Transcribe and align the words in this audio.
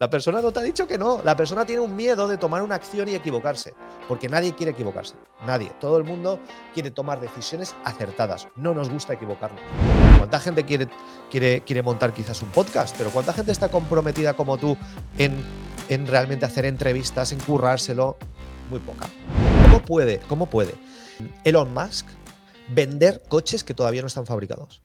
La 0.00 0.08
persona 0.08 0.40
no 0.40 0.52
te 0.52 0.60
ha 0.60 0.62
dicho 0.62 0.86
que 0.86 0.96
no. 0.96 1.20
La 1.24 1.36
persona 1.36 1.66
tiene 1.66 1.82
un 1.82 1.96
miedo 1.96 2.28
de 2.28 2.38
tomar 2.38 2.62
una 2.62 2.76
acción 2.76 3.08
y 3.08 3.16
equivocarse. 3.16 3.74
Porque 4.06 4.28
nadie 4.28 4.54
quiere 4.54 4.70
equivocarse. 4.70 5.14
Nadie. 5.44 5.72
Todo 5.80 5.98
el 5.98 6.04
mundo 6.04 6.38
quiere 6.72 6.92
tomar 6.92 7.20
decisiones 7.20 7.74
acertadas. 7.84 8.46
No 8.54 8.74
nos 8.74 8.90
gusta 8.90 9.14
equivocarnos. 9.14 9.60
¿Cuánta 10.18 10.38
gente 10.38 10.64
quiere, 10.64 10.88
quiere, 11.32 11.62
quiere 11.62 11.82
montar 11.82 12.12
quizás 12.12 12.40
un 12.42 12.50
podcast? 12.50 12.96
Pero 12.96 13.10
¿cuánta 13.10 13.32
gente 13.32 13.50
está 13.50 13.70
comprometida 13.70 14.34
como 14.34 14.56
tú 14.56 14.76
en, 15.18 15.34
en 15.88 16.06
realmente 16.06 16.46
hacer 16.46 16.64
entrevistas, 16.64 17.32
en 17.32 17.40
currárselo? 17.40 18.18
Muy 18.70 18.78
poca. 18.78 19.08
¿Cómo 19.64 19.84
puede, 19.84 20.20
cómo 20.28 20.46
puede 20.46 20.74
Elon 21.42 21.74
Musk 21.74 22.06
vender 22.68 23.22
coches 23.28 23.64
que 23.64 23.74
todavía 23.74 24.02
no 24.02 24.06
están 24.06 24.26
fabricados? 24.26 24.80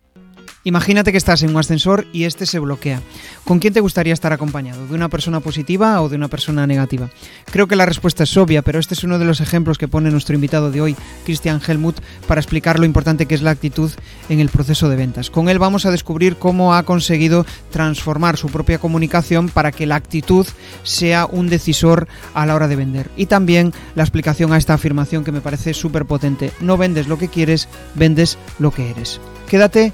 Imagínate 0.66 1.12
que 1.12 1.18
estás 1.18 1.44
en 1.44 1.50
un 1.50 1.58
ascensor 1.58 2.08
y 2.14 2.24
este 2.24 2.46
se 2.46 2.60
bloquea. 2.60 3.02
¿Con 3.44 3.60
quién 3.60 3.74
te 3.74 3.82
gustaría 3.82 4.14
estar 4.14 4.32
acompañado? 4.32 4.88
¿De 4.88 4.96
una 4.96 5.10
persona 5.10 5.42
positiva 5.42 6.02
o 6.02 6.08
de 6.08 6.16
una 6.16 6.30
persona 6.30 6.66
negativa? 6.66 7.10
Creo 7.52 7.68
que 7.68 7.76
la 7.76 7.86
respuesta 7.86 8.24
es 8.24 8.38
obvia, 8.38 8.62
pero 8.62 8.80
este 8.80 8.94
es 8.94 9.04
uno 9.04 9.20
de 9.20 9.26
los 9.26 9.42
ejemplos 9.42 9.78
que 9.78 9.90
pone 9.90 10.10
nuestro 10.10 10.36
invitado 10.36 10.72
de 10.72 10.80
hoy, 10.80 10.96
Christian 11.26 11.62
Helmut, 11.66 12.00
para 12.28 12.40
explicar 12.40 12.80
lo 12.80 12.86
importante 12.86 13.26
que 13.26 13.36
es 13.36 13.42
la 13.42 13.52
actitud 13.52 13.92
en 14.30 14.40
el 14.40 14.48
proceso 14.48 14.88
de 14.88 14.96
ventas. 14.96 15.30
Con 15.30 15.50
él 15.50 15.60
vamos 15.60 15.86
a 15.86 15.92
descubrir 15.92 16.38
cómo 16.38 16.74
ha 16.74 16.84
conseguido 16.84 17.46
transformar 17.70 18.38
su 18.38 18.48
propia 18.48 18.80
comunicación 18.80 19.50
para 19.50 19.74
que 19.74 19.86
la 19.86 19.96
actitud 19.96 20.48
sea 20.84 21.26
un 21.26 21.50
decisor 21.50 22.08
a 22.34 22.46
la 22.46 22.56
hora 22.56 22.70
de 22.70 22.78
vender. 22.78 23.10
Y 23.18 23.26
también 23.26 23.74
la 23.96 24.04
explicación 24.04 24.54
a 24.54 24.58
esta 24.58 24.74
afirmación 24.74 25.26
que 25.26 25.34
me 25.34 25.42
parece 25.42 25.74
súper 25.74 26.06
potente. 26.06 26.52
No 26.62 26.78
vendes 26.78 27.08
lo 27.08 27.18
que 27.18 27.28
quieres, 27.28 27.68
vendes 27.96 28.38
lo 28.60 28.72
que 28.72 28.90
eres. 28.90 29.20
Quédate 29.48 29.94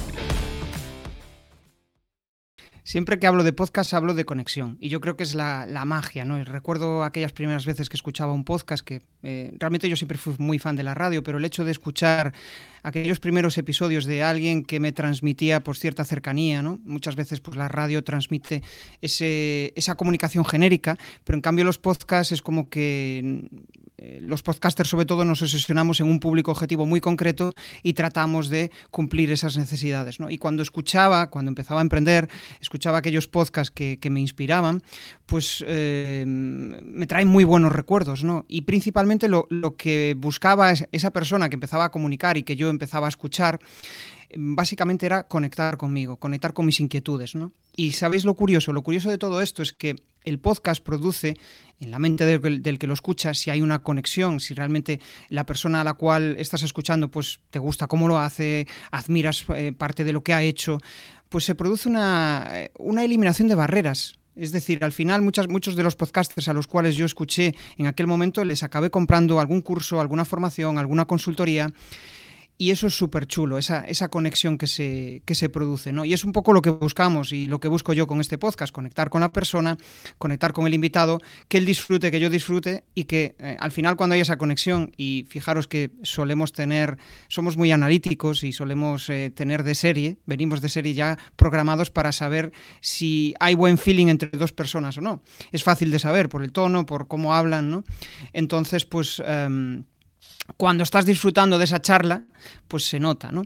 Siempre 2.91 3.19
que 3.19 3.25
hablo 3.25 3.45
de 3.45 3.53
podcast 3.53 3.93
hablo 3.93 4.13
de 4.15 4.25
conexión 4.25 4.75
y 4.81 4.89
yo 4.89 4.99
creo 4.99 5.15
que 5.15 5.23
es 5.23 5.33
la, 5.33 5.65
magia, 5.85 6.25
¿no? 6.25 6.43
recuerdo 6.43 7.05
aquellas 7.05 7.31
primeras 7.31 7.65
veces 7.65 7.87
que 7.87 7.95
escuchaba 7.95 8.33
un 8.33 8.43
podcast 8.43 8.85
que 8.85 9.01
eh, 9.23 9.53
realmente 9.59 9.87
yo 9.87 9.95
siempre 9.95 10.17
fui 10.17 10.35
muy 10.39 10.59
fan 10.59 10.75
de 10.75 10.83
la 10.83 10.93
radio, 10.93 11.23
pero 11.23 11.37
el 11.37 11.45
hecho 11.45 11.63
de 11.63 11.71
escuchar 11.71 12.33
aquellos 12.83 13.21
primeros 13.21 13.57
episodios 13.57 14.03
de 14.03 14.23
alguien 14.23 14.65
que 14.65 14.81
me 14.81 14.91
transmitía 14.91 15.63
por 15.63 15.77
cierta 15.77 16.03
cercanía, 16.03 16.61
¿no? 16.61 16.81
Muchas 16.83 17.15
veces 17.15 17.39
pues 17.39 17.55
la 17.55 17.69
radio 17.69 18.03
transmite 18.03 18.61
ese, 18.99 19.71
esa 19.77 19.95
comunicación 19.95 20.43
genérica, 20.43 20.97
pero 21.23 21.37
en 21.37 21.41
cambio 21.41 21.63
los 21.63 21.77
podcasts 21.77 22.33
es 22.33 22.41
como 22.41 22.69
que 22.69 23.47
los 24.21 24.41
podcasters 24.41 24.89
sobre 24.89 25.05
todo 25.05 25.25
nos 25.25 25.41
obsesionamos 25.41 25.99
en 25.99 26.07
un 26.07 26.19
público 26.19 26.51
objetivo 26.51 26.85
muy 26.85 27.01
concreto 27.01 27.53
y 27.83 27.93
tratamos 27.93 28.49
de 28.49 28.71
cumplir 28.89 29.31
esas 29.31 29.57
necesidades. 29.57 30.17
Y 30.29 30.37
cuando 30.37 30.63
escuchaba, 30.63 31.29
cuando 31.29 31.49
empezaba 31.49 31.81
a 31.81 31.83
emprender, 31.83 32.29
escuchaba 32.59 32.97
aquellos 32.99 33.27
podcasts 33.27 33.71
que, 33.71 33.99
me 34.11 34.19
inspiraban, 34.19 34.81
pues 35.25 35.63
eh, 35.67 36.25
me 36.27 37.07
traen 37.07 37.27
muy 37.27 37.43
buenos 37.43 37.71
recuerdos. 37.71 38.23
¿no? 38.23 38.45
Y 38.47 38.61
principalmente 38.61 39.27
lo, 39.27 39.47
lo 39.49 39.75
que 39.75 40.15
buscaba 40.17 40.71
esa 40.71 41.11
persona 41.11 41.49
que 41.49 41.55
empezaba 41.55 41.85
a 41.85 41.91
comunicar 41.91 42.37
y 42.37 42.43
que 42.43 42.55
yo 42.55 42.69
empezaba 42.69 43.07
a 43.07 43.09
escuchar, 43.09 43.59
básicamente 44.35 45.05
era 45.05 45.23
conectar 45.23 45.77
conmigo, 45.77 46.17
conectar 46.17 46.53
con 46.53 46.65
mis 46.65 46.79
inquietudes. 46.79 47.35
¿no? 47.35 47.51
Y 47.75 47.93
sabéis 47.93 48.25
lo 48.25 48.35
curioso, 48.35 48.73
lo 48.73 48.83
curioso 48.83 49.09
de 49.09 49.17
todo 49.17 49.41
esto 49.41 49.61
es 49.61 49.73
que 49.73 49.95
el 50.23 50.39
podcast 50.39 50.83
produce 50.83 51.35
en 51.79 51.91
la 51.91 51.99
mente 51.99 52.25
del, 52.25 52.77
que 52.77 52.87
lo 52.87 52.93
escucha 52.93 53.33
si 53.33 53.49
hay 53.49 53.61
una 53.61 53.79
conexión, 53.79 54.39
si 54.39 54.53
realmente 54.53 54.99
la 55.29 55.45
persona 55.45 55.81
a 55.81 55.83
la 55.83 55.95
cual 55.95 56.35
estás 56.37 56.61
escuchando 56.61 57.09
pues 57.09 57.39
te 57.49 57.59
gusta 57.59 57.87
cómo 57.87 58.07
lo 58.07 58.19
hace, 58.19 58.67
admiras 58.91 59.45
eh, 59.55 59.73
parte 59.75 60.03
de 60.03 60.13
lo 60.13 60.21
que 60.21 60.33
ha 60.33 60.43
hecho, 60.43 60.77
pues 61.29 61.45
se 61.45 61.55
produce 61.55 61.89
una, 61.89 62.47
eh, 62.51 62.71
una 62.77 63.03
eliminación 63.03 63.47
de 63.47 63.55
barreras. 63.55 64.19
Es 64.35 64.51
decir, 64.51 64.83
al 64.83 64.91
final 64.91 65.21
muchas, 65.21 65.47
muchos 65.47 65.75
de 65.75 65.83
los 65.83 65.95
podcasters 65.95 66.47
a 66.47 66.53
los 66.53 66.67
cuales 66.67 66.95
yo 66.95 67.05
escuché 67.05 67.53
en 67.77 67.87
aquel 67.87 68.07
momento 68.07 68.45
les 68.45 68.63
acabé 68.63 68.89
comprando 68.89 69.39
algún 69.39 69.61
curso, 69.61 69.99
alguna 69.99 70.23
formación, 70.23 70.77
alguna 70.77 71.05
consultoría 71.05 71.73
y 72.61 72.69
eso 72.69 72.85
es 72.85 72.93
súper 72.93 73.25
chulo, 73.25 73.57
esa, 73.57 73.79
esa, 73.85 74.09
conexión 74.09 74.59
que 74.59 74.67
se, 74.67 75.23
que 75.25 75.33
se 75.33 75.49
produce. 75.49 75.91
¿no? 75.91 76.05
Y 76.05 76.13
es 76.13 76.23
un 76.23 76.31
poco 76.31 76.53
lo 76.53 76.61
que 76.61 76.69
buscamos 76.69 77.33
y 77.33 77.47
lo 77.47 77.59
que 77.59 77.67
busco 77.67 77.91
yo 77.91 78.05
con 78.05 78.21
este 78.21 78.37
podcast, 78.37 78.71
conectar 78.71 79.09
con 79.09 79.21
la 79.21 79.31
persona, 79.31 79.77
conectar 80.19 80.53
con 80.53 80.67
el 80.67 80.75
invitado, 80.75 81.17
que 81.47 81.57
él 81.57 81.65
disfrute, 81.65 82.11
que 82.11 82.19
yo 82.19 82.29
disfrute 82.29 82.83
y 82.93 83.05
que 83.05 83.35
eh, 83.39 83.57
al 83.59 83.71
final 83.71 83.95
cuando 83.95 84.13
hay 84.13 84.21
esa 84.21 84.37
conexión, 84.37 84.91
y 84.95 85.25
fijaros 85.27 85.67
que 85.67 85.89
solemos 86.03 86.53
tener, 86.53 86.99
somos 87.29 87.57
muy 87.57 87.71
analíticos 87.71 88.43
y 88.43 88.51
solemos 88.53 89.09
eh, 89.09 89.31
tener 89.35 89.63
de 89.63 89.73
serie, 89.73 90.17
venimos 90.27 90.61
de 90.61 90.69
serie 90.69 90.93
ya 90.93 91.17
programados 91.37 91.89
para 91.89 92.11
saber 92.11 92.51
si 92.79 93.33
hay 93.39 93.55
buen 93.55 93.79
feeling 93.79 94.05
entre 94.05 94.29
dos 94.37 94.53
personas 94.53 94.99
o 94.99 95.01
no. 95.01 95.23
Es 95.51 95.63
fácil 95.63 95.89
de 95.89 95.97
saber 95.97 96.29
por 96.29 96.43
el 96.43 96.51
tono, 96.51 96.85
por 96.85 97.07
cómo 97.07 97.33
hablan, 97.33 97.71
¿no? 97.71 97.83
Entonces, 98.33 98.85
pues... 98.85 99.19
Em, 99.25 99.85
cuando 100.57 100.83
estás 100.83 101.05
disfrutando 101.05 101.57
de 101.57 101.65
esa 101.65 101.81
charla, 101.81 102.23
pues 102.67 102.85
se 102.85 102.99
nota, 102.99 103.31
¿no? 103.31 103.43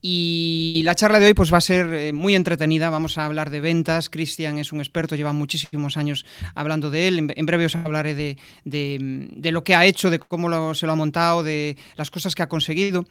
Y 0.00 0.82
la 0.84 0.94
charla 0.94 1.18
de 1.18 1.26
hoy 1.26 1.34
pues 1.34 1.52
va 1.52 1.58
a 1.58 1.60
ser 1.60 1.92
eh, 1.92 2.12
muy 2.12 2.36
entretenida, 2.36 2.88
vamos 2.88 3.18
a 3.18 3.24
hablar 3.24 3.50
de 3.50 3.60
ventas, 3.60 4.08
Cristian 4.08 4.58
es 4.58 4.72
un 4.72 4.78
experto, 4.78 5.16
lleva 5.16 5.32
muchísimos 5.32 5.96
años 5.96 6.24
hablando 6.54 6.90
de 6.90 7.08
él, 7.08 7.32
en, 7.34 7.46
breve 7.46 7.66
os 7.66 7.74
hablaré 7.74 8.14
de, 8.14 9.50
lo 9.50 9.64
que 9.64 9.74
ha 9.74 9.86
hecho, 9.86 10.08
de 10.10 10.20
cómo 10.20 10.74
se 10.74 10.86
lo 10.86 10.92
ha 10.92 10.96
montado, 10.96 11.42
de 11.42 11.76
las 11.96 12.12
cosas 12.12 12.36
que 12.36 12.44
ha 12.44 12.48
conseguido, 12.48 13.06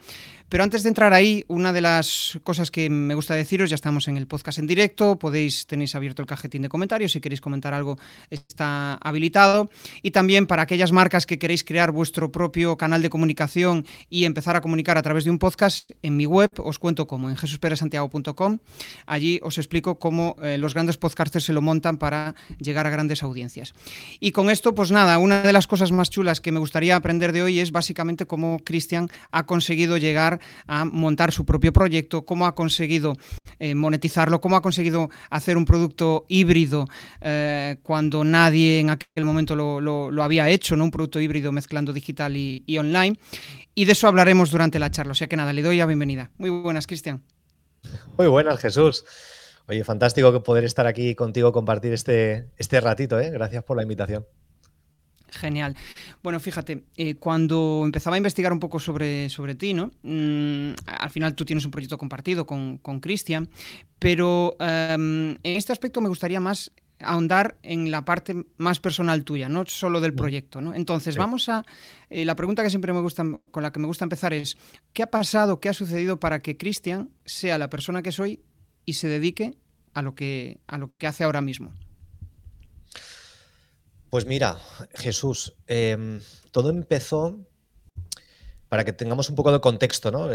pero 0.48 0.64
antes 0.64 0.82
de 0.82 0.88
entrar 0.88 1.12
ahí, 1.12 1.44
una 1.48 1.74
de 1.74 1.82
las 1.82 2.38
cosas 2.42 2.70
que 2.70 2.88
me 2.88 3.14
gusta 3.14 3.34
deciros, 3.34 3.68
ya 3.68 3.74
estamos 3.74 4.08
en 4.08 4.16
el 4.16 4.26
podcast 4.26 4.58
en 4.58 4.66
directo, 4.66 5.18
podéis, 5.18 5.66
tenéis 5.66 5.94
abierto 5.94 6.22
el 6.22 6.26
cajetín 6.26 6.62
de 6.62 6.70
comentarios, 6.70 7.12
si 7.12 7.20
queréis 7.20 7.42
comentar 7.42 7.74
algo 7.74 7.98
está 8.30 8.94
habilitado, 8.94 9.68
y 10.00 10.12
también 10.12 10.46
para 10.46 10.62
aquellas 10.62 10.90
marcas 10.90 11.26
que 11.26 11.38
queréis 11.38 11.64
crear 11.64 11.92
vuestro 11.92 12.32
propio 12.32 12.78
canal 12.78 13.02
de 13.02 13.10
comunicación 13.10 13.86
y 14.08 14.24
empezar 14.24 14.56
a 14.56 14.62
comunicar 14.62 14.96
a 14.96 15.02
través 15.02 15.24
de 15.24 15.30
un 15.30 15.38
podcast, 15.38 15.90
en 16.00 16.16
mi 16.16 16.24
web 16.24 16.48
os 16.56 16.77
cuento 16.78 17.06
cómo, 17.06 17.30
en 17.30 17.36
jesusperesantiago.com. 17.36 18.58
Allí 19.06 19.40
os 19.42 19.58
explico 19.58 19.98
cómo 19.98 20.36
eh, 20.42 20.58
los 20.58 20.74
grandes 20.74 20.96
podcasters 20.96 21.44
se 21.44 21.52
lo 21.52 21.62
montan 21.62 21.98
para 21.98 22.34
llegar 22.58 22.86
a 22.86 22.90
grandes 22.90 23.22
audiencias. 23.22 23.74
Y 24.20 24.32
con 24.32 24.50
esto, 24.50 24.74
pues 24.74 24.90
nada, 24.90 25.18
una 25.18 25.42
de 25.42 25.52
las 25.52 25.66
cosas 25.66 25.92
más 25.92 26.10
chulas 26.10 26.40
que 26.40 26.52
me 26.52 26.58
gustaría 26.58 26.96
aprender 26.96 27.32
de 27.32 27.42
hoy 27.42 27.60
es 27.60 27.72
básicamente 27.72 28.26
cómo 28.26 28.58
Cristian 28.64 29.08
ha 29.30 29.46
conseguido 29.46 29.96
llegar 29.96 30.40
a 30.66 30.84
montar 30.84 31.32
su 31.32 31.44
propio 31.44 31.72
proyecto, 31.72 32.24
cómo 32.24 32.46
ha 32.46 32.54
conseguido 32.54 33.16
eh, 33.58 33.74
monetizarlo, 33.74 34.40
cómo 34.40 34.56
ha 34.56 34.62
conseguido 34.62 35.10
hacer 35.30 35.56
un 35.56 35.64
producto 35.64 36.24
híbrido 36.28 36.86
eh, 37.20 37.76
cuando 37.82 38.24
nadie 38.24 38.80
en 38.80 38.90
aquel 38.90 39.24
momento 39.24 39.56
lo, 39.56 40.22
había 40.22 40.48
hecho, 40.48 40.76
¿no? 40.76 40.84
un 40.84 40.90
producto 40.90 41.20
híbrido 41.20 41.52
mezclando 41.52 41.92
digital 41.92 42.36
y 42.36 42.78
online. 42.78 43.16
Y 43.78 43.84
de 43.84 43.92
eso 43.92 44.08
hablaremos 44.08 44.50
durante 44.50 44.80
la 44.80 44.90
charla. 44.90 45.12
O 45.12 45.14
sea 45.14 45.28
que 45.28 45.36
nada, 45.36 45.52
le 45.52 45.62
doy 45.62 45.76
la 45.76 45.86
bienvenida. 45.86 46.32
Muy 46.36 46.50
buenas, 46.50 46.88
Cristian. 46.88 47.22
Muy 48.16 48.26
buenas, 48.26 48.58
Jesús. 48.58 49.04
Oye, 49.68 49.84
fantástico 49.84 50.32
que 50.32 50.40
poder 50.40 50.64
estar 50.64 50.88
aquí 50.88 51.14
contigo, 51.14 51.52
compartir 51.52 51.92
este, 51.92 52.48
este 52.56 52.80
ratito. 52.80 53.20
¿eh? 53.20 53.30
Gracias 53.30 53.62
por 53.62 53.76
la 53.76 53.84
invitación. 53.84 54.26
Genial. 55.30 55.76
Bueno, 56.24 56.40
fíjate, 56.40 56.86
eh, 56.96 57.14
cuando 57.20 57.82
empezaba 57.84 58.16
a 58.16 58.18
investigar 58.18 58.52
un 58.52 58.58
poco 58.58 58.80
sobre, 58.80 59.28
sobre 59.28 59.54
ti, 59.54 59.74
¿no? 59.74 59.92
Mm, 60.02 60.72
al 60.84 61.10
final 61.10 61.36
tú 61.36 61.44
tienes 61.44 61.64
un 61.64 61.70
proyecto 61.70 61.98
compartido 61.98 62.46
con 62.46 62.78
Cristian, 63.00 63.48
pero 64.00 64.56
em, 64.58 65.36
en 65.40 65.56
este 65.56 65.72
aspecto 65.72 66.00
me 66.00 66.08
gustaría 66.08 66.40
más 66.40 66.72
ahondar 67.00 67.56
en 67.62 67.90
la 67.90 68.04
parte 68.04 68.34
más 68.56 68.80
personal 68.80 69.24
tuya, 69.24 69.48
no 69.48 69.64
solo 69.66 70.00
del 70.00 70.14
proyecto. 70.14 70.60
¿no? 70.60 70.74
Entonces, 70.74 71.16
vamos 71.16 71.48
a. 71.48 71.64
Eh, 72.10 72.24
la 72.24 72.36
pregunta 72.36 72.62
que 72.62 72.70
siempre 72.70 72.92
me 72.92 73.00
gusta, 73.00 73.24
con 73.50 73.62
la 73.62 73.72
que 73.72 73.80
me 73.80 73.86
gusta 73.86 74.04
empezar 74.04 74.32
es: 74.32 74.56
¿qué 74.92 75.02
ha 75.02 75.10
pasado, 75.10 75.60
qué 75.60 75.68
ha 75.68 75.74
sucedido 75.74 76.18
para 76.18 76.40
que 76.40 76.56
Cristian 76.56 77.10
sea 77.24 77.58
la 77.58 77.70
persona 77.70 78.02
que 78.02 78.12
soy 78.12 78.42
y 78.84 78.94
se 78.94 79.08
dedique 79.08 79.54
a 79.94 80.02
lo 80.02 80.14
que, 80.14 80.60
a 80.66 80.78
lo 80.78 80.92
que 80.96 81.06
hace 81.06 81.24
ahora 81.24 81.40
mismo? 81.40 81.72
Pues 84.10 84.24
mira, 84.24 84.58
Jesús, 84.94 85.54
em, 85.66 86.20
todo 86.50 86.70
empezó, 86.70 87.38
para 88.68 88.84
que 88.84 88.92
tengamos 88.92 89.28
un 89.28 89.36
poco 89.36 89.52
de 89.52 89.60
contexto, 89.60 90.10
¿no? 90.10 90.28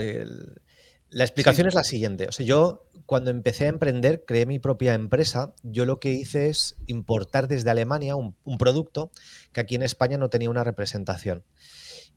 La 1.13 1.23
explicación 1.23 1.67
es 1.67 1.75
la 1.75 1.83
siguiente. 1.83 2.27
O 2.27 2.31
sea, 2.31 2.45
yo 2.45 2.87
cuando 3.05 3.29
empecé 3.29 3.65
a 3.65 3.69
emprender, 3.69 4.23
creé 4.25 4.45
mi 4.45 4.59
propia 4.59 4.95
empresa. 4.95 5.53
Yo 5.61 5.85
lo 5.85 5.99
que 5.99 6.11
hice 6.11 6.49
es 6.49 6.75
importar 6.87 7.47
desde 7.47 7.69
Alemania 7.69 8.15
un, 8.15 8.35
producto 8.57 9.11
que 9.51 9.61
aquí 9.61 9.75
en 9.75 9.83
España 9.83 10.17
no 10.17 10.29
tenía 10.29 10.49
una 10.49 10.63
representación. 10.63 11.43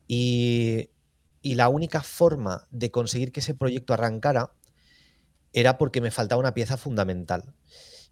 Y, 0.09 0.91
la 1.43 1.69
única 1.69 2.03
forma 2.03 2.67
de 2.73 2.91
conseguir 2.91 3.31
que 3.31 3.39
ese 3.39 3.55
proyecto 3.55 3.95
arrancara 3.95 4.51
era 5.53 5.79
porque 5.79 6.01
me 6.01 6.11
faltaba 6.11 6.41
una 6.41 6.55
pieza 6.55 6.77
fundamental. 6.77 7.55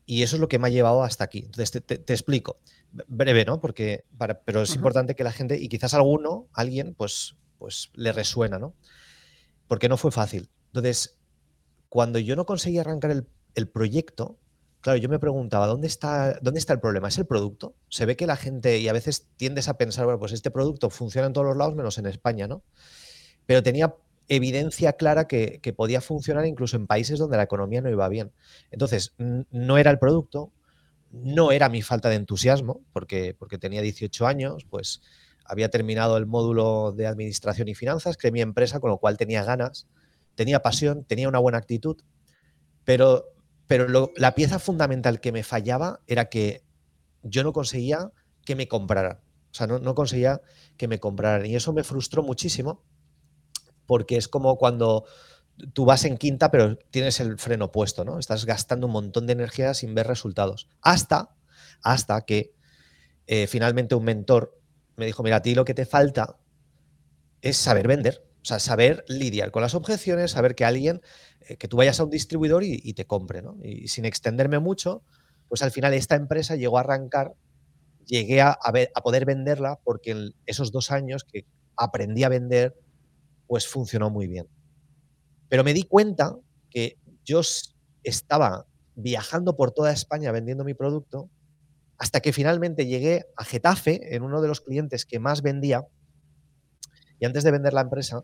Y 0.07 0.23
eso 0.23 0.37
es 0.37 0.41
lo 0.41 0.47
que 0.47 0.61
me 0.61 0.69
ha 0.69 0.71
llevado 0.71 1.03
hasta 1.03 1.25
aquí. 1.25 1.41
Entonces, 1.47 1.83
te, 1.85 2.13
explico. 2.13 2.61
Breve, 2.93 3.45
¿no? 3.45 3.61
Porque, 3.61 4.05
pero 4.45 4.63
es 4.63 4.77
importante 4.77 5.17
que 5.17 5.25
la 5.25 5.33
gente, 5.33 5.59
y 5.59 5.69
quizás 5.69 5.95
alguno, 5.95 6.47
alguien, 6.53 6.95
pues, 6.95 7.35
pues 7.59 7.91
le 7.95 8.13
resuena, 8.13 8.61
¿no? 8.61 8.75
Porque 9.67 9.89
no 9.89 9.97
fue 9.97 10.13
fácil. 10.13 10.49
Entonces, 10.75 11.17
cuando 11.89 12.19
yo 12.19 12.35
no 12.35 12.47
conseguí 12.47 12.79
arrancar 12.81 13.13
el, 13.55 13.69
proyecto, 13.69 14.41
claro, 14.81 14.99
yo 14.99 15.09
me 15.09 15.21
preguntaba, 15.21 15.69
¿dónde 15.69 15.87
está, 15.87 16.41
¿dónde 16.43 16.59
está 16.59 16.73
el 16.73 16.81
problema? 16.81 17.07
¿Es 17.07 17.17
el 17.17 17.27
producto? 17.27 17.77
Se 17.89 18.07
ve 18.07 18.17
que 18.17 18.27
la 18.27 18.35
gente, 18.35 18.79
y 18.81 18.89
a 18.89 18.93
veces 18.93 19.29
tiendes 19.37 19.69
a 19.69 19.79
pensar, 19.79 20.05
bueno, 20.05 20.19
pues 20.19 20.33
este 20.33 20.51
producto 20.51 20.91
funciona 20.91 21.29
en 21.29 21.33
todos 21.33 21.47
los 21.47 21.57
lados 21.57 21.77
menos 21.77 21.97
en 21.99 22.07
España, 22.07 22.49
¿no? 22.49 22.65
Pero 23.47 23.63
tenía 23.63 23.95
evidencia 24.27 24.95
clara 24.95 25.29
que, 25.29 25.61
podía 25.77 26.01
funcionar 26.01 26.45
incluso 26.45 26.77
en 26.77 26.89
países 26.89 27.21
donde 27.21 27.37
la 27.37 27.45
economía 27.45 27.81
no 27.81 27.89
iba 27.89 28.09
bien. 28.09 28.33
Entonces, 28.73 29.15
no 29.17 29.79
era 29.79 29.93
el 29.93 30.01
producto, 30.01 30.51
no 31.13 31.53
era 31.53 31.69
mi 31.69 31.83
falta 31.83 32.09
de 32.09 32.17
entusiasmo, 32.17 32.81
porque, 32.93 33.37
porque 33.39 33.59
tenía 33.59 33.81
18 33.81 34.27
años, 34.27 34.67
pues 34.69 35.03
había 35.45 35.69
terminado 35.69 36.17
el 36.17 36.27
módulo 36.27 36.91
de 36.91 37.07
administración 37.07 37.69
y 37.69 37.77
finanzas, 37.77 38.17
creé 38.17 38.33
mi 38.33 38.41
empresa, 38.41 38.81
con 38.81 38.91
lo 38.91 38.99
cual 38.99 39.17
tenía 39.17 39.45
ganas, 39.45 39.87
tenía 40.35 40.61
pasión, 40.61 41.05
tenía 41.05 41.29
una 41.29 41.39
buena 41.39 41.59
actitud, 41.59 41.97
pero, 42.85 43.25
pero 43.67 44.11
la 44.17 44.35
pieza 44.35 44.59
fundamental 44.59 45.21
que 45.21 45.33
me 45.33 45.43
fallaba 45.43 46.01
era 46.07 46.27
que 46.27 46.65
yo 47.23 47.43
no 47.43 47.53
conseguía 47.53 48.11
que 48.45 48.57
me 48.57 48.69
compraran. 48.69 49.19
O 49.19 49.57
sea, 49.57 49.67
no, 49.67 49.79
no 49.79 49.95
conseguía 49.95 50.41
que 50.77 50.89
me 50.89 50.99
compraran. 50.99 51.47
Y 51.47 51.57
eso 51.57 51.73
me 51.73 51.85
frustró 51.85 52.23
muchísimo 52.23 52.83
porque 53.87 54.17
es 54.17 54.29
como 54.29 54.57
cuando 54.57 55.05
tú 55.73 55.85
vas 55.85 56.05
en 56.05 56.19
quinta, 56.19 56.51
pero 56.51 56.77
tienes 56.91 57.21
el 57.21 57.39
freno 57.39 57.71
puesto, 57.71 58.05
¿no? 58.05 58.19
Estás 58.19 58.45
gastando 58.45 58.87
un 58.87 58.93
montón 58.93 59.27
de 59.27 59.35
energía 59.35 59.75
sin 59.75 59.95
ver 59.95 60.07
resultados. 60.07 60.69
Hasta, 60.83 61.35
hasta 61.83 62.23
que 62.23 62.55
eh, 63.27 63.47
finalmente 63.47 63.95
un 63.95 64.05
mentor 64.05 64.59
me 64.97 65.07
dijo, 65.07 65.23
mira, 65.23 65.37
a 65.37 65.43
ti 65.43 65.55
lo 65.55 65.65
que 65.65 65.75
te 65.75 65.87
falta 65.87 66.37
es 67.41 67.57
saber 67.57 67.89
vender, 67.89 68.25
o 68.45 68.47
sea, 68.47 68.59
saber 68.59 69.07
lidiar 69.09 69.51
con 69.51 69.63
las 69.63 69.75
objeciones, 69.75 70.33
saber 70.33 70.55
que 70.55 70.67
alguien, 70.67 71.01
eh, 71.49 71.57
que 71.57 71.67
tú 71.67 71.79
vayas 71.79 71.99
a 71.99 72.05
un 72.05 72.11
distribuidor 72.11 72.63
y, 72.63 72.93
te 72.93 73.07
compre, 73.07 73.41
¿no? 73.41 73.57
Y 73.63 73.89
sin 73.89 74.05
extenderme 74.05 74.59
mucho, 74.59 75.03
pues 75.49 75.63
al 75.63 75.71
final 75.71 75.95
esta 75.95 76.15
empresa 76.15 76.55
llegó 76.55 76.77
a 76.77 76.81
arrancar, 76.81 77.33
llegué 78.05 78.43
a, 78.43 78.51
a 78.51 79.03
poder 79.03 79.25
venderla 79.25 79.81
porque 79.83 80.11
en 80.11 80.35
esos 80.45 80.73
dos 80.73 80.91
años 80.91 81.25
que 81.25 81.47
aprendí 81.75 82.23
a 82.23 82.29
vender, 82.29 82.77
pues 83.47 83.67
funcionó 83.67 84.11
muy 84.11 84.27
bien. 84.27 84.47
Pero 85.49 85.65
me 85.65 85.73
di 85.73 85.85
cuenta 85.85 86.37
que 86.69 86.99
yo 87.25 87.41
estaba 88.03 88.67
viajando 88.95 89.57
por 89.57 89.73
toda 89.73 89.91
España 89.91 90.33
vendiendo 90.33 90.65
mi 90.65 90.75
producto 90.75 91.31
hasta 91.97 92.21
que 92.21 92.35
finalmente 92.35 92.85
llegué 92.85 93.25
a 93.39 93.45
Getafe, 93.45 94.15
en 94.15 94.23
uno 94.23 94.43
de 94.43 94.49
los 94.49 94.61
clientes 94.61 95.07
que 95.07 95.19
más 95.19 95.41
vendía, 95.41 95.87
y 97.19 97.25
antes 97.27 97.45
de 97.45 97.51
vender 97.51 97.73
la 97.73 97.83
empresa, 97.83 98.23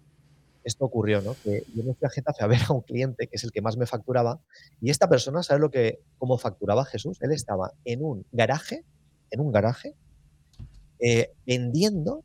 esto 0.64 0.84
ocurrió, 0.84 1.20
¿no? 1.22 1.34
Que 1.42 1.64
yo 1.74 1.84
me 1.84 1.94
fui 1.94 2.06
a 2.06 2.10
Getafe 2.10 2.44
a 2.44 2.46
ver 2.46 2.60
a 2.68 2.72
un 2.72 2.82
cliente 2.82 3.26
que 3.26 3.36
es 3.36 3.44
el 3.44 3.52
que 3.52 3.62
más 3.62 3.76
me 3.76 3.86
facturaba, 3.86 4.40
y 4.80 4.90
esta 4.90 5.08
persona, 5.08 5.42
¿sabe 5.42 5.60
lo 5.60 5.70
que, 5.70 6.00
cómo 6.18 6.38
facturaba 6.38 6.84
Jesús? 6.84 7.18
Él 7.20 7.32
estaba 7.32 7.72
en 7.84 8.04
un 8.04 8.26
garaje, 8.32 8.84
en 9.30 9.40
un 9.40 9.52
garaje, 9.52 9.94
eh, 10.98 11.32
vendiendo 11.46 12.24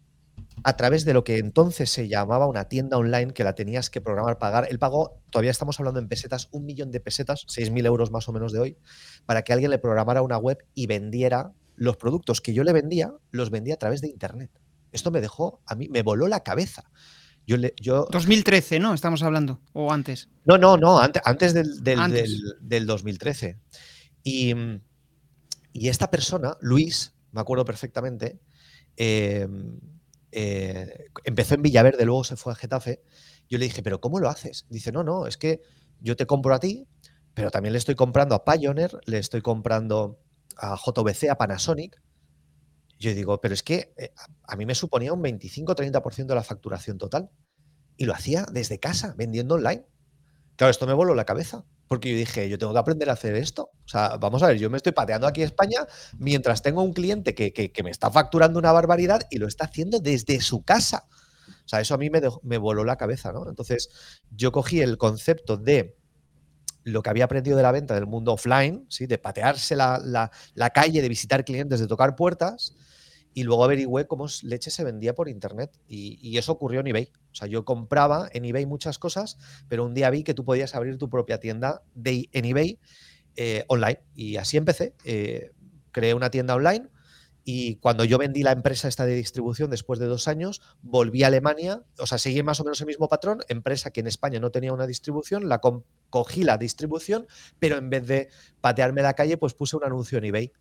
a 0.63 0.75
través 0.75 1.05
de 1.05 1.13
lo 1.13 1.23
que 1.23 1.37
entonces 1.37 1.89
se 1.89 2.07
llamaba 2.07 2.47
una 2.47 2.67
tienda 2.67 2.97
online 2.97 3.33
que 3.33 3.43
la 3.43 3.55
tenías 3.55 3.89
que 3.89 4.01
programar, 4.01 4.37
pagar. 4.37 4.67
Él 4.69 4.79
pagó, 4.79 5.19
todavía 5.29 5.51
estamos 5.51 5.79
hablando 5.79 5.99
en 5.99 6.07
pesetas, 6.07 6.49
un 6.51 6.65
millón 6.65 6.91
de 6.91 6.99
pesetas, 6.99 7.45
6.000 7.47 7.85
euros 7.85 8.11
más 8.11 8.27
o 8.27 8.33
menos 8.33 8.51
de 8.51 8.59
hoy, 8.59 8.77
para 9.25 9.43
que 9.43 9.53
alguien 9.53 9.71
le 9.71 9.79
programara 9.79 10.21
una 10.21 10.37
web 10.37 10.57
y 10.73 10.87
vendiera 10.87 11.53
los 11.75 11.97
productos 11.97 12.41
que 12.41 12.53
yo 12.53 12.63
le 12.63 12.73
vendía, 12.73 13.13
los 13.31 13.49
vendía 13.49 13.75
a 13.75 13.77
través 13.77 14.01
de 14.01 14.07
Internet. 14.07 14.51
Esto 14.91 15.11
me 15.11 15.21
dejó, 15.21 15.61
a 15.65 15.75
mí 15.75 15.89
me 15.89 16.03
voló 16.03 16.27
la 16.27 16.41
cabeza. 16.41 16.89
Yo 17.47 17.57
le, 17.57 17.73
yo... 17.79 18.07
2013, 18.11 18.79
¿no? 18.79 18.93
Estamos 18.93 19.21
hablando, 19.21 19.61
o 19.73 19.91
antes. 19.91 20.29
No, 20.45 20.57
no, 20.57 20.77
no, 20.77 20.99
antes, 20.99 21.21
antes, 21.25 21.53
del, 21.53 21.83
del, 21.83 22.85
2013. 22.85 23.59
Y, 24.23 24.53
y, 25.73 25.87
esta 25.89 26.09
persona, 26.09 26.57
Luis, 26.61 27.13
me 27.31 27.41
acuerdo 27.41 27.63
perfectamente, 27.65 28.39
eh, 28.97 29.47
eh, 30.31 31.05
empezó 31.23 31.55
en 31.55 31.61
Villaverde, 31.61 32.05
luego 32.05 32.23
se 32.23 32.35
fue 32.35 32.53
a 32.53 32.55
Getafe. 32.55 33.01
Yo 33.47 33.57
le 33.57 33.65
dije, 33.65 33.83
¿pero 33.83 34.01
cómo 34.01 34.19
lo 34.19 34.27
haces? 34.27 34.65
Dice, 34.69 34.91
no, 34.91 35.03
no, 35.03 35.27
es 35.27 35.37
que 35.37 35.61
yo 36.01 36.15
te 36.15 36.25
compro 36.25 36.53
a 36.53 36.59
ti, 36.59 36.87
pero 37.33 37.51
también 37.51 37.73
le 37.73 37.79
estoy 37.79 37.95
comprando 37.95 38.35
a 38.35 38.43
Pioneer, 38.43 38.99
le 39.05 39.19
estoy 39.19 39.41
comprando 39.41 40.19
a 40.57 40.75
JVC, 40.75 41.29
a 41.29 41.37
Panasonic. 41.37 42.01
Yo 43.05 43.13
digo, 43.13 43.39
pero 43.39 43.53
es 43.53 43.61
que 43.61 43.93
eh, 43.97 44.11
a 44.47 44.55
mí 44.55 44.65
me 44.65 44.73
suponía 44.73 45.13
un 45.13 45.21
25-30% 45.21 46.25
de 46.25 46.33
la 46.33 46.43
facturación 46.43 46.97
total. 46.97 47.29
Y 47.97 48.05
lo 48.05 48.15
hacía 48.15 48.47
desde 48.51 48.79
casa, 48.79 49.13
vendiendo 49.15 49.55
online. 49.55 49.85
Claro, 50.55 50.71
esto 50.71 50.87
me 50.87 50.93
voló 50.93 51.13
la 51.13 51.23
cabeza. 51.23 51.63
Porque 51.87 52.11
yo 52.11 52.17
dije, 52.17 52.49
yo 52.49 52.57
tengo 52.57 52.73
que 52.73 52.79
aprender 52.79 53.11
a 53.11 53.13
hacer 53.13 53.35
esto. 53.35 53.69
O 53.85 53.87
sea, 53.87 54.17
vamos 54.17 54.41
a 54.41 54.47
ver, 54.47 54.57
yo 54.57 54.71
me 54.71 54.77
estoy 54.77 54.91
pateando 54.91 55.27
aquí 55.27 55.41
en 55.41 55.45
España 55.45 55.85
mientras 56.17 56.63
tengo 56.63 56.81
un 56.81 56.93
cliente 56.93 57.35
que, 57.35 57.83
me 57.83 57.91
está 57.91 58.09
facturando 58.09 58.57
una 58.57 58.71
barbaridad 58.71 59.21
y 59.29 59.37
lo 59.37 59.47
está 59.47 59.65
haciendo 59.65 59.99
desde 59.99 60.41
su 60.41 60.63
casa. 60.63 61.05
O 61.47 61.67
sea, 61.67 61.81
eso 61.81 61.93
a 61.93 61.99
mí 61.99 62.09
me, 62.09 62.21
me 62.41 62.57
voló 62.57 62.83
la 62.85 62.95
cabeza, 62.95 63.31
¿no? 63.31 63.47
Entonces, 63.47 63.89
yo 64.31 64.51
cogí 64.51 64.81
el 64.81 64.97
concepto 64.97 65.57
de 65.57 65.95
lo 66.83 67.03
que 67.03 67.11
había 67.11 67.25
aprendido 67.25 67.55
de 67.55 67.63
la 67.63 67.71
venta 67.71 67.93
del 67.93 68.07
mundo 68.07 68.33
offline, 68.33 68.87
¿sí? 68.89 69.05
de 69.05 69.19
patearse 69.19 69.75
la, 69.75 70.31
la 70.55 70.69
calle, 70.71 71.03
de 71.03 71.09
visitar 71.09 71.45
clientes, 71.45 71.79
de 71.79 71.87
tocar 71.87 72.15
puertas, 72.15 72.75
y 73.35 73.43
luego 73.43 73.65
averigüé 73.65 74.07
cómo 74.07 74.27
leche 74.43 74.71
se 74.71 74.85
vendía 74.85 75.13
por 75.13 75.27
internet. 75.27 75.69
Y, 75.89 76.37
eso 76.37 76.53
ocurrió 76.53 76.79
en 76.79 76.87
eBay. 76.87 77.11
O 77.33 77.35
sea, 77.35 77.49
yo 77.49 77.65
compraba 77.65 78.29
en 78.31 78.45
eBay 78.45 78.65
muchas 78.65 78.97
cosas, 78.97 79.37
pero 79.67 79.83
un 79.83 79.93
día 79.93 80.09
vi 80.09 80.23
que 80.23 80.33
tú 80.33 80.45
podías 80.45 80.73
abrir 80.73 80.97
tu 80.97 81.09
propia 81.09 81.37
tienda 81.37 81.83
de, 81.93 82.29
en 82.31 82.45
eBay 82.45 82.79
eh, 83.35 83.65
online. 83.67 83.99
Y 84.15 84.37
así 84.37 84.55
empecé. 84.55 84.95
Eh, 85.03 85.51
creé 85.91 86.13
una 86.13 86.29
tienda 86.29 86.55
online. 86.55 86.87
Y 87.43 87.75
cuando 87.75 88.05
yo 88.05 88.17
vendí 88.17 88.41
la 88.41 88.53
empresa 88.53 88.87
esta 88.87 89.05
de 89.05 89.15
distribución 89.15 89.69
después 89.69 89.99
de 89.99 90.05
dos 90.05 90.29
años, 90.29 90.61
volví 90.81 91.23
a 91.23 91.27
Alemania, 91.27 91.83
o 91.99 92.07
sea, 92.07 92.17
seguí 92.17 92.41
más 92.41 92.61
o 92.61 92.63
menos 92.63 92.79
el 92.79 92.87
mismo 92.87 93.09
patrón, 93.09 93.41
empresa 93.49 93.91
que 93.91 93.99
en 93.99 94.07
España 94.07 94.39
no 94.39 94.49
tenía 94.49 94.71
una 94.71 94.87
distribución, 94.87 95.47
la 95.47 95.59
cogí 96.09 96.43
la 96.43 96.57
distribución, 96.57 97.27
pero 97.59 97.77
en 97.77 97.89
vez 97.89 98.07
de 98.07 98.29
patearme 98.61 99.03
la 99.03 99.13
calle, 99.13 99.37
pues 99.37 99.53
puse 99.53 99.75
un 99.75 99.83
anuncio 99.83 100.17
en 100.17 100.23
eBay 100.23 100.53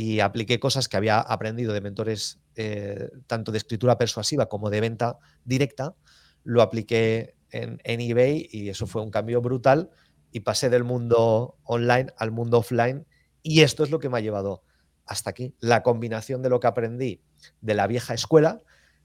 y 0.00 0.20
apliqué 0.20 0.58
cosas 0.58 0.88
que 0.88 0.96
había 0.96 1.20
aprendido 1.20 1.74
de 1.74 1.82
mentores 1.82 2.40
eh, 2.56 3.10
tanto 3.26 3.52
de 3.52 3.58
escritura 3.58 3.98
persuasiva 3.98 4.48
como 4.48 4.70
de 4.70 4.80
venta 4.80 5.18
directa, 5.44 5.94
lo 6.42 6.62
apliqué 6.62 7.34
en, 7.50 7.78
eBay 7.84 8.48
y 8.50 8.70
eso 8.70 8.86
fue 8.86 9.02
un 9.02 9.10
cambio 9.10 9.42
brutal 9.42 9.90
y 10.32 10.40
pasé 10.40 10.70
del 10.70 10.84
mundo 10.84 11.58
online 11.64 12.14
al 12.16 12.30
mundo 12.30 12.56
offline 12.56 13.06
y 13.42 13.60
esto 13.60 13.84
es 13.84 13.90
lo 13.90 13.98
que 13.98 14.08
me 14.08 14.16
ha 14.16 14.22
llevado 14.22 14.62
hasta 15.04 15.28
aquí, 15.28 15.54
la 15.60 15.82
combinación 15.82 16.40
de 16.40 16.48
lo 16.48 16.60
que 16.60 16.68
aprendí 16.68 17.20
de 17.60 17.74
la 17.74 17.86
vieja 17.86 18.14
escuela 18.14 18.62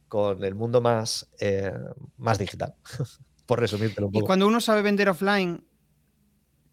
con 0.07 0.45
el 0.45 0.55
mundo 0.55 0.79
más, 0.79 1.29
eh, 1.41 1.73
más 2.15 2.39
digital, 2.39 2.73
por 3.45 3.59
resumirte 3.59 4.01
un 4.01 4.13
poco. 4.13 4.23
Y 4.23 4.25
cuando 4.25 4.47
uno 4.47 4.61
sabe 4.61 4.81
vender 4.81 5.09
offline, 5.09 5.61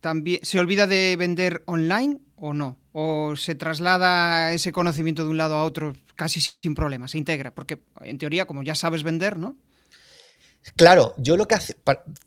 también 0.03 0.41
se 0.43 0.59
olvida 0.59 0.87
de 0.87 1.17
vender 1.17 1.63
online 1.65 2.19
o 2.37 2.53
no? 2.53 2.77
¿O 2.93 3.37
se 3.37 3.55
traslada 3.55 4.53
ese 4.53 4.73
conocimiento 4.73 5.25
de 5.25 5.31
un 5.31 5.39
lado 5.39 5.55
a 5.55 5.65
otro 5.65 5.95
casi 6.17 6.41
sin 6.41 6.75
problema, 6.75 7.09
se 7.09 7.17
integra? 7.17 7.55
Porque 7.55 7.79
en 8.03 8.19
teoría, 8.19 8.45
como 8.45 8.63
ya 8.63 8.75
sabes 8.75 9.05
vender, 9.05 9.39
¿no? 9.39 9.57
Claro, 10.77 11.15
yo 11.17 11.37
lo 11.37 11.47
que 11.47 11.55
hace, 11.55 11.77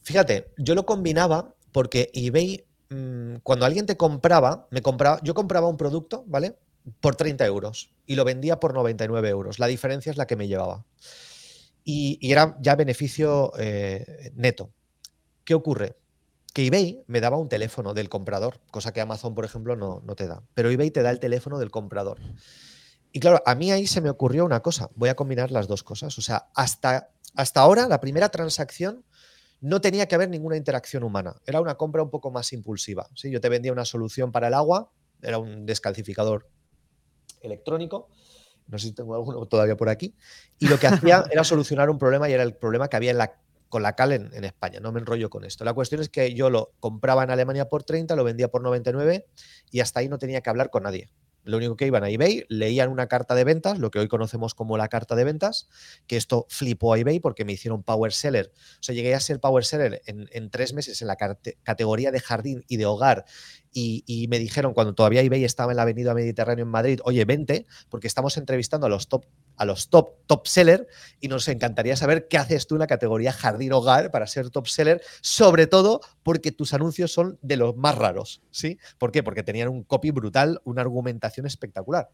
fíjate, 0.02 0.48
yo 0.58 0.74
lo 0.74 0.86
combinaba 0.86 1.54
porque 1.72 2.10
eBay, 2.14 2.66
mm, 2.90 3.36
cuando 3.44 3.66
alguien 3.66 3.86
te 3.86 3.98
compraba, 3.98 4.68
me 4.72 4.82
compraba, 4.82 5.20
yo 5.22 5.34
compraba 5.34 5.68
un 5.68 5.78
producto, 5.78 6.24
¿vale? 6.28 6.56
Por 7.02 7.16
30 7.16 7.46
euros 7.46 7.92
y 8.06 8.16
lo 8.16 8.24
vendía 8.24 8.60
por 8.60 8.74
99 8.74 9.30
euros. 9.30 9.60
La 9.60 9.68
diferencia 9.68 10.12
es 10.12 10.18
la 10.18 10.28
que 10.28 10.38
me 10.38 10.48
llevaba. 10.48 10.86
Y, 11.84 12.20
era 12.22 12.58
ya 12.62 12.76
beneficio 12.76 13.52
eh, 13.60 14.32
neto. 14.36 14.72
¿Qué 15.44 15.54
ocurre? 15.54 15.96
Que 16.56 16.66
eBay 16.68 17.04
me 17.08 17.20
daba 17.20 17.36
un 17.36 17.50
teléfono 17.50 17.94
del 17.94 18.08
comprador, 18.08 18.62
cosa 18.72 18.94
que 18.94 19.02
Amazon, 19.02 19.36
por 19.36 19.44
ejemplo, 19.44 19.76
no, 19.76 20.02
no, 20.06 20.16
te 20.16 20.26
da. 20.26 20.42
Pero 20.54 20.70
eBay 20.70 20.90
te 20.90 21.02
da 21.02 21.12
el 21.12 21.20
teléfono 21.20 21.60
del 21.60 21.70
comprador. 21.70 22.22
Y 23.12 23.20
claro, 23.20 23.44
a 23.46 23.56
mí 23.56 23.74
ahí 23.74 23.88
se 23.88 24.00
me 24.00 24.10
ocurrió 24.10 24.46
una 24.46 24.62
cosa, 24.62 24.90
voy 24.96 25.10
a 25.10 25.18
combinar 25.18 25.52
las 25.52 25.68
dos 25.68 25.84
cosas. 25.84 26.18
O 26.18 26.22
sea, 26.22 26.48
hasta, 26.56 27.10
hasta 27.36 27.60
ahora 27.60 27.90
la 27.90 28.00
primera 28.00 28.30
transacción 28.30 29.04
no 29.60 29.82
tenía 29.82 30.08
que 30.08 30.16
haber 30.16 30.30
ninguna 30.30 30.56
interacción 30.56 31.04
humana, 31.04 31.36
era 31.46 31.60
una 31.60 31.76
compra 31.76 32.02
un 32.02 32.10
poco 32.10 32.32
más 32.32 32.54
impulsiva. 32.54 33.10
¿sí? 33.16 33.30
Yo 33.30 33.42
te 33.42 33.50
vendía 33.50 33.74
una 33.74 33.84
solución 33.84 34.32
para 34.32 34.48
el 34.48 34.54
agua, 34.54 34.90
era 35.22 35.40
un 35.40 35.66
descalcificador 35.66 36.48
electrónico, 37.42 38.08
no 38.68 38.80
sé 38.80 38.88
si 38.88 38.94
tengo 38.94 39.14
alguno 39.14 39.46
todavía 39.46 39.76
por 39.76 39.90
aquí, 39.90 40.16
y 40.58 40.70
lo 40.70 40.80
que 40.80 40.88
hacía 40.88 41.26
era 41.32 41.44
solucionar 41.44 41.90
un 41.90 42.00
problema 42.00 42.30
y 42.30 42.32
era 42.34 42.44
el 42.44 42.56
problema 42.56 42.88
que 42.88 42.96
había 42.96 43.12
en 43.12 43.18
la 43.18 43.42
con 43.70 43.84
la 43.84 43.96
cal 43.96 44.12
en, 44.12 44.44
España, 44.44 44.80
no 44.80 44.92
me 44.92 45.00
enrollo 45.00 45.30
con 45.30 45.44
esto. 45.44 45.66
La 45.66 45.74
cuestión 45.74 46.02
es 46.02 46.10
que 46.10 46.34
yo 46.34 46.50
lo 46.50 46.74
compraba 46.80 47.24
en 47.24 47.32
Alemania 47.32 47.70
por 47.70 47.84
30, 47.84 48.16
lo 48.16 48.24
vendía 48.24 48.50
por 48.50 48.62
99 48.62 49.26
y 49.72 49.80
hasta 49.80 50.00
ahí 50.00 50.10
no 50.10 50.18
tenía 50.18 50.42
que 50.42 50.50
hablar 50.50 50.70
con 50.70 50.84
nadie. 50.84 51.10
Lo 51.44 51.58
único 51.58 51.76
que 51.76 51.86
iban 51.86 52.04
a 52.04 52.10
eBay, 52.10 52.46
leían 52.50 52.90
una 52.90 53.08
carta 53.08 53.36
de 53.36 53.44
ventas, 53.44 53.78
lo 53.78 53.92
que 53.92 54.00
hoy 54.00 54.08
conocemos 54.08 54.56
como 54.56 54.78
la 54.78 54.88
carta 54.88 55.16
de 55.16 55.24
ventas, 55.24 55.70
que 56.08 56.18
esto 56.18 56.48
flipó 56.50 56.94
a 56.94 57.00
eBay 57.00 57.20
porque 57.20 57.46
me 57.46 57.54
hicieron 57.54 57.84
power 57.84 58.14
seller. 58.14 58.52
O 58.80 58.84
sea, 58.84 58.96
llegué 58.96 59.14
a 59.14 59.20
ser 59.20 59.40
power 59.40 59.64
seller 59.64 60.02
en, 60.08 60.50
tres 60.50 60.74
meses 60.74 61.02
en 61.04 61.08
la 61.08 61.18
categoría 61.18 62.12
de 62.12 62.20
jardín 62.20 62.66
y 62.68 62.78
de 62.78 62.88
hogar 62.88 63.26
y, 63.78 64.28
me 64.30 64.40
dijeron 64.40 64.74
cuando 64.74 64.96
todavía 64.96 65.22
eBay 65.22 65.44
estaba 65.44 65.74
en 65.74 65.76
la 65.76 65.82
Avenida 65.82 66.14
Mediterráneo 66.14 66.64
en 66.64 66.72
Madrid, 66.72 67.02
oye, 67.04 67.26
vente, 67.26 67.66
porque 67.90 68.08
estamos 68.08 68.38
entrevistando 68.38 68.88
a 68.88 68.90
los 68.90 69.10
top, 69.10 69.26
a 69.58 69.66
los 69.66 69.90
top, 69.90 70.14
top 70.28 70.48
seller 70.48 70.88
y 71.20 71.28
nos 71.28 71.50
encantaría 71.50 71.98
saber 71.98 72.30
qué 72.30 72.38
haces 72.38 72.68
tú 72.68 72.76
en 72.76 72.80
la 72.80 72.88
categoría 72.88 73.34
jardín 73.34 73.74
hogar 73.74 74.12
para 74.12 74.28
ser 74.28 74.50
top 74.50 74.68
seller, 74.68 75.02
sobre 75.20 75.68
todo 75.68 76.00
porque 76.24 76.54
tus 76.54 76.74
anuncios 76.74 77.12
son 77.12 77.38
de 77.42 77.58
los 77.58 77.76
más 77.76 77.98
raros, 77.98 78.42
¿sí? 78.50 78.80
¿Por 78.98 79.12
qué? 79.12 79.24
Porque 79.24 79.44
tenían 79.44 79.68
un 79.68 79.84
copy 79.84 80.12
brutal, 80.12 80.62
una 80.64 80.82
argumentación 80.82 81.46
espectacular. 81.46 82.10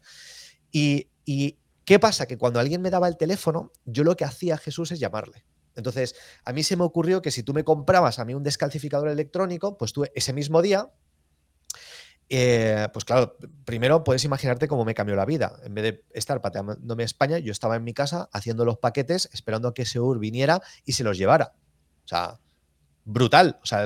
Y, 0.72 1.10
y 1.24 1.58
¿qué 1.84 2.00
pasa? 2.00 2.26
Que 2.26 2.38
cuando 2.38 2.58
alguien 2.58 2.82
me 2.82 2.90
daba 2.90 3.06
el 3.06 3.16
teléfono, 3.16 3.70
yo 3.84 4.02
lo 4.02 4.16
que 4.16 4.24
hacía 4.24 4.58
Jesús 4.58 4.90
es 4.90 4.98
llamarle. 4.98 5.44
Entonces, 5.76 6.16
a 6.44 6.52
mí 6.52 6.64
se 6.64 6.76
me 6.76 6.82
ocurrió 6.82 7.22
que 7.22 7.30
si 7.30 7.44
tú 7.44 7.54
me 7.54 7.62
comprabas 7.62 8.18
a 8.18 8.24
mí 8.24 8.34
un 8.34 8.42
descalcificador 8.42 9.08
electrónico, 9.08 9.78
pues 9.78 9.92
tú 9.92 10.04
ese 10.12 10.32
mismo 10.32 10.60
día 10.60 10.90
eh, 12.34 12.88
pues 12.94 13.04
claro, 13.04 13.36
primero 13.66 14.04
puedes 14.04 14.24
imaginarte 14.24 14.66
cómo 14.66 14.86
me 14.86 14.94
cambió 14.94 15.14
la 15.14 15.26
vida. 15.26 15.60
En 15.64 15.74
vez 15.74 15.84
de 15.84 16.04
estar 16.14 16.40
pateándome 16.40 17.02
a 17.02 17.04
España, 17.04 17.38
yo 17.38 17.52
estaba 17.52 17.76
en 17.76 17.84
mi 17.84 17.92
casa 17.92 18.30
haciendo 18.32 18.64
los 18.64 18.78
paquetes, 18.78 19.28
esperando 19.34 19.68
a 19.68 19.74
que 19.74 19.84
Seur 19.84 20.18
viniera 20.18 20.62
y 20.86 20.94
se 20.94 21.04
los 21.04 21.18
llevara. 21.18 21.52
O 22.06 22.08
sea, 22.08 22.40
brutal. 23.04 23.58
O 23.62 23.66
sea, 23.66 23.84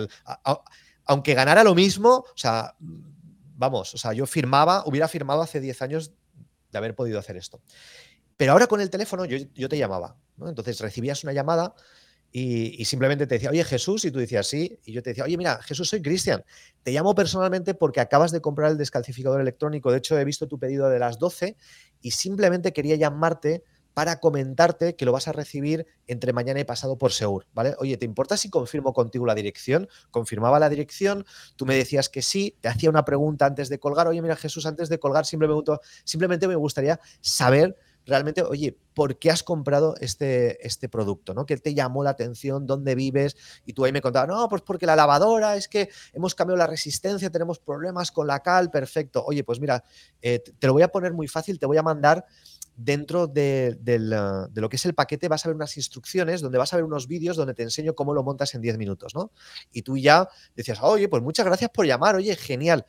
aunque 1.07 1.35
ganara 1.35 1.65
lo 1.65 1.75
mismo, 1.75 2.19
o 2.19 2.37
sea, 2.37 2.77
vamos, 2.79 3.95
o 3.95 3.99
sea, 3.99 4.13
yo 4.13 4.27
firmaba, 4.27 4.85
hubiera 4.87 5.09
firmado 5.09 5.43
hace 5.43 5.59
10 5.59 5.83
años 5.83 6.13
de 6.71 6.79
haber 6.79 6.95
podido 6.95 7.19
hacer 7.19 7.37
esto. 7.37 7.61
Pero 8.37 8.53
ahora 8.53 8.69
con 8.69 8.81
el 8.81 8.91
teléfono 8.91 9.25
yo, 9.25 9.39
yo 9.57 9.69
te 9.69 9.77
llamaba. 9.77 10.19
Entonces 10.41 10.79
recibías 10.79 11.25
una 11.25 11.33
llamada 11.33 11.75
y, 12.33 12.85
simplemente 12.85 13.27
te 13.27 13.37
decía, 13.37 13.51
oye 13.51 13.65
Jesús, 13.65 14.05
y 14.05 14.11
tú 14.11 14.19
decías 14.19 14.47
sí, 14.47 14.79
y 14.85 14.93
yo 14.93 15.03
te 15.03 15.11
decía, 15.11 15.25
oye 15.25 15.37
mira, 15.37 15.63
Jesús, 15.63 15.89
soy 15.89 16.03
Cristian, 16.03 16.45
te 16.83 16.93
llamo 16.93 17.15
personalmente 17.15 17.75
porque 17.75 18.01
acabas 18.01 18.31
de 18.31 18.41
comprar 18.41 18.71
el 18.71 18.79
descalcificador 18.79 19.41
electrónico, 19.41 19.91
de 19.91 19.99
hecho 19.99 20.19
he 20.19 20.25
visto 20.25 20.47
tu 20.47 20.59
pedido 20.59 20.89
de 20.89 20.99
las 20.99 21.19
12 21.19 21.57
y 22.03 22.11
simplemente 22.11 22.73
quería 22.73 22.97
llamarte 22.97 23.63
para 23.95 24.21
comentarte 24.21 24.95
que 24.95 25.07
lo 25.07 25.13
vas 25.13 25.27
a 25.27 25.33
recibir 25.33 25.87
entre 26.07 26.35
mañana 26.35 26.61
y 26.61 26.65
pasado 26.65 26.99
por 26.99 27.13
Seur, 27.13 27.47
¿vale? 27.55 27.75
Oye, 27.79 27.97
¿te 27.97 28.05
importa 28.05 28.37
si 28.37 28.51
confirmo 28.51 28.93
contigo 28.93 29.25
la 29.25 29.35
dirección? 29.35 29.89
Confirmaba 30.11 30.61
la 30.61 30.69
dirección, 30.69 31.25
tú 31.57 31.65
me 31.65 31.75
decías 31.75 32.11
que 32.11 32.21
sí, 32.21 32.59
te 32.61 32.69
hacía 32.69 32.91
una 32.91 33.07
pregunta 33.07 33.47
antes 33.47 33.71
de 33.71 33.79
colgar, 33.79 34.07
oye, 34.07 34.21
mira 34.21 34.37
Jesús, 34.37 34.67
antes 34.67 34.91
de 34.91 34.99
colgar 34.99 35.25
simplemente 35.25 36.47
me 36.47 36.57
gustaría 36.57 37.01
saber 37.23 37.79
realmente, 38.07 38.43
oye, 38.43 38.79
¿por 38.95 39.19
qué 39.19 39.31
has 39.31 39.43
comprado 39.43 39.95
este, 40.01 40.65
este 40.67 40.89
producto? 40.89 41.35
¿no? 41.35 41.45
¿Qué 41.45 41.57
te 41.57 41.75
llamó 41.75 42.05
la 42.05 42.11
atención? 42.11 42.67
¿Dónde 42.67 42.95
vives? 42.95 43.37
Y 43.67 43.73
tú 43.73 43.85
ahí 43.85 43.93
me 43.93 44.01
contabas, 44.01 44.29
no, 44.29 44.49
pues 44.49 44.63
porque 44.63 44.87
la 44.87 44.97
lavadora 44.97 45.57
es 45.57 45.69
que 45.69 45.91
hemos 46.13 46.35
cambiado 46.35 46.57
la 46.57 46.67
resistencia, 46.67 47.31
tenemos 47.31 47.59
problemas 47.59 48.13
con 48.13 48.27
la 48.27 48.41
cal, 48.41 48.71
perfecto. 48.71 49.25
Oye, 49.27 49.45
pues 49.45 49.61
mira, 49.61 49.85
eh, 50.23 50.43
te 50.59 50.67
lo 50.67 50.73
voy 50.73 50.83
a 50.83 50.89
poner 50.89 51.13
muy 51.13 51.29
fácil, 51.29 51.59
te 51.59 51.67
voy 51.67 51.77
a 51.77 51.83
mandar 51.83 52.25
dentro 52.77 53.27
de, 53.27 53.79
lo 54.55 54.69
que 54.69 54.77
es 54.77 54.85
el 54.85 54.95
paquete 54.95 55.29
vas 55.29 55.45
a 55.45 55.49
ver 55.49 55.57
unas 55.57 55.77
instrucciones 55.77 56.43
donde 56.43 56.59
vas 56.59 56.73
a 56.73 56.77
ver 56.77 56.85
unos 56.85 57.09
vídeos 57.09 57.37
donde 57.37 57.55
te 57.55 57.63
enseño 57.63 57.95
cómo 57.95 58.13
lo 58.15 58.23
montas 58.23 58.55
en 58.55 58.61
10 58.61 58.77
minutos, 58.77 59.15
¿no? 59.15 59.33
Y 59.73 59.83
tú 59.83 59.97
ya 59.97 60.29
decías, 60.55 60.79
oye, 60.83 61.09
pues 61.09 61.23
muchas 61.23 61.47
gracias 61.47 61.71
por 61.71 61.87
llamar, 61.87 62.17
oye, 62.17 62.37
genial. 62.37 62.85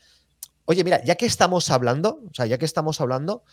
Oye, 0.69 0.83
mira, 0.83 1.01
ya 1.01 1.15
que 1.15 1.25
estamos 1.25 1.71
hablando, 1.71 2.19
o 2.29 2.33
sea, 2.33 2.45
ya 2.45 2.57
que 2.57 2.65
estamos 2.65 2.99
hablando, 2.99 3.43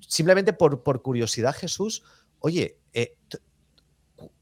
simplemente 0.00 0.52
por, 0.52 0.82
por 0.82 1.00
curiosidad, 1.00 1.54
Jesús, 1.54 2.02
oye, 2.40 2.78
eh, 2.92 3.16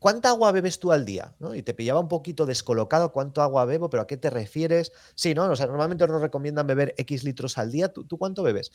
¿cuánta 0.01 0.31
agua 0.31 0.51
bebes 0.51 0.81
tú 0.81 0.91
al 0.91 1.05
día? 1.05 1.37
Y 1.55 1.63
te 1.63 1.73
pillaba 1.73 2.01
un 2.01 2.09
poquito 2.09 2.45
descolocado, 2.45 3.13
¿cuánto 3.13 3.43
agua 3.43 3.65
bebo? 3.65 3.91
¿Pero 3.91 4.03
a 4.03 4.09
qué 4.09 4.17
te 4.17 4.31
refieres? 4.31 4.91
Sí, 5.15 5.35
¿no? 5.35 5.45
O 5.45 5.55
sea, 5.55 5.67
normalmente 5.67 6.05
nos 6.09 6.21
recomiendan 6.21 6.67
beber 6.67 6.95
X 6.99 7.23
litros 7.23 7.59
al 7.59 7.71
día. 7.71 7.93
¿Tú, 7.93 8.19
cuánto 8.19 8.43
bebes? 8.43 8.73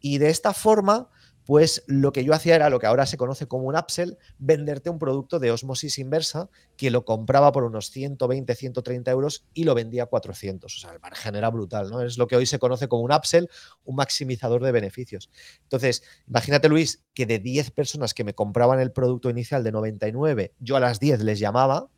Y 0.00 0.16
de 0.16 0.30
esta 0.30 0.54
forma, 0.54 1.10
pues 1.46 1.84
lo 1.86 2.12
que 2.12 2.24
yo 2.24 2.34
hacía 2.34 2.56
era 2.56 2.70
lo 2.70 2.80
que 2.80 2.86
ahora 2.86 3.06
se 3.06 3.16
conoce 3.16 3.46
como 3.46 3.68
un 3.68 3.76
upsell, 3.76 4.18
venderte 4.38 4.90
un 4.90 4.98
producto 4.98 5.38
de 5.38 5.52
osmosis 5.52 5.98
inversa 5.98 6.50
que 6.76 6.90
lo 6.90 7.04
compraba 7.04 7.52
por 7.52 7.62
unos 7.62 7.90
120, 7.92 8.52
130 8.52 9.10
euros 9.12 9.46
y 9.54 9.62
lo 9.62 9.76
vendía 9.76 10.02
a 10.02 10.06
400. 10.06 10.74
O 10.74 10.78
sea, 10.78 10.90
el 10.92 10.98
margen 10.98 11.36
era 11.36 11.48
brutal, 11.48 11.88
¿no? 11.88 12.02
Es 12.02 12.18
lo 12.18 12.26
que 12.26 12.34
hoy 12.34 12.46
se 12.46 12.58
conoce 12.58 12.88
como 12.88 13.04
un 13.04 13.12
upsell, 13.12 13.48
un 13.84 13.94
maximizador 13.94 14.60
de 14.64 14.72
beneficios. 14.72 15.30
Entonces, 15.62 16.02
imagínate, 16.26 16.68
Luis, 16.68 17.04
que 17.14 17.26
de 17.26 17.38
10 17.38 17.70
personas 17.70 18.12
que 18.12 18.24
me 18.24 18.34
compraban 18.34 18.80
el 18.80 18.90
producto 18.90 19.30
inicial 19.30 19.62
de 19.62 19.70
99, 19.70 20.52
yo 20.58 20.76
a 20.76 20.80
las 20.80 20.98
10 20.98 21.22
les 21.22 21.38
llamaba, 21.38 21.88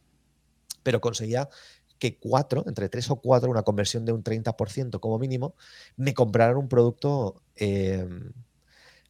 pero 0.83 1.01
conseguía 1.01 1.49
que 1.99 2.19
cuatro, 2.19 2.65
entre 2.67 2.89
tres 2.91 3.11
o 3.11 3.17
cuatro, 3.17 3.51
una 3.51 3.63
conversión 3.63 4.05
de 4.05 4.13
un 4.13 4.23
30% 4.23 5.01
como 5.01 5.19
mínimo, 5.19 5.55
me 5.97 6.15
compraran 6.15 6.57
un 6.57 6.69
producto 6.69 7.43
eh, 7.57 8.07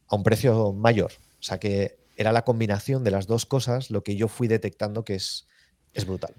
a 0.09 0.15
un 0.15 0.23
precio 0.23 0.73
mayor. 0.73 1.11
O 1.39 1.43
sea 1.43 1.59
que 1.59 1.97
era 2.17 2.33
la 2.33 2.43
combinación 2.43 3.03
de 3.03 3.11
las 3.11 3.27
dos 3.27 3.45
cosas 3.45 3.91
lo 3.91 4.03
que 4.03 4.15
yo 4.15 4.27
fui 4.27 4.47
detectando 4.47 5.05
que 5.05 5.15
es, 5.15 5.47
es 5.93 6.05
brutal. 6.05 6.35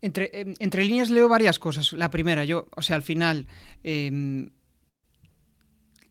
Entre, 0.00 0.30
em, 0.32 0.54
entre, 0.58 0.84
líneas 0.84 1.10
leo 1.10 1.28
varias 1.28 1.58
cosas. 1.58 1.92
La 1.92 2.10
primera, 2.10 2.44
yo, 2.44 2.68
o 2.76 2.82
sea, 2.82 2.96
al 2.96 3.02
final 3.02 3.46
em, 3.82 4.50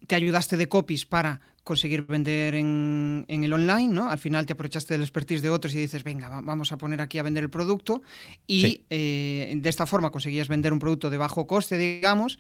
te 0.08 0.16
ayudaste 0.16 0.58
de 0.58 0.68
copies 0.68 1.06
para 1.06 1.42
conseguir 1.64 2.08
vender 2.08 2.56
en, 2.56 3.26
el 3.28 3.52
online, 3.52 3.94
¿no? 3.94 4.10
Al 4.10 4.18
final 4.18 4.46
te 4.46 4.54
aprovechaste 4.54 4.94
del 4.94 5.04
expertise 5.04 5.42
de 5.42 5.50
otros 5.50 5.76
y 5.76 5.80
dices, 5.80 6.04
venga, 6.04 6.30
vamos 6.42 6.72
a 6.72 6.78
poner 6.78 7.02
aquí 7.02 7.20
a 7.20 7.24
vender 7.24 7.44
el 7.44 7.50
producto 7.50 8.02
y 8.48 8.86
eh, 8.90 9.54
de 9.54 9.70
esta 9.70 9.86
forma 9.86 10.10
conseguías 10.10 10.48
vender 10.48 10.72
un 10.72 10.80
producto 10.80 11.10
de 11.10 11.18
bajo 11.18 11.46
coste, 11.46 11.78
digamos, 11.78 12.40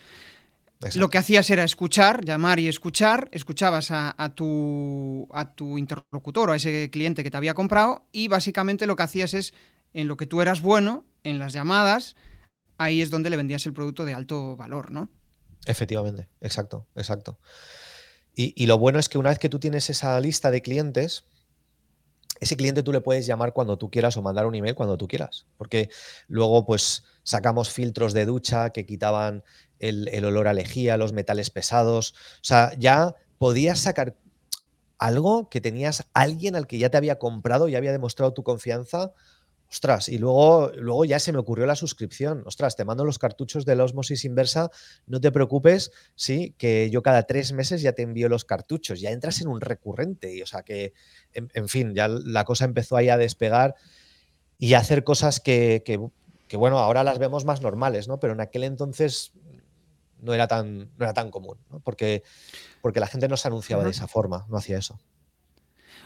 lo 0.96 1.10
que 1.10 1.18
hacías 1.18 1.50
era 1.50 1.64
escuchar, 1.64 2.24
llamar 2.24 2.60
y 2.60 2.68
escuchar, 2.68 3.30
escuchabas 3.32 3.90
a, 3.92 4.34
tu, 4.36 5.28
a 5.32 5.54
tu 5.54 5.78
interlocutor 5.78 6.50
o 6.50 6.54
a 6.54 6.56
ese 6.56 6.90
cliente 6.92 7.24
que 7.24 7.32
te 7.32 7.38
había 7.38 7.54
comprado 7.54 8.06
y 8.12 8.28
básicamente 8.28 8.86
lo 8.86 8.96
que 8.96 9.04
hacías 9.04 9.34
es, 9.34 9.54
en 9.94 10.08
lo 10.08 10.18
que 10.18 10.28
tú 10.28 10.42
eras 10.42 10.62
bueno, 10.62 11.06
en 11.24 11.40
las 11.40 11.54
llamadas, 11.54 12.16
ahí 12.78 13.02
es 13.02 13.10
donde 13.10 13.30
le 13.30 13.38
vendías 13.38 13.66
el 13.66 13.74
producto 13.74 14.06
de 14.06 14.14
alto 14.14 14.56
valor, 14.56 14.92
¿no? 14.92 15.10
Efectivamente, 15.66 16.28
exacto, 16.42 16.88
exacto. 16.96 17.40
Y, 18.36 18.54
y 18.56 18.68
lo 18.68 18.78
bueno 18.78 19.00
es 19.00 19.10
que 19.10 19.18
una 19.18 19.30
vez 19.30 19.40
que 19.40 19.50
tú 19.50 19.60
tienes 19.60 19.90
esa 19.90 20.20
lista 20.20 20.52
de 20.52 20.62
clientes, 20.62 21.26
ese 22.40 22.56
cliente 22.56 22.84
tú 22.84 22.92
le 22.92 23.02
puedes 23.02 23.26
llamar 23.26 23.54
cuando 23.54 23.78
tú 23.78 23.90
quieras 23.90 24.16
o 24.18 24.22
mandar 24.22 24.46
un 24.46 24.56
email 24.56 24.76
cuando 24.76 24.98
tú 24.98 25.08
quieras, 25.08 25.48
porque 25.58 25.90
luego 26.28 26.66
pues 26.66 27.04
sacamos 27.24 27.72
filtros 27.72 28.14
de 28.14 28.26
ducha 28.26 28.70
que 28.70 28.86
quitaban 28.86 29.44
el, 29.80 30.26
olor 30.26 30.48
a 30.48 30.54
lejía, 30.54 30.98
los 30.98 31.14
metales 31.14 31.50
pesados. 31.50 32.12
O 32.36 32.44
sea, 32.44 32.74
ya 32.78 33.16
podías 33.38 33.80
sacar 33.80 34.16
algo 34.98 35.50
que 35.50 35.62
tenías 35.62 36.08
alguien 36.14 36.56
al 36.56 36.68
que 36.68 36.80
ya 36.80 36.90
te 36.90 36.98
había 36.98 37.20
comprado 37.20 37.68
y 37.68 37.76
había 37.76 37.92
demostrado 37.92 38.34
tu 38.34 38.44
confianza. 38.44 39.12
Ostras, 39.70 40.08
y 40.08 40.18
luego, 40.18 40.72
luego 40.76 41.04
ya 41.04 41.20
se 41.20 41.34
me 41.34 41.40
ocurrió 41.40 41.66
la 41.66 41.76
suscripción. 41.76 42.42
Ostras, 42.46 42.78
te 42.78 42.86
mando 42.86 43.04
los 43.04 43.20
cartuchos 43.20 43.66
de 43.66 43.76
la 43.76 43.84
osmosis 43.84 44.24
inversa. 44.24 44.72
No 45.08 45.20
te 45.20 45.30
preocupes, 45.32 45.92
sí, 46.16 46.56
que 46.58 46.90
yo 46.90 47.02
cada 47.02 47.24
tres 47.24 47.52
meses 47.52 47.82
ya 47.82 47.92
te 47.92 48.04
envío 48.04 48.30
los 48.30 48.46
cartuchos. 48.46 49.02
Ya 49.02 49.12
entras 49.12 49.42
en 49.42 49.50
un 49.50 49.60
recurrente. 49.60 50.34
Y, 50.34 50.42
o 50.42 50.46
sea 50.46 50.64
que, 50.64 50.94
en, 51.34 51.68
fin, 51.68 51.94
ya 51.94 52.08
la 52.08 52.46
cosa 52.46 52.64
empezó 52.64 52.96
ahí 52.96 53.10
a 53.10 53.18
despegar 53.18 53.76
y 54.58 54.74
a 54.74 54.80
hacer 54.80 55.04
cosas 55.04 55.42
que, 55.42 55.84
que, 55.86 56.58
bueno, 56.58 56.80
ahora 56.80 57.04
las 57.04 57.20
vemos 57.20 57.44
más 57.44 57.62
normales, 57.62 58.08
¿no? 58.08 58.22
Pero 58.22 58.34
en 58.34 58.40
aquel 58.40 58.64
entonces 58.64 59.34
no 60.20 60.34
era 60.34 60.48
tan, 60.48 60.92
no 60.98 61.06
era 61.06 61.14
tan 61.14 61.32
común, 61.32 61.58
¿no? 61.70 61.80
porque, 61.80 62.24
porque 62.82 63.00
la 63.00 63.08
gente 63.08 63.28
no 63.28 63.38
se 63.38 63.48
anunciaba 63.48 63.84
de 63.84 63.92
esa 63.92 64.08
forma, 64.08 64.46
no 64.50 64.58
hacía 64.58 64.78
eso. 64.78 65.00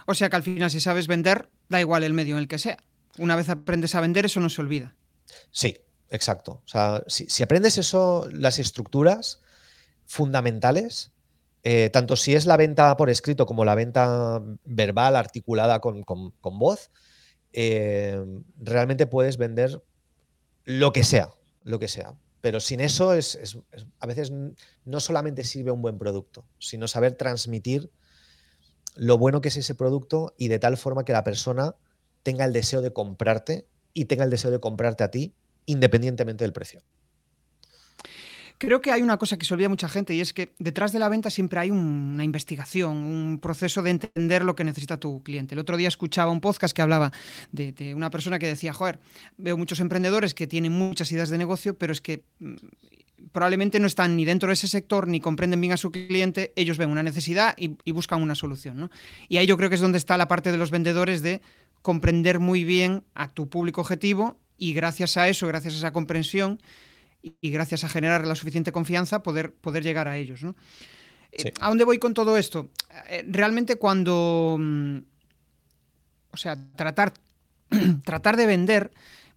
O 0.06 0.13
sea 0.13 0.30
que 0.30 0.36
al 0.36 0.44
final, 0.44 0.72
si 0.72 0.80
sabes 0.80 1.08
vender, 1.08 1.50
da 1.70 1.80
igual 1.80 2.03
el 2.03 2.13
medio 2.13 2.36
en 2.36 2.41
el 2.41 2.48
que 2.48 2.60
sea. 2.60 2.77
Una 3.18 3.36
vez 3.36 3.50
aprendes 3.50 3.96
a 3.96 4.01
vender, 4.01 4.25
eso 4.25 4.39
no 4.39 4.50
se 4.50 4.62
olvida. 4.62 4.96
Sí, 5.51 5.77
exacto. 6.10 6.62
O 6.65 6.68
sea, 6.68 7.03
si, 7.08 7.44
aprendes 7.44 7.77
eso, 7.77 8.27
las 8.32 8.60
estructuras 8.60 9.41
fundamentales, 10.06 11.12
eh, 11.63 11.89
tanto 11.91 12.15
si 12.15 12.36
es 12.36 12.46
la 12.46 12.58
venta 12.58 12.96
por 12.98 13.10
escrito 13.10 13.46
como 13.46 13.65
la 13.65 13.75
venta 13.75 14.41
verbal, 14.65 15.15
articulada 15.15 15.80
con, 15.80 16.03
voz, 16.41 16.89
eh, 17.53 18.24
realmente 18.58 19.08
puedes 19.08 19.38
vender 19.38 19.82
lo 20.63 20.94
que 20.94 21.03
sea, 21.03 21.30
lo 21.63 21.80
que 21.80 21.88
sea. 21.88 22.15
Pero 22.42 22.60
sin 22.60 22.82
eso 22.82 23.14
es, 23.14 23.58
a 24.00 24.08
veces 24.08 24.32
no 24.84 25.00
solamente 25.00 25.44
sirve 25.44 25.72
un 25.72 25.82
buen 25.82 25.98
producto, 25.98 26.46
sino 26.60 26.88
saber 26.88 27.14
transmitir 27.14 27.92
lo 28.96 29.18
bueno 29.18 29.42
que 29.42 29.50
es 29.50 29.58
ese 29.58 29.76
producto 29.76 30.34
y 30.38 30.48
de 30.48 30.60
tal 30.60 30.76
forma 30.76 31.06
que 31.06 31.14
la 31.14 31.24
persona 31.24 31.76
tenga 32.24 32.46
el 32.46 32.54
deseo 32.54 32.82
de 32.82 32.92
comprarte 32.92 33.68
y 33.94 34.06
tenga 34.06 34.24
el 34.24 34.30
deseo 34.30 34.52
de 34.52 34.60
comprarte 34.60 35.04
a 35.04 35.12
ti 35.12 35.34
independientemente 35.66 36.44
del 36.44 36.54
precio. 36.54 36.82
Creo 38.62 38.80
que 38.80 38.91
hay 38.91 39.01
una 39.01 39.18
cosa 39.18 39.39
que 39.39 39.46
se 39.48 39.56
olvida 39.56 39.70
mucha 39.70 39.89
gente 39.89 40.13
y 40.13 40.22
es 40.22 40.34
que 40.34 40.53
detrás 40.60 40.91
de 40.91 41.00
la 41.00 41.10
venta 41.10 41.32
siempre 41.32 41.60
hay 41.60 41.72
una 41.72 42.24
investigación, 42.24 42.96
un 42.96 43.39
proceso 43.39 43.82
de 43.82 43.89
entender 43.89 44.44
lo 44.44 44.56
que 44.56 44.63
necesita 44.63 44.98
tu 44.98 45.24
cliente. 45.24 45.56
El 45.56 45.60
otro 45.60 45.77
día 45.77 45.88
escuchaba 45.88 46.32
un 46.32 46.41
podcast 46.41 46.75
que 46.75 46.84
hablaba 46.84 47.12
de, 47.51 47.96
una 47.96 48.12
persona 48.12 48.38
que 48.38 48.46
decía, 48.46 48.72
joder, 48.72 49.00
veo 49.38 49.58
muchos 49.58 49.80
emprendedores 49.80 50.36
que 50.36 50.46
tienen 50.46 50.74
muchas 50.74 51.12
ideas 51.12 51.32
de 51.32 51.39
negocio, 51.39 51.75
pero 51.75 51.91
es 51.91 52.01
que 52.01 52.22
mm, 52.38 52.53
probablemente 53.32 53.80
no 53.80 53.88
están 53.88 54.15
ni 54.15 54.25
dentro 54.25 54.50
de 54.50 54.53
ese 54.53 54.68
sector 54.68 55.08
ni 55.08 55.20
comprenden 55.20 55.60
bien 55.60 55.74
a 55.74 55.77
su 55.77 55.89
cliente, 55.89 56.53
ellos 56.56 56.77
ven 56.77 56.91
una 56.91 57.01
necesidad 57.01 57.56
y, 57.58 57.91
buscan 57.91 58.22
una 58.22 58.36
solución. 58.36 58.91
Y 59.27 59.38
ahí 59.38 59.48
yo 59.48 59.58
creo 59.58 59.70
que 59.70 59.75
es 59.75 59.82
donde 59.82 59.98
está 59.98 60.18
la 60.18 60.27
parte 60.27 60.51
de 60.51 60.60
los 60.60 60.70
vendedores 60.70 61.24
de 61.24 61.41
comprender 61.82 62.39
muy 62.39 62.63
bien 62.63 63.06
a 63.15 63.32
tu 63.32 63.50
público 63.50 63.82
objetivo 63.82 64.38
y 64.56 64.74
gracias 64.74 65.18
a 65.18 65.30
eso, 65.30 65.48
gracias 65.48 65.74
a 65.74 65.77
esa 65.77 65.91
comprensión, 65.91 66.60
y, 67.22 67.51
gracias 67.51 67.84
a 67.84 67.90
generar 67.90 68.25
la 68.25 68.36
suficiente 68.36 68.72
confianza 68.72 69.24
poder, 69.24 69.54
poder 69.54 69.84
llegar 69.84 70.08
a 70.08 70.18
ellos. 70.18 70.44
¿no? 70.44 70.56
Eh, 71.32 71.54
¿A 71.60 71.70
dónde 71.70 71.84
voy 71.84 72.00
con 72.00 72.13
todo 72.13 72.38
esto? 72.38 72.70
Eh, 73.10 73.24
realmente 73.28 73.78
cuando... 73.78 74.58
Mm, 74.60 74.98
o 76.32 76.38
sea, 76.38 76.58
tratar, 76.75 77.13
tratar 78.06 78.38
de 78.38 78.46
vender 78.46 78.92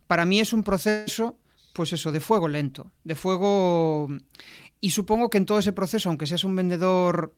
para 0.07 0.25
mí 0.25 0.41
es 0.41 0.53
un 0.53 0.63
proceso, 0.63 1.39
pues 1.73 1.93
eso, 1.93 2.13
de 2.13 2.21
fuego 2.21 2.49
lento, 2.49 2.91
de 3.05 3.15
fuego... 3.15 4.09
Y 4.81 4.91
supongo 4.91 5.31
que 5.31 5.39
en 5.39 5.47
todo 5.47 5.59
ese 5.59 5.73
proceso, 5.73 6.11
aunque 6.11 6.27
seas 6.27 6.45
un 6.45 6.55
vendedor 6.55 7.35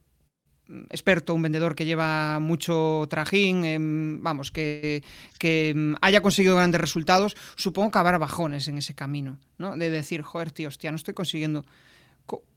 experto, 0.89 1.33
un 1.33 1.41
vendedor 1.41 1.75
que 1.75 1.85
lleva 1.85 2.39
mucho 2.39 3.07
trajín, 3.09 3.65
em, 3.65 4.21
vamos, 4.21 4.51
que, 4.51 5.03
em, 5.39 5.95
haya 6.01 6.21
conseguido 6.21 6.55
grandes 6.55 6.81
resultados, 6.81 7.35
supongo 7.55 7.91
que 7.91 7.99
habrá 7.99 8.17
bajones 8.17 8.67
en 8.67 8.77
ese 8.77 8.93
camino, 8.93 9.37
¿no? 9.57 9.77
De 9.77 9.89
decir, 9.89 10.21
joder, 10.21 10.51
tío, 10.51 10.67
hostia, 10.67 10.91
no 10.91 10.97
estoy 10.97 11.13
consiguiendo. 11.13 11.65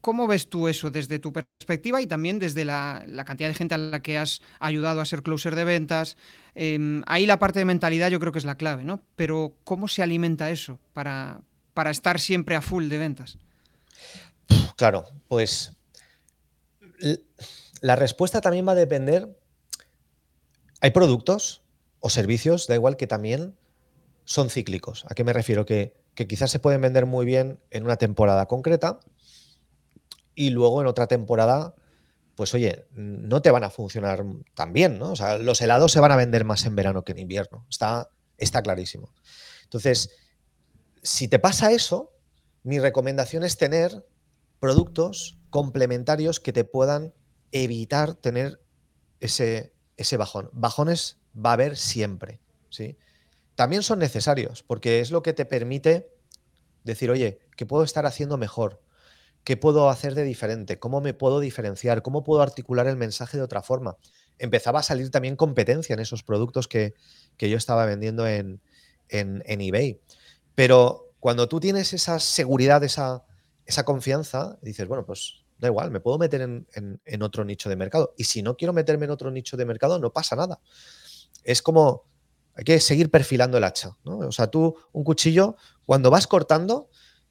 ¿Cómo 0.00 0.26
ves 0.26 0.48
tú 0.48 0.66
eso 0.66 0.90
desde 0.90 1.20
tu 1.20 1.32
perspectiva 1.32 2.02
y 2.02 2.06
también 2.06 2.40
desde 2.40 2.64
la, 2.64 3.04
cantidad 3.24 3.48
de 3.48 3.54
gente 3.54 3.76
a 3.76 3.78
la 3.78 4.00
que 4.00 4.18
has 4.18 4.40
ayudado 4.58 5.00
a 5.00 5.04
ser 5.04 5.22
closer 5.22 5.54
de 5.54 5.64
ventas? 5.64 6.16
Em, 6.56 7.02
ahí 7.06 7.24
la 7.24 7.38
parte 7.38 7.60
de 7.60 7.64
mentalidad 7.64 8.10
yo 8.10 8.18
creo 8.18 8.32
que 8.32 8.40
es 8.40 8.44
la 8.44 8.56
clave, 8.56 8.82
¿no? 8.82 9.00
Pero 9.14 9.54
¿cómo 9.62 9.86
se 9.86 10.02
alimenta 10.02 10.50
eso 10.50 10.80
para, 10.92 11.40
para 11.72 11.90
estar 11.92 12.18
siempre 12.18 12.56
a 12.56 12.62
full 12.62 12.88
de 12.88 12.98
ventas? 12.98 13.38
Claro, 14.76 15.04
pues 15.28 15.72
la 17.80 17.96
respuesta 17.96 18.40
también 18.40 18.66
va 18.66 18.72
a 18.72 18.76
depender. 18.76 19.36
Hay 20.80 20.90
productos 20.90 21.62
o 22.00 22.10
servicios, 22.10 22.66
da 22.66 22.74
igual, 22.74 22.96
que 22.96 23.06
también 23.06 23.56
son 24.24 24.50
cíclicos. 24.50 25.04
¿A 25.08 25.14
qué 25.14 25.24
me 25.24 25.32
refiero? 25.32 25.66
Que, 25.66 25.98
quizás 26.14 26.50
se 26.50 26.58
pueden 26.58 26.82
vender 26.82 27.06
muy 27.06 27.24
bien 27.24 27.60
en 27.70 27.84
una 27.84 27.96
temporada 27.96 28.44
concreta 28.44 29.00
y 30.34 30.50
luego 30.50 30.82
en 30.82 30.86
otra 30.86 31.06
temporada, 31.06 31.74
pues 32.34 32.52
oye, 32.52 32.86
no 32.92 33.40
te 33.40 33.50
van 33.50 33.64
a 33.64 33.70
funcionar 33.70 34.22
tan 34.54 34.74
bien, 34.74 34.98
¿no? 34.98 35.12
O 35.12 35.16
sea, 35.16 35.38
los 35.38 35.62
helados 35.62 35.92
se 35.92 36.00
van 36.00 36.12
a 36.12 36.16
vender 36.16 36.44
más 36.44 36.66
en 36.66 36.76
verano 36.76 37.04
que 37.04 37.12
en 37.12 37.20
invierno. 37.20 37.64
Está, 37.70 38.10
está 38.36 38.60
clarísimo. 38.60 39.14
Entonces, 39.64 40.10
si 41.02 41.26
te 41.26 41.38
pasa 41.38 41.72
eso, 41.72 42.12
mi 42.62 42.78
recomendación 42.78 43.42
es 43.42 43.56
tener 43.56 44.06
productos 44.58 45.38
complementarios 45.48 46.38
que 46.38 46.52
te 46.52 46.64
puedan 46.64 47.14
evitar 47.52 48.14
tener 48.14 48.60
ese, 49.20 49.72
ese 49.96 50.16
bajón. 50.16 50.50
Bajones 50.52 51.18
va 51.34 51.50
a 51.50 51.54
haber 51.54 51.76
siempre, 51.76 52.40
¿sí? 52.70 52.96
También 53.54 53.82
son 53.82 53.98
necesarios, 53.98 54.62
porque 54.62 55.00
es 55.00 55.10
lo 55.10 55.22
que 55.22 55.32
te 55.32 55.44
permite 55.44 56.10
decir, 56.84 57.10
oye, 57.10 57.40
¿qué 57.56 57.66
puedo 57.66 57.84
estar 57.84 58.06
haciendo 58.06 58.38
mejor? 58.38 58.80
¿Qué 59.44 59.56
puedo 59.56 59.88
hacer 59.88 60.14
de 60.14 60.24
diferente? 60.24 60.78
¿Cómo 60.78 61.00
me 61.00 61.14
puedo 61.14 61.40
diferenciar? 61.40 62.02
¿Cómo 62.02 62.24
puedo 62.24 62.42
articular 62.42 62.86
el 62.86 62.96
mensaje 62.96 63.36
de 63.36 63.42
otra 63.42 63.62
forma? 63.62 63.96
Empezaba 64.38 64.80
a 64.80 64.82
salir 64.82 65.10
también 65.10 65.36
competencia 65.36 65.92
en 65.94 66.00
esos 66.00 66.22
productos 66.22 66.68
que, 66.68 66.94
yo 67.38 67.56
estaba 67.56 67.86
vendiendo 67.86 68.26
en, 68.26 68.60
en, 69.08 69.42
eBay. 69.60 70.00
Pero 70.54 71.12
cuando 71.20 71.48
tú 71.48 71.60
tienes 71.60 71.92
esa 71.92 72.18
seguridad, 72.18 72.84
esa, 72.84 73.24
esa 73.66 73.84
confianza, 73.84 74.58
dices, 74.62 74.86
bueno, 74.88 75.04
pues 75.04 75.39
da 75.60 75.68
igual, 75.68 75.90
me 75.90 76.00
puedo 76.00 76.18
meter 76.18 76.40
en, 76.40 77.22
otro 77.22 77.44
nicho 77.44 77.68
de 77.68 77.76
mercado. 77.76 78.14
Y 78.16 78.24
si 78.24 78.42
no 78.42 78.56
quiero 78.56 78.72
meterme 78.72 79.04
en 79.04 79.10
otro 79.10 79.30
nicho 79.30 79.56
de 79.56 79.66
mercado, 79.66 79.98
no 79.98 80.12
pasa 80.12 80.34
nada. 80.34 80.60
Es 81.44 81.60
como, 81.62 82.04
hay 82.54 82.64
que 82.64 82.80
seguir 82.80 83.10
perfilando 83.10 83.58
el 83.58 83.64
hacha. 83.64 83.96
O 84.04 84.32
sea, 84.32 84.48
tú, 84.48 84.74
un 84.92 85.04
cuchillo, 85.04 85.56
cuando 85.84 86.10
vas 86.10 86.26
cortando, 86.26 86.88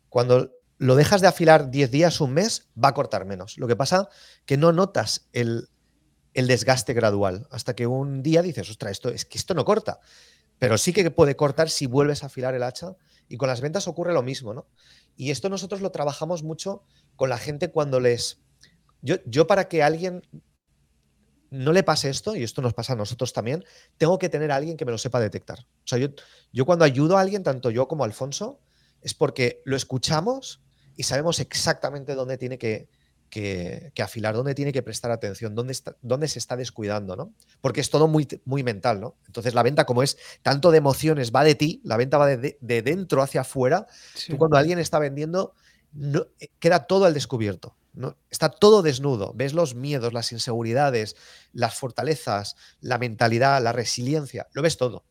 cuando 0.10 0.52
lo 0.78 0.96
dejas 0.96 1.22
de 1.22 1.28
afilar 1.28 1.72
10 1.72 1.92
días, 1.92 2.22
un 2.22 2.34
mes, 2.34 2.70
va 2.82 2.89
a 2.89 2.94
cortar 2.94 3.26
menos. 3.26 3.58
Lo 3.58 3.68
que 3.68 3.76
pasa 3.76 4.10
que 4.46 4.58
no 4.58 4.72
notas 4.72 5.28
el, 5.34 5.68
desgaste 6.34 6.94
gradual 6.94 7.48
hasta 7.52 7.76
que 7.76 7.88
un 7.88 8.22
día 8.22 8.42
dices, 8.42 8.70
ostras, 8.70 8.92
esto, 8.92 9.10
es 9.10 9.26
que 9.26 9.38
esto 9.38 9.56
no 9.56 9.65
corta. 9.65 10.00
Pero 10.60 10.78
sí 10.78 10.94
que 10.94 11.10
puede 11.10 11.36
cortar 11.36 11.70
si 11.70 11.88
vuelves 11.88 12.24
a 12.24 12.28
afilar 12.28 12.54
el 12.54 12.63
hacha. 12.63 12.96
Y 13.28 13.38
con 13.38 13.48
las 13.48 13.62
ventas 13.62 13.88
ocurre 13.88 14.13
lo 14.13 14.24
mismo, 14.24 14.54
¿no? 14.54 14.68
Y 15.15 15.32
esto 15.32 15.50
nosotros 15.50 15.82
lo 15.82 15.92
trabajamos 15.92 16.44
mucho 16.44 16.84
con 17.19 17.29
la 17.29 17.38
gente 17.38 17.69
cuando 17.69 17.99
les... 17.99 18.39
Yo, 19.01 19.17
yo 19.25 19.45
para 19.45 19.67
que 19.67 19.84
alguien 19.84 20.21
no 21.49 21.73
le 21.73 21.84
pase 21.84 22.10
esto, 22.10 22.34
y 22.34 22.43
esto 22.43 22.62
nos 22.62 22.73
pasa 22.73 22.93
a 22.93 22.95
nosotros 22.95 23.34
también, 23.34 23.65
tengo 23.97 24.17
que 24.17 24.29
tener 24.29 24.53
a 24.53 24.55
alguien 24.55 24.77
que 24.77 24.86
me 24.86 24.91
lo 24.93 24.97
sepa 24.97 25.19
detectar. 25.19 25.60
O 25.60 25.88
sea, 25.88 25.97
yo, 25.97 26.08
yo 26.53 26.65
cuando 26.65 26.86
ayudo 26.86 27.17
a 27.17 27.21
alguien, 27.21 27.43
tanto 27.43 27.71
yo 27.71 27.89
como 27.89 28.05
Alfonso, 28.05 28.62
es 29.01 29.13
porque 29.13 29.62
lo 29.65 29.75
escuchamos 29.75 30.62
y 30.95 31.03
sabemos 31.03 31.41
exactamente 31.41 32.15
dónde 32.15 32.38
tiene 32.38 32.58
que, 32.58 32.88
que, 33.29 33.91
afilar, 34.01 34.34
dónde 34.34 34.55
tiene 34.55 34.71
que 34.71 34.82
prestar 34.82 35.12
atención, 35.12 35.55
dónde, 35.55 35.73
está, 35.73 35.97
dónde 36.01 36.29
se 36.29 36.39
está 36.39 36.55
descuidando, 36.55 37.17
¿no? 37.17 37.34
Porque 37.60 37.82
es 37.82 37.89
todo 37.89 38.08
muy, 38.08 38.27
muy 38.45 38.63
mental, 38.63 39.01
¿no? 39.01 39.17
Entonces 39.27 39.53
la 39.53 39.63
venta, 39.63 39.86
como 39.86 40.03
es 40.03 40.17
tanto 40.41 40.71
de 40.71 40.77
emociones, 40.77 41.34
va 41.34 41.43
de 41.43 41.55
ti, 41.55 41.82
la 41.84 41.97
venta 41.97 42.17
va 42.17 42.27
de, 42.27 42.58
dentro 42.60 43.21
hacia 43.21 43.41
afuera. 43.41 43.88
Tú 44.27 44.38
cuando 44.38 44.58
alguien 44.58 44.79
está 44.79 44.99
vendiendo, 44.99 45.53
no, 45.93 46.28
eh, 46.39 46.49
queda 46.60 46.88
todo 46.88 47.06
al 47.06 47.13
descubierto. 47.13 47.75
¿no? 47.93 48.17
Está 48.30 48.49
todo 48.49 48.82
desnudo. 48.82 49.34
Ves 49.36 49.54
los 49.54 49.75
miedos, 49.75 50.13
las 50.13 50.32
inseguridades, 50.32 51.15
las 51.52 51.75
fortalezas, 51.75 52.56
la 52.80 52.97
mentalidad, 52.97 53.62
la 53.62 53.73
resiliencia. 53.73 54.47
Lo 54.54 54.62
ves 54.62 54.78
todo. 54.78 55.04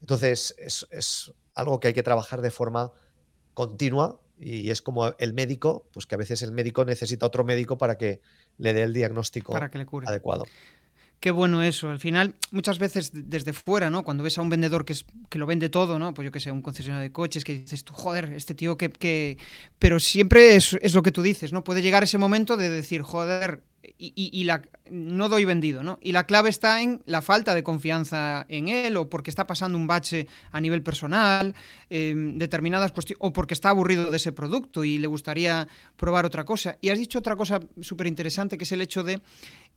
Entonces, 0.00 0.54
es, 0.58 1.32
algo 1.54 1.78
que 1.78 1.88
hay 1.88 1.94
que 1.94 2.02
trabajar 2.02 2.40
de 2.40 2.50
forma 2.50 2.92
continua 3.54 4.20
y 4.36 4.70
es 4.70 4.82
como 4.82 5.14
el 5.18 5.32
médico, 5.32 5.88
pues 5.92 6.06
que 6.06 6.16
a 6.16 6.18
veces 6.18 6.42
el 6.42 6.50
médico 6.50 6.84
necesita 6.84 7.26
otro 7.26 7.44
médico 7.44 7.78
para 7.78 7.96
que 7.96 8.20
le 8.58 8.74
dé 8.74 8.82
el 8.82 8.92
diagnóstico 8.92 9.56
adecuado. 9.56 10.44
Qué 11.24 11.30
bueno 11.30 11.62
eso. 11.62 11.88
Al 11.88 12.00
final, 12.00 12.34
muchas 12.50 12.78
veces 12.78 13.10
desde 13.14 13.54
fuera, 13.54 13.88
¿no? 13.88 14.04
Cuando 14.04 14.22
ves 14.22 14.36
a 14.36 14.42
un 14.42 14.50
vendedor 14.50 14.84
que, 14.84 14.92
es, 14.92 15.06
que 15.30 15.38
lo 15.38 15.46
vende 15.46 15.70
todo, 15.70 15.98
¿no? 15.98 16.12
Pues 16.12 16.26
yo 16.26 16.30
que 16.30 16.38
sé, 16.38 16.52
un 16.52 16.60
concesionario 16.60 17.02
de 17.02 17.12
coches, 17.12 17.44
que 17.44 17.60
dices 17.60 17.82
tú, 17.82 17.94
joder, 17.94 18.30
este 18.34 18.54
tío 18.54 18.76
que... 18.76 18.90
que... 18.90 19.38
Pero 19.78 20.00
siempre 20.00 20.54
es, 20.54 20.76
es, 20.82 20.92
lo 20.92 21.02
que 21.02 21.12
tú 21.12 21.22
dices, 21.22 21.50
¿no? 21.50 21.64
Puede 21.64 21.80
llegar 21.80 22.02
ese 22.02 22.18
momento 22.18 22.58
de 22.58 22.68
decir, 22.68 23.00
joder, 23.00 23.62
y, 23.96 24.12
y, 24.14 24.44
la, 24.44 24.60
no 24.90 25.30
doy 25.30 25.46
vendido, 25.46 25.82
¿no? 25.82 25.98
Y 26.02 26.12
la 26.12 26.26
clave 26.26 26.50
está 26.50 26.82
en 26.82 27.00
la 27.06 27.22
falta 27.22 27.54
de 27.54 27.62
confianza 27.62 28.44
en 28.50 28.68
él, 28.68 28.94
o 28.98 29.08
porque 29.08 29.30
está 29.30 29.46
pasando 29.46 29.78
un 29.78 29.86
bache 29.86 30.26
a 30.52 30.60
nivel 30.60 30.82
personal, 30.82 31.54
em, 31.88 32.36
determinadas 32.36 32.92
cuestiones, 32.92 33.20
o 33.22 33.32
porque 33.32 33.54
está 33.54 33.70
aburrido 33.70 34.10
de 34.10 34.18
ese 34.18 34.32
producto 34.32 34.84
y 34.84 34.98
le 34.98 35.06
gustaría 35.06 35.68
probar 35.96 36.26
otra 36.26 36.44
cosa. 36.44 36.76
Y 36.82 36.90
has 36.90 36.98
dicho 36.98 37.18
otra 37.18 37.34
cosa 37.34 37.60
súper 37.80 38.08
interesante, 38.08 38.58
que 38.58 38.64
es 38.64 38.72
el 38.72 38.82
hecho 38.82 39.02
de 39.02 39.22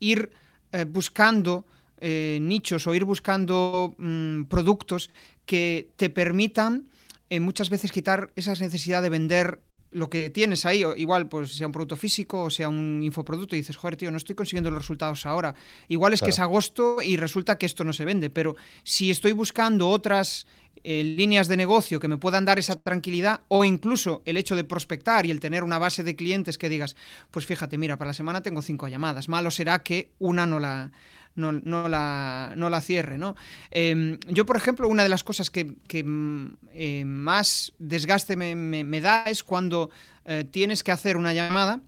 ir 0.02 0.30
eh, 0.78 0.86
buscando 0.86 1.66
eh, 2.00 2.38
nichos 2.40 2.86
o 2.86 2.94
ir 2.94 3.04
buscando 3.04 3.96
mm, 3.98 4.44
productos 4.44 5.10
que 5.48 5.90
te 5.96 6.12
permitan 6.12 6.90
eh, 7.32 7.40
muchas 7.40 7.72
veces 7.72 7.92
quitar 7.92 8.30
esa 8.36 8.54
necesidad 8.54 9.02
de 9.02 9.10
vender 9.10 9.60
lo 9.90 10.08
que 10.08 10.30
tienes 10.30 10.68
ahí, 10.68 10.84
igual 10.98 11.28
pues 11.28 11.56
sea 11.56 11.66
un 11.66 11.74
producto 11.74 11.96
físico 11.96 12.44
o 12.44 12.50
sea 12.52 12.70
un 12.70 13.02
infoproducto 13.02 13.56
y 13.56 13.60
dices, 13.60 13.76
joder, 13.76 13.98
tío, 13.98 14.12
no 14.12 14.18
estoy 14.18 14.36
consiguiendo 14.36 14.70
los 14.70 14.84
resultados 14.84 15.26
ahora. 15.26 15.56
Igual 15.88 16.14
es 16.14 16.22
que 16.22 16.30
es 16.30 16.38
agosto 16.38 16.98
y 17.02 17.18
resulta 17.18 17.58
que 17.58 17.66
esto 17.66 17.84
no 17.84 17.94
se 17.94 18.06
vende, 18.06 18.30
pero 18.30 18.56
si 18.84 19.10
estoy 19.10 19.32
buscando 19.32 19.90
otras 19.90 20.46
líneas 20.84 21.48
de 21.48 21.58
negocio 21.58 22.00
que 22.00 22.08
me 22.08 22.18
puedan 22.18 22.46
dar 22.46 22.60
esa 22.60 22.76
tranquilidad 22.76 23.42
o 23.48 23.66
incluso 23.66 24.22
el 24.26 24.38
hecho 24.38 24.56
de 24.56 24.64
prospectar 24.64 25.26
y 25.26 25.32
el 25.32 25.40
tener 25.40 25.64
una 25.64 25.80
base 25.80 26.04
de 26.04 26.16
clientes 26.16 26.58
que 26.58 26.70
digas, 26.70 26.96
pues 27.32 27.46
fíjate, 27.46 27.78
mira, 27.78 27.98
para 27.98 28.10
la 28.10 28.14
semana 28.14 28.42
tengo 28.42 28.62
cinco 28.62 28.88
llamadas, 28.88 29.30
malo 29.30 29.52
será 29.52 29.80
que 29.80 30.12
una 30.20 30.46
no 30.46 30.60
la, 30.60 30.92
no, 31.38 31.88
la, 31.88 32.54
no 32.56 32.70
la 32.70 32.82
cierre. 32.82 33.18
¿no? 33.18 33.36
Em, 33.72 34.20
yo, 34.28 34.46
por 34.46 34.58
ejemplo, 34.58 34.88
una 34.88 35.04
de 35.04 35.10
las 35.10 35.24
cosas 35.24 35.50
que, 35.50 35.66
mm, 36.04 36.46
eh, 36.74 37.06
más 37.06 37.74
desgaste 37.80 38.36
me, 38.36 39.02
da 39.02 39.24
es 39.24 39.44
cuando 39.44 39.90
eh, 40.26 40.44
tienes 40.50 40.84
que 40.84 40.92
hacer 40.92 41.16
una 41.16 41.34
llamada 41.34 41.80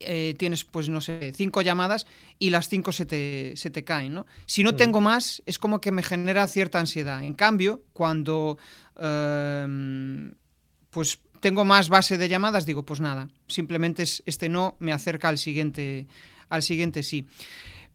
eh, 0.00 0.34
tienes, 0.38 0.64
pues 0.64 0.88
no 0.88 1.00
sé, 1.00 1.32
cinco 1.34 1.62
llamadas 1.62 2.06
y 2.38 2.50
las 2.50 2.68
cinco 2.68 2.92
se 2.92 3.06
te, 3.06 3.54
se 3.56 3.70
te 3.70 3.84
caen, 3.84 4.14
¿no? 4.14 4.26
Si 4.46 4.62
no 4.62 4.74
tengo 4.76 5.00
más, 5.00 5.42
es 5.46 5.58
como 5.58 5.80
que 5.80 5.92
me 5.92 6.02
genera 6.02 6.46
cierta 6.46 6.78
ansiedad. 6.78 7.22
En 7.22 7.34
cambio, 7.34 7.82
cuando 7.92 8.58
em, 8.96 10.34
pues 10.90 11.20
tengo 11.40 11.64
más 11.64 11.88
base 11.88 12.18
de 12.18 12.28
llamadas, 12.28 12.66
digo, 12.66 12.84
pues 12.84 13.00
nada, 13.00 13.28
simplemente 13.48 14.04
este 14.26 14.48
no 14.48 14.76
me 14.78 14.92
acerca 14.92 15.28
al 15.28 15.38
siguiente, 15.38 16.06
al 16.48 16.62
siguiente 16.62 17.02
sí. 17.02 17.26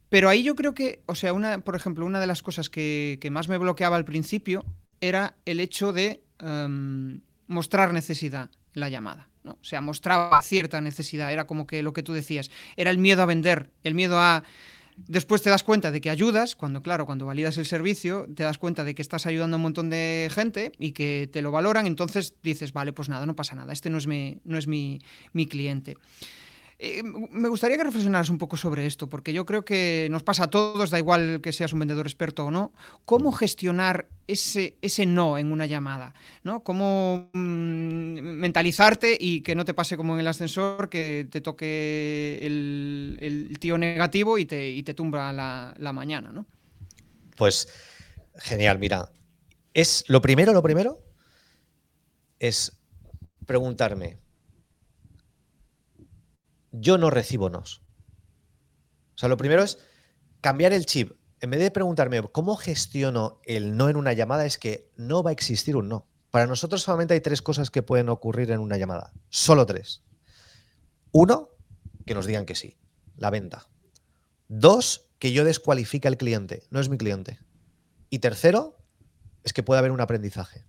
Pero 0.09 0.29
ahí 0.29 0.43
yo 0.43 0.55
creo 0.55 0.73
que, 0.73 1.01
o 1.05 1.15
sea, 1.15 1.33
una, 1.33 1.59
por 1.59 1.75
ejemplo, 1.75 2.05
una 2.05 2.19
de 2.19 2.27
las 2.27 2.43
cosas 2.43 2.69
que, 2.69 3.17
más 3.31 3.47
me 3.47 3.57
bloqueaba 3.57 3.95
al 3.95 4.05
principio 4.05 4.65
era 5.01 5.35
el 5.45 5.59
hecho 5.59 5.93
de 5.93 6.21
em, 6.39 7.21
mostrar 7.47 7.93
necesidad 7.93 8.49
la 8.73 8.89
llamada. 8.89 9.29
O 9.45 9.57
sea, 9.61 9.81
mostraba 9.81 10.41
cierta 10.41 10.79
necesidad, 10.81 11.31
era 11.31 11.45
como 11.45 11.67
que 11.67 11.83
lo 11.83 11.93
que 11.93 12.03
tú 12.03 12.13
decías, 12.13 12.49
era 12.77 12.91
el 12.91 12.97
miedo 12.97 13.21
a 13.21 13.25
vender, 13.25 13.71
el 13.83 13.93
miedo 13.93 14.19
a... 14.19 14.43
Después 14.95 15.41
te 15.41 15.49
das 15.49 15.63
cuenta 15.63 15.91
de 15.91 16.01
que 16.01 16.11
ayudas, 16.11 16.55
cuando 16.55 16.83
claro, 16.83 17.07
cuando 17.07 17.25
validas 17.25 17.57
el 17.57 17.65
servicio, 17.65 18.27
te 18.35 18.43
das 18.43 18.59
cuenta 18.59 18.83
de 18.83 18.93
que 18.93 19.01
estás 19.01 19.25
ayudando 19.25 19.55
a 19.55 19.57
un 19.57 19.63
montón 19.63 19.89
de 19.89 20.29
gente 20.31 20.71
y 20.77 20.91
que 20.91 21.27
te 21.33 21.41
lo 21.41 21.51
valoran, 21.51 21.87
entonces 21.87 22.35
dices, 22.43 22.73
vale, 22.73 22.93
pues 22.93 23.09
nada, 23.09 23.25
no 23.25 23.35
pasa 23.35 23.55
nada, 23.55 23.73
este 23.73 23.89
no 23.89 23.97
es 23.97 24.05
mi, 24.05 24.37
no 24.43 24.57
es 24.57 24.67
mi, 24.67 25.01
mi 25.33 25.47
cliente. 25.47 25.97
Eh, 26.85 27.01
me 27.01 27.47
gustaría 27.47 27.77
que 27.77 27.85
reflexionaras 27.85 28.29
un 28.29 28.37
poco 28.37 28.57
sobre 28.57 28.85
esto, 28.85 29.07
porque 29.07 29.31
yo 29.31 29.45
creo 29.45 29.63
que 29.63 30.09
nos 30.11 30.21
pasa 30.21 30.43
a 30.43 30.49
todos, 30.49 30.89
da 30.89 30.99
igual 30.99 31.39
que 31.39 31.53
seas 31.53 31.71
un 31.71 31.79
vendedor 31.79 32.05
experto 32.05 32.43
o 32.43 32.51
no, 32.51 32.73
cómo 33.05 33.31
gestionar 33.31 34.09
ese, 34.27 34.75
ese 34.81 35.05
no 35.05 35.37
en 35.37 35.53
una 35.53 35.65
llamada, 35.65 36.13
¿no? 36.43 36.61
Cómo 36.61 37.29
mm, 37.31 38.19
mentalizarte 38.19 39.17
y 39.17 39.39
que 39.43 39.55
no 39.55 39.63
te 39.63 39.73
pase 39.73 39.95
como 39.95 40.15
en 40.15 40.19
el 40.19 40.27
ascensor, 40.27 40.89
que 40.89 41.25
te 41.31 41.39
toque 41.39 42.39
el, 42.41 43.57
tío 43.61 43.77
negativo 43.77 44.37
y 44.37 44.45
te, 44.45 44.69
y 44.69 44.83
te 44.83 44.93
tumba 44.93 45.31
la, 45.31 45.73
la 45.77 45.93
mañana, 45.93 46.33
¿no? 46.33 46.45
Pues 47.37 47.69
genial, 48.35 48.77
mira. 48.77 49.09
Es 49.73 50.03
lo 50.09 50.21
primero, 50.21 50.51
lo 50.51 50.61
primero 50.61 50.99
es 52.39 52.73
preguntarme, 53.45 54.17
yo 56.73 56.97
no 56.97 57.09
recibo 57.09 57.49
nos. 57.49 57.77
O 59.15 59.17
sea, 59.17 59.29
lo 59.29 59.37
primero 59.37 59.63
es 59.63 59.77
cambiar 60.41 60.73
el 60.73 60.85
chip. 60.85 61.13
En 61.39 61.51
vez 61.51 61.59
de 61.59 61.71
preguntarme 61.71 62.21
cómo 62.31 62.57
gestiono 62.57 63.39
el 63.45 63.77
no 63.77 63.89
en 63.89 63.95
una 63.95 64.13
llamada, 64.13 64.45
es 64.45 64.57
que 64.57 64.91
no 64.95 65.23
va 65.23 65.29
a 65.29 65.33
existir 65.33 65.77
un 65.77 65.87
no. 65.87 66.07
Para 66.31 66.47
nosotros 66.47 66.81
solamente 66.81 67.13
hay 67.13 67.21
tres 67.21 67.41
cosas 67.41 67.69
que 67.69 67.83
pueden 67.83 68.09
ocurrir 68.09 68.51
en 68.51 68.59
una 68.59 68.77
llamada. 68.77 69.13
Solo 69.29 69.65
tres. 69.65 70.03
Uno, 71.11 71.49
que 72.05 72.15
nos 72.15 72.25
digan 72.25 72.45
que 72.45 72.55
sí, 72.55 72.77
la 73.17 73.29
venta. 73.29 73.67
Dos, 74.47 75.05
que 75.19 75.31
yo 75.31 75.45
descualifique 75.45 76.07
al 76.07 76.17
cliente, 76.17 76.63
no 76.71 76.79
es 76.79 76.89
mi 76.89 76.97
cliente. 76.97 77.39
Y 78.09 78.19
tercero, 78.19 78.77
es 79.43 79.53
que 79.53 79.63
puede 79.63 79.79
haber 79.79 79.91
un 79.91 80.01
aprendizaje. 80.01 80.65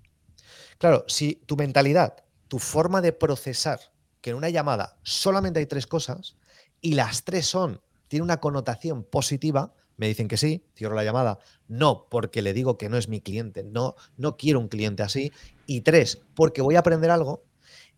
Claro, 0.79 1.05
si 1.09 1.37
tu 1.47 1.57
mentalidad, 1.57 2.25
tu 2.49 2.59
forma 2.59 3.01
de 3.01 3.13
procesar 3.13 3.81
que 4.25 4.31
en 4.31 4.37
una 4.37 4.49
llamada 4.49 4.97
solamente 5.03 5.61
hay 5.61 5.67
tres 5.67 5.87
cosas 5.87 6.39
y 6.81 6.95
las 6.95 7.25
tres 7.25 7.45
son, 7.45 7.83
tiene 8.09 8.23
una 8.23 8.41
connotación 8.41 9.05
positiva, 9.05 9.75
me 9.99 10.09
dicen 10.09 10.29
que 10.29 10.39
sí, 10.39 10.65
cierro 10.75 10.95
la 10.95 11.05
llamada, 11.05 11.41
no, 11.69 12.09
porque 12.09 12.41
le 12.41 12.55
digo 12.55 12.79
que 12.79 12.89
no 12.89 12.97
es 12.97 13.07
mi 13.07 13.21
cliente, 13.21 13.65
no, 13.65 13.97
no 14.17 14.39
quiero 14.39 14.61
un 14.61 14.69
cliente 14.69 15.03
así, 15.03 15.31
y 15.67 15.83
tres, 15.83 16.23
porque 16.35 16.63
voy 16.63 16.77
a 16.77 16.79
aprender 16.79 17.11
algo, 17.11 17.45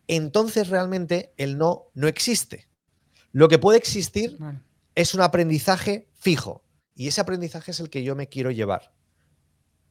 entonces 0.09 0.69
realmente 0.69 1.33
el 1.37 1.59
no 1.59 1.93
no 1.95 2.09
existe. 2.09 2.67
Lo 3.31 3.47
que 3.47 3.61
puede 3.61 3.79
existir 3.79 4.37
es 4.97 5.15
un 5.15 5.21
aprendizaje 5.21 6.09
fijo, 6.13 6.65
y 6.97 7.07
ese 7.07 7.21
aprendizaje 7.21 7.71
es 7.71 7.79
el 7.79 7.89
que 7.89 8.03
yo 8.03 8.17
me 8.17 8.29
quiero 8.29 8.51
llevar. 8.51 8.93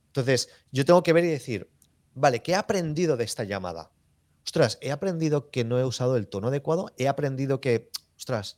Entonces, 0.07 0.49
yo 0.73 0.83
tengo 0.83 1.01
que 1.01 1.13
ver 1.13 1.23
y 1.23 1.29
decir, 1.29 1.71
vale, 2.13 2.43
¿qué 2.43 2.51
he 2.51 2.55
aprendido 2.55 3.15
de 3.15 3.23
esta 3.23 3.45
llamada? 3.45 3.89
Ostras, 4.45 4.77
he 4.81 4.91
aprendido 4.91 5.49
que 5.49 5.63
no 5.63 5.79
he 5.79 5.83
usado 5.83 6.17
el 6.17 6.27
tono 6.27 6.47
adecuado, 6.47 6.93
he 6.97 7.07
aprendido 7.07 7.59
que, 7.59 7.89
ostras, 8.15 8.57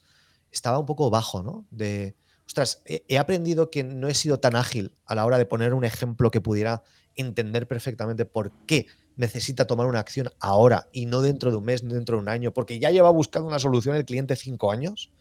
estaba 0.52 0.80
un 0.80 0.86
poco 0.86 1.10
bajo, 1.10 1.44
¿no? 1.44 1.66
De, 1.72 2.16
ostras, 2.46 2.82
he, 2.86 3.18
aprendido 3.18 3.70
que 3.70 3.84
no 3.84 4.08
he 4.08 4.14
sido 4.14 4.40
tan 4.40 4.56
ágil 4.56 4.94
a 5.06 5.16
la 5.16 5.26
hora 5.26 5.38
de 5.38 5.46
poner 5.46 5.74
un 5.74 5.86
ejemplo 5.86 6.32
que 6.32 6.42
pudiera 6.42 6.84
entender 7.16 7.68
perfectamente 7.68 8.26
por 8.26 8.52
qué 8.66 8.88
necesita 9.16 9.66
tomar 9.66 9.88
una 9.88 10.00
acción 10.00 10.30
ahora 10.40 10.88
y 10.92 11.08
no 11.08 11.22
dentro 11.22 11.52
de 11.52 11.58
un 11.58 11.66
mes, 11.66 11.88
dentro 11.88 12.18
de 12.18 12.22
un 12.22 12.30
año, 12.30 12.54
porque 12.54 12.80
ya 12.80 12.92
lleva 12.92 13.10
buscando 13.10 13.48
una 13.48 13.60
solución 13.60 13.96
el 13.96 14.06
cliente 14.06 14.36
cinco 14.36 14.72
años. 14.72 15.12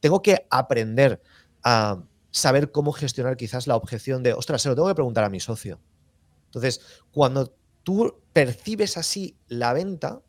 Tengo 0.00 0.22
que 0.22 0.46
aprender 0.50 1.20
a 1.62 2.02
saber 2.30 2.72
cómo 2.72 2.92
gestionar 2.92 3.36
quizás 3.36 3.66
la 3.66 3.76
objeción 3.76 4.22
de, 4.22 4.32
ostras, 4.32 4.62
se 4.62 4.68
lo 4.68 4.74
tengo 4.74 4.88
que 4.88 4.94
preguntar 4.94 5.24
a 5.24 5.30
mi 5.30 5.40
socio. 5.40 5.80
Entonces, 6.46 6.80
cuando 7.10 7.54
tú 7.84 8.20
percibes 8.32 8.96
así 8.96 9.36
la 9.46 9.72
venta, 9.72 10.22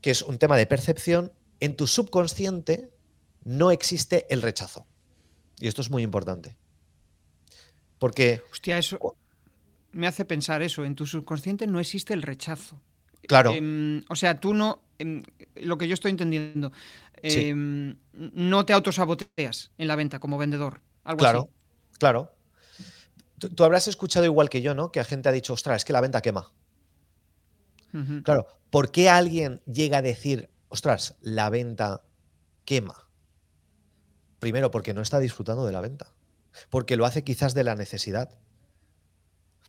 que 0.00 0.10
es 0.10 0.22
un 0.22 0.38
tema 0.38 0.56
de 0.56 0.66
percepción, 0.66 1.32
en 1.60 1.76
tu 1.76 1.86
subconsciente 1.86 2.90
no 3.44 3.70
existe 3.70 4.26
el 4.30 4.42
rechazo. 4.42 4.86
Y 5.58 5.68
esto 5.68 5.82
es 5.82 5.90
muy 5.90 6.02
importante. 6.02 6.56
Porque... 7.98 8.42
Hostia, 8.50 8.78
eso 8.78 9.16
me 9.92 10.06
hace 10.06 10.24
pensar 10.24 10.62
eso. 10.62 10.84
En 10.84 10.94
tu 10.94 11.06
subconsciente 11.06 11.66
no 11.66 11.80
existe 11.80 12.14
el 12.14 12.22
rechazo. 12.22 12.80
Claro. 13.28 13.52
Em, 13.52 14.02
o 14.08 14.16
sea, 14.16 14.40
tú 14.40 14.54
no... 14.54 14.82
Em, 14.98 15.22
lo 15.56 15.78
que 15.78 15.86
yo 15.86 15.94
estoy 15.94 16.10
entendiendo, 16.10 16.72
em, 17.22 17.96
no 18.12 18.64
te 18.64 18.72
autosaboteas 18.72 19.70
en 19.78 19.88
la 19.88 19.96
venta 19.96 20.18
como 20.18 20.38
vendedor. 20.38 20.80
Algo 21.04 21.18
claro, 21.18 21.50
claro. 21.98 22.32
tú, 23.38 23.64
habrás 23.64 23.88
escuchado 23.88 24.26
igual 24.26 24.50
que 24.50 24.60
yo, 24.60 24.74
¿no? 24.74 24.92
Que 24.92 25.00
la 25.00 25.04
gente 25.04 25.28
ha 25.28 25.32
dicho, 25.32 25.54
ostras, 25.54 25.78
es 25.78 25.84
que 25.84 25.92
la 25.92 26.02
venta 26.02 26.20
quema. 26.20 26.52
Claro, 28.24 28.46
¿por 28.70 28.90
qué 28.90 29.08
alguien 29.08 29.62
llega 29.66 29.98
a 29.98 30.02
decir, 30.02 30.50
ostras, 30.68 31.16
la 31.20 31.50
venta 31.50 32.02
quema? 32.64 33.08
Primero, 34.38 34.70
porque 34.70 34.94
no 34.94 35.02
está 35.02 35.18
disfrutando 35.18 35.66
de 35.66 35.72
la 35.72 35.80
venta. 35.80 36.12
Porque 36.68 36.96
lo 36.96 37.04
hace 37.04 37.24
quizás 37.24 37.54
de 37.54 37.64
la 37.64 37.74
necesidad. 37.74 38.36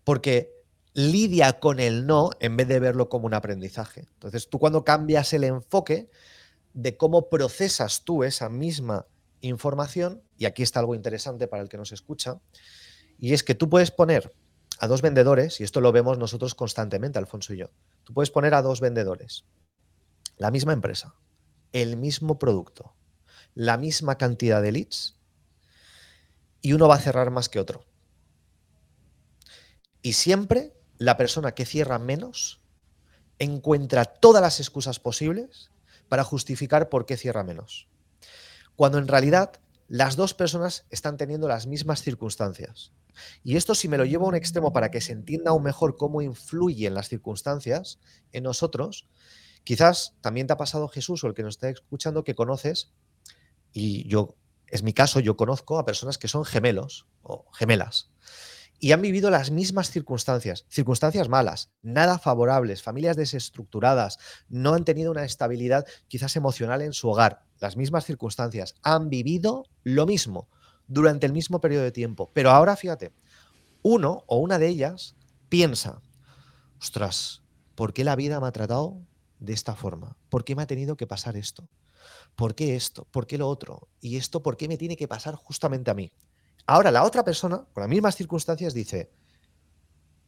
Porque 0.04 0.52
lidia 0.94 1.60
con 1.60 1.80
el 1.80 2.06
no 2.06 2.32
en 2.40 2.58
vez 2.58 2.68
de 2.68 2.80
verlo 2.80 3.10
como 3.10 3.26
un 3.26 3.34
aprendizaje. 3.34 4.08
Entonces, 4.14 4.50
tú 4.50 4.60
cuando 4.60 4.84
cambias 4.84 5.34
el 5.34 5.44
enfoque 5.44 6.10
de 6.74 6.98
cómo 6.98 7.30
procesas 7.30 8.04
tú 8.04 8.24
esa 8.24 8.50
misma 8.50 9.06
información, 9.42 10.22
y 10.38 10.46
aquí 10.46 10.64
está 10.64 10.80
algo 10.80 10.96
interesante 10.96 11.48
para 11.48 11.64
el 11.64 11.70
que 11.70 11.78
nos 11.78 11.92
escucha, 11.92 12.40
y 13.18 13.34
es 13.34 13.44
que 13.44 13.56
tú 13.56 13.70
puedes 13.70 13.92
poner 13.92 14.34
a 14.82 14.88
dos 14.88 15.04
vendedores, 15.04 15.62
y 15.62 15.64
esto 15.64 15.80
lo 15.80 15.92
vemos 15.92 16.18
nosotros 16.18 16.56
constantemente, 16.56 17.20
Alfonso 17.20 17.54
y 17.54 17.58
yo, 17.58 17.70
Tú 18.04 18.16
puedes 18.16 18.32
poner 18.32 18.56
a 18.56 18.64
dos 18.64 18.82
vendedores, 18.82 19.46
la 20.38 20.50
misma 20.50 20.74
empresa, 20.74 21.14
el 21.72 21.98
mismo 21.98 22.40
producto, 22.40 22.96
la 23.54 23.78
misma 23.78 24.18
cantidad 24.18 24.60
de 24.60 24.72
leads 24.72 25.20
y 26.62 26.74
uno 26.74 26.88
va 26.88 26.96
a 26.96 27.00
cerrar 27.00 27.30
más 27.30 27.48
que 27.48 27.60
otro. 27.60 27.86
Y 30.02 30.14
siempre 30.14 30.74
la 30.98 31.16
persona 31.16 31.52
que 31.52 31.68
cierra 31.68 32.00
menos 32.00 32.60
encuentra 33.38 34.06
todas 34.06 34.42
las 34.42 34.60
excusas 34.60 35.00
posibles 35.00 35.70
para 36.10 36.24
justificar 36.24 36.90
por 36.90 37.06
qué 37.06 37.18
cierra 37.18 37.44
menos. 37.44 37.88
Cuando 38.76 38.98
en 38.98 39.08
realidad 39.08 39.60
las 39.88 40.16
dos 40.16 40.34
personas 40.34 40.86
están 40.90 41.18
teniendo 41.18 41.48
las 41.48 41.68
mismas 41.68 42.02
circunstancias. 42.02 42.92
Y 43.44 43.56
esto 43.56 43.76
si 43.76 43.88
me 43.88 43.98
lo 43.98 44.06
llevo 44.06 44.26
a 44.26 44.30
un 44.30 44.36
extremo 44.36 44.74
para 44.74 44.92
que 44.92 45.02
se 45.02 45.14
entienda 45.14 45.52
aún 45.52 45.64
mejor 45.64 45.98
cómo 45.98 46.22
influyen 46.22 46.94
las 46.94 47.10
circunstancias 47.10 48.00
en 48.32 48.44
nosotros, 48.44 49.08
quizás 49.64 50.16
también 50.22 50.48
te 50.48 50.54
ha 50.54 50.58
pasado 50.58 50.88
Jesús 50.88 51.24
o 51.24 51.28
el 51.28 51.34
que 51.34 51.44
nos 51.44 51.56
está 51.56 51.70
escuchando 51.70 52.24
que 52.24 52.36
conoces, 52.36 52.94
y 53.74 54.08
yo, 54.08 54.36
es 54.68 54.84
mi 54.84 54.94
caso, 54.94 55.20
yo 55.20 55.38
conozco 55.38 55.80
a 55.80 55.86
personas 55.86 56.18
que 56.18 56.28
son 56.28 56.46
gemelos 56.46 57.08
o 57.22 57.46
gemelas 57.54 58.12
y 58.82 58.94
han 58.94 59.02
vivido 59.02 59.30
las 59.30 59.52
mismas 59.52 59.92
circunstancias, 59.92 60.66
circunstancias 60.68 61.30
malas, 61.30 61.72
nada 61.84 62.18
favorables, 62.18 62.82
familias 62.82 63.16
desestructuradas, 63.16 64.18
no 64.50 64.74
han 64.74 64.86
tenido 64.86 65.12
una 65.12 65.24
estabilidad 65.24 65.86
quizás 66.08 66.36
emocional 66.36 66.82
en 66.82 66.92
su 66.92 67.08
hogar, 67.08 67.44
las 67.60 67.78
mismas 67.78 68.06
circunstancias, 68.06 68.74
han 68.82 69.10
vivido 69.10 69.68
lo 69.84 70.08
mismo 70.08 70.50
durante 70.92 71.26
el 71.26 71.32
mismo 71.32 71.62
periodo 71.62 71.84
de 71.84 71.92
tiempo. 71.92 72.30
Pero 72.34 72.52
ahora 72.52 72.76
fíjate, 72.76 73.14
uno 73.82 74.24
o 74.28 74.38
una 74.38 74.60
de 74.60 74.68
ellas 74.68 75.16
piensa, 75.48 76.02
ostras, 76.80 77.42
¿por 77.76 77.94
qué 77.94 78.04
la 78.04 78.16
vida 78.16 78.40
me 78.40 78.48
ha 78.48 78.52
tratado 78.52 79.00
de 79.40 79.54
esta 79.54 79.76
forma? 79.76 80.18
¿Por 80.30 80.44
qué 80.44 80.56
me 80.56 80.64
ha 80.64 80.68
tenido 80.68 80.98
que 80.98 81.08
pasar 81.08 81.38
esto? 81.38 81.70
¿Por 82.36 82.56
qué 82.56 82.76
esto? 82.76 83.08
¿Por 83.10 83.26
qué 83.26 83.38
lo 83.38 83.48
otro? 83.48 83.88
¿Y 84.02 84.18
esto 84.18 84.44
por 84.44 84.58
qué 84.58 84.68
me 84.68 84.78
tiene 84.78 84.98
que 84.98 85.08
pasar 85.08 85.36
justamente 85.36 85.92
a 85.92 85.94
mí? 85.94 86.12
Ahora 86.66 86.92
la 86.92 87.04
otra 87.04 87.24
persona, 87.24 87.66
con 87.74 87.82
las 87.82 87.90
mismas 87.90 88.16
circunstancias, 88.16 88.74
dice, 88.74 89.12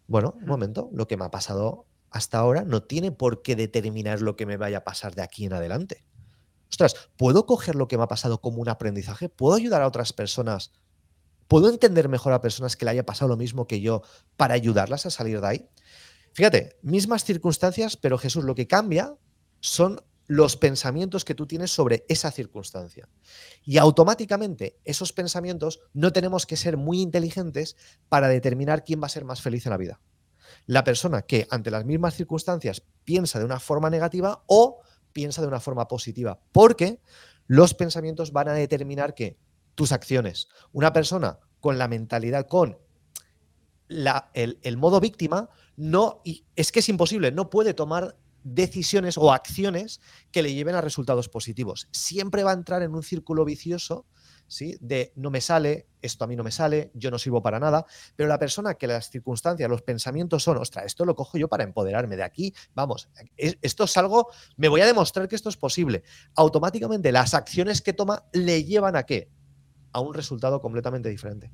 bueno, 0.08 0.36
un 0.39 0.45
momento, 0.45 0.89
lo 0.93 1.08
que 1.08 1.17
me 1.17 1.26
ha 1.26 1.32
pasado 1.32 1.86
hasta 2.10 2.38
ahora 2.38 2.63
no 2.63 2.84
tiene 2.84 3.12
por 3.12 3.41
qué 3.41 3.56
determinar 3.56 4.21
lo 4.21 4.36
que 4.36 4.45
me 4.45 4.58
vaya 4.58 4.80
a 4.80 4.84
pasar 4.84 5.13
de 5.15 5.23
aquí 5.23 5.45
en 5.45 5.54
adelante. 5.54 6.06
Ostras, 6.73 7.09
¿puedo 7.17 7.45
coger 7.45 7.75
lo 7.75 7.88
que 7.88 7.97
me 7.97 8.03
ha 8.03 8.07
pasado 8.07 8.41
como 8.41 8.62
un 8.62 8.69
aprendizaje? 8.69 9.29
¿Puedo 9.29 9.55
ayudar 9.55 9.81
a 9.81 9.88
otras 9.88 10.12
personas? 10.12 10.71
¿Puedo 11.47 11.69
entender 11.69 12.09
mejor 12.09 12.33
a 12.33 12.41
personas 12.41 12.75
que 12.75 12.86
le 12.86 12.91
haya 12.91 13.05
pasado 13.05 13.29
lo 13.29 13.38
mismo 13.38 13.67
que 13.67 13.79
yo 13.79 14.01
para 14.38 14.55
ayudarlas 14.55 15.05
a 15.05 15.12
salir 15.12 15.39
de 15.39 15.47
ahí? 15.47 15.69
Fíjate, 16.33 16.79
mismas 16.81 17.23
circunstancias, 17.23 17.95
pero 17.95 18.17
Jesús, 18.17 18.43
lo 18.43 18.55
que 18.55 18.67
cambia 18.67 19.15
son 19.59 20.01
los 20.25 20.55
pensamientos 20.57 21.25
que 21.25 21.36
tú 21.36 21.45
tienes 21.45 21.69
sobre 21.69 22.05
esa 22.07 22.31
circunstancia. 22.31 23.07
Y 23.63 23.77
automáticamente 23.77 24.79
esos 24.83 25.13
pensamientos 25.13 25.81
no 25.93 26.12
tenemos 26.12 26.45
que 26.45 26.57
ser 26.57 26.77
muy 26.77 27.01
inteligentes 27.01 27.75
para 28.09 28.29
determinar 28.29 28.83
quién 28.83 29.01
va 29.01 29.07
a 29.07 29.09
ser 29.09 29.25
más 29.25 29.41
feliz 29.41 29.65
en 29.65 29.71
la 29.71 29.77
vida. 29.77 30.01
La 30.65 30.83
persona 30.83 31.23
que 31.23 31.47
ante 31.51 31.71
las 31.71 31.86
mismas 31.86 32.15
circunstancias 32.15 32.83
piensa 33.03 33.38
de 33.38 33.45
una 33.45 33.59
forma 33.59 33.89
negativa 33.89 34.43
o 34.47 34.81
piensa 35.13 35.41
de 35.41 35.47
una 35.47 35.60
forma 35.60 35.88
positiva, 35.88 36.41
porque 36.52 36.99
los 37.47 37.73
pensamientos 37.73 38.32
van 38.32 38.49
a 38.49 38.54
determinar 38.54 39.13
que 39.15 39.38
tus 39.76 39.91
acciones, 39.91 40.49
una 40.71 40.91
persona 40.91 41.39
con 41.60 41.78
la 41.78 41.88
mentalidad, 41.88 42.47
con 42.47 42.78
el, 44.34 44.60
el 44.62 44.78
modo 44.78 44.99
víctima, 44.99 45.49
no, 45.76 46.21
es 46.56 46.71
que 46.71 46.80
es 46.80 46.89
imposible, 46.89 47.32
no 47.32 47.49
puede 47.49 47.73
tomar 47.73 48.17
decisiones 48.43 49.17
o 49.17 49.32
acciones 49.32 50.02
que 50.32 50.43
le 50.43 50.54
lleven 50.54 50.76
a 50.76 50.82
resultados 50.82 51.30
positivos. 51.30 51.88
Siempre 51.91 52.43
va 52.43 52.52
a 52.52 52.56
entrar 52.56 52.84
en 52.84 52.93
un 52.93 53.04
círculo 53.04 53.45
vicioso 53.45 54.06
¿sí? 54.54 54.78
de 54.80 55.12
no 55.16 55.32
me 55.32 55.42
sale, 55.42 55.88
esto 56.02 56.24
a 56.24 56.28
mí 56.28 56.36
no 56.36 56.44
me 56.44 56.52
sale, 56.52 56.92
yo 56.94 57.12
no 57.12 57.18
sirvo 57.18 57.42
para 57.42 57.60
nada, 57.60 57.86
pero 58.16 58.30
la 58.30 58.38
persona 58.38 58.76
que 58.76 58.88
las 58.88 59.10
circunstancias, 59.10 59.70
los 59.70 59.82
pensamientos 59.82 60.44
son, 60.44 60.58
ostras, 60.58 60.86
esto 60.86 61.06
lo 61.06 61.16
cojo 61.16 61.38
yo 61.38 61.48
para 61.48 61.63
empoderarme 61.63 62.16
de 62.16 62.24
aquí, 62.24 62.54
vamos, 62.74 63.10
esto 63.38 63.84
es 63.86 63.98
algo, 63.98 64.30
me 64.58 64.68
voy 64.68 64.82
a 64.82 64.86
demostrar 64.86 65.28
que 65.28 65.36
esto 65.36 65.50
es 65.50 65.58
posible. 65.58 66.04
Automáticamente 66.36 67.12
las 67.12 67.34
acciones 67.34 67.82
que 67.82 67.94
toma 67.94 68.26
le 68.32 68.63
llevan 68.63 68.96
a 68.96 69.04
qué? 69.04 69.30
A 69.92 70.00
un 70.00 70.13
resultado 70.13 70.62
completamente 70.62 71.10
diferente. 71.10 71.52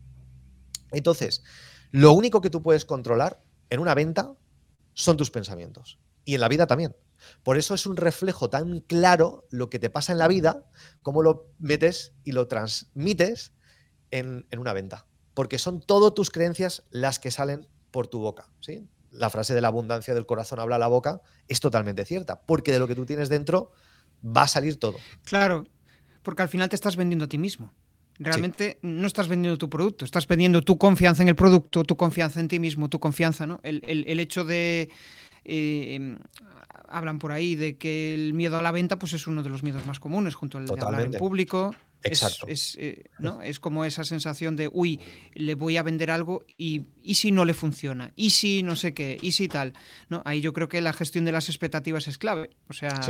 Entonces, 0.91 1.43
lo 1.91 2.13
único 2.13 2.41
que 2.41 2.49
tú 2.49 2.61
puedes 2.61 2.85
controlar 2.85 3.41
en 3.69 3.79
una 3.79 3.95
venta 3.95 4.33
son 4.93 5.17
tus 5.17 5.31
pensamientos 5.31 5.99
y 6.25 6.35
en 6.35 6.41
la 6.41 6.47
vida 6.47 6.67
también. 6.67 6.95
Por 7.43 7.57
eso 7.57 7.73
es 7.73 7.85
un 7.85 7.97
reflejo 7.97 8.49
tan 8.49 8.81
claro 8.81 9.47
lo 9.49 9.69
que 9.69 9.79
te 9.79 9.89
pasa 9.89 10.11
en 10.11 10.17
la 10.17 10.27
vida, 10.27 10.65
cómo 11.01 11.21
lo 11.21 11.47
metes 11.57 12.13
y 12.23 12.31
lo 12.31 12.47
transmites 12.47 13.53
en, 14.11 14.45
una 14.57 14.73
venta. 14.73 15.05
Porque 15.33 15.57
son 15.57 15.81
todas 15.81 16.13
tus 16.13 16.31
creencias 16.31 16.83
las 16.89 17.19
que 17.19 17.31
salen 17.31 17.67
por 17.91 18.07
tu 18.07 18.19
boca. 18.19 18.49
¿sí? 18.59 18.87
La 19.11 19.29
frase 19.29 19.53
de 19.53 19.61
la 19.61 19.69
abundancia 19.69 20.13
del 20.13 20.25
corazón 20.25 20.59
habla 20.59 20.77
la 20.77 20.87
boca 20.87 21.21
es 21.47 21.59
totalmente 21.59 22.05
cierta, 22.05 22.41
porque 22.41 22.71
de 22.71 22.79
lo 22.79 22.87
que 22.87 22.95
tú 22.95 23.05
tienes 23.05 23.29
dentro 23.29 23.71
va 24.25 24.43
a 24.43 24.47
salir 24.47 24.79
todo. 24.79 24.97
Claro, 25.23 25.65
porque 26.23 26.41
al 26.41 26.49
final 26.49 26.69
te 26.69 26.75
estás 26.75 26.95
vendiendo 26.95 27.25
a 27.25 27.29
ti 27.29 27.37
mismo. 27.37 27.73
Realmente 28.21 28.79
no 28.81 29.07
estás 29.07 29.29
vendiendo 29.29 29.57
tu 29.57 29.69
producto, 29.69 30.03
estás 30.03 30.27
vendiendo 30.27 30.61
tu 30.61 30.77
confianza 30.77 31.23
en 31.23 31.29
el 31.29 31.35
producto, 31.35 31.85
tu 31.85 31.95
confianza 31.95 32.41
en 32.41 32.49
ti 32.49 32.59
mismo, 32.59 32.89
tu 32.89 32.99
confianza, 32.99 33.47
¿no? 33.47 33.61
el 33.63 34.19
hecho 34.19 34.43
de, 34.43 34.89
eh, 35.45 36.17
hablan 36.91 37.19
por 37.19 37.31
ahí 37.31 37.55
de 37.55 37.77
que 37.77 38.13
el 38.13 38.33
miedo 38.33 38.57
a 38.57 38.61
la 38.61 38.71
venta 38.71 38.99
pues 38.99 39.13
es 39.13 39.27
uno 39.27 39.43
de 39.43 39.49
los 39.49 39.63
miedos 39.63 39.85
más 39.85 39.99
comunes 39.99 40.35
junto 40.35 40.57
al 40.57 40.65
de 40.65 40.81
hablar 40.81 41.01
en 41.01 41.11
público. 41.13 41.75
Exacto. 42.03 42.47
Es, 42.47 42.77
eh, 42.79 43.09
¿no? 43.19 43.41
es 43.41 43.59
como 43.59 43.83
esa 43.83 44.03
sensación 44.03 44.55
de, 44.55 44.69
uy, 44.71 44.99
le 45.33 45.55
voy 45.55 45.77
a 45.77 45.83
vender 45.83 46.11
algo 46.11 46.45
y, 46.57 46.85
y, 47.03 47.15
si 47.15 47.31
no 47.31 47.43
le 47.43 47.53
funciona, 47.53 48.13
y 48.15 48.29
si 48.29 48.63
no 48.63 48.75
sé 48.75 48.93
qué, 48.93 49.17
y 49.21 49.33
si 49.33 49.47
tal. 49.49 49.73
¿no? 50.07 50.21
Ahí 50.25 50.39
yo 50.39 50.53
creo 50.53 50.69
que 50.69 50.79
la 50.81 50.93
gestión 50.93 51.25
de 51.25 51.33
las 51.33 51.49
expectativas 51.49 52.07
es 52.07 52.17
clave. 52.17 52.51
O 52.69 52.73
sea, 52.73 53.01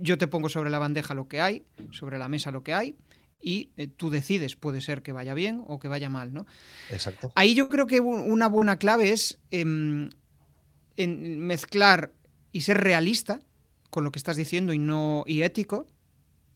yo 0.00 0.18
te 0.18 0.28
pongo 0.28 0.48
sobre 0.48 0.70
la 0.70 0.78
bandeja 0.78 1.14
lo 1.14 1.26
que 1.26 1.40
hay, 1.40 1.64
sobre 1.90 2.18
la 2.18 2.28
mesa 2.28 2.52
lo 2.52 2.62
que 2.62 2.74
hay, 2.74 2.96
y 3.40 3.70
eh, 3.76 3.88
tú 3.88 4.10
decides, 4.10 4.56
puede 4.56 4.80
ser 4.80 5.02
que 5.02 5.12
vaya 5.12 5.34
bien 5.34 5.62
o 5.66 5.78
que 5.78 5.88
vaya 5.88 6.08
mal. 6.08 6.32
¿no? 6.32 6.46
Exacto. 6.90 7.32
Ahí 7.34 7.54
yo 7.54 7.68
creo 7.68 7.86
que 7.86 8.00
una 8.00 8.48
buena 8.48 8.76
clave 8.78 9.12
es 9.12 9.38
em, 9.50 10.10
en 10.96 11.40
mezclar 11.40 12.12
y 12.56 12.62
ser 12.62 12.82
realista 12.82 13.40
con 13.90 14.02
lo 14.02 14.10
que 14.10 14.18
estás 14.18 14.38
diciendo 14.38 14.72
y 14.72 14.78
no 14.78 15.24
y 15.26 15.42
ético. 15.42 15.86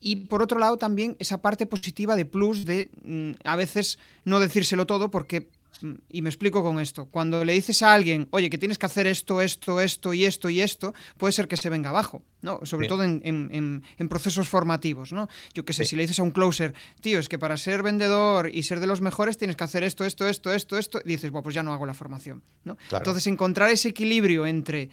Y 0.01 0.17
por 0.17 0.41
otro 0.41 0.59
lado 0.59 0.79
también 0.79 1.15
esa 1.19 1.43
parte 1.43 1.67
positiva 1.67 2.17
de 2.17 2.25
plus 2.25 2.65
de 2.65 2.89
mm, 3.05 3.33
a 3.45 3.55
veces 3.55 3.99
no 4.25 4.41
decírselo 4.41 4.87
todo 4.87 5.11
porque 5.11 5.51
mm, 5.83 5.93
y 6.09 6.23
me 6.23 6.31
explico 6.31 6.63
con 6.63 6.81
esto. 6.81 7.05
Cuando 7.05 7.45
le 7.45 7.53
dices 7.53 7.83
a 7.83 7.93
alguien, 7.93 8.29
oye, 8.31 8.49
que 8.49 8.57
tienes 8.57 8.79
que 8.79 8.87
hacer 8.87 9.07
esto, 9.07 9.43
esto, 9.43 9.79
esto 9.79 10.15
y 10.15 10.25
esto 10.25 10.49
y 10.49 10.63
esto, 10.63 10.95
puede 11.19 11.35
ser 11.35 11.49
que 11.49 11.59
se 11.59 11.69
venga 11.69 11.91
abajo, 11.91 12.23
¿no? 12.41 12.65
Sobre 12.65 12.89
todo 12.89 13.05
en, 13.05 13.83
procesos 14.09 14.49
formativos, 14.49 15.13
¿no? 15.13 15.29
Yo 15.53 15.67
qué 15.67 15.75
sé, 15.75 15.85
si 15.85 15.97
le 15.97 16.03
dices 16.05 16.19
a 16.19 16.23
un 16.23 16.31
closer, 16.31 16.73
tío, 17.03 17.19
es 17.19 17.29
que 17.29 17.39
para 17.39 17.59
ser 17.59 17.83
vendedor 17.83 18.49
y 18.51 18.63
ser 18.63 18.81
de 18.81 18.87
los 18.87 19.03
mejores 19.03 19.37
tienes 19.37 19.55
que 19.55 19.65
hacer 19.65 19.85
esto, 19.85 20.07
esto, 20.07 20.27
esto, 20.27 20.51
esto, 20.55 20.79
esto, 20.79 21.01
y 21.05 21.09
dices, 21.11 21.31
bueno, 21.31 21.43
pues 21.43 21.55
ya 21.55 21.63
no 21.63 21.75
hago 21.75 21.85
la 21.85 21.93
formación, 21.93 22.43
¿no? 22.65 22.79
Entonces, 22.91 23.27
encontrar 23.27 23.69
ese 23.69 23.91
equilibrio 23.91 24.47
entre 24.47 24.89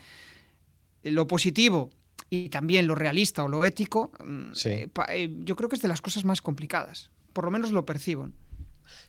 lo 1.11 1.27
positivo 1.27 1.89
y 2.29 2.49
también 2.49 2.87
lo 2.87 2.95
realista 2.95 3.43
o 3.43 3.47
lo 3.47 3.65
ético, 3.65 4.11
mm, 4.23 4.51
eh, 4.65 4.89
eh, 5.09 5.29
yo 5.39 5.55
creo 5.55 5.69
que 5.69 5.75
es 5.75 5.81
de 5.81 5.87
las 5.87 6.01
cosas 6.01 6.25
más 6.25 6.41
complicadas. 6.41 7.09
Por 7.33 7.45
lo 7.45 7.51
menos 7.51 7.71
lo 7.71 7.85
percibo. 7.85 8.29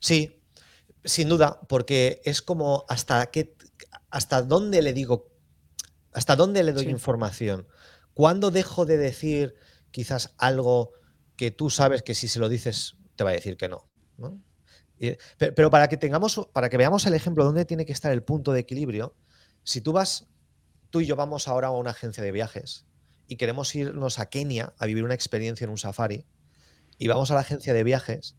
Sí, 0.01 0.41
sin 1.05 1.29
duda, 1.29 1.61
porque 1.69 2.21
es 2.25 2.43
como 2.43 2.85
hasta 2.89 3.27
qué, 3.27 3.57
hasta 4.11 4.43
dónde 4.43 4.83
le 4.83 4.93
digo, 4.93 5.29
hasta 6.13 6.37
dónde 6.37 6.63
le 6.63 6.73
doy 6.73 6.89
información. 6.89 7.67
¿Cuándo 8.15 8.51
dejo 8.51 8.85
de 8.85 8.97
decir 8.97 9.55
quizás 9.91 10.35
algo 10.39 10.93
que 11.37 11.51
tú 11.51 11.71
sabes 11.71 12.03
que 12.03 12.15
si 12.15 12.29
se 12.29 12.41
lo 12.41 12.49
dices 12.49 12.97
te 13.17 13.25
va 13.25 13.31
a 13.31 13.35
decir 13.35 13.57
que 13.57 13.69
no? 13.69 13.89
Pero, 15.39 15.71
para 15.71 15.89
que 15.89 15.97
tengamos, 15.97 16.49
para 16.53 16.69
que 16.69 16.77
veamos 16.77 17.07
el 17.07 17.15
ejemplo 17.15 17.45
de 17.45 17.49
dónde 17.49 17.65
tiene 17.65 17.87
que 17.87 17.93
estar 17.93 18.13
el 18.13 18.23
punto 18.23 18.53
de 18.53 18.61
equilibrio, 18.61 19.15
si 19.63 19.81
tú 19.81 19.93
vas 19.93 20.27
tú 20.91 21.01
y 21.01 21.07
yo 21.07 21.17
vamos 21.17 21.49
ahora 21.49 21.69
a 21.69 21.71
una 21.71 21.91
agencia 21.91 22.23
de 22.23 22.33
viajes 22.33 22.87
y 23.27 23.37
queremos 23.37 23.75
irnos 23.75 24.19
a 24.19 24.27
Kenia 24.27 24.75
a 24.79 24.87
vivir 24.87 25.05
una 25.05 25.15
experiencia 25.15 25.65
en 25.65 25.71
un 25.71 25.79
safari 25.79 26.25
y 26.99 27.09
vamos 27.09 27.31
a 27.31 27.35
la 27.35 27.41
agencia 27.41 27.75
de 27.75 27.85
viajes, 27.85 28.37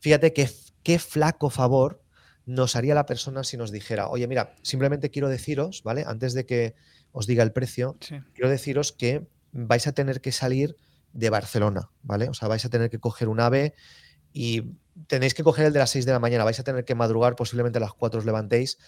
fíjate 0.00 0.32
qué, 0.32 0.50
qué 0.82 0.98
flaco 0.98 1.50
favor 1.50 2.02
nos 2.46 2.74
haría 2.74 2.94
la 2.94 3.06
persona 3.06 3.44
si 3.44 3.56
nos 3.56 3.70
dijera, 3.70 4.08
oye, 4.08 4.26
mira, 4.26 4.54
simplemente 4.62 5.10
quiero 5.10 5.28
deciros, 5.28 5.82
¿vale? 5.84 6.04
Antes 6.06 6.34
de 6.34 6.46
que 6.46 6.74
os 7.12 7.26
diga 7.26 7.42
el 7.42 7.52
precio, 7.52 7.96
quiero 8.34 8.50
deciros 8.50 8.92
que 8.92 9.28
vais 9.52 9.86
a 9.86 9.92
tener 9.92 10.20
que 10.20 10.32
salir 10.32 10.76
de 11.12 11.30
Barcelona, 11.30 11.90
¿vale? 12.02 12.28
O 12.28 12.34
sea, 12.34 12.48
vais 12.48 12.64
a 12.64 12.70
tener 12.70 12.90
que 12.90 12.98
coger 12.98 13.28
un 13.28 13.40
ave 13.40 13.74
y 14.32 14.62
tenéis 15.06 15.34
que 15.34 15.42
coger 15.42 15.66
el 15.66 15.72
de 15.72 15.80
las 15.80 15.90
6 15.90 16.06
de 16.06 16.12
la 16.12 16.18
mañana, 16.18 16.44
vais 16.44 16.58
a 16.60 16.64
tener 16.64 16.84
que 16.84 16.94
madrugar, 16.94 17.36
posiblemente 17.36 17.78
a 17.78 17.80
las 17.80 17.92
4 17.92 18.20
os 18.20 18.26
levantéis. 18.26 18.78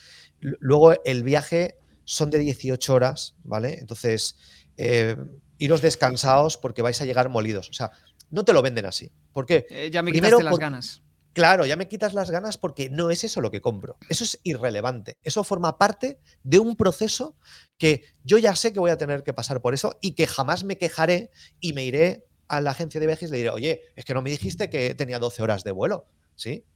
Luego 0.40 0.94
el 1.04 1.22
viaje 1.22 1.78
son 2.04 2.30
de 2.30 2.38
18 2.38 2.94
horas, 2.94 3.34
¿vale? 3.44 3.78
Entonces, 3.78 4.36
eh, 4.76 5.16
iros 5.58 5.82
descansados 5.82 6.56
porque 6.56 6.82
vais 6.82 7.00
a 7.00 7.04
llegar 7.04 7.28
molidos. 7.28 7.68
O 7.70 7.72
sea, 7.72 7.92
no 8.30 8.44
te 8.44 8.52
lo 8.52 8.62
venden 8.62 8.86
así. 8.86 9.10
¿Por 9.32 9.46
qué? 9.46 9.66
Eh, 9.70 9.90
ya 9.92 10.02
me 10.02 10.12
quitaste 10.12 10.42
las 10.42 10.58
ganas. 10.58 11.02
Claro, 11.32 11.64
ya 11.64 11.76
me 11.76 11.88
quitas 11.88 12.12
las 12.12 12.30
ganas 12.30 12.58
porque 12.58 12.90
no 12.90 13.10
es 13.10 13.24
eso 13.24 13.40
lo 13.40 13.50
que 13.50 13.62
compro. 13.62 13.96
Eso 14.08 14.24
es 14.24 14.38
irrelevante. 14.42 15.16
Eso 15.22 15.44
forma 15.44 15.78
parte 15.78 16.18
de 16.42 16.58
un 16.58 16.76
proceso 16.76 17.36
que 17.78 18.04
yo 18.22 18.36
ya 18.36 18.54
sé 18.54 18.72
que 18.72 18.80
voy 18.80 18.90
a 18.90 18.98
tener 18.98 19.22
que 19.22 19.32
pasar 19.32 19.62
por 19.62 19.72
eso 19.72 19.96
y 20.02 20.12
que 20.12 20.26
jamás 20.26 20.62
me 20.62 20.76
quejaré 20.76 21.30
y 21.58 21.72
me 21.72 21.84
iré 21.84 22.26
a 22.48 22.60
la 22.60 22.72
agencia 22.72 23.00
de 23.00 23.06
viajes 23.06 23.30
y 23.30 23.32
le 23.32 23.38
diré, 23.38 23.50
oye, 23.50 23.82
es 23.96 24.04
que 24.04 24.12
no 24.12 24.20
me 24.20 24.28
dijiste 24.28 24.68
que 24.68 24.94
tenía 24.94 25.18
12 25.18 25.42
horas 25.42 25.64
de 25.64 25.72
vuelo, 25.72 26.06
¿sí? 26.34 26.66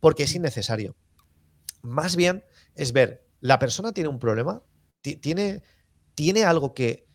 Porque 0.00 0.24
es 0.24 0.34
innecesario. 0.34 0.96
Más 1.82 2.16
bien 2.16 2.44
es 2.74 2.92
ver, 2.92 3.24
la 3.40 3.60
persona 3.60 3.92
tiene 3.92 4.08
un 4.08 4.18
problema, 4.18 4.62
tiene, 5.02 5.62
tiene 6.14 6.44
algo 6.44 6.74
que 6.74 7.06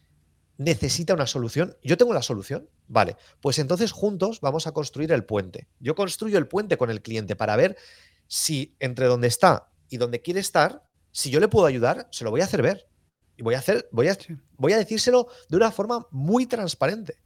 necesita 0.58 1.14
una 1.14 1.28
solución. 1.28 1.78
Yo 1.84 1.98
tengo 1.98 2.14
la 2.14 2.22
solución. 2.22 2.70
Vale, 2.88 3.18
pues 3.42 3.58
entonces 3.60 3.92
juntos 3.92 4.42
vamos 4.42 4.68
a 4.68 4.72
construir 4.72 5.12
el 5.12 5.26
puente. 5.26 5.68
Yo 5.80 5.96
construyo 5.96 6.38
el 6.38 6.48
puente 6.48 6.78
con 6.78 6.90
el 6.92 7.02
cliente 7.02 7.36
para 7.36 7.56
ver 7.56 7.78
si 8.28 8.76
entre 8.80 9.08
donde 9.08 9.28
está 9.28 9.72
y 9.90 9.98
donde 9.98 10.22
quiere 10.22 10.40
estar, 10.40 10.84
si 11.12 11.30
yo 11.32 11.40
le 11.40 11.48
puedo 11.48 11.66
ayudar, 11.66 12.08
se 12.12 12.24
lo 12.24 12.32
voy 12.32 12.42
a 12.42 12.46
hacer 12.46 12.62
ver. 12.62 12.88
Y 13.38 13.44
voy 13.44 13.56
a 13.56 13.60
hacer, 13.60 13.90
voy 13.92 14.08
a, 14.08 14.18
voy 14.58 14.74
a 14.74 14.78
decírselo 14.78 15.28
de 15.50 15.58
una 15.58 15.72
forma 15.72 16.08
muy 16.12 16.46
transparente. 16.46 17.18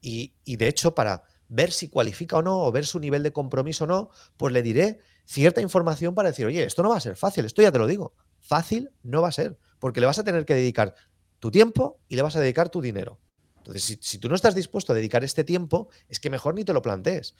Y, 0.00 0.34
y, 0.44 0.56
de 0.56 0.68
hecho, 0.68 0.94
para 0.94 1.24
ver 1.48 1.72
si 1.72 1.88
cualifica 1.88 2.36
o 2.36 2.42
no, 2.42 2.62
o 2.62 2.70
ver 2.70 2.86
su 2.86 3.00
nivel 3.00 3.22
de 3.22 3.32
compromiso 3.32 3.84
o 3.84 3.86
no, 3.86 4.10
pues 4.36 4.52
le 4.52 4.62
diré 4.62 5.00
cierta 5.24 5.60
información 5.60 6.14
para 6.14 6.28
decir, 6.28 6.46
oye, 6.46 6.62
esto 6.62 6.82
no 6.82 6.90
va 6.90 6.98
a 6.98 7.00
ser 7.00 7.16
fácil, 7.16 7.44
esto 7.44 7.62
ya 7.62 7.72
te 7.72 7.78
lo 7.78 7.86
digo. 7.86 8.14
Fácil 8.38 8.90
no 9.02 9.22
va 9.22 9.28
a 9.28 9.32
ser 9.32 9.58
porque 9.78 10.00
le 10.00 10.06
vas 10.06 10.18
a 10.18 10.24
tener 10.24 10.44
que 10.44 10.54
dedicar 10.54 10.94
tu 11.38 11.50
tiempo 11.50 12.00
y 12.08 12.16
le 12.16 12.22
vas 12.22 12.36
a 12.36 12.40
dedicar 12.40 12.68
tu 12.68 12.80
dinero. 12.80 13.18
Entonces, 13.58 13.98
si, 14.00 14.18
tú 14.18 14.28
no 14.28 14.34
estás 14.34 14.54
dispuesto 14.54 14.92
a 14.92 14.96
dedicar 14.96 15.24
este 15.24 15.44
tiempo, 15.44 15.88
es 16.08 16.20
que 16.20 16.30
mejor 16.30 16.54
ni 16.54 16.64
te 16.64 16.72
lo 16.72 16.82
plantees. 16.82 17.34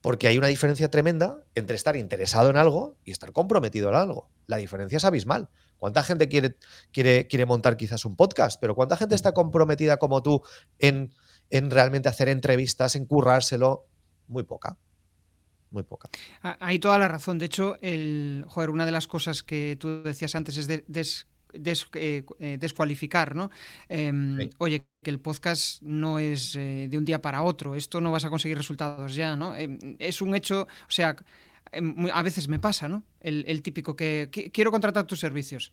Porque 0.00 0.28
hay 0.28 0.36
una 0.36 0.48
diferencia 0.48 0.90
tremenda 0.90 1.42
entre 1.54 1.76
estar 1.76 1.96
interesado 1.96 2.50
en 2.50 2.58
algo 2.58 2.98
y 3.04 3.10
estar 3.10 3.32
comprometido 3.32 3.88
en 3.88 3.94
algo. 3.94 4.30
La 4.46 4.58
diferencia 4.58 4.98
es 4.98 5.04
abismal. 5.04 5.48
¿Cuánta 5.78 6.02
gente 6.02 6.28
quiere, 6.28 6.56
quiere, 6.92 7.26
quiere 7.26 7.46
montar 7.46 7.76
quizás 7.76 8.04
un 8.04 8.14
podcast? 8.14 8.60
Pero 8.60 8.74
¿cuánta 8.74 8.96
gente 8.98 9.14
está 9.14 9.32
comprometida 9.32 9.96
como 9.96 10.22
tú 10.22 10.42
en, 10.78 11.14
en 11.50 11.70
realmente 11.70 12.08
hacer 12.08 12.28
entrevistas, 12.28 12.96
en 12.96 13.06
currárselo, 13.06 13.86
muy 14.26 14.42
poca. 14.44 14.76
Muy 15.70 15.82
poca. 15.82 16.08
Hay 16.60 16.78
toda 16.78 16.98
la 16.98 17.08
razón. 17.08 17.38
De 17.38 17.46
hecho, 17.46 17.78
el, 17.80 18.44
joder, 18.48 18.70
una 18.70 18.86
de 18.86 18.92
las 18.92 19.06
cosas 19.06 19.42
que 19.42 19.76
tú 19.78 20.02
decías 20.02 20.34
antes 20.34 20.56
es 20.56 20.66
de, 20.68 20.84
eh, 21.54 22.24
eh, 22.38 22.56
descualificar, 22.58 23.34
¿no? 23.34 23.50
Em, 23.88 24.50
oye, 24.58 24.84
que 25.02 25.10
el 25.10 25.20
podcast 25.20 25.80
no 25.82 26.18
es 26.18 26.56
eh, 26.56 26.88
de 26.90 26.98
un 26.98 27.04
día 27.04 27.22
para 27.22 27.42
otro, 27.42 27.74
esto 27.74 28.00
no 28.00 28.10
vas 28.10 28.24
a 28.24 28.30
conseguir 28.30 28.56
resultados 28.56 29.14
ya, 29.14 29.36
¿no? 29.36 29.54
Em, 29.54 29.78
es 29.98 30.20
un 30.20 30.34
hecho, 30.34 30.62
o 30.62 30.90
sea, 30.90 31.16
em, 31.72 32.08
a 32.12 32.22
veces 32.22 32.48
me 32.48 32.58
pasa, 32.58 32.88
¿no? 32.88 33.04
El, 33.20 33.62
típico 33.62 33.94
que, 33.94 34.28
quiero 34.52 34.70
contratar 34.70 35.06
tus 35.06 35.20
servicios. 35.20 35.72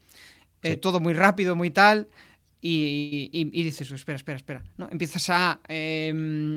todo 0.80 1.00
muy 1.00 1.14
rápido, 1.14 1.56
muy 1.56 1.72
tal. 1.72 2.08
Y, 2.64 3.64
dices, 3.64 3.90
espera, 3.92 4.18
espera, 4.18 4.38
espera. 4.38 4.64
¿no? 4.78 4.88
Empiezas 4.92 5.28
a 5.32 5.60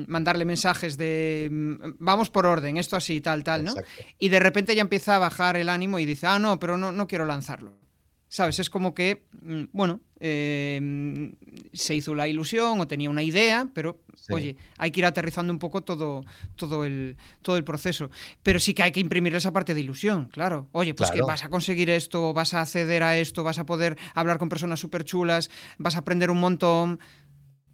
mandarle 0.07 0.45
mensajes 0.45 0.95
de 0.97 1.49
vamos 1.97 2.29
por 2.29 2.45
orden, 2.45 2.77
esto 2.77 2.95
así, 2.95 3.19
tal, 3.21 3.43
tal, 3.43 3.63
¿no? 3.63 3.73
Y 4.19 4.29
de 4.29 4.39
repente 4.39 4.75
ya 4.75 4.81
empieza 4.81 5.15
a 5.15 5.19
bajar 5.19 5.57
el 5.57 5.69
ánimo 5.69 5.97
y 5.97 6.05
dice, 6.05 6.27
ah, 6.27 6.37
no, 6.37 6.59
pero 6.59 6.77
no, 6.77 6.91
no 6.91 7.07
quiero 7.07 7.25
lanzarlo. 7.25 7.84
¿Sabes? 8.27 8.59
Es 8.59 8.69
como 8.69 8.93
que, 8.93 9.23
mm, 9.41 9.65
bueno, 9.71 10.01
em, 10.19 11.35
se 11.73 11.95
hizo 11.95 12.15
la 12.15 12.27
ilusión 12.27 12.79
o 12.79 12.87
tenía 12.87 13.09
una 13.09 13.23
idea, 13.23 13.67
pero 13.73 13.99
oye, 14.31 14.55
hay 14.77 14.91
que 14.91 15.01
ir 15.01 15.05
aterrizando 15.05 15.53
un 15.53 15.59
poco 15.59 15.81
todo, 15.81 16.25
todo, 16.55 16.85
el, 16.85 17.17
todo 17.41 17.57
el 17.57 17.63
proceso. 17.63 18.09
Pero 18.41 18.59
sí 18.59 18.73
que 18.73 18.83
hay 18.83 18.91
que 18.91 18.99
imprimir 18.99 19.35
esa 19.35 19.51
parte 19.51 19.73
de 19.73 19.81
ilusión, 19.81 20.25
claro. 20.25 20.67
Oye, 20.71 20.93
pues 20.93 21.11
que 21.11 21.21
vas 21.21 21.43
a 21.43 21.49
conseguir 21.49 21.89
esto, 21.89 22.33
vas 22.33 22.53
a 22.53 22.61
acceder 22.61 23.03
a 23.03 23.17
esto, 23.17 23.43
vas 23.43 23.59
a 23.59 23.65
poder 23.65 23.97
hablar 24.13 24.37
con 24.37 24.49
personas 24.49 24.79
súper 24.79 25.03
chulas, 25.03 25.49
vas 25.77 25.95
a 25.95 25.99
aprender 25.99 26.31
un 26.31 26.39
montón 26.39 26.99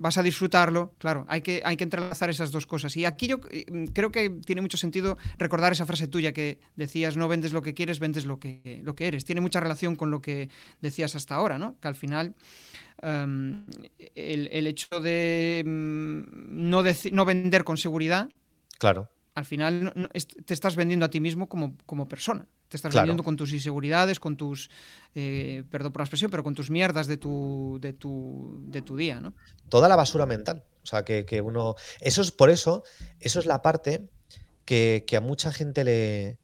vas 0.02 0.18
a 0.18 0.24
disfrutarlo, 0.24 0.96
claro, 0.98 1.26
hay 1.30 1.42
que, 1.42 1.62
hay 1.64 1.78
que 1.78 1.84
entrelazar 1.84 2.32
esas 2.32 2.52
dos 2.52 2.66
cosas. 2.66 2.98
Y 2.98 3.06
aquí 3.06 3.28
yo 3.28 3.40
eh, 3.52 3.66
creo 3.94 4.12
que 4.12 4.32
tiene 4.32 4.62
mucho 4.62 4.76
sentido 4.76 5.18
recordar 5.38 5.72
esa 5.74 5.86
frase 5.86 6.08
tuya 6.08 6.34
que 6.34 6.58
decías, 6.76 7.18
no 7.18 7.28
vendes 7.28 7.54
lo 7.54 7.62
que 7.62 7.76
quieres, 7.76 8.00
vendes 8.00 8.26
lo 8.26 8.40
que, 8.40 8.82
lo 8.84 8.96
que 8.96 9.08
eres. 9.08 9.26
Tiene 9.26 9.42
mucha 9.42 9.60
relación 9.60 9.96
con 9.96 10.10
lo 10.10 10.20
que 10.20 10.50
decías 10.82 11.16
hasta 11.16 11.36
ahora, 11.36 11.60
¿no? 11.60 11.80
Que 11.80 11.88
al 11.88 11.96
final 11.96 12.34
em, 13.04 13.64
el, 14.16 14.66
hecho 14.66 15.00
de 15.00 15.64
mm, 15.64 16.70
no, 16.70 16.84
no 17.12 17.26
vender 17.26 17.64
con 17.64 17.78
seguridad, 17.78 18.28
claro. 18.80 19.08
al 19.36 19.46
final 19.46 20.10
te 20.46 20.54
estás 20.54 20.76
vendiendo 20.76 21.06
a 21.06 21.10
ti 21.10 21.20
mismo 21.20 21.48
como, 21.48 21.78
como 21.86 22.08
persona. 22.08 22.48
Te 22.72 22.78
estás 22.78 22.96
vendiendo 22.96 23.22
con 23.22 23.36
tus 23.36 23.52
inseguridades, 23.52 24.22
con 24.22 24.38
tus, 24.38 24.70
eh, 25.14 25.66
perdón 25.70 25.92
por 25.92 26.00
la 26.00 26.06
expresión, 26.06 26.32
pero 26.32 26.42
con 26.42 26.56
tus 26.56 26.70
mierdas 26.70 27.06
de 27.06 27.18
tu, 27.18 27.80
de 27.82 27.92
tu, 27.92 28.64
de 28.66 28.82
tu 28.82 28.96
día, 28.96 29.20
¿no? 29.20 29.34
Toda 29.68 29.90
la 29.90 29.98
basura 29.98 30.26
mental. 30.26 30.64
O 30.82 30.86
sea, 30.86 31.04
que, 31.04 31.42
uno. 31.42 31.76
Eso 32.00 32.22
es 32.22 32.32
por 32.32 32.50
eso, 32.50 32.86
eso 33.20 33.42
es 33.42 33.46
la 33.46 33.62
parte 33.62 34.08
que, 34.64 35.04
a 35.14 35.20
mucha 35.20 35.52
gente 35.52 35.84
le, 35.84 36.38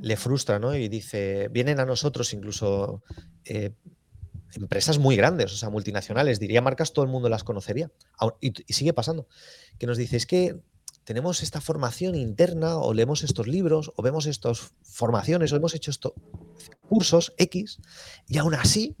le, 0.00 0.16
frustra, 0.16 0.60
¿no? 0.60 0.76
Y 0.76 0.88
dice, 0.88 1.48
vienen 1.48 1.80
a 1.80 1.84
nosotros 1.84 2.32
incluso 2.32 3.02
eh, 3.44 3.72
empresas 4.52 5.00
muy 5.00 5.16
grandes, 5.16 5.52
o 5.52 5.56
sea, 5.56 5.68
multinacionales, 5.68 6.38
diría 6.38 6.62
marcas, 6.62 6.92
todo 6.92 7.04
el 7.04 7.10
mundo 7.10 7.28
las 7.28 7.42
conocería. 7.42 7.90
Y, 8.40 8.52
y 8.64 8.72
sigue 8.72 8.92
pasando. 8.92 9.26
Que 9.80 9.88
nos 9.88 9.98
dice, 9.98 10.16
es 10.16 10.26
que 10.26 10.62
tenemos 11.04 11.42
esta 11.42 11.60
formación 11.60 12.14
interna 12.14 12.76
o 12.78 12.94
leemos 12.94 13.24
estos 13.24 13.48
libros 13.48 13.92
o 13.96 14.02
vemos 14.02 14.26
estas 14.26 14.72
formaciones 14.82 15.52
o 15.52 15.56
hemos 15.56 15.74
hecho 15.74 15.90
estos 15.90 16.12
cursos 16.88 17.34
X 17.38 17.78
y 18.28 18.38
aún 18.38 18.54
así 18.54 18.96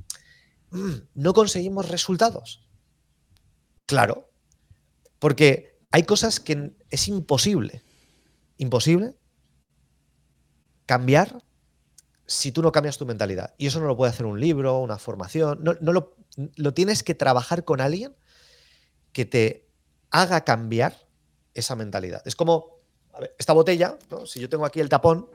mm, 0.70 0.92
no 1.14 1.32
conseguimos 1.32 1.88
resultados. 1.88 2.66
Claro, 3.86 4.30
porque 5.18 5.78
hay 5.90 6.02
cosas 6.04 6.40
que 6.40 6.72
es 6.90 7.08
imposible, 7.08 7.84
imposible 8.56 9.14
cambiar 10.86 11.42
si 12.26 12.50
tú 12.50 12.62
no 12.62 12.72
cambias 12.72 12.98
tu 12.98 13.06
mentalidad. 13.06 13.54
Y 13.58 13.66
eso 13.66 13.80
no 13.80 13.86
lo 13.86 13.96
puede 13.96 14.10
hacer 14.10 14.26
un 14.26 14.40
libro, 14.40 14.78
una 14.78 14.98
formación, 14.98 15.62
no, 15.62 15.74
lo, 15.80 16.16
lo 16.56 16.74
tienes 16.74 17.02
que 17.02 17.14
trabajar 17.14 17.64
con 17.64 17.80
alguien 17.80 18.16
que 19.12 19.24
te 19.24 19.68
haga 20.10 20.42
cambiar 20.42 21.11
esa 21.54 21.76
mentalidad. 21.76 22.22
Es 22.26 22.36
como, 22.36 22.80
esta 23.38 23.52
botella, 23.52 23.98
si 24.26 24.40
yo 24.40 24.48
tengo 24.48 24.64
aquí 24.64 24.80
el 24.80 24.88
tapón 24.88 25.28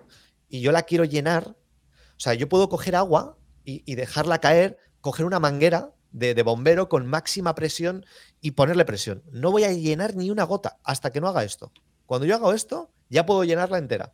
y 0.49 0.61
yo 0.61 0.71
la 0.71 0.83
quiero 0.83 1.03
llenar, 1.03 1.49
o 1.49 2.19
sea, 2.19 2.33
yo 2.33 2.49
puedo 2.49 2.69
coger 2.69 2.95
agua 2.95 3.37
y, 3.63 3.95
dejarla 3.95 4.39
caer, 4.39 4.77
coger 5.01 5.25
una 5.25 5.39
manguera 5.39 5.93
de, 6.11 6.33
de, 6.33 6.41
bombero 6.41 6.87
con 6.87 7.05
máxima 7.05 7.53
presión 7.53 8.05
y 8.39 8.51
ponerle 8.51 8.85
presión. 8.85 9.23
No 9.31 9.51
voy 9.51 9.65
a 9.65 9.73
llenar 9.73 10.15
ni 10.15 10.31
una 10.31 10.43
gota 10.43 10.79
hasta 10.83 11.11
que 11.11 11.19
no 11.19 11.27
haga 11.27 11.43
esto. 11.43 11.73
Cuando 12.05 12.25
yo 12.25 12.35
hago 12.35 12.53
esto, 12.53 12.91
ya 13.09 13.25
puedo 13.25 13.43
llenarla 13.43 13.77
entera. 13.77 14.13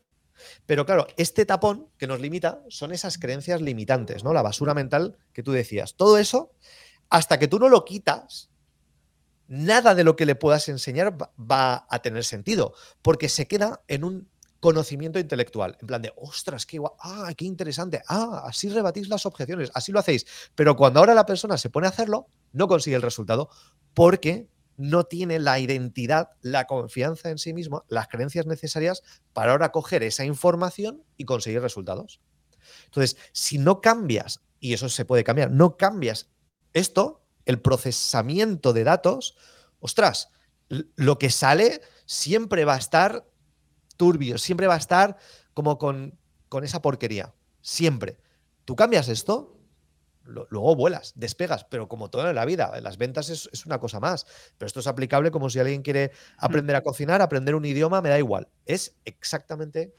Pero 0.65 0.85
claro, 0.85 1.07
este 1.17 1.45
tapón 1.45 1.89
que 1.97 2.07
nos 2.07 2.19
limita 2.19 2.63
son 2.67 2.91
esas 2.91 3.17
creencias 3.17 3.61
limitantes, 3.61 4.23
¿no? 4.23 4.33
La 4.33 4.41
basura 4.41 4.73
mental 4.73 5.17
que 5.31 5.43
tú 5.43 5.51
decías. 5.51 5.95
Todo 5.95 6.17
eso, 6.17 6.51
hasta 7.09 7.37
que 7.39 7.47
tú 7.47 7.59
no 7.59 7.69
lo 7.69 7.85
quitas, 7.85 8.49
nada 9.53 9.93
de 9.93 10.03
lo 10.03 10.15
que 10.15 10.25
le 10.25 10.33
puedas 10.33 10.67
enseñar 10.67 11.15
va 11.39 11.85
a 11.87 12.01
tener 12.01 12.23
sentido, 12.23 12.73
porque 13.03 13.29
se 13.29 13.47
queda 13.47 13.83
en 13.87 14.03
un 14.03 14.27
conocimiento 14.59 15.19
intelectual, 15.19 15.77
en 15.79 15.87
plan 15.87 16.01
de, 16.01 16.11
ostras, 16.15 16.65
qué, 16.65 16.81
ah, 17.01 17.31
qué 17.37 17.45
interesante, 17.45 18.01
ah, 18.07 18.45
así 18.47 18.69
rebatís 18.69 19.09
las 19.09 19.27
objeciones, 19.27 19.69
así 19.75 19.91
lo 19.91 19.99
hacéis, 19.99 20.25
pero 20.55 20.75
cuando 20.75 20.99
ahora 20.99 21.13
la 21.13 21.27
persona 21.27 21.57
se 21.57 21.69
pone 21.69 21.85
a 21.85 21.91
hacerlo, 21.91 22.27
no 22.51 22.67
consigue 22.67 22.95
el 22.95 23.03
resultado 23.03 23.49
porque 23.93 24.49
no 24.75 25.03
tiene 25.03 25.37
la 25.37 25.59
identidad, 25.59 26.29
la 26.41 26.65
confianza 26.65 27.29
en 27.29 27.37
sí 27.37 27.53
mismo, 27.53 27.83
las 27.89 28.07
creencias 28.07 28.47
necesarias 28.47 29.03
para 29.33 29.51
ahora 29.51 29.71
coger 29.71 30.01
esa 30.01 30.25
información 30.25 31.03
y 31.15 31.25
conseguir 31.25 31.61
resultados. 31.61 32.21
Entonces, 32.85 33.17
si 33.33 33.59
no 33.59 33.81
cambias, 33.81 34.41
y 34.59 34.73
eso 34.73 34.89
se 34.89 35.05
puede 35.05 35.23
cambiar, 35.23 35.51
no 35.51 35.77
cambias 35.77 36.31
esto, 36.73 37.22
el 37.45 37.61
procesamiento 37.61 38.73
de 38.73 38.83
datos, 38.83 39.35
ostras, 39.79 40.29
lo 40.69 41.19
que 41.19 41.29
sale 41.29 41.81
siempre 42.05 42.65
va 42.65 42.75
a 42.75 42.79
estar 42.79 43.27
turbio, 43.97 44.37
siempre 44.37 44.67
va 44.67 44.75
a 44.75 44.77
estar 44.77 45.17
como 45.53 45.77
con, 45.77 46.17
con 46.49 46.63
esa 46.63 46.81
porquería, 46.81 47.33
siempre. 47.61 48.17
Tú 48.65 48.75
cambias 48.75 49.09
esto, 49.09 49.57
luego 50.23 50.75
vuelas, 50.75 51.13
despegas, 51.15 51.65
pero 51.65 51.87
como 51.87 52.09
todo 52.09 52.29
en 52.29 52.35
la 52.35 52.45
vida, 52.45 52.79
las 52.81 52.97
ventas 52.97 53.29
es, 53.29 53.49
es, 53.51 53.65
una 53.65 53.79
cosa 53.79 53.99
más, 53.99 54.25
pero 54.57 54.67
esto 54.67 54.79
es 54.79 54.87
aplicable 54.87 55.31
como 55.31 55.49
si 55.49 55.59
alguien 55.59 55.81
quiere 55.81 56.07
mm. 56.07 56.45
aprender 56.45 56.75
a 56.75 56.81
cocinar, 56.81 57.21
aprender 57.21 57.55
un 57.55 57.65
idioma, 57.65 58.01
me 58.01 58.09
da 58.09 58.17
igual, 58.17 58.47
es 58.65 58.95
exactamente 59.05 59.93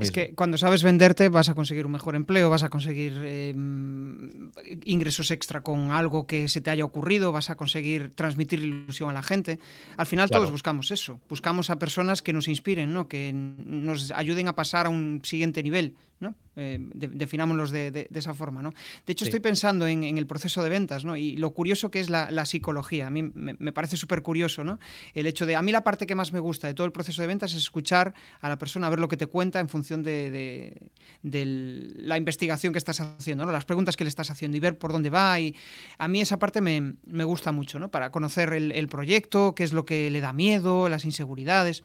es 0.00 0.10
que 0.12 0.34
cuando 0.34 0.58
sabes 0.58 0.82
venderte 0.82 1.28
vas 1.28 1.48
a 1.48 1.54
conseguir 1.54 1.86
un 1.86 1.92
mejor 1.92 2.14
empleo, 2.14 2.50
vas 2.50 2.62
a 2.62 2.68
conseguir 2.68 3.12
em, 3.24 4.50
ingresos 4.84 5.30
extra 5.30 5.60
con 5.62 5.90
algo 5.90 6.26
que 6.26 6.48
se 6.48 6.60
te 6.60 6.70
haya 6.70 6.84
ocurrido, 6.84 7.32
vas 7.32 7.50
a 7.50 7.56
conseguir 7.56 8.12
transmitir 8.14 8.60
ilusión 8.60 9.10
a 9.10 9.12
la 9.12 9.22
gente. 9.22 9.58
Al 9.96 10.06
final 10.06 10.30
todos 10.30 10.50
buscamos 10.50 10.90
eso, 10.90 11.20
buscamos 11.28 11.70
a 11.70 11.78
personas 11.78 12.22
que 12.22 12.32
nos 12.32 12.48
inspiren, 12.48 12.92
¿no? 12.92 13.08
que 13.08 13.32
nos 13.32 14.10
ayuden 14.12 14.48
a 14.48 14.54
pasar 14.54 14.86
a 14.86 14.88
un 14.88 15.20
siguiente 15.24 15.62
nivel. 15.62 15.96
¿no? 16.20 16.34
Eh, 16.54 16.78
definámoslos 16.92 17.70
de, 17.70 18.08
esa 18.12 18.34
forma. 18.34 18.60
¿no? 18.60 18.74
De 19.06 19.12
hecho, 19.14 19.24
estoy 19.24 19.40
pensando 19.40 19.86
en, 19.86 20.18
el 20.18 20.26
proceso 20.26 20.62
de 20.62 20.68
ventas 20.68 21.02
¿no? 21.02 21.16
y 21.16 21.38
lo 21.38 21.52
curioso 21.52 21.90
que 21.90 22.00
es 22.00 22.10
la, 22.10 22.44
psicología. 22.44 23.06
A 23.06 23.10
mí 23.10 23.22
me, 23.22 23.72
parece 23.72 23.96
súper 23.96 24.20
curioso 24.20 24.62
¿no? 24.62 24.78
el 25.14 25.26
hecho 25.26 25.46
de, 25.46 25.56
a 25.56 25.62
mí 25.62 25.72
la 25.72 25.82
parte 25.82 26.06
que 26.06 26.14
más 26.14 26.32
me 26.32 26.40
gusta 26.40 26.66
de 26.66 26.74
todo 26.74 26.86
el 26.86 26.92
proceso 26.92 27.22
de 27.22 27.28
ventas 27.28 27.52
es 27.52 27.58
escuchar 27.58 28.12
a 28.42 28.50
la 28.50 28.58
persona, 28.58 28.90
ver 28.90 28.98
lo 28.98 29.08
que 29.08 29.16
te 29.16 29.26
cuenta 29.26 29.60
en 29.60 29.70
función 29.70 30.02
de, 30.02 30.76
la 31.22 32.18
investigación 32.18 32.74
que 32.74 32.78
estás 32.78 33.00
haciendo, 33.00 33.46
¿no? 33.46 33.52
las 33.52 33.64
preguntas 33.64 33.96
que 33.96 34.04
le 34.04 34.08
estás 34.08 34.30
haciendo 34.30 34.54
y 34.56 34.60
ver 34.60 34.76
por 34.76 34.92
dónde 34.92 35.08
va. 35.08 35.40
Y 35.40 35.56
a 35.96 36.06
mí 36.06 36.20
esa 36.20 36.38
parte 36.38 36.60
me, 36.60 37.24
gusta 37.24 37.52
mucho, 37.52 37.78
¿no? 37.78 37.90
para 37.90 38.10
conocer 38.10 38.52
el, 38.52 38.72
el 38.72 38.88
proyecto, 38.88 39.54
qué 39.54 39.64
es 39.64 39.72
lo 39.72 39.86
que 39.86 40.10
le 40.10 40.20
da 40.20 40.34
miedo, 40.34 40.90
las 40.90 41.06
inseguridades. 41.06 41.82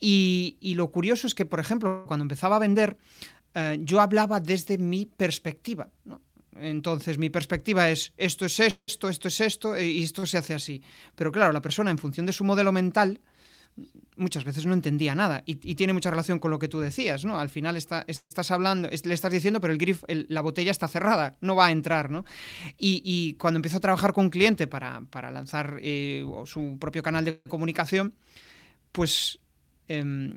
Y, 0.00 0.56
y, 0.60 0.74
lo 0.74 0.92
curioso 0.92 1.26
es 1.26 1.34
que, 1.34 1.44
por 1.44 1.58
ejemplo, 1.58 2.04
cuando 2.06 2.22
empezaba 2.22 2.56
a 2.56 2.60
vender, 2.60 2.96
eh, 3.54 3.78
yo 3.80 4.00
hablaba 4.00 4.40
desde 4.40 4.78
mi 4.78 5.06
perspectiva. 5.06 5.88
Entonces, 6.60 7.18
mi 7.18 7.30
perspectiva 7.30 7.88
es 7.88 8.12
esto 8.16 8.46
es 8.46 8.58
esto, 8.60 9.08
esto 9.08 9.28
es 9.28 9.40
esto, 9.40 9.76
eh, 9.76 9.86
y 9.86 10.02
esto 10.02 10.26
se 10.26 10.38
hace 10.38 10.54
así. 10.54 10.82
Pero 11.14 11.30
claro, 11.30 11.52
la 11.52 11.62
persona, 11.62 11.90
en 11.90 11.98
función 11.98 12.26
de 12.26 12.32
su 12.32 12.44
modelo 12.44 12.72
mental, 12.72 13.20
muchas 14.16 14.44
veces 14.44 14.66
no 14.66 14.74
entendía 14.74 15.14
nada. 15.14 15.42
Y, 15.46 15.54
tiene 15.76 15.92
mucha 15.92 16.10
relación 16.10 16.38
con 16.38 16.50
lo 16.50 16.58
que 16.58 16.68
tú 16.68 16.80
decías, 16.80 17.24
¿no? 17.24 17.38
Al 17.38 17.48
final 17.48 17.76
estás 17.76 18.50
hablando, 18.50 18.88
le 18.88 19.14
estás 19.14 19.32
diciendo, 19.32 19.60
pero 19.60 19.72
el 19.72 19.78
grifo, 19.78 20.06
la 20.08 20.40
botella 20.40 20.70
está 20.70 20.88
cerrada, 20.88 21.36
no 21.40 21.54
va 21.54 21.66
a 21.66 21.70
entrar, 21.70 22.10
¿no? 22.10 22.24
Y, 22.78 23.34
cuando 23.34 23.58
empiezo 23.58 23.78
a 23.78 23.80
trabajar 23.80 24.12
con 24.12 24.24
un 24.24 24.30
cliente 24.30 24.66
para, 24.66 25.00
lanzar 25.30 25.78
eh, 25.80 26.24
su 26.46 26.76
propio 26.78 27.02
canal 27.02 27.24
de 27.24 27.40
comunicación, 27.48 28.14
pues 28.92 29.38
Em, 29.88 30.34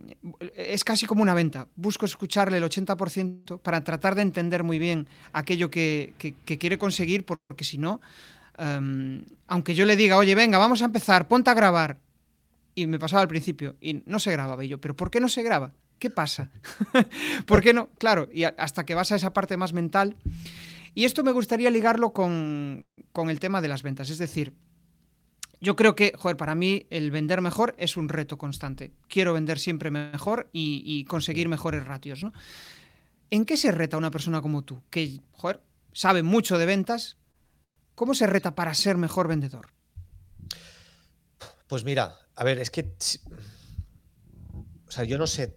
es 0.56 0.84
casi 0.86 1.06
como 1.06 1.22
una 1.22 1.34
venta. 1.34 1.68
Busco 1.76 2.06
escucharle 2.06 2.58
el 2.58 2.64
80% 2.64 3.60
para 3.60 3.84
tratar 3.84 4.16
de 4.16 4.22
entender 4.22 4.64
muy 4.64 4.80
bien 4.80 5.08
aquello 5.34 5.70
que, 5.70 6.14
quiere 6.46 6.78
conseguir, 6.78 7.26
porque 7.26 7.66
si 7.66 7.78
no, 7.78 8.00
em, 8.58 9.26
aunque 9.48 9.76
yo 9.76 9.86
le 9.86 9.98
diga, 9.98 10.18
oye, 10.18 10.36
venga, 10.36 10.58
vamos 10.58 10.82
a 10.82 10.86
empezar, 10.86 11.28
ponte 11.28 11.50
a 11.50 11.54
grabar, 11.54 12.00
y 12.76 12.88
me 12.88 12.98
pasaba 12.98 13.22
al 13.22 13.28
principio 13.28 13.76
y 13.82 14.02
no 14.06 14.20
se 14.20 14.32
grababa. 14.32 14.64
Y 14.64 14.70
yo, 14.70 14.80
¿pero 14.80 14.96
por 14.96 15.12
qué 15.12 15.20
no 15.20 15.28
se 15.28 15.44
graba? 15.44 15.74
¿Qué 16.00 16.10
pasa? 16.10 16.50
¿Por 17.46 17.62
qué 17.62 17.74
no? 17.74 17.90
Claro, 17.98 18.30
y 18.32 18.46
hasta 18.46 18.86
que 18.86 18.96
vas 18.96 19.12
a 19.12 19.18
esa 19.18 19.34
parte 19.34 19.58
más 19.58 19.74
mental. 19.74 20.16
Y 20.94 21.04
esto 21.04 21.24
me 21.24 21.32
gustaría 21.32 21.70
ligarlo 21.70 22.12
con, 22.14 22.86
con 23.12 23.30
el 23.30 23.40
tema 23.40 23.62
de 23.62 23.68
las 23.68 23.84
ventas. 23.84 24.10
Es 24.10 24.18
decir, 24.18 24.54
yo 25.62 25.76
creo 25.76 25.94
que, 25.94 26.12
joder, 26.18 26.38
para 26.38 26.56
mí 26.56 26.88
el 26.90 27.12
vender 27.12 27.40
mejor 27.40 27.76
es 27.78 27.96
un 27.96 28.10
reto 28.10 28.40
constante. 28.40 28.94
Quiero 29.08 29.34
vender 29.34 29.60
siempre 29.60 29.92
mejor 29.92 30.50
y, 30.52 31.06
conseguir 31.06 31.48
mejores 31.48 31.86
ratios, 31.86 32.24
¿no? 32.24 32.34
¿En 33.30 33.46
qué 33.46 33.56
se 33.56 33.72
reta 33.72 33.96
una 33.96 34.10
persona 34.10 34.42
como 34.42 34.64
tú, 34.64 34.82
que, 34.90 35.22
joder, 35.34 35.62
sabe 35.94 36.24
mucho 36.24 36.58
de 36.58 36.66
ventas? 36.66 37.18
¿Cómo 37.94 38.16
se 38.16 38.26
reta 38.26 38.56
para 38.56 38.74
ser 38.74 38.98
mejor 38.98 39.28
vendedor? 39.28 39.68
Pues 41.68 41.86
mira, 41.86 42.18
a 42.36 42.44
ver, 42.44 42.58
es 42.58 42.72
que. 42.72 42.92
O 44.88 44.92
sea, 44.92 45.04
yo 45.04 45.18
no 45.18 45.28
sé 45.28 45.56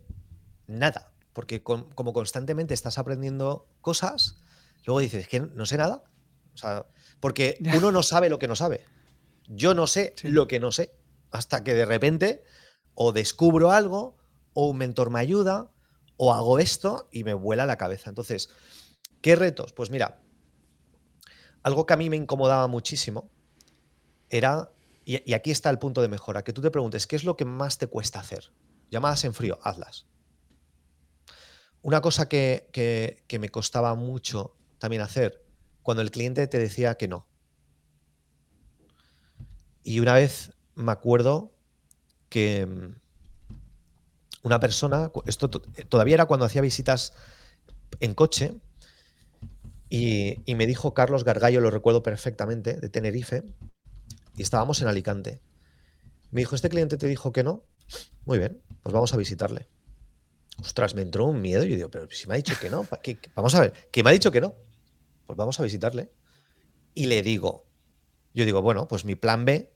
nada, 0.66 1.12
porque 1.32 1.62
como 1.62 2.12
constantemente 2.12 2.74
estás 2.74 2.98
aprendiendo 2.98 3.66
cosas, 3.80 4.36
luego 4.84 5.00
dices, 5.00 5.26
que 5.28 5.40
no 5.40 5.64
sé 5.64 5.78
nada. 5.78 6.04
O 6.52 6.56
sea, 6.58 6.86
porque 7.20 7.58
uno 7.74 7.90
no 7.90 8.02
sabe 8.02 8.28
lo 8.28 8.38
que 8.38 8.46
no 8.46 8.54
sabe. 8.54 8.84
Yo 9.46 9.74
no 9.74 9.86
sé 9.86 10.14
lo 10.22 10.46
que 10.46 10.60
no 10.60 10.72
sé, 10.72 10.94
hasta 11.30 11.64
que 11.64 11.74
de 11.74 11.84
repente 11.84 12.44
o 12.94 13.12
descubro 13.12 13.72
algo, 13.72 14.16
o 14.52 14.68
un 14.68 14.78
mentor 14.78 15.10
me 15.10 15.18
ayuda, 15.18 15.70
o 16.16 16.32
hago 16.32 16.58
esto 16.58 17.08
y 17.10 17.24
me 17.24 17.34
vuela 17.34 17.66
la 17.66 17.76
cabeza. 17.76 18.08
Entonces, 18.08 18.50
¿qué 19.20 19.34
retos? 19.36 19.72
Pues 19.72 19.90
mira, 19.90 20.20
algo 21.62 21.86
que 21.86 21.94
a 21.94 21.96
mí 21.96 22.08
me 22.08 22.16
incomodaba 22.16 22.68
muchísimo 22.68 23.30
era, 24.30 24.70
y, 25.04 25.32
aquí 25.34 25.50
está 25.50 25.70
el 25.70 25.78
punto 25.78 26.02
de 26.02 26.08
mejora, 26.08 26.44
que 26.44 26.52
tú 26.52 26.62
te 26.62 26.70
preguntes, 26.70 27.06
¿qué 27.06 27.16
es 27.16 27.24
lo 27.24 27.36
que 27.36 27.44
más 27.44 27.78
te 27.78 27.88
cuesta 27.88 28.20
hacer? 28.20 28.52
Llamadas 28.90 29.24
en 29.24 29.34
frío, 29.34 29.58
hazlas. 29.62 30.06
Una 31.82 32.00
cosa 32.00 32.28
que, 32.28 32.68
que 32.72 33.38
me 33.38 33.48
costaba 33.48 33.94
mucho 33.94 34.56
también 34.78 35.02
hacer, 35.02 35.44
cuando 35.82 36.02
el 36.02 36.10
cliente 36.10 36.46
te 36.46 36.58
decía 36.58 36.94
que 36.94 37.08
no. 37.08 37.26
Y 39.84 40.00
una 40.00 40.14
vez 40.14 40.52
me 40.74 40.90
acuerdo 40.90 41.52
que 42.28 42.66
mm, 42.66 42.96
una 44.42 44.58
persona, 44.58 45.12
esto 45.26 45.48
todavía 45.48 46.14
era 46.14 46.26
cuando 46.26 46.46
hacía 46.46 46.62
visitas 46.62 47.12
en 48.00 48.14
coche, 48.14 48.54
y, 49.96 50.42
me 50.56 50.66
dijo 50.66 50.92
Carlos 50.92 51.22
Gargallo, 51.22 51.60
lo 51.60 51.70
recuerdo 51.70 52.02
perfectamente, 52.02 52.74
de 52.80 52.88
Tenerife, 52.88 53.44
y 54.36 54.42
estábamos 54.42 54.82
en 54.82 54.88
Alicante. 54.88 55.40
Me 56.32 56.40
dijo, 56.40 56.56
¿este 56.56 56.68
cliente 56.68 56.96
te 56.96 57.06
dijo 57.06 57.30
que 57.30 57.44
no? 57.44 57.62
Muy 58.24 58.38
bien, 58.38 58.60
pues 58.82 58.92
vamos 58.92 59.14
a 59.14 59.16
visitarle. 59.16 59.68
Ostras, 60.60 60.96
me 60.96 61.02
entró 61.02 61.26
un 61.26 61.40
miedo 61.40 61.62
y 61.64 61.70
yo 61.70 61.76
digo, 61.76 61.90
pero 61.90 62.08
si 62.10 62.26
me 62.26 62.34
ha 62.34 62.36
dicho 62.36 62.54
que 62.60 62.70
no, 62.70 62.88
vamos 63.36 63.54
a 63.54 63.60
ver, 63.60 63.72
que 63.92 64.02
me 64.02 64.10
ha 64.10 64.12
dicho 64.12 64.32
que 64.32 64.40
no. 64.40 64.56
Pues 65.26 65.36
vamos 65.36 65.60
a 65.60 65.62
visitarle. 65.62 66.10
Y 66.92 67.06
le 67.06 67.22
digo, 67.22 67.64
yo 68.34 68.44
digo, 68.44 68.62
bueno, 68.62 68.88
pues 68.88 69.04
mi 69.04 69.14
plan 69.14 69.44
B 69.44 69.73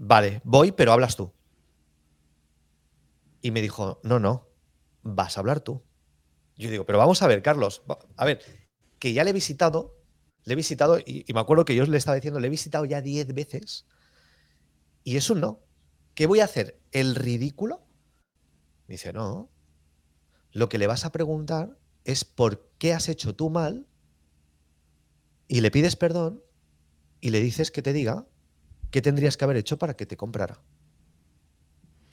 vale, 0.00 0.40
voy, 0.44 0.72
pero 0.72 0.92
hablas 0.92 1.14
tú. 1.14 1.32
Y 3.42 3.50
me 3.50 3.62
dijo, 3.62 4.00
no, 4.02 4.18
no, 4.18 4.48
vas 5.02 5.36
a 5.36 5.40
hablar 5.40 5.60
tú. 5.60 5.82
Yo 6.56 6.70
digo, 6.70 6.84
pero 6.84 6.98
vamos 6.98 7.22
a 7.22 7.26
ver, 7.26 7.42
Carlos, 7.42 7.82
a 8.16 8.24
ver, 8.24 8.40
que 8.98 9.12
ya 9.12 9.24
le 9.24 9.30
he 9.30 9.34
visitado, 9.34 9.98
le 10.44 10.54
he 10.54 10.56
visitado, 10.56 10.98
y, 10.98 11.24
me 11.32 11.40
acuerdo 11.40 11.64
que 11.64 11.74
yo 11.74 11.84
le 11.84 11.96
estaba 11.96 12.16
diciendo, 12.16 12.40
le 12.40 12.48
he 12.48 12.50
visitado 12.50 12.84
ya 12.84 13.00
10 13.00 13.34
veces, 13.34 13.86
y 15.04 15.16
eso 15.16 15.34
no. 15.34 15.60
¿Qué 16.14 16.26
voy 16.26 16.40
a 16.40 16.44
hacer? 16.44 16.80
¿El 16.92 17.14
ridículo? 17.14 17.86
Dice, 18.88 19.12
no. 19.12 19.50
Lo 20.50 20.68
que 20.68 20.78
le 20.78 20.86
vas 20.86 21.04
a 21.04 21.12
preguntar 21.12 21.78
es 22.04 22.24
por 22.24 22.70
qué 22.78 22.92
has 22.92 23.08
hecho 23.08 23.34
tú 23.34 23.50
mal, 23.50 23.86
y 25.46 25.60
le 25.60 25.70
pides 25.70 25.96
perdón, 25.96 26.42
y 27.20 27.30
le 27.30 27.40
dices 27.40 27.70
que 27.70 27.82
te 27.82 27.92
diga 27.92 28.26
¿qué 28.90 29.02
tendrías 29.02 29.36
que 29.36 29.44
haber 29.44 29.56
hecho 29.56 29.78
para 29.78 29.94
que 29.94 30.06
te 30.06 30.16
comprara? 30.16 30.60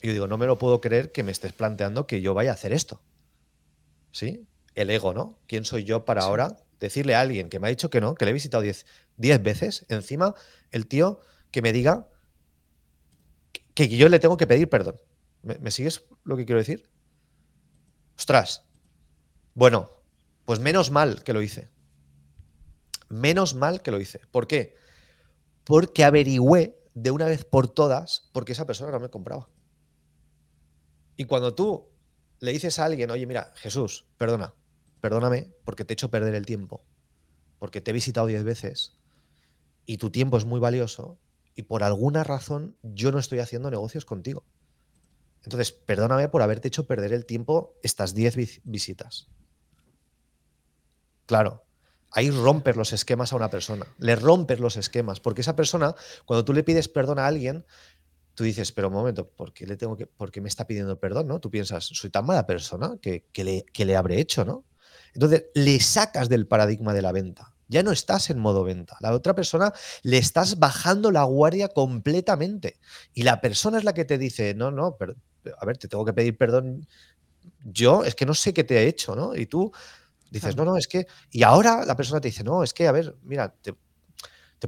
Y 0.00 0.08
yo 0.08 0.12
digo, 0.12 0.26
no 0.26 0.38
me 0.38 0.46
lo 0.46 0.58
puedo 0.58 0.80
creer 0.80 1.12
que 1.12 1.22
me 1.22 1.32
estés 1.32 1.52
planteando 1.52 2.06
que 2.06 2.20
yo 2.20 2.34
vaya 2.34 2.50
a 2.50 2.54
hacer 2.54 2.72
esto. 2.72 3.00
¿Sí? 4.12 4.46
El 4.74 4.90
ego, 4.90 5.12
¿no? 5.12 5.38
¿Quién 5.46 5.64
soy 5.64 5.84
yo 5.84 6.04
para 6.04 6.22
ahora 6.22 6.56
decirle 6.78 7.14
a 7.14 7.20
alguien 7.20 7.48
que 7.48 7.58
me 7.58 7.66
ha 7.66 7.70
dicho 7.70 7.90
que 7.90 8.00
no, 8.00 8.14
que 8.14 8.24
le 8.24 8.30
he 8.30 8.34
visitado 8.34 8.62
10 8.62 9.42
veces, 9.42 9.84
encima 9.88 10.34
el 10.70 10.86
tío 10.86 11.20
que 11.50 11.62
me 11.62 11.72
diga 11.72 12.08
que, 13.74 13.88
yo 13.88 14.08
le 14.08 14.18
tengo 14.18 14.36
que 14.36 14.46
pedir 14.46 14.68
perdón? 14.68 15.00
¿Me, 15.42 15.70
sigues 15.70 16.04
lo 16.24 16.36
que 16.36 16.44
quiero 16.44 16.58
decir? 16.58 16.88
Ostras. 18.16 18.64
Bueno, 19.54 19.90
pues 20.44 20.60
menos 20.60 20.90
mal 20.90 21.22
que 21.22 21.32
lo 21.32 21.42
hice. 21.42 21.68
Menos 23.08 23.54
mal 23.54 23.82
que 23.82 23.90
lo 23.90 24.00
hice. 24.00 24.20
¿Por 24.30 24.46
qué? 24.46 24.76
Porque 25.68 26.02
averigüé 26.02 26.80
de 26.94 27.10
una 27.10 27.26
vez 27.26 27.44
por 27.44 27.68
todas 27.68 28.30
porque 28.32 28.52
esa 28.52 28.64
persona 28.64 28.90
no 28.90 29.00
me 29.00 29.10
compraba. 29.10 29.50
Y 31.18 31.26
cuando 31.26 31.54
tú 31.54 31.90
le 32.40 32.52
dices 32.52 32.78
a 32.78 32.86
alguien, 32.86 33.10
oye, 33.10 33.26
mira, 33.26 33.52
Jesús, 33.54 34.06
perdona, 34.16 34.54
perdóname 35.02 35.52
porque 35.66 35.84
te 35.84 35.92
he 35.92 35.94
hecho 35.94 36.10
perder 36.10 36.34
el 36.34 36.46
tiempo, 36.46 36.86
porque 37.58 37.82
te 37.82 37.90
he 37.90 37.94
visitado 37.94 38.26
diez 38.26 38.44
veces 38.44 38.96
y 39.84 39.98
tu 39.98 40.10
tiempo 40.10 40.38
es 40.38 40.46
muy 40.46 40.58
valioso 40.58 41.18
y 41.54 41.64
por 41.64 41.82
alguna 41.82 42.24
razón 42.24 42.78
yo 42.82 43.12
no 43.12 43.18
estoy 43.18 43.40
haciendo 43.40 43.70
negocios 43.70 44.06
contigo. 44.06 44.46
Entonces, 45.44 45.72
perdóname 45.72 46.30
por 46.30 46.40
haberte 46.40 46.68
hecho 46.68 46.86
perder 46.86 47.12
el 47.12 47.26
tiempo 47.26 47.74
estas 47.82 48.14
diez 48.14 48.36
visitas. 48.64 49.28
Claro, 51.26 51.67
ahí 52.12 52.30
rompes 52.30 52.76
los 52.76 52.92
esquemas 52.92 53.32
a 53.32 53.36
una 53.36 53.50
persona, 53.50 53.86
le 53.98 54.16
rompes 54.16 54.60
los 54.60 54.76
esquemas, 54.76 55.20
porque 55.20 55.42
esa 55.42 55.56
persona, 55.56 55.94
cuando 56.24 56.44
tú 56.44 56.52
le 56.52 56.64
pides 56.64 56.88
perdón 56.88 57.18
a 57.18 57.26
alguien, 57.26 57.64
tú 58.34 58.44
dices, 58.44 58.70
pero 58.72 58.88
un 58.88 58.94
momento, 58.94 59.28
¿por 59.28 59.52
qué, 59.52 59.66
le 59.66 59.76
tengo 59.76 59.96
que, 59.96 60.06
por 60.06 60.30
qué 60.30 60.40
me 60.40 60.48
está 60.48 60.66
pidiendo 60.66 60.98
perdón? 60.98 61.26
¿no? 61.26 61.40
Tú 61.40 61.50
piensas, 61.50 61.84
soy 61.84 62.10
tan 62.10 62.24
mala 62.24 62.46
persona 62.46 62.96
que, 63.02 63.24
le, 63.34 63.64
que 63.72 63.84
le 63.84 63.96
habré 63.96 64.20
hecho, 64.20 64.44
¿no? 64.44 64.64
Entonces, 65.12 65.46
le 65.54 65.80
sacas 65.80 66.28
del 66.28 66.46
paradigma 66.46 66.94
de 66.94 67.02
la 67.02 67.10
venta. 67.10 67.52
Ya 67.66 67.82
no 67.82 67.90
estás 67.90 68.30
en 68.30 68.38
modo 68.38 68.62
venta. 68.62 68.96
La 69.00 69.12
otra 69.12 69.34
persona 69.34 69.72
le 70.02 70.18
estás 70.18 70.60
bajando 70.60 71.10
la 71.10 71.24
guardia 71.24 71.66
completamente. 71.66 72.78
Y 73.12 73.24
la 73.24 73.40
persona 73.40 73.78
es 73.78 73.84
la 73.84 73.92
que 73.92 74.04
te 74.04 74.18
dice, 74.18 74.54
no, 74.54 74.70
no, 74.70 74.96
pero, 74.96 75.16
a 75.58 75.66
ver, 75.66 75.76
te 75.76 75.88
tengo 75.88 76.04
que 76.04 76.12
pedir 76.12 76.38
perdón. 76.38 76.86
Yo 77.64 78.04
es 78.04 78.14
que 78.14 78.24
no 78.24 78.34
sé 78.34 78.54
qué 78.54 78.62
te 78.62 78.78
he 78.78 78.86
hecho, 78.86 79.16
¿no? 79.16 79.34
Y 79.34 79.46
tú 79.46 79.72
Dices, 80.30 80.56
no, 80.56 80.64
no, 80.64 80.76
es 80.76 80.88
que. 80.88 81.06
Y 81.30 81.42
ahora 81.42 81.84
la 81.84 81.96
persona 81.96 82.20
te 82.20 82.28
dice, 82.28 82.44
no, 82.44 82.62
es 82.62 82.74
que, 82.74 82.86
a 82.86 82.92
ver, 82.92 83.16
mira, 83.22 83.54
te, 83.62 83.72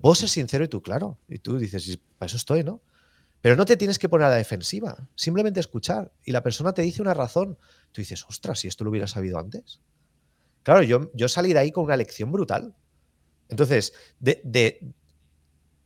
puedo 0.01 0.15
ser 0.15 0.29
sincero 0.29 0.65
y 0.65 0.69
tú, 0.69 0.83
claro. 0.83 1.19
Y 1.29 1.39
tú 1.39 1.59
dices, 1.59 1.99
para 2.19 2.29
eso 2.29 2.37
estoy, 2.37 2.65
¿no? 2.65 2.81
Pero 3.41 3.57
no 3.57 3.65
te 3.65 3.77
tienes 3.77 3.99
que 3.99 4.09
poner 4.09 4.27
a 4.27 4.31
la 4.31 4.37
defensiva, 4.37 5.09
simplemente 5.15 5.61
escuchar. 5.61 6.13
Y 6.25 6.33
la 6.33 6.43
persona 6.43 6.73
te 6.73 6.83
dice 6.83 7.03
una 7.03 7.15
razón. 7.15 7.59
Tú 7.93 8.01
dices, 8.01 8.25
ostras, 8.29 8.61
si 8.61 8.69
esto 8.69 8.85
lo 8.85 8.91
hubiera 8.91 9.07
sabido 9.07 9.39
antes. 9.39 9.81
Claro, 10.63 10.83
yo, 10.83 11.11
yo 11.15 11.29
salí 11.29 11.53
de 11.53 11.59
ahí 11.59 11.73
con 11.73 11.85
una 11.85 11.97
lección 11.97 12.31
brutal. 12.33 12.75
Entonces, 13.49 13.95
de, 14.19 14.93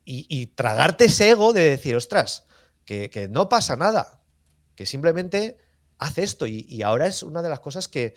y, 0.04 0.46
tragarte 0.48 1.06
ese 1.06 1.30
ego 1.30 1.52
de 1.52 1.70
decir, 1.70 1.96
ostras, 1.96 2.44
que, 2.84 3.28
no 3.30 3.48
pasa 3.48 3.76
nada, 3.76 4.20
que 4.74 4.84
simplemente 4.84 5.56
hace 5.98 6.24
esto. 6.24 6.46
y 6.46 6.82
ahora 6.82 7.06
es 7.06 7.22
una 7.22 7.40
de 7.40 7.48
las 7.48 7.60
cosas 7.60 7.88
que, 7.88 8.14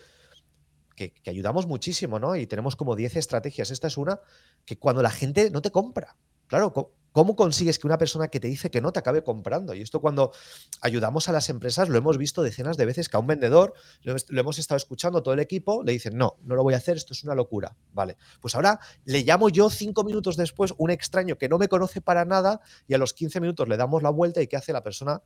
que, 0.98 1.30
ayudamos 1.30 1.66
muchísimo, 1.66 2.18
¿no? 2.18 2.36
Y 2.36 2.46
tenemos 2.46 2.76
como 2.76 2.96
10 2.96 3.16
estrategias. 3.16 3.70
Esta 3.70 3.86
es 3.86 3.96
una 3.96 4.20
que 4.64 4.78
cuando 4.78 5.02
la 5.02 5.10
gente 5.10 5.50
no 5.50 5.62
te 5.62 5.70
compra, 5.70 6.16
claro, 6.46 6.72
¿cómo 7.12 7.36
consigues 7.36 7.78
que 7.78 7.86
una 7.86 7.98
persona 7.98 8.28
que 8.28 8.40
te 8.40 8.48
dice 8.48 8.70
que 8.70 8.80
no 8.80 8.92
te 8.92 8.98
acabe 8.98 9.22
comprando? 9.22 9.74
Y 9.74 9.80
esto 9.80 10.00
cuando 10.00 10.32
ayudamos 10.80 11.28
a 11.28 11.32
las 11.32 11.48
empresas 11.50 11.88
lo 11.88 11.98
hemos 11.98 12.18
visto 12.18 12.42
decenas 12.42 12.76
de 12.76 12.84
veces 12.84 13.08
que 13.08 13.16
a 13.16 13.20
un 13.20 13.28
vendedor, 13.28 13.74
lo, 14.02 14.16
hemos 14.30 14.58
estado 14.58 14.76
escuchando 14.76 15.22
todo 15.22 15.34
el 15.34 15.40
equipo, 15.40 15.82
le 15.84 15.92
dicen, 15.92 16.16
no, 16.16 16.36
no 16.42 16.56
lo 16.56 16.64
voy 16.64 16.74
a 16.74 16.78
hacer, 16.78 16.96
esto 16.96 17.12
es 17.12 17.22
una 17.22 17.34
locura. 17.34 17.76
Vale, 17.92 18.16
pues 18.40 18.54
ahora 18.56 18.80
le 19.04 19.22
llamo 19.22 19.48
yo 19.48 19.70
cinco 19.70 20.02
minutos 20.02 20.36
después 20.36 20.74
un 20.78 20.90
extraño 20.90 21.38
que 21.38 21.48
no 21.48 21.58
me 21.58 21.68
conoce 21.68 22.00
para 22.00 22.24
nada 22.24 22.60
y 22.88 22.94
a 22.94 22.98
los 22.98 23.14
15 23.14 23.40
minutos 23.40 23.68
le 23.68 23.76
damos 23.76 24.02
la 24.02 24.10
vuelta 24.10 24.42
y 24.42 24.48
¿qué 24.48 24.56
hace 24.56 24.72
la 24.72 24.82
persona? 24.82 25.22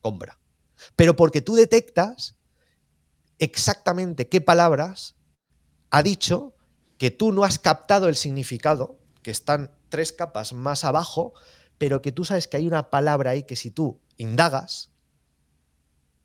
Compra. 0.00 0.38
Pero 0.94 1.16
porque 1.16 1.42
tú 1.42 1.56
detectas 1.56 2.37
exactamente 3.38 4.28
qué 4.28 4.40
palabras 4.40 5.16
ha 5.90 6.02
dicho 6.02 6.54
que 6.98 7.10
tú 7.10 7.32
no 7.32 7.44
has 7.44 7.58
captado 7.58 8.08
el 8.08 8.16
significado, 8.16 8.98
que 9.22 9.30
están 9.30 9.70
tres 9.88 10.12
capas 10.12 10.52
más 10.52 10.84
abajo, 10.84 11.32
pero 11.78 12.02
que 12.02 12.12
tú 12.12 12.24
sabes 12.24 12.48
que 12.48 12.56
hay 12.56 12.66
una 12.66 12.90
palabra 12.90 13.30
ahí 13.30 13.44
que 13.44 13.56
si 13.56 13.70
tú 13.70 14.00
indagas, 14.16 14.90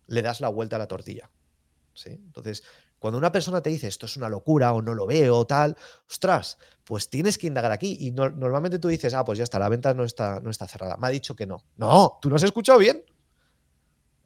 le 0.07 0.21
das 0.21 0.41
la 0.41 0.49
vuelta 0.49 0.75
a 0.75 0.79
la 0.79 0.87
tortilla. 0.87 1.29
Entonces, 2.05 2.63
cuando 2.97 3.17
una 3.17 3.31
persona 3.31 3.61
te 3.61 3.69
dice 3.69 3.87
esto 3.87 4.05
es 4.05 4.17
una 4.17 4.29
locura 4.29 4.73
o 4.73 4.81
no 4.81 4.93
lo 4.93 5.05
veo 5.05 5.37
o 5.37 5.45
tal, 5.45 5.77
ostras, 6.09 6.57
pues 6.83 7.09
tienes 7.09 7.37
que 7.37 7.47
indagar 7.47 7.71
aquí. 7.71 7.97
Y 7.99 8.11
normalmente 8.11 8.79
tú 8.79 8.87
dices, 8.87 9.13
ah, 9.13 9.23
pues 9.23 9.37
ya 9.37 9.43
está, 9.43 9.59
la 9.59 9.69
venta 9.69 9.93
no 9.93 10.03
está, 10.03 10.39
no 10.39 10.49
está 10.49 10.67
cerrada. 10.67 10.97
Me 10.97 11.07
ha 11.07 11.09
dicho 11.11 11.35
que 11.35 11.45
no. 11.45 11.63
No, 11.77 12.17
tú 12.21 12.29
no 12.29 12.35
has 12.35 12.43
escuchado 12.43 12.79
bien. 12.79 13.03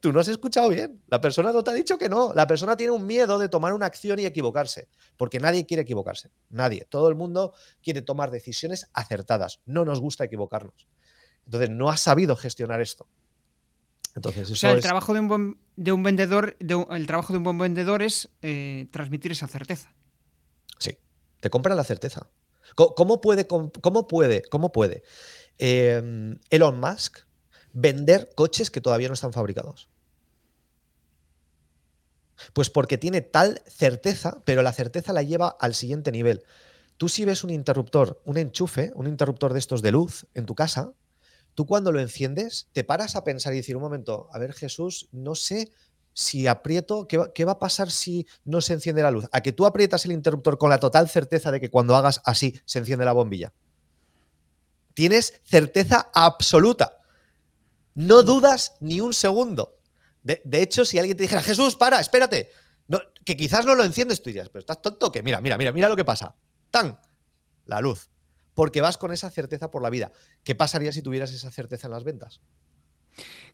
Tú 0.00 0.12
no 0.12 0.20
has 0.20 0.28
escuchado 0.28 0.68
bien. 0.68 1.02
La 1.08 1.20
persona 1.20 1.52
no 1.52 1.64
te 1.64 1.70
ha 1.70 1.74
dicho 1.74 1.98
que 1.98 2.08
no. 2.08 2.32
La 2.32 2.46
persona 2.46 2.76
tiene 2.76 2.92
un 2.92 3.04
miedo 3.04 3.38
de 3.38 3.48
tomar 3.48 3.72
una 3.72 3.86
acción 3.86 4.18
y 4.20 4.26
equivocarse. 4.26 4.88
Porque 5.16 5.40
nadie 5.40 5.66
quiere 5.66 5.82
equivocarse. 5.82 6.30
Nadie. 6.50 6.86
Todo 6.88 7.08
el 7.08 7.16
mundo 7.16 7.52
quiere 7.82 8.02
tomar 8.02 8.30
decisiones 8.30 8.88
acertadas. 8.92 9.60
No 9.66 9.84
nos 9.84 10.00
gusta 10.00 10.24
equivocarnos. 10.24 10.86
Entonces, 11.46 11.70
no 11.70 11.88
has 11.88 12.00
sabido 12.00 12.36
gestionar 12.36 12.80
esto. 12.80 13.08
Entonces, 14.14 14.50
o 14.50 14.56
sea, 14.56 14.72
el 14.72 14.80
trabajo 14.80 15.14
de 15.14 15.20
un, 15.20 15.28
buen, 15.28 15.58
de 15.76 15.92
un 15.92 16.02
vendedor, 16.02 16.56
el 16.58 17.06
trabajo 17.06 17.32
de 17.32 17.38
un 17.38 17.44
buen 17.44 17.58
vendedor 17.58 18.02
es 18.02 18.28
eh, 18.42 18.88
transmitir 18.90 19.32
esa 19.32 19.46
certeza. 19.46 19.92
Sí. 20.78 20.98
Te 21.40 21.50
compra 21.50 21.74
la 21.74 21.84
certeza. 21.84 22.28
¿Cómo, 22.74 23.20
puede, 23.20 23.46
cómo 23.46 24.06
puede, 24.06 24.42
cómo 24.42 24.72
puede 24.72 25.02
em, 25.56 26.38
Elon 26.50 26.78
Musk 26.78 27.20
vender 27.72 28.30
coches 28.34 28.70
que 28.70 28.80
todavía 28.80 29.08
no 29.08 29.14
están 29.14 29.32
fabricados? 29.32 29.88
Pues 32.52 32.70
porque 32.70 32.98
tiene 32.98 33.20
tal 33.20 33.62
certeza, 33.66 34.42
pero 34.44 34.62
la 34.62 34.72
certeza 34.72 35.12
la 35.12 35.22
lleva 35.22 35.48
al 35.48 35.74
siguiente 35.74 36.12
nivel. 36.12 36.44
Tú 36.96 37.08
si 37.08 37.24
ves 37.24 37.44
un 37.44 37.50
interruptor, 37.50 38.20
un 38.24 38.38
enchufe, 38.38 38.92
un 38.94 39.06
interruptor 39.06 39.52
de 39.52 39.58
estos 39.58 39.82
de 39.82 39.92
luz 39.92 40.26
en 40.34 40.46
tu 40.46 40.54
casa, 40.54 40.92
tú 41.54 41.66
cuando 41.66 41.92
lo 41.92 42.00
enciendes 42.00 42.68
te 42.72 42.84
paras 42.84 43.16
a 43.16 43.24
pensar 43.24 43.52
y 43.52 43.56
decir, 43.56 43.76
un 43.76 43.82
momento, 43.82 44.28
a 44.32 44.38
ver 44.38 44.52
Jesús, 44.52 45.08
no 45.12 45.34
sé 45.34 45.72
si 46.12 46.48
aprieto, 46.48 47.06
¿qué 47.06 47.44
va, 47.44 47.52
a 47.52 47.58
pasar 47.60 47.92
si 47.92 48.26
no 48.44 48.60
se 48.60 48.72
enciende 48.72 49.02
la 49.02 49.12
luz? 49.12 49.26
A 49.30 49.40
que 49.40 49.52
tú 49.52 49.66
aprietas 49.66 50.04
el 50.04 50.10
interruptor 50.10 50.58
con 50.58 50.70
la 50.70 50.80
total 50.80 51.08
certeza 51.08 51.52
de 51.52 51.60
que 51.60 51.70
cuando 51.70 51.94
hagas 51.94 52.20
así 52.24 52.60
se 52.64 52.80
enciende 52.80 53.04
la 53.04 53.12
bombilla. 53.12 53.52
Tienes 54.94 55.40
certeza 55.44 56.10
absoluta. 56.12 56.97
No 57.98 58.22
dudas 58.22 58.76
ni 58.78 59.00
un 59.00 59.12
segundo. 59.12 59.80
De, 60.22 60.62
hecho, 60.62 60.84
si 60.84 61.00
alguien 61.00 61.16
te 61.16 61.24
dijera, 61.24 61.42
Jesús, 61.42 61.74
para, 61.74 61.98
espérate, 61.98 62.48
que 63.24 63.36
quizás 63.36 63.66
no 63.66 63.74
lo 63.74 63.82
enciendes, 63.82 64.22
tú 64.22 64.30
dirías, 64.30 64.48
pero 64.50 64.60
estás 64.60 64.80
tonto, 64.80 65.10
que 65.10 65.20
mira, 65.20 65.40
mira, 65.40 65.58
mira, 65.58 65.72
mira 65.72 65.88
lo 65.88 65.96
que 65.96 66.04
pasa. 66.04 66.36
¡Tan! 66.70 66.96
La 67.64 67.80
luz. 67.80 68.08
Porque 68.54 68.80
vas 68.80 68.98
con 68.98 69.10
esa 69.10 69.30
certeza 69.30 69.72
por 69.72 69.82
la 69.82 69.90
vida. 69.90 70.12
¿Qué 70.44 70.54
pasaría 70.54 70.92
si 70.92 71.02
tuvieras 71.02 71.32
esa 71.32 71.50
certeza 71.50 71.88
en 71.88 71.92
las 71.92 72.04
ventas? 72.04 72.40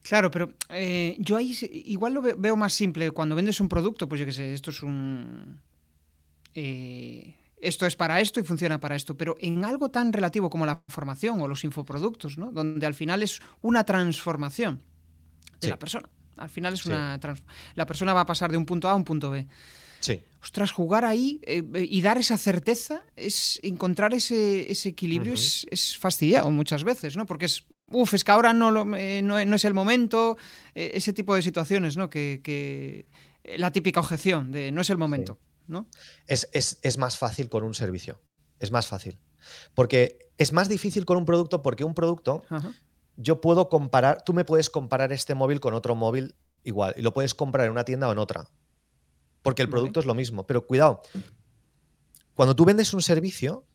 Claro, 0.03 0.31
pero 0.31 0.53
eh, 0.69 1.17
yo 1.21 1.39
ahí 1.39 1.57
igual 1.87 2.13
lo 2.13 2.21
veo 2.21 2.57
más 2.57 2.75
simple. 2.75 3.13
Cuando 3.13 3.35
vendes 3.35 3.61
un 3.61 3.71
producto, 3.71 4.07
pues 4.11 4.19
yo 4.19 4.27
qué 4.27 4.33
sé, 4.33 4.53
esto 4.53 4.71
es 4.71 4.83
un. 4.83 5.59
Eh, 6.55 7.35
esto 7.67 7.87
es 7.87 7.97
para 7.97 8.21
esto 8.21 8.41
y 8.41 8.45
funciona 8.45 8.79
para 8.79 8.97
esto, 8.97 9.17
pero 9.17 9.37
en 9.41 9.65
algo 9.65 9.91
tan 9.91 10.13
relativo 10.13 10.51
como 10.51 10.67
la 10.67 10.83
formación 10.89 11.41
o 11.41 11.49
los 11.49 11.65
infoproductos, 11.65 12.39
¿no? 12.39 12.53
Donde 12.53 12.87
al 12.87 12.95
final 12.95 13.23
es 13.23 13.41
una 13.61 13.85
transformación 13.85 14.83
de 15.61 15.69
la 15.69 15.79
persona. 15.79 16.09
Al 16.37 16.49
final 16.49 16.75
es 16.75 16.85
una. 16.87 17.19
La 17.75 17.87
persona 17.87 18.13
va 18.13 18.21
a 18.21 18.27
pasar 18.27 18.51
de 18.51 18.57
un 18.57 18.67
punto 18.67 18.89
A 18.89 18.93
a 18.93 18.97
un 18.97 19.05
punto 19.05 19.31
B. 19.31 19.47
Sí. 20.01 20.23
Ostras, 20.43 20.73
jugar 20.73 21.05
ahí 21.05 21.41
eh, 21.45 21.63
y 21.89 22.03
dar 22.03 22.19
esa 22.19 22.37
certeza, 22.37 23.03
es 23.17 23.59
encontrar 23.63 24.13
ese, 24.13 24.71
equilibrio 24.71 25.33
es, 25.33 25.67
es, 25.71 25.97
fastidiado 25.97 26.51
muchas 26.51 26.85
veces, 26.85 27.17
¿no? 27.17 27.25
Porque 27.25 27.47
es 27.47 27.65
Uf, 27.91 28.15
es 28.15 28.25
que 28.25 28.33
ahora 28.33 28.53
no, 28.53 28.97
eh, 28.97 29.23
no, 29.23 29.39
es 29.39 29.65
el 29.65 29.75
momento, 29.75 30.37
eh, 30.75 30.93
ese 30.95 31.13
tipo 31.13 31.35
de 31.35 31.43
situaciones, 31.43 31.97
¿no? 31.97 32.09
Que, 32.09 32.41
eh, 32.45 33.59
la 33.59 33.71
típica 33.71 34.01
objeción 34.01 34.51
de 34.51 34.73
no 34.73 34.81
es 34.81 34.91
el 34.91 34.97
momento, 34.97 35.39
¿no? 35.67 35.89
Es, 36.27 36.99
más 36.99 37.19
fácil 37.19 37.49
con 37.49 37.65
un 37.65 37.75
servicio, 37.75 38.21
es 38.61 38.71
más 38.71 38.87
fácil. 38.87 39.19
Porque 39.75 40.31
es 40.39 40.53
más 40.53 40.69
difícil 40.69 41.05
con 41.05 41.17
un 41.17 41.25
producto 41.25 41.63
porque 41.63 41.85
un 41.85 41.95
producto, 41.95 42.43
yo 43.17 43.41
puedo 43.41 43.69
comparar, 43.69 44.23
tú 44.23 44.33
me 44.33 44.45
puedes 44.45 44.71
comparar 44.71 45.13
este 45.13 45.35
móvil 45.35 45.61
con 45.61 45.75
otro 45.75 45.95
móvil 45.95 46.35
igual 46.63 46.95
y 46.97 47.03
lo 47.03 47.13
puedes 47.13 47.35
comprar 47.35 47.67
en 47.67 47.73
una 47.73 47.85
tienda 47.85 48.09
o 48.09 48.13
en 48.13 48.19
otra. 48.19 48.49
Porque 49.43 49.63
el 49.63 49.69
producto 49.69 50.01
es 50.01 50.07
lo 50.07 50.15
mismo. 50.15 50.47
Pero 50.47 50.67
cuidado, 50.67 51.03
cuando 52.35 52.57
tú 52.57 52.65
vendes 52.65 52.95
un 52.95 53.03
servicio, 53.03 53.67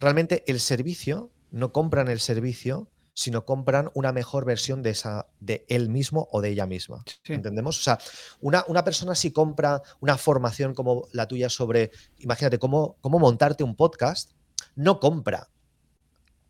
realmente 0.00 0.42
el 0.46 0.58
servicio, 0.60 1.30
no 1.50 1.72
compran 1.72 2.08
el 2.08 2.18
servicio, 2.18 2.90
sino 3.14 3.44
compran 3.44 3.90
una 3.94 4.12
mejor 4.12 4.44
versión 4.44 4.82
de, 4.82 4.90
esa, 4.90 5.26
de 5.40 5.66
él 5.68 5.90
mismo 5.90 6.28
o 6.30 6.40
de 6.40 6.50
ella 6.50 6.66
misma. 6.66 7.04
¿Entendemos? 7.24 7.78
O 7.78 7.82
sea, 7.82 7.98
una, 8.40 8.64
una, 8.68 8.84
persona 8.84 9.14
si 9.14 9.32
compra 9.32 9.82
una 10.00 10.16
formación 10.16 10.74
como 10.74 11.08
la 11.12 11.28
tuya 11.28 11.48
sobre, 11.48 11.90
imagínate, 12.18 12.58
cómo, 12.58 12.96
cómo 13.00 13.18
montarte 13.18 13.64
un 13.64 13.76
podcast, 13.76 14.32
no 14.74 14.98
compra 14.98 15.50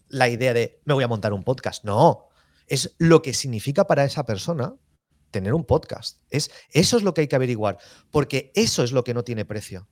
la 0.09 0.29
idea 0.29 0.53
de 0.53 0.81
me 0.85 0.95
voy 0.95 1.05
a 1.05 1.09
montar 1.09 1.33
un 1.33 1.43
podcast. 1.43 1.85
No, 1.85 2.29
es 2.69 2.95
lo 2.99 3.23
que 3.23 3.35
significa 3.35 3.87
para 3.87 4.05
esa 4.05 4.25
persona 4.25 4.77
tener 5.31 5.55
un 5.55 5.65
podcast. 5.65 6.19
Es, 6.31 6.51
eso 6.71 6.97
es 6.97 7.03
lo 7.03 7.15
que 7.15 7.23
hay 7.23 7.29
que 7.29 7.37
averiguar, 7.37 7.79
porque 8.11 8.53
eso 8.55 8.85
es 8.85 8.93
lo 8.93 9.03
que 9.03 9.15
no 9.15 9.25
tiene 9.25 9.45
precio. 9.45 9.89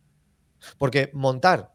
Porque 0.79 1.11
montar 1.15 1.75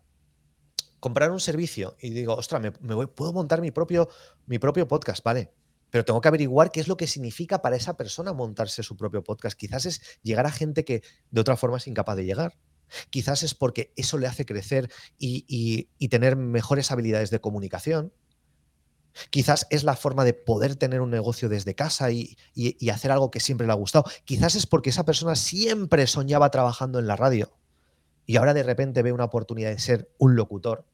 comprar 1.06 1.30
un 1.30 1.40
servicio 1.40 1.96
y 2.02 2.10
digo, 2.10 2.34
ostras, 2.34 2.64
me, 2.64 2.72
puedo 2.72 3.32
montar 3.32 3.62
mi 3.62 3.70
propio, 3.70 4.10
mi 4.48 4.58
propio 4.58 4.88
podcast, 4.88 5.24
¿vale? 5.24 5.54
Pero 5.92 6.04
tengo 6.04 6.20
que 6.20 6.30
averiguar 6.30 6.72
qué 6.72 6.80
es 6.80 6.88
lo 6.88 6.98
que 6.98 7.06
significa 7.06 7.62
para 7.62 7.76
esa 7.76 7.96
persona 7.96 8.34
montarse 8.34 8.82
su 8.82 8.98
propio 8.98 9.24
podcast. 9.24 9.56
Quizás 9.56 9.86
es 9.86 10.02
llegar 10.24 10.48
a 10.48 10.52
gente 10.52 10.84
que 10.84 11.04
de 11.30 11.42
otra 11.42 11.58
forma 11.58 11.78
es 11.78 11.86
incapaz 11.86 12.16
de 12.16 12.26
llegar. 12.26 12.58
Quizás 13.12 13.44
es 13.44 13.54
porque 13.54 13.94
eso 13.96 14.18
le 14.18 14.26
hace 14.26 14.48
crecer 14.48 14.92
y, 15.20 15.88
tener 16.10 16.38
mejores 16.38 16.90
habilidades 16.90 17.30
de 17.30 17.40
comunicación. 17.40 18.12
Quizás 19.30 19.68
es 19.70 19.84
la 19.84 19.96
forma 19.96 20.24
de 20.24 20.34
poder 20.34 20.76
tener 20.76 21.02
un 21.02 21.12
negocio 21.12 21.50
desde 21.50 21.76
casa 21.76 22.10
y, 22.10 22.36
y, 22.56 22.90
hacer 22.90 23.12
algo 23.12 23.30
que 23.30 23.42
siempre 23.42 23.68
le 23.68 23.74
ha 23.74 23.76
gustado. 23.76 24.06
Quizás 24.24 24.56
es 24.56 24.66
porque 24.66 24.90
esa 24.90 25.06
persona 25.06 25.36
siempre 25.36 26.08
soñaba 26.08 26.50
trabajando 26.50 26.98
en 26.98 27.06
la 27.06 27.16
radio 27.16 27.56
y 28.26 28.38
ahora 28.38 28.56
de 28.56 28.64
repente 28.64 29.04
ve 29.04 29.12
una 29.12 29.26
oportunidad 29.26 29.70
de 29.70 29.78
ser 29.78 30.10
un 30.18 30.36
locutor 30.36 30.88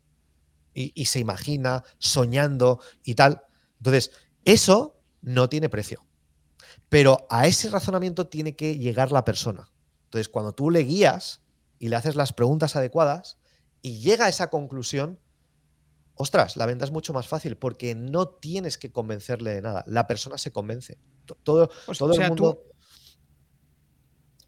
y, 0.74 1.06
se 1.06 1.20
imagina 1.20 1.84
soñando 1.98 2.80
y 3.04 3.16
tal. 3.16 3.44
Entonces, 3.78 4.12
eso 4.46 5.00
no 5.22 5.50
tiene 5.50 5.70
precio. 5.70 6.06
Pero 6.90 7.26
a 7.30 7.48
ese 7.48 7.70
razonamiento 7.70 8.28
tiene 8.28 8.56
que 8.56 8.78
llegar 8.78 9.12
la 9.12 9.26
persona. 9.26 9.70
Entonces, 10.06 10.30
cuando 10.30 10.54
tú 10.54 10.70
le 10.70 10.82
guías 10.82 11.42
y 11.80 11.90
le 11.90 11.96
haces 11.96 12.16
las 12.16 12.34
preguntas 12.34 12.76
adecuadas 12.76 13.38
y 13.82 14.00
llega 14.00 14.26
a 14.26 14.30
esa 14.30 14.50
conclusión, 14.50 15.20
ostras, 16.16 16.58
la 16.58 16.66
venta 16.66 16.86
es 16.86 16.92
mucho 16.92 17.14
más 17.14 17.28
fácil 17.28 17.58
porque 17.58 17.96
no 17.96 18.28
tienes 18.28 18.78
que 18.78 18.92
convencerle 18.92 19.56
de 19.56 19.62
nada. 19.62 19.84
La 19.88 20.08
persona 20.08 20.38
se 20.38 20.52
convence. 20.52 20.98
Todo, 21.44 21.70
todo 21.98 22.14
el 22.14 22.28
mundo. 22.28 22.64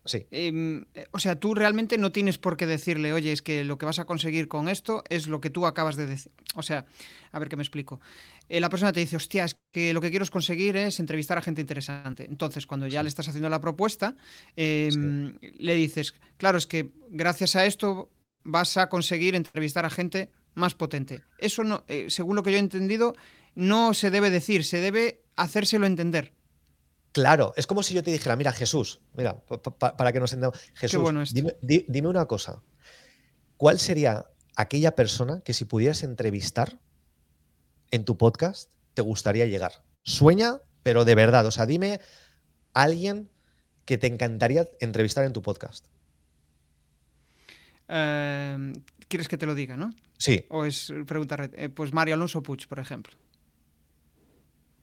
Sí. 0.06 0.26
Em, 0.32 0.86
eh, 0.94 1.08
o 1.12 1.20
sea, 1.20 1.36
tú 1.38 1.54
realmente 1.56 1.98
no 1.98 2.12
tienes 2.12 2.38
por 2.38 2.58
qué 2.58 2.66
decirle, 2.68 3.14
oye, 3.14 3.32
es 3.32 3.42
que 3.42 3.64
lo 3.64 3.78
que 3.78 3.86
vas 3.86 4.00
a 4.00 4.06
conseguir 4.06 4.48
con 4.48 4.68
esto 4.68 5.04
es 5.10 5.28
lo 5.28 5.40
que 5.40 5.50
tú 5.50 5.66
acabas 5.66 5.96
de 5.96 6.08
decir. 6.08 6.32
O 6.56 6.64
sea, 6.64 6.86
a 7.32 7.40
ver 7.40 7.48
qué 7.48 7.56
me 7.56 7.64
explico. 7.64 8.02
Eh, 8.50 8.60
la 8.60 8.70
persona 8.70 8.92
te 8.92 9.00
dice, 9.00 9.16
hostia, 9.16 9.46
es 9.46 9.56
que 9.72 9.94
lo 9.94 10.02
que 10.02 10.10
quiero 10.10 10.26
conseguir 10.28 10.76
es 10.76 11.00
entrevistar 11.00 11.38
a 11.38 11.42
gente 11.42 11.62
interesante. 11.62 12.26
Entonces, 12.26 12.68
cuando 12.68 12.88
ya 12.88 13.02
le 13.02 13.10
estás 13.10 13.30
haciendo 13.30 13.50
la 13.50 13.62
propuesta, 13.62 14.16
em, 14.56 15.38
le 15.58 15.76
dices, 15.76 16.14
claro, 16.38 16.58
es 16.58 16.68
que 16.68 16.92
gracias 17.10 17.56
a 17.56 17.66
esto 17.66 18.10
vas 18.44 18.76
a 18.78 18.90
conseguir 18.90 19.36
entrevistar 19.36 19.86
a 19.86 19.90
gente 19.90 20.30
más 20.54 20.76
potente. 20.76 21.22
Eso, 21.38 21.64
no, 21.64 21.86
eh, 21.88 22.08
según 22.10 22.36
lo 22.36 22.44
que 22.44 22.52
yo 22.52 22.58
he 22.58 22.60
entendido, 22.60 23.16
no 23.56 23.94
se 23.94 24.12
debe 24.12 24.30
decir, 24.30 24.66
se 24.66 24.82
debe 24.82 25.22
hacérselo 25.36 25.86
entender. 25.86 26.34
Claro, 27.14 27.54
es 27.56 27.68
como 27.68 27.84
si 27.84 27.94
yo 27.94 28.02
te 28.02 28.12
dijera, 28.12 28.36
mira, 28.36 28.52
Jesús, 28.52 29.00
mira, 29.14 29.38
para 29.80 30.12
que 30.12 30.20
nos 30.20 30.34
entendamos. 30.34 30.60
Jesús, 30.74 31.32
dime, 31.62 32.08
una 32.08 32.26
cosa. 32.26 32.64
¿Cuál 33.56 33.78
sería 33.78 34.26
aquella 34.56 34.96
persona 34.96 35.42
que 35.42 35.54
si 35.54 35.66
pudieras 35.66 36.02
entrevistar 36.02 36.80
en 37.92 38.04
tu 38.04 38.18
podcast 38.18 38.72
te 38.96 39.04
gustaría 39.04 39.46
llegar? 39.46 39.84
Sueña, 40.02 40.60
pero 40.82 41.06
de 41.06 41.14
verdad. 41.14 41.46
O 41.46 41.52
sea, 41.52 41.68
dime 41.68 42.02
a 42.74 42.82
alguien 42.82 43.30
que 43.86 44.00
te 44.00 44.08
encantaría 44.08 44.68
entrevistar 44.80 45.24
en 45.24 45.34
tu 45.34 45.44
podcast. 45.44 45.86
Em, 47.90 48.74
¿Quieres 49.08 49.28
que 49.28 49.38
te 49.38 49.46
lo 49.46 49.54
diga, 49.54 49.78
no? 49.78 49.94
Sí. 50.18 50.48
O 50.50 50.66
es 50.66 50.92
preguntar, 51.06 51.52
eh, 51.54 51.70
pues 51.70 51.94
María 51.94 52.16
Alonso 52.16 52.42
Puig, 52.42 52.68
por 52.68 52.80
ejemplo. 52.80 53.16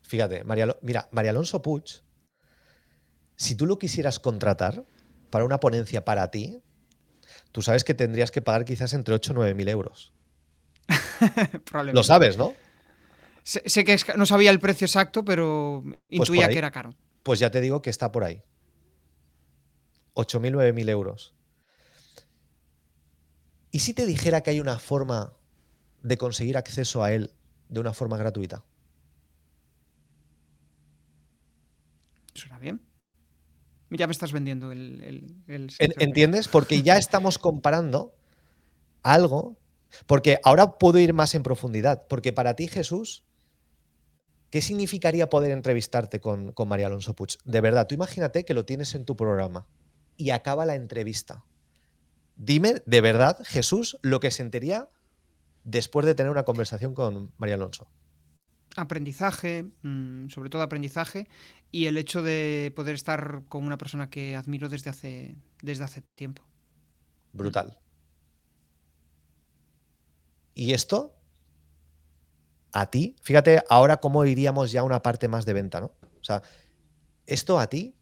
Fíjate, 0.02 0.44
María, 0.44 0.76
mira, 0.82 1.08
María 1.10 1.32
Alonso 1.32 1.60
Puig 1.60 2.04
si 3.40 3.54
tú 3.54 3.64
lo 3.64 3.78
quisieras 3.78 4.20
contratar 4.20 4.84
para 5.30 5.46
una 5.46 5.60
ponencia 5.60 6.04
para 6.04 6.30
ti, 6.30 6.62
tú 7.52 7.62
sabes 7.62 7.84
que 7.84 7.94
tendrías 7.94 8.30
que 8.30 8.42
pagar 8.42 8.66
quizás 8.66 8.92
entre 8.92 9.14
8 9.14 9.32
o 9.32 9.34
9 9.34 9.54
mil 9.54 9.68
euros. 9.68 10.12
lo 11.92 12.02
sabes, 12.02 12.36
¿no? 12.36 12.52
Sé, 13.42 13.62
que 13.84 13.96
no 14.18 14.26
sabía 14.26 14.50
el 14.50 14.60
precio 14.60 14.84
exacto, 14.84 15.24
pero 15.24 15.82
pues 15.82 15.98
intuía 16.10 16.50
que 16.50 16.58
era 16.58 16.70
caro. 16.70 16.94
Pues 17.22 17.40
ya 17.40 17.50
te 17.50 17.62
digo 17.62 17.80
que 17.80 17.88
está 17.88 18.12
por 18.12 18.24
ahí. 18.24 18.42
8.000, 20.14 20.74
9.000 20.74 20.90
euros. 20.90 21.34
¿Y 23.70 23.78
si 23.78 23.94
te 23.94 24.04
dijera 24.04 24.42
que 24.42 24.50
hay 24.50 24.60
una 24.60 24.78
forma 24.78 25.32
de 26.02 26.18
conseguir 26.18 26.58
acceso 26.58 27.02
a 27.02 27.12
él 27.12 27.32
de 27.70 27.80
una 27.80 27.94
forma 27.94 28.18
gratuita? 28.18 28.66
Suena 32.34 32.58
bien. 32.58 32.89
Ya 33.90 34.06
me 34.06 34.12
estás 34.12 34.32
vendiendo 34.32 34.72
el... 34.72 35.34
¿Entiendes? 35.78 36.48
Porque 36.48 36.82
ya 36.82 36.96
estamos 36.96 37.38
comparando 37.38 38.14
algo, 39.02 39.56
porque 40.06 40.38
ahora 40.44 40.78
puedo 40.78 40.98
ir 40.98 41.12
más 41.12 41.34
en 41.34 41.42
profundidad, 41.42 42.06
porque 42.08 42.32
para 42.32 42.54
ti 42.54 42.68
Jesús, 42.68 43.24
¿qué 44.50 44.62
significaría 44.62 45.28
poder 45.28 45.50
entrevistarte 45.50 46.20
con, 46.20 46.52
con 46.52 46.68
María 46.68 46.86
Alonso 46.86 47.14
Puig? 47.14 47.36
De 47.44 47.60
verdad, 47.60 47.86
tú 47.86 47.94
imagínate 47.94 48.44
que 48.44 48.54
lo 48.54 48.64
tienes 48.64 48.94
en 48.94 49.04
tu 49.04 49.16
programa 49.16 49.66
y 50.16 50.30
acaba 50.30 50.66
la 50.66 50.76
entrevista. 50.76 51.44
Dime, 52.36 52.82
de 52.86 53.00
verdad, 53.00 53.38
Jesús, 53.44 53.98
lo 54.02 54.20
que 54.20 54.30
sentiría 54.30 54.88
después 55.64 56.06
de 56.06 56.14
tener 56.14 56.30
una 56.30 56.44
conversación 56.44 56.94
con 56.94 57.32
María 57.38 57.56
Alonso 57.56 57.88
aprendizaje, 58.80 59.66
mm, 59.82 60.28
sobre 60.28 60.50
todo 60.50 60.62
aprendizaje, 60.62 61.28
y 61.70 61.86
el 61.86 61.96
hecho 61.96 62.22
de 62.22 62.72
poder 62.74 62.94
estar 62.94 63.42
con 63.48 63.64
una 63.64 63.78
persona 63.78 64.10
que 64.10 64.36
admiro 64.36 64.68
desde 64.68 64.90
hace, 64.90 65.36
desde 65.62 65.84
hace 65.84 66.02
tiempo. 66.14 66.42
Brutal. 67.32 67.78
¿Y 70.54 70.72
esto? 70.72 71.14
A 72.72 72.90
ti, 72.90 73.16
fíjate 73.22 73.62
ahora 73.68 73.98
cómo 73.98 74.24
iríamos 74.24 74.72
ya 74.72 74.80
a 74.80 74.84
una 74.84 75.02
parte 75.02 75.28
más 75.28 75.44
de 75.44 75.52
venta, 75.52 75.80
¿no? 75.80 75.86
O 76.02 76.24
sea, 76.24 76.42
esto 77.26 77.58
a 77.58 77.68
ti, 77.68 77.96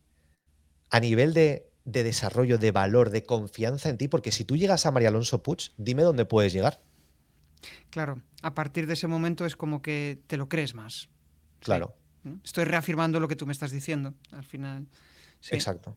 a 0.90 1.00
nivel 1.00 1.34
de, 1.34 1.70
de 1.84 2.02
desarrollo, 2.04 2.58
de 2.58 2.70
valor, 2.70 3.10
de 3.10 3.24
confianza 3.24 3.88
en 3.88 3.98
ti, 3.98 4.08
porque 4.08 4.32
si 4.32 4.44
tú 4.44 4.56
llegas 4.56 4.86
a 4.86 4.90
María 4.90 5.08
Alonso 5.08 5.42
Puig, 5.42 5.72
dime 5.76 6.02
dónde 6.02 6.24
puedes 6.24 6.52
llegar. 6.52 6.82
Claro, 7.90 8.22
a 8.42 8.54
partir 8.54 8.86
de 8.86 8.94
ese 8.94 9.06
momento 9.06 9.46
es 9.46 9.56
como 9.56 9.82
que 9.82 10.20
te 10.26 10.36
lo 10.36 10.48
crees 10.48 10.74
más. 10.74 11.08
Claro. 11.60 11.96
Estoy 12.44 12.64
reafirmando 12.64 13.20
lo 13.20 13.28
que 13.28 13.36
tú 13.36 13.46
me 13.46 13.52
estás 13.52 13.70
diciendo 13.70 14.14
al 14.32 14.44
final. 14.44 14.86
Exacto. 15.50 15.96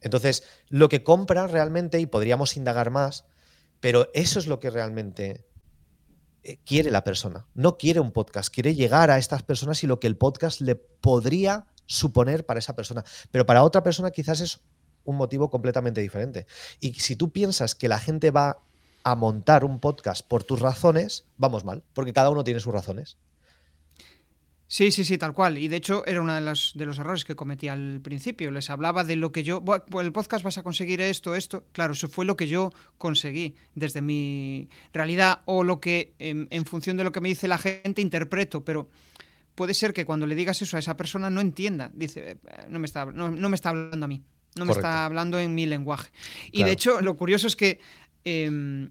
Entonces, 0.00 0.42
lo 0.68 0.88
que 0.88 1.02
compra 1.02 1.46
realmente, 1.46 1.98
y 2.00 2.06
podríamos 2.06 2.56
indagar 2.56 2.90
más, 2.90 3.24
pero 3.80 4.08
eso 4.14 4.38
es 4.38 4.46
lo 4.46 4.60
que 4.60 4.70
realmente 4.70 5.46
eh, 6.42 6.58
quiere 6.64 6.90
la 6.90 7.04
persona. 7.04 7.46
No 7.54 7.78
quiere 7.78 8.00
un 8.00 8.12
podcast, 8.12 8.52
quiere 8.52 8.74
llegar 8.74 9.10
a 9.10 9.18
estas 9.18 9.42
personas 9.42 9.82
y 9.82 9.86
lo 9.86 10.00
que 10.00 10.06
el 10.06 10.16
podcast 10.16 10.60
le 10.60 10.76
podría 10.76 11.66
suponer 11.86 12.44
para 12.44 12.58
esa 12.58 12.74
persona. 12.74 13.04
Pero 13.30 13.46
para 13.46 13.62
otra 13.62 13.82
persona 13.82 14.10
quizás 14.10 14.40
es 14.40 14.60
un 15.04 15.16
motivo 15.16 15.50
completamente 15.50 16.00
diferente. 16.00 16.46
Y 16.80 16.94
si 16.94 17.16
tú 17.16 17.30
piensas 17.30 17.74
que 17.74 17.88
la 17.88 17.98
gente 17.98 18.30
va 18.30 18.58
a 19.04 19.14
montar 19.14 19.64
un 19.64 19.78
podcast 19.78 20.26
por 20.26 20.44
tus 20.44 20.60
razones, 20.60 21.26
vamos 21.36 21.64
mal, 21.64 21.84
porque 21.92 22.12
cada 22.12 22.30
uno 22.30 22.42
tiene 22.42 22.60
sus 22.60 22.72
razones. 22.72 23.18
Sí, 24.66 24.90
sí, 24.90 25.04
sí, 25.04 25.18
tal 25.18 25.34
cual. 25.34 25.58
Y 25.58 25.68
de 25.68 25.76
hecho 25.76 26.04
era 26.06 26.20
uno 26.20 26.34
de 26.34 26.40
los, 26.40 26.72
de 26.74 26.86
los 26.86 26.98
errores 26.98 27.24
que 27.24 27.36
cometí 27.36 27.68
al 27.68 28.00
principio. 28.02 28.50
Les 28.50 28.70
hablaba 28.70 29.04
de 29.04 29.14
lo 29.14 29.30
que 29.30 29.44
yo, 29.44 29.60
bueno, 29.60 29.84
el 30.00 30.10
podcast 30.10 30.42
vas 30.42 30.58
a 30.58 30.62
conseguir 30.62 31.00
esto, 31.00 31.34
esto. 31.34 31.64
Claro, 31.72 31.92
eso 31.92 32.08
fue 32.08 32.24
lo 32.24 32.36
que 32.36 32.48
yo 32.48 32.72
conseguí 32.98 33.54
desde 33.74 34.00
mi 34.00 34.68
realidad 34.92 35.42
o 35.44 35.62
lo 35.62 35.80
que 35.80 36.14
en, 36.18 36.64
función 36.64 36.96
de 36.96 37.04
lo 37.04 37.12
que 37.12 37.20
me 37.20 37.28
dice 37.28 37.46
la 37.46 37.58
gente 37.58 38.00
interpreto, 38.00 38.64
pero 38.64 38.88
puede 39.54 39.74
ser 39.74 39.92
que 39.92 40.06
cuando 40.06 40.26
le 40.26 40.34
digas 40.34 40.60
eso 40.62 40.76
a 40.76 40.80
esa 40.80 40.96
persona 40.96 41.28
no 41.30 41.40
entienda. 41.40 41.90
Dice, 41.94 42.30
eh, 42.30 42.36
no 42.68 42.78
me 42.78 42.86
está, 42.86 43.04
no, 43.04 43.30
me 43.30 43.54
está 43.54 43.68
hablando 43.68 44.06
a 44.06 44.08
mí, 44.08 44.24
no 44.56 44.64
me 44.64 44.72
está 44.72 45.04
hablando 45.04 45.38
en 45.38 45.54
mi 45.54 45.66
lenguaje. 45.66 46.10
Y 46.50 46.64
de 46.64 46.72
hecho 46.72 47.00
lo 47.02 47.16
curioso 47.16 47.46
es 47.46 47.54
que 47.54 47.78
Em, 48.24 48.90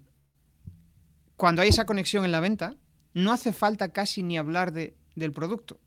cuando 1.36 1.62
hay 1.62 1.68
esa 1.68 1.86
conexión 1.86 2.24
en 2.24 2.32
la 2.32 2.40
venta, 2.40 2.76
no 3.12 3.32
hace 3.32 3.52
falta 3.52 3.90
casi 3.90 4.22
ni 4.22 4.38
hablar 4.38 4.72
de, 4.72 4.94
del 5.14 5.32
producto. 5.32 5.78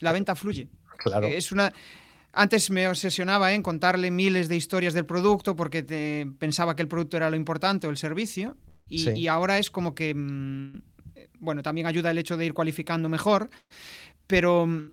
La 0.00 0.12
venta 0.12 0.34
fluye. 0.34 0.68
Claro. 0.98 1.26
Es 1.26 1.52
una. 1.52 1.72
Antes 2.32 2.70
me 2.70 2.88
obsesionaba 2.88 3.52
en 3.52 3.62
contarle 3.62 4.10
miles 4.10 4.48
de 4.48 4.56
historias 4.56 4.92
del 4.92 5.06
producto 5.06 5.54
porque 5.54 6.26
pensaba 6.38 6.74
que 6.74 6.82
el 6.82 6.88
producto 6.88 7.16
era 7.16 7.30
lo 7.30 7.36
importante 7.36 7.86
o 7.86 7.90
el 7.90 7.96
servicio. 7.96 8.56
Y, 8.88 9.26
ahora 9.28 9.58
es 9.58 9.70
como 9.70 9.94
que. 9.94 10.14
Mm, 10.14 10.82
bueno, 11.38 11.62
también 11.62 11.86
ayuda 11.86 12.10
el 12.10 12.18
hecho 12.18 12.36
de 12.36 12.46
ir 12.46 12.54
cualificando 12.54 13.08
mejor. 13.08 13.50
Pero 14.26 14.66
mm, 14.66 14.90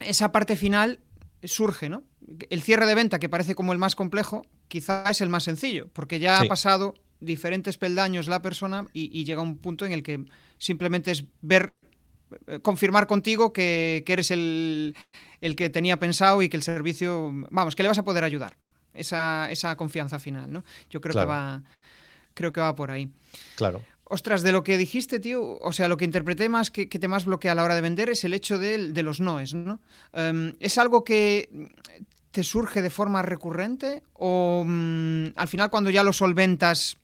esa 0.00 0.32
parte 0.32 0.56
final 0.56 1.00
surge, 1.42 1.88
¿no? 1.88 2.02
El 2.50 2.62
cierre 2.62 2.86
de 2.86 2.94
venta, 2.94 3.18
que 3.18 3.28
parece 3.28 3.54
como 3.54 3.72
el 3.72 3.78
más 3.78 3.94
complejo, 3.94 4.44
quizá 4.68 5.04
es 5.10 5.20
el 5.20 5.28
más 5.28 5.44
sencillo, 5.44 5.88
porque 5.92 6.18
ya 6.18 6.40
ha 6.40 6.44
pasado 6.44 6.94
diferentes 7.20 7.78
peldaños 7.78 8.28
la 8.28 8.42
persona 8.42 8.86
y, 8.92 9.24
llega 9.24 9.42
un 9.42 9.58
punto 9.58 9.86
en 9.86 9.92
el 9.92 10.02
que 10.02 10.24
simplemente 10.58 11.10
es 11.12 11.24
ver, 11.40 11.74
eh, 12.46 12.60
confirmar 12.60 13.06
contigo 13.06 13.52
que, 13.52 14.04
eres 14.06 14.30
el, 14.30 14.94
que 15.56 15.70
tenía 15.70 15.98
pensado 15.98 16.42
y 16.42 16.48
que 16.48 16.56
el 16.56 16.62
servicio, 16.62 17.32
vamos, 17.50 17.76
que 17.76 17.82
le 17.82 17.88
vas 17.88 17.98
a 17.98 18.04
poder 18.04 18.24
ayudar. 18.24 18.56
Esa, 18.92 19.76
confianza 19.76 20.18
final, 20.18 20.50
¿no? 20.50 20.64
Yo 20.88 21.00
creo 21.02 21.14
que 21.14 21.26
va 21.26 21.62
creo 22.36 22.52
que 22.52 22.60
va 22.60 22.76
por 22.76 22.92
ahí. 22.92 23.10
Claro. 23.56 23.82
Ostras, 24.04 24.42
de 24.42 24.52
lo 24.52 24.62
que 24.62 24.78
dijiste, 24.78 25.18
tío, 25.18 25.58
o 25.58 25.72
sea, 25.72 25.88
lo 25.88 25.96
que 25.96 26.04
interpreté 26.04 26.48
más 26.48 26.70
que, 26.70 26.86
te 26.86 27.08
más 27.08 27.24
bloquea 27.24 27.52
a 27.52 27.54
la 27.56 27.64
hora 27.64 27.74
de 27.74 27.80
vender 27.80 28.08
es 28.08 28.22
el 28.22 28.34
hecho 28.34 28.56
de, 28.56 28.92
de 28.92 29.02
los 29.02 29.18
noes, 29.18 29.52
¿no? 29.52 29.80
Em, 30.12 30.54
¿Es 30.60 30.78
algo 30.78 31.02
que 31.02 31.48
surge 32.42 32.82
de 32.82 32.90
forma 32.90 33.22
recurrente 33.22 34.02
o 34.14 34.64
mm, 34.66 35.28
al 35.36 35.48
final 35.48 35.70
cuando 35.70 35.90
ya 35.90 36.02
lo 36.02 36.12
solventas 36.12 36.98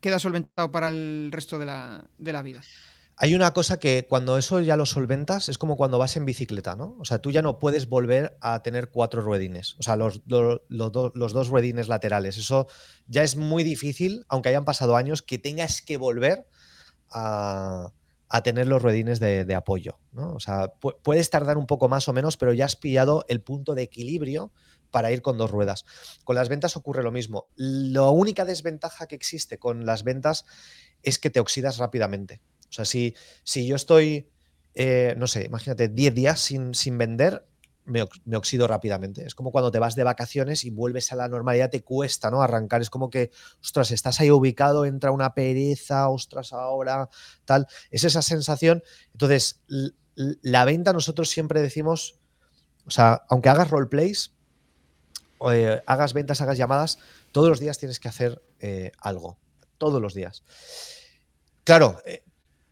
queda 0.00 0.18
solventado 0.18 0.70
para 0.70 0.88
el 0.88 1.30
resto 1.32 1.58
de 1.58 1.66
la, 1.66 2.04
de 2.18 2.32
la 2.32 2.42
vida? 2.42 2.60
Hay 3.18 3.34
una 3.34 3.52
cosa 3.54 3.78
que 3.78 4.06
cuando 4.06 4.36
eso 4.36 4.60
ya 4.60 4.76
lo 4.76 4.84
solventas 4.84 5.48
es 5.48 5.56
como 5.56 5.76
cuando 5.76 5.98
vas 5.98 6.18
en 6.18 6.26
bicicleta, 6.26 6.76
¿no? 6.76 6.96
O 7.00 7.06
sea, 7.06 7.18
tú 7.18 7.30
ya 7.30 7.40
no 7.40 7.58
puedes 7.58 7.88
volver 7.88 8.36
a 8.42 8.62
tener 8.62 8.90
cuatro 8.90 9.22
ruedines, 9.22 9.74
o 9.78 9.82
sea, 9.82 9.96
los, 9.96 10.20
los 10.26 11.32
dos 11.32 11.48
ruedines 11.48 11.88
laterales. 11.88 12.36
Eso 12.36 12.66
ya 13.06 13.22
es 13.22 13.36
muy 13.36 13.64
difícil, 13.64 14.26
aunque 14.28 14.50
hayan 14.50 14.66
pasado 14.66 14.96
años, 14.96 15.22
que 15.22 15.38
tengas 15.38 15.80
que 15.80 15.96
volver 15.96 16.46
a, 17.10 17.90
tener 18.42 18.66
los 18.66 18.82
ruedines 18.82 19.20
de, 19.20 19.54
apoyo, 19.54 19.98
¿no? 20.12 20.34
O 20.34 20.40
sea, 20.40 20.72
puedes 21.02 21.30
tardar 21.30 21.58
un 21.58 21.66
poco 21.66 21.88
más 21.88 22.08
o 22.08 22.12
menos, 22.12 22.36
pero 22.36 22.52
ya 22.52 22.64
has 22.64 22.76
pillado 22.76 23.24
el 23.28 23.40
punto 23.40 23.74
de 23.74 23.82
equilibrio 23.82 24.52
para 24.90 25.12
ir 25.12 25.22
con 25.22 25.38
dos 25.38 25.50
ruedas. 25.50 25.84
Con 26.24 26.36
las 26.36 26.48
ventas 26.48 26.76
ocurre 26.76 27.02
lo 27.02 27.12
mismo. 27.12 27.48
La 27.54 28.10
única 28.10 28.44
desventaja 28.44 29.06
que 29.06 29.14
existe 29.14 29.58
con 29.58 29.86
las 29.86 30.04
ventas 30.04 30.44
es 31.02 31.18
que 31.18 31.30
te 31.30 31.40
oxidas 31.40 31.78
rápidamente. 31.78 32.40
O 32.68 32.72
sea, 32.72 32.84
si, 32.84 33.14
si 33.44 33.66
yo 33.66 33.76
estoy, 33.76 34.28
eh, 34.74 35.14
no 35.16 35.26
sé, 35.26 35.44
imagínate, 35.44 35.88
10 35.88 36.14
días 36.14 36.40
sin, 36.40 36.74
sin 36.74 36.98
vender, 36.98 37.46
me, 37.86 38.36
oxido 38.36 38.66
rápidamente. 38.66 39.24
Es 39.24 39.34
como 39.34 39.50
cuando 39.50 39.70
te 39.70 39.78
vas 39.78 39.94
de 39.94 40.04
vacaciones 40.04 40.64
y 40.64 40.70
vuelves 40.70 41.12
a 41.12 41.16
la 41.16 41.28
normalidad, 41.28 41.70
te 41.70 41.82
cuesta, 41.82 42.30
¿no? 42.30 42.42
Arrancar. 42.42 42.82
Es 42.82 42.90
como 42.90 43.08
que, 43.10 43.30
ostras, 43.62 43.90
estás 43.90 44.20
ahí 44.20 44.30
ubicado, 44.30 44.84
entra 44.84 45.10
una 45.10 45.34
pereza, 45.34 46.08
ostras, 46.08 46.52
ahora, 46.52 47.08
tal. 47.44 47.66
Es 47.90 48.04
esa 48.04 48.22
sensación. 48.22 48.82
Entonces, 49.12 49.62
la 50.14 50.64
venta, 50.64 50.92
nosotros 50.92 51.30
siempre 51.30 51.62
decimos, 51.62 52.18
o 52.86 52.90
sea, 52.90 53.24
aunque 53.28 53.48
hagas 53.48 53.70
roleplays, 53.70 54.32
eh, 55.50 55.82
hagas 55.86 56.12
ventas, 56.12 56.40
hagas 56.40 56.58
llamadas, 56.58 56.98
todos 57.32 57.48
los 57.48 57.60
días 57.60 57.78
tienes 57.78 58.00
que 58.00 58.08
hacer 58.08 58.42
eh, 58.60 58.92
algo. 59.00 59.38
Todos 59.78 60.00
los 60.00 60.14
días. 60.14 60.42
Claro, 61.64 62.00
eh, 62.06 62.22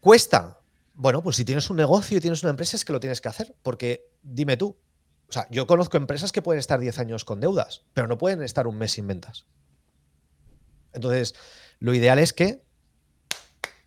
¿Cuesta? 0.05 0.59
Bueno, 0.93 1.23
pues 1.23 1.35
si 1.35 1.43
tienes 1.43 1.67
un 1.71 1.77
negocio 1.77 2.19
y 2.19 2.21
tienes 2.21 2.43
una 2.43 2.51
empresa 2.51 2.77
es 2.77 2.85
que 2.85 2.93
lo 2.93 2.99
tienes 2.99 3.21
que 3.21 3.27
hacer, 3.27 3.55
porque 3.63 4.11
dime 4.21 4.55
tú, 4.55 4.77
o 5.29 5.31
sea, 5.31 5.47
yo 5.49 5.67
conozco 5.67 5.97
empresas 5.97 6.31
que 6.31 6.41
pueden 6.41 6.59
estar 6.59 6.79
10 6.79 6.99
años 6.99 7.25
con 7.25 7.39
deudas, 7.39 7.83
pero 7.93 8.07
no 8.07 8.17
pueden 8.17 8.41
estar 8.43 8.67
un 8.67 8.77
mes 8.77 8.93
sin 8.93 9.07
ventas. 9.07 9.45
Entonces, 10.93 11.35
lo 11.79 11.93
ideal 11.93 12.19
es 12.19 12.33
que 12.33 12.63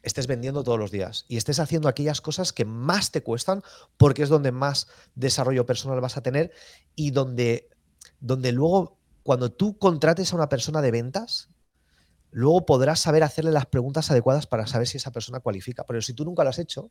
estés 0.03 0.27
vendiendo 0.27 0.63
todos 0.63 0.79
los 0.79 0.91
días 0.91 1.25
y 1.29 1.37
estés 1.37 1.59
haciendo 1.61 1.89
aquellas 1.89 2.21
cosas 2.21 2.53
que 2.53 2.65
más 2.65 3.11
te 3.11 3.23
cuestan 3.23 3.63
porque 3.97 4.23
es 4.23 4.29
donde 4.29 4.53
más 4.53 4.89
desarrollo 5.15 5.67
personal 5.67 6.01
vas 6.01 6.17
a 6.17 6.23
tener 6.23 6.53
y 6.95 7.11
donde, 7.11 7.69
donde 8.21 8.53
luego 8.53 8.99
cuando 9.23 9.53
tú 9.53 9.79
contrates 9.79 10.33
a 10.33 10.37
una 10.37 10.49
persona 10.49 10.81
de 10.81 10.91
ventas, 10.91 11.51
luego 12.31 12.65
podrás 12.65 13.01
saber 13.01 13.23
hacerle 13.23 13.53
las 13.53 13.67
preguntas 13.67 14.11
adecuadas 14.11 14.47
para 14.47 14.67
saber 14.67 14.87
si 14.87 14.97
esa 14.97 15.11
persona 15.11 15.41
cualifica. 15.41 15.85
Pero 15.85 16.01
si 16.01 16.15
tú 16.15 16.25
nunca 16.25 16.45
lo 16.45 16.51
has 16.51 16.59
hecho, 16.59 16.91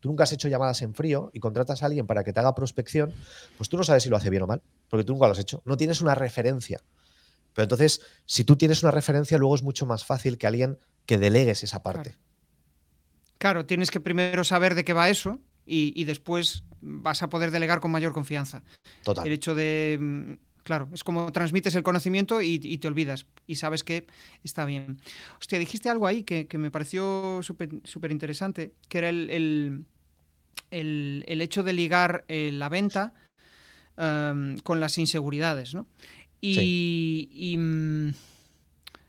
tú 0.00 0.08
nunca 0.08 0.24
has 0.24 0.32
hecho 0.32 0.48
llamadas 0.48 0.82
en 0.82 0.94
frío 0.94 1.30
y 1.32 1.40
contratas 1.40 1.82
a 1.82 1.86
alguien 1.86 2.06
para 2.06 2.24
que 2.24 2.32
te 2.32 2.40
haga 2.40 2.54
prospección, 2.54 3.12
pues 3.56 3.68
tú 3.68 3.76
no 3.76 3.84
sabes 3.84 4.02
si 4.02 4.08
lo 4.08 4.16
hace 4.16 4.30
bien 4.30 4.42
o 4.42 4.46
mal, 4.46 4.62
porque 4.88 5.04
tú 5.04 5.12
nunca 5.12 5.26
lo 5.26 5.32
has 5.32 5.38
hecho. 5.38 5.62
No 5.64 5.76
tienes 5.76 6.00
una 6.00 6.14
referencia. 6.14 6.80
Pero 7.54 7.64
entonces, 7.64 8.00
si 8.26 8.44
tú 8.44 8.56
tienes 8.56 8.82
una 8.82 8.92
referencia, 8.92 9.38
luego 9.38 9.54
es 9.54 9.62
mucho 9.62 9.86
más 9.86 10.04
fácil 10.04 10.38
que 10.38 10.46
alguien 10.46 10.78
que 11.06 11.18
delegues 11.18 11.62
esa 11.62 11.82
parte. 11.82 12.16
Claro, 13.38 13.66
tienes 13.66 13.90
que 13.90 14.00
primero 14.00 14.44
saber 14.44 14.74
de 14.74 14.84
qué 14.84 14.92
va 14.92 15.08
eso 15.08 15.40
y, 15.66 15.92
y, 16.00 16.04
después 16.04 16.64
vas 16.80 17.22
a 17.22 17.28
poder 17.28 17.50
delegar 17.50 17.80
con 17.80 17.90
mayor 17.90 18.12
confianza. 18.12 18.62
Total. 19.02 19.26
El 19.26 19.32
hecho 19.32 19.54
de 19.54 19.98
mm, 20.00 20.32
Claro, 20.62 20.88
es 20.92 21.04
como 21.04 21.32
transmites 21.32 21.74
el 21.74 21.82
conocimiento 21.82 22.42
y, 22.42 22.58
te 22.58 22.88
olvidas 22.88 23.26
y 23.46 23.56
sabes 23.56 23.82
que 23.82 24.06
está 24.44 24.64
bien. 24.64 24.98
Hostia, 25.38 25.58
dijiste 25.58 25.88
algo 25.88 26.06
ahí 26.06 26.22
que, 26.22 26.46
me 26.58 26.70
pareció 26.70 27.40
súper 27.42 28.10
interesante, 28.10 28.74
que 28.88 28.98
era 28.98 29.08
el, 29.08 29.86
el, 30.70 31.40
hecho 31.40 31.62
de 31.62 31.72
ligar 31.72 32.24
eh, 32.28 32.50
la 32.52 32.68
venta 32.68 33.12
em, 33.96 34.58
con 34.58 34.80
las 34.80 34.98
inseguridades, 34.98 35.74
¿no? 35.74 35.86
Y, 36.40 37.56
mm, 37.58 38.10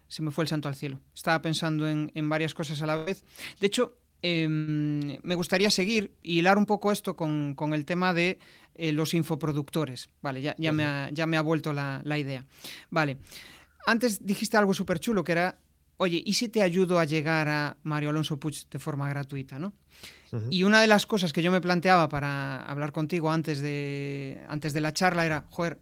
se 0.07 0.21
me 0.21 0.31
fue 0.31 0.43
el 0.43 0.49
santo 0.49 0.67
al 0.67 0.75
cielo. 0.75 0.99
Estaba 1.15 1.41
pensando 1.41 1.87
en, 1.87 2.29
varias 2.29 2.53
cosas 2.53 2.81
a 2.81 2.85
la 2.85 2.97
vez. 2.97 3.23
De 3.59 3.67
hecho, 3.67 3.97
em, 4.21 5.17
me 5.23 5.35
gustaría 5.35 5.69
seguir 5.69 6.11
y 6.21 6.39
hilar 6.39 6.57
un 6.57 6.65
poco 6.65 6.91
esto 6.91 7.15
con, 7.15 7.55
el 7.73 7.85
tema 7.85 8.13
de 8.13 8.39
eh, 8.75 8.91
los 8.91 9.13
infoproductores. 9.13 10.09
Vale, 10.21 10.41
ya, 10.41 10.55
ya, 10.57 10.71
me, 10.71 10.85
ha, 10.85 11.09
ya 11.11 11.25
me 11.25 11.37
ha 11.37 11.41
vuelto 11.41 11.73
la, 11.73 12.01
la 12.03 12.17
idea. 12.17 12.45
Vale. 12.89 13.17
Antes 13.85 14.25
dijiste 14.25 14.57
algo 14.57 14.73
súper 14.73 14.99
chulo 14.99 15.23
que 15.23 15.31
era 15.31 15.57
oye, 16.01 16.23
¿y 16.25 16.33
si 16.33 16.49
te 16.49 16.63
ayudo 16.63 16.97
a 16.97 17.05
llegar 17.05 17.47
a 17.47 17.77
Mario 17.83 18.09
Alonso 18.09 18.39
Puig 18.39 18.67
de 18.71 18.79
forma 18.79 19.07
gratuita? 19.07 19.59
¿no? 19.59 19.73
Y 20.49 20.63
una 20.63 20.81
de 20.81 20.87
las 20.87 21.05
cosas 21.05 21.31
que 21.31 21.43
yo 21.43 21.51
me 21.51 21.61
planteaba 21.61 22.09
para 22.09 22.63
hablar 22.63 22.91
contigo 22.91 23.31
antes 23.31 23.59
de, 23.59 24.43
antes 24.47 24.73
de 24.73 24.81
la 24.81 24.93
charla 24.93 25.27
era, 25.27 25.45
joder, 25.49 25.79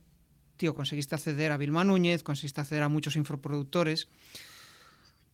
tío, 0.57 0.75
conseguiste 0.75 1.15
acceder 1.15 1.53
a 1.53 1.57
Vilma 1.57 1.85
Núñez, 1.85 2.21
conseguiste 2.21 2.59
acceder 2.59 2.83
a 2.83 2.89
muchos 2.89 3.15
infoproductores. 3.15 4.09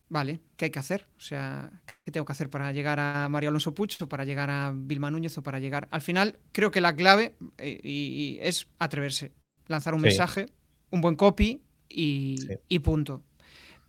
Vale, 0.08 0.40
¿qué 0.56 0.66
hay 0.66 0.70
que 0.70 0.78
hacer? 0.78 1.06
O 1.16 1.20
sea, 1.20 1.70
¿qué 2.04 2.12
tengo 2.12 2.24
que 2.24 2.32
hacer 2.32 2.48
para 2.48 2.72
llegar 2.72 3.00
a 3.00 3.28
Mario 3.28 3.48
Alonso 3.48 3.74
Puig 3.74 3.96
o 4.00 4.08
para 4.08 4.24
llegar 4.24 4.50
a 4.50 4.72
Vilma 4.74 5.10
Núñez 5.10 5.36
o 5.38 5.42
para 5.42 5.58
llegar... 5.58 5.88
Al 5.90 6.00
final, 6.00 6.38
creo 6.52 6.70
que 6.70 6.80
la 6.80 6.94
clave 6.94 7.34
eh, 7.58 7.80
y, 7.82 8.38
es 8.40 8.68
atreverse, 8.78 9.32
lanzar 9.66 9.94
un 9.94 10.02
mensaje, 10.02 10.46
un 10.90 11.00
buen 11.00 11.16
copy 11.16 11.60
y 11.88 12.78
punto 12.80 13.22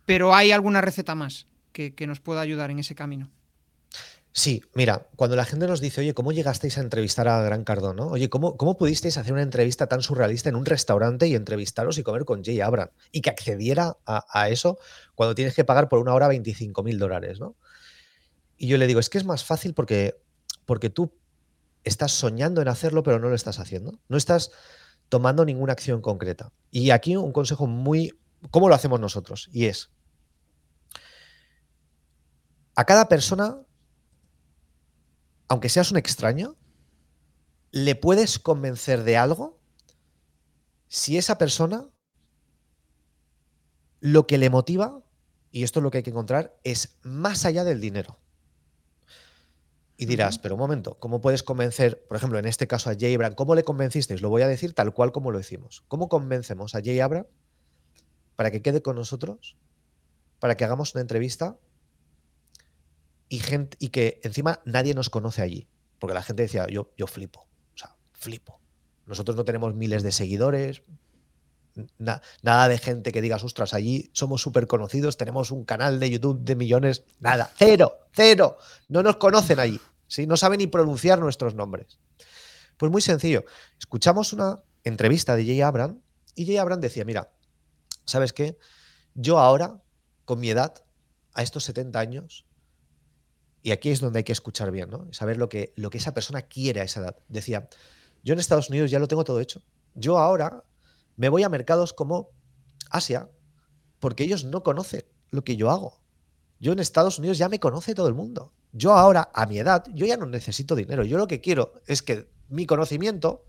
pero 0.08 0.34
hay 0.34 0.52
alguna 0.52 0.80
receta 0.80 1.14
más 1.14 1.46
que, 1.70 1.92
nos 2.06 2.18
pueda 2.18 2.40
ayudar 2.40 2.70
en 2.70 2.78
ese 2.78 2.94
camino. 2.94 3.28
Sí, 4.32 4.62
mira, 4.74 5.08
cuando 5.16 5.36
la 5.36 5.44
gente 5.44 5.66
nos 5.66 5.80
dice, 5.80 6.00
oye, 6.02 6.14
¿cómo 6.14 6.32
llegasteis 6.32 6.78
a 6.78 6.80
entrevistar 6.80 7.26
a 7.28 7.42
Gran 7.42 7.64
Cardón? 7.64 7.98
Oye, 8.00 8.28
¿cómo, 8.28 8.56
¿cómo 8.56 8.76
pudisteis 8.76 9.16
hacer 9.16 9.32
una 9.32 9.42
entrevista 9.42 9.86
tan 9.88 10.02
surrealista 10.02 10.48
en 10.48 10.54
un 10.54 10.64
restaurante 10.64 11.26
y 11.26 11.34
entrevistaros 11.34 11.98
y 11.98 12.02
comer 12.02 12.24
con 12.24 12.44
Jay 12.44 12.60
Abram? 12.60 12.90
Y 13.10 13.20
que 13.20 13.30
accediera 13.30 13.96
a, 14.06 14.48
eso 14.48 14.78
cuando 15.14 15.34
tienes 15.34 15.54
que 15.54 15.64
pagar 15.64 15.88
por 15.88 15.98
una 15.98 16.14
hora 16.14 16.28
25 16.28 16.82
mil 16.82 16.98
dólares, 16.98 17.40
¿no? 17.40 17.56
Y 18.56 18.68
yo 18.68 18.76
le 18.76 18.86
digo, 18.86 19.00
es 19.00 19.08
que 19.08 19.18
es 19.18 19.24
más 19.24 19.44
fácil 19.44 19.74
porque, 19.74 20.20
porque 20.66 20.90
tú 20.90 21.12
estás 21.84 22.12
soñando 22.12 22.60
en 22.60 22.68
hacerlo, 22.68 23.02
pero 23.02 23.18
no 23.18 23.28
lo 23.28 23.34
estás 23.34 23.58
haciendo. 23.58 23.98
No 24.08 24.16
estás 24.16 24.50
tomando 25.08 25.44
ninguna 25.44 25.72
acción 25.72 26.02
concreta. 26.02 26.52
Y 26.70 26.90
aquí 26.90 27.16
un 27.16 27.32
consejo 27.32 27.66
muy, 27.66 28.18
¿cómo 28.50 28.68
lo 28.68 28.74
hacemos 28.74 29.00
nosotros? 29.00 29.48
Y 29.52 29.66
es, 29.66 29.90
a 32.74 32.84
cada 32.84 33.08
persona, 33.08 33.58
aunque 35.48 35.68
seas 35.68 35.90
un 35.90 35.96
extraño, 35.96 36.56
le 37.70 37.94
puedes 37.94 38.38
convencer 38.38 39.04
de 39.04 39.16
algo 39.16 39.58
si 40.88 41.18
esa 41.18 41.38
persona 41.38 41.88
lo 44.00 44.26
que 44.26 44.38
le 44.38 44.50
motiva, 44.50 45.02
y 45.50 45.64
esto 45.64 45.80
es 45.80 45.82
lo 45.82 45.90
que 45.90 45.98
hay 45.98 46.04
que 46.04 46.10
encontrar, 46.10 46.58
es 46.64 46.98
más 47.02 47.44
allá 47.44 47.64
del 47.64 47.80
dinero. 47.80 48.18
Y 49.96 50.06
dirás, 50.06 50.38
pero 50.38 50.54
un 50.54 50.60
momento, 50.60 50.98
¿cómo 51.00 51.20
puedes 51.20 51.42
convencer, 51.42 52.06
por 52.06 52.16
ejemplo, 52.16 52.38
en 52.38 52.46
este 52.46 52.68
caso 52.68 52.88
a 52.88 52.94
Jay 52.94 53.14
Abram, 53.14 53.34
¿cómo 53.34 53.56
le 53.56 53.64
convencisteis? 53.64 54.22
Lo 54.22 54.28
voy 54.28 54.42
a 54.42 54.48
decir 54.48 54.72
tal 54.72 54.94
cual 54.94 55.10
como 55.10 55.32
lo 55.32 55.38
decimos. 55.38 55.82
¿Cómo 55.88 56.08
convencemos 56.08 56.76
a 56.76 56.80
Jay 56.80 57.00
Abram 57.00 57.26
para 58.36 58.52
que 58.52 58.62
quede 58.62 58.80
con 58.80 58.94
nosotros, 58.94 59.56
para 60.38 60.56
que 60.56 60.64
hagamos 60.64 60.94
una 60.94 61.00
entrevista 61.00 61.58
y, 63.28 63.38
gente, 63.40 63.76
y 63.80 63.88
que 63.90 64.20
encima 64.22 64.60
nadie 64.64 64.94
nos 64.94 65.10
conoce 65.10 65.42
allí. 65.42 65.68
Porque 65.98 66.14
la 66.14 66.22
gente 66.22 66.42
decía, 66.42 66.66
yo, 66.68 66.92
yo 66.96 67.06
flipo, 67.06 67.48
o 67.74 67.78
sea, 67.78 67.96
flipo. 68.12 68.60
Nosotros 69.06 69.36
no 69.36 69.44
tenemos 69.44 69.74
miles 69.74 70.02
de 70.02 70.12
seguidores, 70.12 70.82
nada 71.98 72.68
de 72.68 72.78
gente 72.78 73.12
que 73.12 73.22
digas, 73.22 73.44
ostras, 73.44 73.74
allí 73.74 74.10
somos 74.12 74.42
súper 74.42 74.66
conocidos, 74.66 75.16
tenemos 75.16 75.50
un 75.50 75.64
canal 75.64 76.00
de 76.00 76.10
YouTube 76.10 76.40
de 76.40 76.56
millones, 76.56 77.04
nada, 77.20 77.50
cero, 77.56 77.98
cero, 78.12 78.58
no 78.88 79.02
nos 79.02 79.16
conocen 79.16 79.60
allí, 79.60 79.80
¿sí? 80.06 80.26
no 80.26 80.36
saben 80.36 80.58
ni 80.58 80.66
pronunciar 80.66 81.18
nuestros 81.18 81.54
nombres. 81.54 81.98
Pues 82.76 82.92
muy 82.92 83.02
sencillo, 83.02 83.44
escuchamos 83.78 84.32
una 84.32 84.62
entrevista 84.84 85.36
de 85.36 85.44
Jay 85.44 85.60
Abram 85.60 86.00
y 86.34 86.46
Jay 86.46 86.56
Abram 86.56 86.80
decía, 86.80 87.04
mira, 87.04 87.30
¿sabes 88.04 88.32
qué? 88.32 88.58
Yo 89.14 89.38
ahora, 89.38 89.80
con 90.24 90.38
mi 90.40 90.50
edad, 90.50 90.74
a 91.34 91.42
estos 91.42 91.64
70 91.64 91.98
años, 91.98 92.46
y 93.68 93.70
aquí 93.70 93.90
es 93.90 94.00
donde 94.00 94.20
hay 94.20 94.24
que 94.24 94.32
escuchar 94.32 94.70
bien, 94.70 94.88
¿no? 94.88 95.12
Saber 95.12 95.36
lo 95.36 95.50
que, 95.50 95.74
lo 95.76 95.90
que 95.90 95.98
esa 95.98 96.14
persona 96.14 96.40
quiere 96.40 96.80
a 96.80 96.84
esa 96.84 97.00
edad. 97.00 97.16
Decía, 97.28 97.68
yo 98.24 98.32
en 98.32 98.38
Estados 98.38 98.70
Unidos 98.70 98.90
ya 98.90 98.98
lo 98.98 99.08
tengo 99.08 99.24
todo 99.24 99.40
hecho. 99.40 99.62
Yo 99.94 100.16
ahora 100.16 100.64
me 101.16 101.28
voy 101.28 101.42
a 101.42 101.50
mercados 101.50 101.92
como 101.92 102.30
Asia, 102.88 103.28
porque 104.00 104.24
ellos 104.24 104.46
no 104.46 104.62
conocen 104.62 105.04
lo 105.30 105.44
que 105.44 105.56
yo 105.56 105.70
hago. 105.70 106.00
Yo 106.58 106.72
en 106.72 106.78
Estados 106.78 107.18
Unidos 107.18 107.36
ya 107.36 107.50
me 107.50 107.60
conoce 107.60 107.94
todo 107.94 108.08
el 108.08 108.14
mundo. 108.14 108.54
Yo 108.72 108.94
ahora, 108.94 109.30
a 109.34 109.44
mi 109.44 109.58
edad, 109.58 109.84
yo 109.92 110.06
ya 110.06 110.16
no 110.16 110.24
necesito 110.24 110.74
dinero. 110.74 111.04
Yo 111.04 111.18
lo 111.18 111.26
que 111.26 111.42
quiero 111.42 111.74
es 111.86 112.02
que 112.02 112.30
mi 112.48 112.64
conocimiento, 112.64 113.44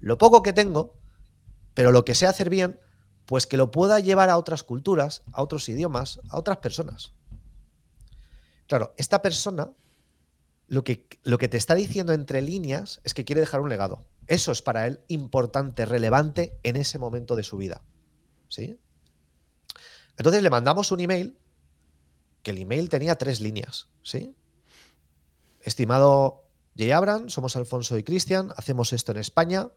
lo 0.00 0.16
poco 0.16 0.42
que 0.42 0.54
tengo, 0.54 0.94
pero 1.74 1.92
lo 1.92 2.06
que 2.06 2.14
sé 2.14 2.26
hacer 2.26 2.48
bien, 2.48 2.80
pues 3.26 3.46
que 3.46 3.58
lo 3.58 3.70
pueda 3.70 4.00
llevar 4.00 4.30
a 4.30 4.38
otras 4.38 4.62
culturas, 4.62 5.22
a 5.32 5.42
otros 5.42 5.68
idiomas, 5.68 6.18
a 6.30 6.38
otras 6.38 6.56
personas. 6.56 7.12
Claro, 8.70 8.94
esta 8.98 9.20
persona 9.20 9.72
lo 10.68 10.84
que, 10.84 11.08
lo 11.24 11.38
que 11.38 11.48
te 11.48 11.56
está 11.56 11.74
diciendo 11.74 12.12
entre 12.12 12.40
líneas 12.40 13.00
es 13.02 13.14
que 13.14 13.24
quiere 13.24 13.40
dejar 13.40 13.60
un 13.62 13.68
legado. 13.68 14.06
Eso 14.28 14.52
es 14.52 14.62
para 14.62 14.86
él 14.86 15.00
importante, 15.08 15.86
relevante 15.86 16.56
en 16.62 16.76
ese 16.76 17.00
momento 17.00 17.34
de 17.34 17.42
su 17.42 17.56
vida. 17.56 17.82
¿Sí? 18.48 18.78
Entonces 20.16 20.44
le 20.44 20.50
mandamos 20.50 20.92
un 20.92 21.00
email, 21.00 21.36
que 22.44 22.52
el 22.52 22.58
email 22.58 22.88
tenía 22.88 23.18
tres 23.18 23.40
líneas. 23.40 23.88
¿Sí? 24.04 24.36
Estimado 25.62 26.44
Jay 26.76 26.92
Abram, 26.92 27.28
somos 27.28 27.56
Alfonso 27.56 27.98
y 27.98 28.04
Cristian, 28.04 28.52
hacemos 28.56 28.92
esto 28.92 29.10
en 29.10 29.18
España. 29.18 29.68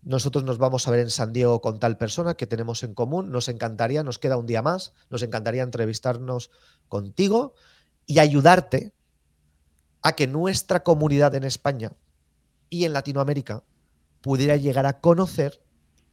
Nosotros 0.00 0.42
nos 0.44 0.56
vamos 0.56 0.88
a 0.88 0.90
ver 0.90 1.00
en 1.00 1.10
San 1.10 1.34
Diego 1.34 1.60
con 1.60 1.78
tal 1.78 1.98
persona 1.98 2.32
que 2.32 2.46
tenemos 2.46 2.82
en 2.82 2.94
común. 2.94 3.30
Nos 3.30 3.48
encantaría, 3.48 4.02
nos 4.02 4.18
queda 4.18 4.38
un 4.38 4.46
día 4.46 4.62
más, 4.62 4.94
nos 5.10 5.22
encantaría 5.22 5.62
entrevistarnos 5.62 6.50
contigo 6.88 7.52
y 8.06 8.18
ayudarte 8.18 8.92
a 10.02 10.12
que 10.12 10.26
nuestra 10.26 10.82
comunidad 10.82 11.34
en 11.34 11.44
España 11.44 11.92
y 12.70 12.84
en 12.84 12.92
Latinoamérica 12.92 13.62
pudiera 14.20 14.56
llegar 14.56 14.86
a 14.86 15.00
conocer 15.00 15.62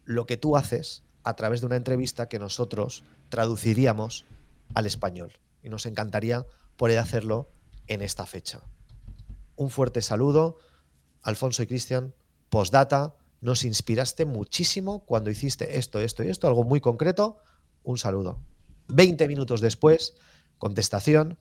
lo 0.06 0.26
que 0.26 0.38
tú 0.38 0.58
haces 0.58 1.04
a 1.24 1.36
través 1.36 1.62
de 1.62 1.68
una 1.68 1.76
entrevista 1.76 2.30
que 2.30 2.40
nosotros 2.40 3.04
traduciríamos 3.30 4.26
al 4.74 4.86
español. 4.86 5.40
Y 5.62 5.70
nos 5.70 5.86
encantaría 5.86 6.46
poder 6.78 7.00
hacerlo 7.00 7.50
en 7.88 8.02
esta 8.02 8.26
fecha. 8.26 8.62
Un 9.56 9.70
fuerte 9.70 10.02
saludo, 10.02 10.58
Alfonso 11.22 11.64
y 11.64 11.68
Cristian. 11.68 12.14
Postdata, 12.50 13.16
nos 13.42 13.64
inspiraste 13.64 14.26
muchísimo 14.26 15.06
cuando 15.06 15.30
hiciste 15.30 15.78
esto, 15.78 16.00
esto 16.00 16.24
y 16.24 16.30
esto, 16.30 16.48
algo 16.48 16.64
muy 16.64 16.82
concreto. 16.82 17.38
Un 17.84 17.98
saludo. 17.98 18.40
Veinte 18.88 19.28
minutos 19.28 19.62
después, 19.62 20.16
contestación 20.58 21.38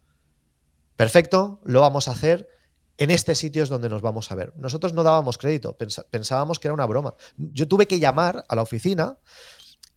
perfecto, 0.98 1.60
lo 1.64 1.80
vamos 1.80 2.08
a 2.08 2.10
hacer. 2.10 2.48
En 2.96 3.12
este 3.12 3.36
sitio 3.36 3.62
es 3.62 3.68
donde 3.68 3.88
nos 3.88 4.02
vamos 4.02 4.32
a 4.32 4.34
ver. 4.34 4.52
Nosotros 4.56 4.92
no 4.92 5.04
dábamos 5.04 5.38
crédito, 5.38 5.78
pensábamos 6.10 6.58
que 6.58 6.66
era 6.66 6.74
una 6.74 6.86
broma. 6.86 7.14
Yo 7.36 7.68
tuve 7.68 7.86
que 7.86 8.00
llamar 8.00 8.44
a 8.48 8.56
la 8.56 8.62
oficina 8.62 9.16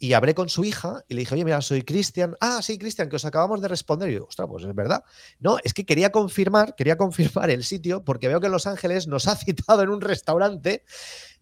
y 0.04 0.14
hablé 0.14 0.34
con 0.34 0.50
su 0.50 0.64
hija 0.64 1.06
y 1.08 1.14
le 1.14 1.20
dije, 1.20 1.36
oye, 1.36 1.46
mira, 1.46 1.62
soy 1.62 1.84
Cristian. 1.84 2.36
Ah, 2.42 2.62
sí, 2.64 2.80
Cristian, 2.80 3.08
que 3.08 3.18
os 3.18 3.26
acabamos 3.26 3.62
de 3.62 3.68
responder. 3.68 4.10
Y 4.10 4.16
yo, 4.16 4.26
ostras, 4.26 4.48
pues 4.50 4.66
es 4.66 4.74
verdad. 4.74 5.04
No, 5.40 5.60
es 5.64 5.76
que 5.76 5.86
quería 5.86 6.12
confirmar, 6.12 6.74
quería 6.74 6.98
confirmar 6.98 7.52
el 7.52 7.64
sitio 7.64 8.04
porque 8.04 8.28
veo 8.28 8.40
que 8.40 8.48
en 8.48 8.52
Los 8.52 8.66
Ángeles 8.66 9.06
nos 9.06 9.28
ha 9.28 9.36
citado 9.38 9.84
en 9.84 9.90
un 9.90 10.02
restaurante 10.02 10.84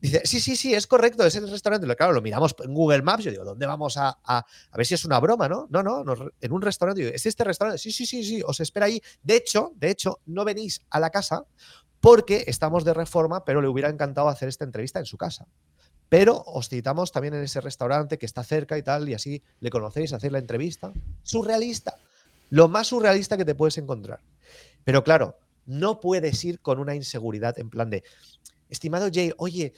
Dice, 0.01 0.21
sí, 0.23 0.39
sí, 0.39 0.55
sí, 0.55 0.73
es 0.73 0.87
correcto, 0.87 1.25
es 1.25 1.35
el 1.35 1.49
restaurante. 1.49 1.93
Claro, 1.95 2.13
lo 2.13 2.21
miramos 2.21 2.55
en 2.63 2.73
Google 2.73 3.01
Maps. 3.01 3.23
Yo 3.23 3.31
digo, 3.31 3.43
¿dónde 3.43 3.65
vamos 3.65 3.97
a, 3.97 4.17
a, 4.23 4.45
ver 4.75 4.85
si 4.85 4.93
es 4.93 5.03
una 5.03 5.19
broma, 5.19 5.49
no? 5.49 5.67
No, 5.69 5.83
no, 5.83 6.03
en 6.39 6.51
un 6.51 6.61
restaurante. 6.61 7.01
Digo, 7.01 7.13
¿es 7.13 7.25
este 7.25 7.43
restaurante? 7.43 7.79
Sí, 7.79 7.91
sí, 7.91 8.05
sí, 8.05 8.23
sí, 8.23 8.41
os 8.45 8.59
espera 8.61 8.85
ahí. 8.85 9.01
De 9.21 9.35
hecho, 9.35 9.73
de 9.75 9.89
hecho, 9.89 10.19
no 10.25 10.45
venís 10.45 10.81
a 10.89 11.01
la 11.01 11.09
casa 11.09 11.45
porque 11.99 12.45
estamos 12.47 12.85
de 12.85 12.93
reforma, 12.93 13.43
pero 13.43 13.61
le 13.61 13.67
hubiera 13.67 13.89
encantado 13.89 14.29
hacer 14.29 14.47
esta 14.47 14.63
entrevista 14.63 14.99
en 14.99 15.05
su 15.05 15.17
casa. 15.17 15.47
Pero 16.09 16.43
os 16.45 16.69
citamos 16.69 17.11
también 17.11 17.35
en 17.35 17.43
ese 17.43 17.61
restaurante 17.61 18.17
que 18.17 18.25
está 18.25 18.43
cerca 18.43 18.77
y 18.77 18.83
tal, 18.83 19.07
y 19.07 19.13
así 19.13 19.43
le 19.59 19.69
conocéis, 19.69 20.11
hacer 20.13 20.31
la 20.31 20.39
entrevista. 20.39 20.91
Surrealista. 21.23 21.95
Lo 22.49 22.67
más 22.67 22.87
surrealista 22.87 23.37
que 23.37 23.45
te 23.45 23.55
puedes 23.55 23.77
encontrar. 23.77 24.19
Pero 24.83 25.03
claro, 25.03 25.37
no 25.67 25.99
puedes 25.99 26.43
ir 26.43 26.59
con 26.59 26.79
una 26.79 26.95
inseguridad 26.95 27.59
en 27.59 27.69
plan 27.69 27.91
de, 27.91 28.03
estimado 28.69 29.09
Jay, 29.11 29.33
oye, 29.37 29.73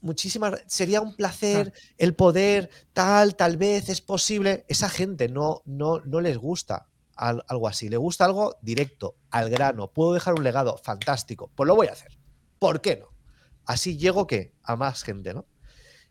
muchísimas, 0.00 0.62
sería 0.66 1.00
un 1.00 1.16
placer 1.16 1.72
el 1.98 2.14
poder, 2.14 2.70
tal, 2.92 3.36
tal 3.36 3.56
vez 3.56 3.88
es 3.88 4.00
posible. 4.00 4.64
Esa 4.68 4.88
gente 4.88 5.28
no, 5.28 5.62
no, 5.64 6.00
no 6.00 6.20
les 6.20 6.38
gusta 6.38 6.88
algo 7.16 7.68
así, 7.68 7.88
le 7.88 7.96
gusta 7.96 8.24
algo 8.24 8.56
directo, 8.60 9.16
al 9.30 9.50
grano. 9.50 9.88
Puedo 9.88 10.14
dejar 10.14 10.34
un 10.34 10.44
legado 10.44 10.76
fantástico, 10.78 11.50
pues 11.54 11.66
lo 11.66 11.76
voy 11.76 11.88
a 11.88 11.92
hacer. 11.92 12.18
¿Por 12.58 12.80
qué 12.80 12.96
no? 12.96 13.08
Así 13.66 13.96
llego 13.96 14.26
que 14.26 14.52
a 14.62 14.76
más 14.76 15.02
gente, 15.02 15.32
¿no? 15.32 15.46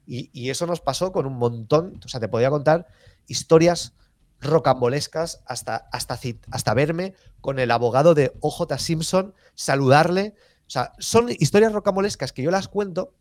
Y, 0.05 0.49
eso 0.49 0.67
nos 0.67 0.81
pasó 0.81 1.11
con 1.11 1.25
un 1.25 1.37
montón, 1.37 1.99
o 2.03 2.07
sea, 2.07 2.19
te 2.19 2.27
podía 2.27 2.49
contar 2.49 2.87
historias 3.27 3.93
rocambolescas 4.41 5.41
hasta, 5.45 5.77
hasta, 5.91 6.19
hasta 6.51 6.73
verme 6.73 7.13
con 7.39 7.59
el 7.59 7.71
abogado 7.71 8.13
de 8.13 8.33
OJ 8.41 8.77
Simpson, 8.77 9.33
saludarle. 9.55 10.35
O 10.67 10.69
sea, 10.69 10.93
son 10.99 11.29
historias 11.29 11.71
rocambolescas 11.71 12.33
que 12.33 12.43
yo 12.43 12.51
las 12.51 12.67
cuento 12.67 13.13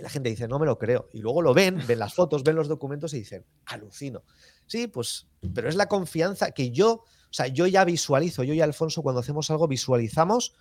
y 0.00 0.02
la 0.02 0.10
gente 0.10 0.30
dice, 0.30 0.48
no 0.48 0.58
me 0.58 0.66
lo 0.66 0.78
creo. 0.78 1.08
Y 1.12 1.20
luego 1.20 1.42
lo 1.42 1.54
ven, 1.54 1.80
ven 1.86 1.98
las 1.98 2.14
fotos, 2.14 2.42
ven 2.42 2.56
los 2.56 2.68
documentos 2.68 3.12
y 3.14 3.18
dicen, 3.18 3.44
alucino. 3.66 4.24
Sí, 4.66 4.86
pues, 4.86 5.28
pero 5.54 5.68
es 5.68 5.74
la 5.74 5.88
confianza 5.88 6.52
que 6.52 6.70
yo, 6.70 6.92
o 6.92 7.32
sea, 7.32 7.48
yo 7.48 7.66
ya 7.66 7.84
visualizo, 7.84 8.42
yo 8.42 8.54
y 8.54 8.60
Alfonso 8.60 9.02
cuando 9.02 9.20
hacemos 9.20 9.50
algo 9.50 9.68
visualizamos 9.68 10.54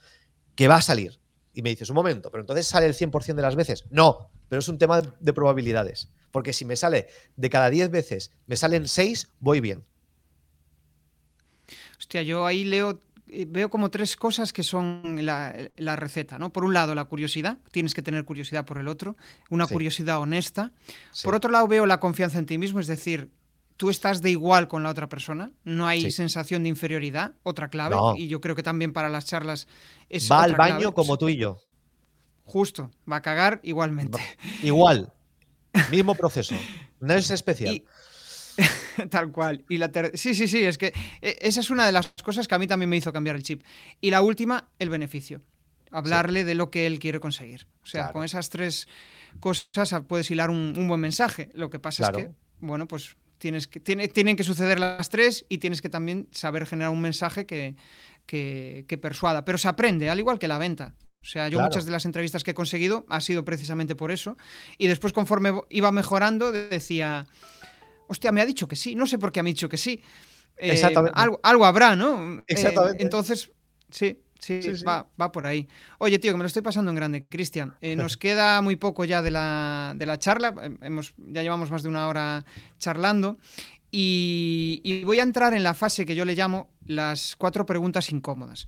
que 0.56 0.68
va 0.68 0.76
a 0.76 0.82
salir. 0.82 1.20
Y 1.54 1.62
me 1.62 1.70
dices, 1.70 1.90
un 1.90 1.96
momento, 1.96 2.30
pero 2.32 2.42
entonces 2.42 2.68
sale 2.68 2.86
el 2.86 2.94
100% 2.94 3.36
de 3.36 3.42
las 3.42 3.56
veces. 3.56 3.86
No, 3.90 4.30
pero 4.50 4.60
es 4.60 4.68
un 4.68 4.78
tema 4.78 5.02
de 5.02 5.34
probabilidades. 5.34 6.10
Porque 6.32 6.54
si 6.54 6.66
me 6.66 6.76
sale 6.76 7.08
de 7.38 7.50
cada 7.50 7.70
10 7.70 7.90
veces, 7.90 8.32
me 8.48 8.56
salen 8.56 8.88
6, 8.88 9.30
voy 9.40 9.62
bien. 9.62 9.86
Hostia, 11.98 12.24
yo 12.24 12.46
ahí 12.46 12.66
leo, 12.66 13.02
eh, 13.28 13.46
veo 13.48 13.70
como 13.70 13.90
tres 13.90 14.16
cosas 14.16 14.54
que 14.54 14.64
son 14.64 15.26
la, 15.26 15.70
receta, 15.96 16.40
¿no? 16.40 16.52
Por 16.52 16.64
un 16.66 16.74
lado, 16.74 16.96
la 16.96 17.06
curiosidad, 17.06 17.58
tienes 17.72 17.94
que 17.94 18.02
tener 18.02 18.26
curiosidad 18.26 18.66
por 18.66 18.78
el 18.78 18.88
otro, 18.88 19.18
una 19.50 19.68
curiosidad 19.68 20.20
honesta. 20.20 20.72
Por 21.24 21.36
otro 21.36 21.52
lado, 21.52 21.68
veo 21.68 21.86
la 21.86 22.00
confianza 22.00 22.40
en 22.40 22.46
ti 22.46 22.58
mismo, 22.58 22.80
es 22.80 22.88
decir, 22.88 23.30
tú 23.78 23.90
estás 23.90 24.22
de 24.22 24.32
igual 24.32 24.68
con 24.68 24.84
la 24.84 24.90
otra 24.90 25.08
persona, 25.08 25.52
no 25.64 25.88
hay 25.88 26.12
sensación 26.12 26.64
de 26.64 26.70
inferioridad, 26.70 27.34
otra 27.44 27.70
clave, 27.70 27.96
y 28.18 28.28
yo 28.28 28.42
creo 28.42 28.56
que 28.56 28.64
también 28.64 28.94
para 28.94 29.10
las 29.10 29.26
charlas 29.26 29.68
es... 30.10 30.30
Va 30.32 30.44
al 30.44 30.56
baño 30.56 30.94
como 30.94 31.18
tú 31.18 31.30
y 31.30 31.38
yo. 31.38 31.60
Justo, 32.50 32.90
va 33.10 33.18
a 33.18 33.22
cagar 33.22 33.60
igualmente. 33.62 34.20
Igual, 34.64 35.14
mismo 35.92 36.16
proceso, 36.16 36.56
no 37.00 37.14
es 37.14 37.30
especial. 37.30 37.84
Tal 39.12 39.32
cual. 39.32 39.64
Y 39.70 39.78
la 39.78 39.92
sí, 40.16 40.34
sí, 40.34 40.48
sí, 40.48 40.64
es 40.66 40.80
que 40.80 40.92
e, 41.22 41.38
esa 41.42 41.60
es 41.60 41.70
una 41.70 41.86
de 41.86 41.92
las 41.92 42.12
cosas 42.24 42.48
que 42.48 42.56
a 42.56 42.58
mí 42.58 42.66
también 42.66 42.90
me 42.90 42.98
hizo 42.98 43.14
cambiar 43.14 43.36
el 43.36 43.44
chip. 43.44 43.64
Y 44.02 44.10
la 44.10 44.24
última, 44.24 44.68
el 44.80 44.90
beneficio. 44.90 45.42
Hablarle 45.92 46.44
de 46.44 46.56
lo 46.56 46.72
que 46.72 46.88
él 46.88 46.98
quiere 46.98 47.20
conseguir. 47.20 47.68
O 47.84 47.86
sea, 47.86 48.12
con 48.12 48.24
esas 48.24 48.50
tres 48.50 48.88
cosas 49.40 50.02
puedes 50.08 50.32
hilar 50.32 50.50
un, 50.50 50.88
buen 50.88 51.00
mensaje. 51.00 51.50
Lo 51.54 51.70
que 51.70 51.78
pasa 51.78 52.06
es 52.06 52.10
que, 52.18 52.32
bueno, 52.62 52.88
pues 52.88 53.16
tienes 53.38 53.68
que, 53.68 53.80
tiene, 53.80 54.08
tienen 54.08 54.36
que 54.36 54.44
suceder 54.44 54.80
las 54.80 55.10
tres 55.10 55.46
y 55.50 55.60
tienes 55.60 55.84
que 55.84 55.90
también 55.90 56.28
saber 56.32 56.66
generar 56.66 56.92
un 56.92 57.02
mensaje 57.02 57.46
que, 57.46 57.76
que, 58.26 59.00
persuada. 59.00 59.46
Pero 59.46 59.60
se 59.60 59.68
aprende, 59.68 60.10
al 60.10 60.20
igual 60.20 60.40
que 60.40 60.48
la 60.48 60.58
venta. 60.58 60.96
O 61.22 61.26
sea, 61.26 61.50
yo 61.50 61.60
muchas 61.60 61.86
de 61.86 61.92
las 61.92 62.06
entrevistas 62.06 62.44
que 62.44 62.52
he 62.52 62.54
conseguido 62.54 63.06
ha 63.10 63.20
sido 63.20 63.44
precisamente 63.44 63.96
por 63.96 64.12
eso. 64.12 64.38
Y 64.78 64.88
después, 64.88 65.14
conforme 65.14 65.54
iba 65.70 65.92
mejorando, 65.92 66.52
decía, 66.52 67.28
hostia, 68.08 68.32
me 68.32 68.42
ha 68.42 68.46
dicho 68.46 68.68
que 68.68 68.76
sí. 68.76 68.96
No 68.96 69.06
sé 69.06 69.20
por 69.20 69.32
qué 69.32 69.44
me 69.44 69.50
ha 69.50 69.54
dicho 69.54 69.70
que 69.70 69.78
sí. 69.78 70.02
Eh, 70.58 70.72
Exactamente. 70.72 71.20
Algo, 71.20 71.40
algo, 71.44 71.66
habrá, 71.66 71.96
¿no? 71.96 72.42
Exactamente. 72.48 73.02
Eh, 73.02 73.06
entonces, 73.06 73.52
sí. 73.90 74.22
Sí, 74.40 74.62
Va, 74.88 75.06
va, 75.22 75.34
por 75.34 75.46
ahí. 75.46 75.68
Oye, 75.98 76.18
tío, 76.18 76.32
que 76.32 76.38
me 76.38 76.44
lo 76.44 76.48
estoy 76.48 76.62
pasando 76.62 76.92
en 76.92 76.96
grande. 76.96 77.26
Cristian, 77.26 77.76
eh, 77.82 77.98
nos 77.98 78.16
queda 78.18 78.62
muy 78.62 78.78
poco 78.78 79.04
ya 79.04 79.22
de 79.22 79.32
la, 79.32 79.94
de 79.98 80.06
la 80.06 80.18
charla. 80.18 80.56
Hemos, 80.82 81.14
ya 81.18 81.44
llevamos 81.44 81.70
más 81.70 81.84
de 81.84 81.90
una 81.90 82.08
hora 82.08 82.46
charlando. 82.78 83.38
Y, 83.92 85.04
voy 85.04 85.20
a 85.20 85.24
entrar 85.24 85.54
en 85.54 85.64
la 85.64 85.74
fase 85.74 86.06
que 86.06 86.16
yo 86.16 86.24
le 86.24 86.36
llamo 86.36 86.70
las 86.86 87.36
cuatro 87.36 87.66
preguntas 87.66 88.12
incómodas. 88.12 88.68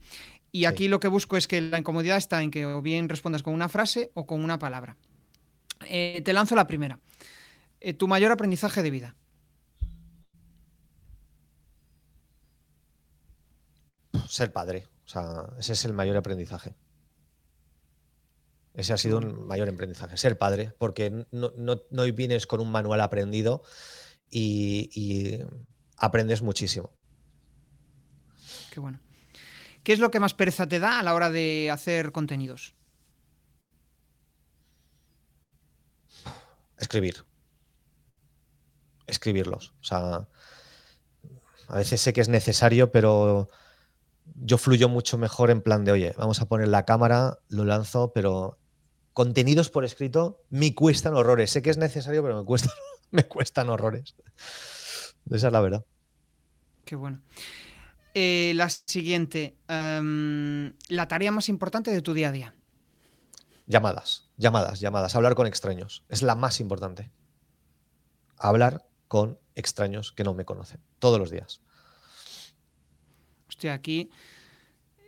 Y 0.51 0.65
aquí 0.65 0.87
lo 0.87 0.99
que 0.99 1.07
busco 1.07 1.37
es 1.37 1.47
que 1.47 1.61
la 1.61 1.79
incomodidad 1.79 2.17
está 2.17 2.41
en 2.41 2.51
que 2.51 2.65
o 2.65 2.81
bien 2.81 3.07
respondas 3.07 3.43
con 3.43 3.53
una 3.53 3.69
frase 3.69 4.11
o 4.13 4.25
con 4.25 4.43
una 4.43 4.59
palabra. 4.59 4.97
Eh, 5.87 6.21
te 6.23 6.33
lanzo 6.33 6.55
la 6.55 6.67
primera. 6.67 6.99
tu 7.97 8.07
mayor 8.07 8.31
aprendizaje 8.31 8.83
de 8.83 8.91
vida. 8.91 9.15
Ser 14.27 14.51
padre. 14.51 14.87
O 15.05 15.09
sea, 15.09 15.45
ese 15.57 15.73
es 15.73 15.85
el 15.85 15.93
mayor 15.93 16.17
aprendizaje. 16.17 16.75
Ese 18.73 18.93
ha 18.93 18.97
sido 18.97 19.17
un 19.17 19.45
mayor 19.47 19.67
aprendizaje, 19.67 20.15
ser 20.15 20.37
padre, 20.37 20.73
porque 20.77 21.25
no, 21.31 21.51
no, 21.57 22.03
vienes 22.13 22.47
con 22.47 22.61
un 22.61 22.71
manual 22.71 23.01
aprendido 23.01 23.63
y, 24.29 25.39
aprendes 25.97 26.41
muchísimo. 26.41 26.91
Qué 28.71 28.79
bueno. 28.79 28.99
¿Qué 29.83 29.93
es 29.93 29.99
lo 29.99 30.11
que 30.11 30.19
más 30.19 30.33
pereza 30.33 30.67
te 30.67 30.79
da 30.79 30.99
a 30.99 31.03
la 31.03 31.15
hora 31.15 31.29
de 31.29 31.71
hacer 31.71 32.11
contenidos? 32.11 32.75
Escribir. 36.77 37.25
Escribirlos. 39.07 39.73
O 39.81 39.83
sea, 39.83 40.27
a 41.67 41.75
veces 41.75 42.01
sé 42.01 42.13
que 42.13 42.21
es 42.21 42.29
necesario, 42.29 42.91
pero 42.91 43.49
yo 44.35 44.57
fluyo 44.57 44.89
mucho 44.89 45.17
mejor 45.17 45.51
en 45.51 45.61
plan 45.61 45.85
de, 45.85 45.91
oye, 45.91 46.13
vamos 46.17 46.41
a 46.41 46.45
poner 46.47 46.67
la 46.67 46.85
cámara, 46.85 47.39
lo 47.49 47.65
lanzo, 47.65 48.11
pero 48.13 48.59
contenidos 49.13 49.69
por 49.69 49.85
escrito 49.85 50.43
me 50.49 50.73
cuestan 50.75 51.13
horrores. 51.15 51.51
Sé 51.51 51.61
que 51.61 51.69
es 51.69 51.77
necesario, 51.77 52.23
pero 52.23 52.37
me 52.37 52.45
cuestan, 52.45 52.73
me 53.11 53.27
cuestan 53.27 53.69
horrores. 53.69 54.15
Esa 55.29 55.47
es 55.47 55.53
la 55.53 55.61
verdad. 55.61 55.85
Qué 56.85 56.95
bueno. 56.95 57.21
Eh, 58.13 58.53
la 58.55 58.69
siguiente, 58.69 59.55
em, 59.67 60.73
la 60.89 61.07
tarea 61.07 61.31
más 61.31 61.49
importante 61.49 61.91
de 61.91 62.01
tu 62.01 62.13
día 62.13 62.29
a 62.29 62.31
día. 62.31 62.55
Llamadas, 63.67 64.29
llamadas, 64.37 64.79
llamadas. 64.79 65.15
Hablar 65.15 65.35
con 65.35 65.47
extraños. 65.47 66.03
Es 66.09 66.21
la 66.21 66.35
más 66.35 66.59
importante. 66.59 67.11
Hablar 68.37 68.85
con 69.07 69.39
extraños 69.55 70.11
que 70.11 70.23
no 70.23 70.33
me 70.33 70.45
conocen. 70.45 70.81
Todos 70.99 71.19
los 71.19 71.31
días 71.31 71.61
hostia, 73.61 73.73
aquí 73.73 74.09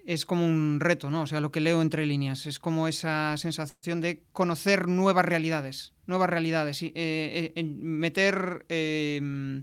es 0.06 0.26
como 0.26 0.46
un 0.46 0.80
reto, 0.80 1.10
¿no? 1.10 1.24
O 1.24 1.28
sea, 1.28 1.40
lo 1.40 1.52
que 1.52 1.60
leo 1.60 1.82
entre 1.82 2.06
líneas, 2.06 2.46
es 2.46 2.60
como 2.60 2.88
esa 2.88 3.36
sensación 3.38 4.00
de 4.00 4.22
conocer 4.32 4.88
nuevas 4.88 5.26
realidades, 5.26 5.94
nuevas 6.06 6.30
realidades, 6.30 6.84
y, 6.84 6.88
eh, 6.88 7.54
eh, 7.56 7.64
meter, 7.64 8.66
em, 8.70 9.62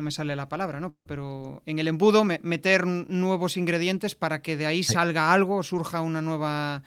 no 0.00 0.04
me 0.04 0.10
sale 0.10 0.34
la 0.34 0.48
palabra, 0.48 0.80
¿no? 0.80 0.96
Pero 1.06 1.62
en 1.66 1.78
el 1.78 1.88
embudo 1.88 2.24
meter 2.24 2.86
nuevos 2.86 3.56
ingredientes 3.56 4.14
para 4.14 4.42
que 4.42 4.56
de 4.56 4.66
ahí 4.66 4.82
salga 4.82 5.32
algo, 5.32 5.62
surja 5.62 6.00
una 6.00 6.22
nueva, 6.22 6.82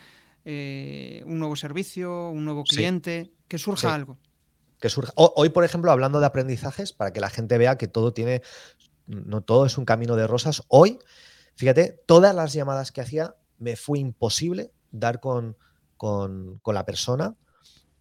eh, 0.45 1.23
un 1.25 1.39
nuevo 1.39 1.55
servicio, 1.55 2.29
un 2.29 2.45
nuevo 2.45 2.63
cliente, 2.63 3.31
que 3.47 3.57
surja 3.57 3.93
algo. 3.93 4.17
Que 4.79 4.89
surja. 4.89 5.13
Hoy, 5.15 5.49
por 5.49 5.63
ejemplo, 5.63 5.91
hablando 5.91 6.19
de 6.19 6.25
aprendizajes, 6.25 6.91
para 6.93 7.13
que 7.13 7.21
la 7.21 7.29
gente 7.29 7.57
vea 7.57 7.77
que 7.77 7.87
todo 7.87 8.13
tiene, 8.13 8.41
no 9.07 9.41
todo 9.41 9.65
es 9.65 9.77
un 9.77 9.85
camino 9.85 10.15
de 10.15 10.27
rosas, 10.27 10.63
hoy 10.67 10.99
Fíjate, 11.55 12.01
todas 12.05 12.33
las 12.33 12.53
llamadas 12.53 12.91
que 12.91 13.01
hacía 13.01 13.35
me 13.59 13.75
fue 13.75 13.99
imposible 13.99 14.71
dar 14.91 15.19
con, 15.19 15.57
con, 15.97 16.59
la 16.65 16.85
persona 16.85 17.35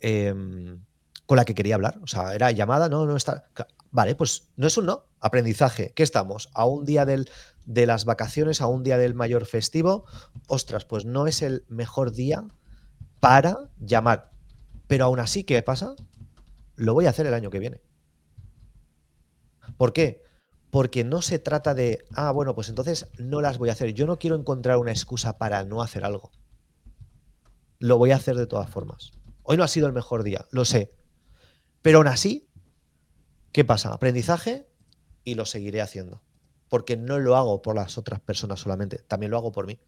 em, 0.01 0.83
con 1.27 1.37
la 1.37 1.45
que 1.45 1.55
quería 1.55 1.75
hablar. 1.75 1.99
O 2.03 2.07
sea, 2.07 2.35
era 2.35 2.51
llamada, 2.51 2.89
no, 2.89 3.07
no 3.07 3.17
está. 3.17 3.45
Vale, 3.93 4.17
pues 4.17 4.51
no 4.57 4.67
es 4.67 4.77
un 4.77 4.87
no. 4.87 5.07
Aprendizaje. 5.21 5.93
¿Qué 5.95 6.03
estamos? 6.03 6.51
A 6.55 6.65
un 6.67 6.85
día 6.85 7.07
del, 7.07 7.31
de 7.65 7.87
las 7.87 8.05
vacaciones, 8.05 8.61
a 8.61 8.67
un 8.67 8.83
día 8.83 8.99
del 8.99 9.15
mayor 9.15 9.47
festivo. 9.47 10.05
Ostras, 10.49 10.85
pues 10.85 11.05
no 11.05 11.29
es 11.29 11.43
el 11.43 11.65
mejor 11.69 12.11
día 12.11 12.45
para 13.21 13.71
llamar. 13.79 14.33
Pero 14.89 15.05
aún 15.05 15.21
así, 15.21 15.45
¿qué 15.45 15.63
pasa? 15.63 15.95
Lo 16.75 16.95
voy 16.95 17.07
a 17.07 17.11
hacer 17.11 17.27
el 17.27 17.35
año 17.35 17.51
que 17.51 17.61
viene. 17.61 17.81
¿Por 19.77 19.93
qué? 19.93 20.23
porque 20.73 21.05
no 21.05 21.21
se 21.21 21.39
trata 21.39 21.75
de, 21.75 22.03
ah, 22.15 22.31
bueno, 22.31 22.55
pues 22.55 22.71
entonces 22.71 23.07
no 23.19 23.43
las 23.43 23.59
voy 23.59 23.69
a 23.69 23.73
hacer. 23.73 23.93
Yo 23.93 24.07
no 24.07 24.19
quiero 24.19 24.37
encontrar 24.37 24.79
una 24.79 24.91
excusa 24.91 25.37
para 25.37 25.65
no 25.65 25.83
hacer 25.83 26.03
algo. 26.03 26.33
Lo 27.79 27.99
voy 27.99 28.11
a 28.11 28.17
hacer 28.17 28.37
de 28.37 28.47
todas 28.47 28.71
formas. 28.71 29.13
Hoy 29.43 29.59
no 29.59 29.65
ha 29.65 29.69
sido 29.69 29.87
el 29.87 29.93
mejor 29.93 30.23
día, 30.23 30.47
lo 30.51 30.65
sé. 30.65 30.95
Pero 31.83 31.99
aún 31.99 32.07
así, 32.07 32.49
¿qué 33.53 33.65
pasa? 33.65 33.93
Aprendizaje 33.93 34.67
y 35.25 35.35
lo 35.35 35.47
seguiré 35.47 35.81
haciendo. 35.81 36.23
Porque 36.69 36.97
no 36.97 37.19
lo 37.19 37.37
hago 37.37 37.63
por 37.63 37.77
las 37.77 37.99
otras 37.99 38.21
personas 38.21 38.61
solamente, 38.61 38.99
también 38.99 39.31
lo 39.31 39.37
hago 39.37 39.53
por 39.53 39.67
mí. 39.67 39.79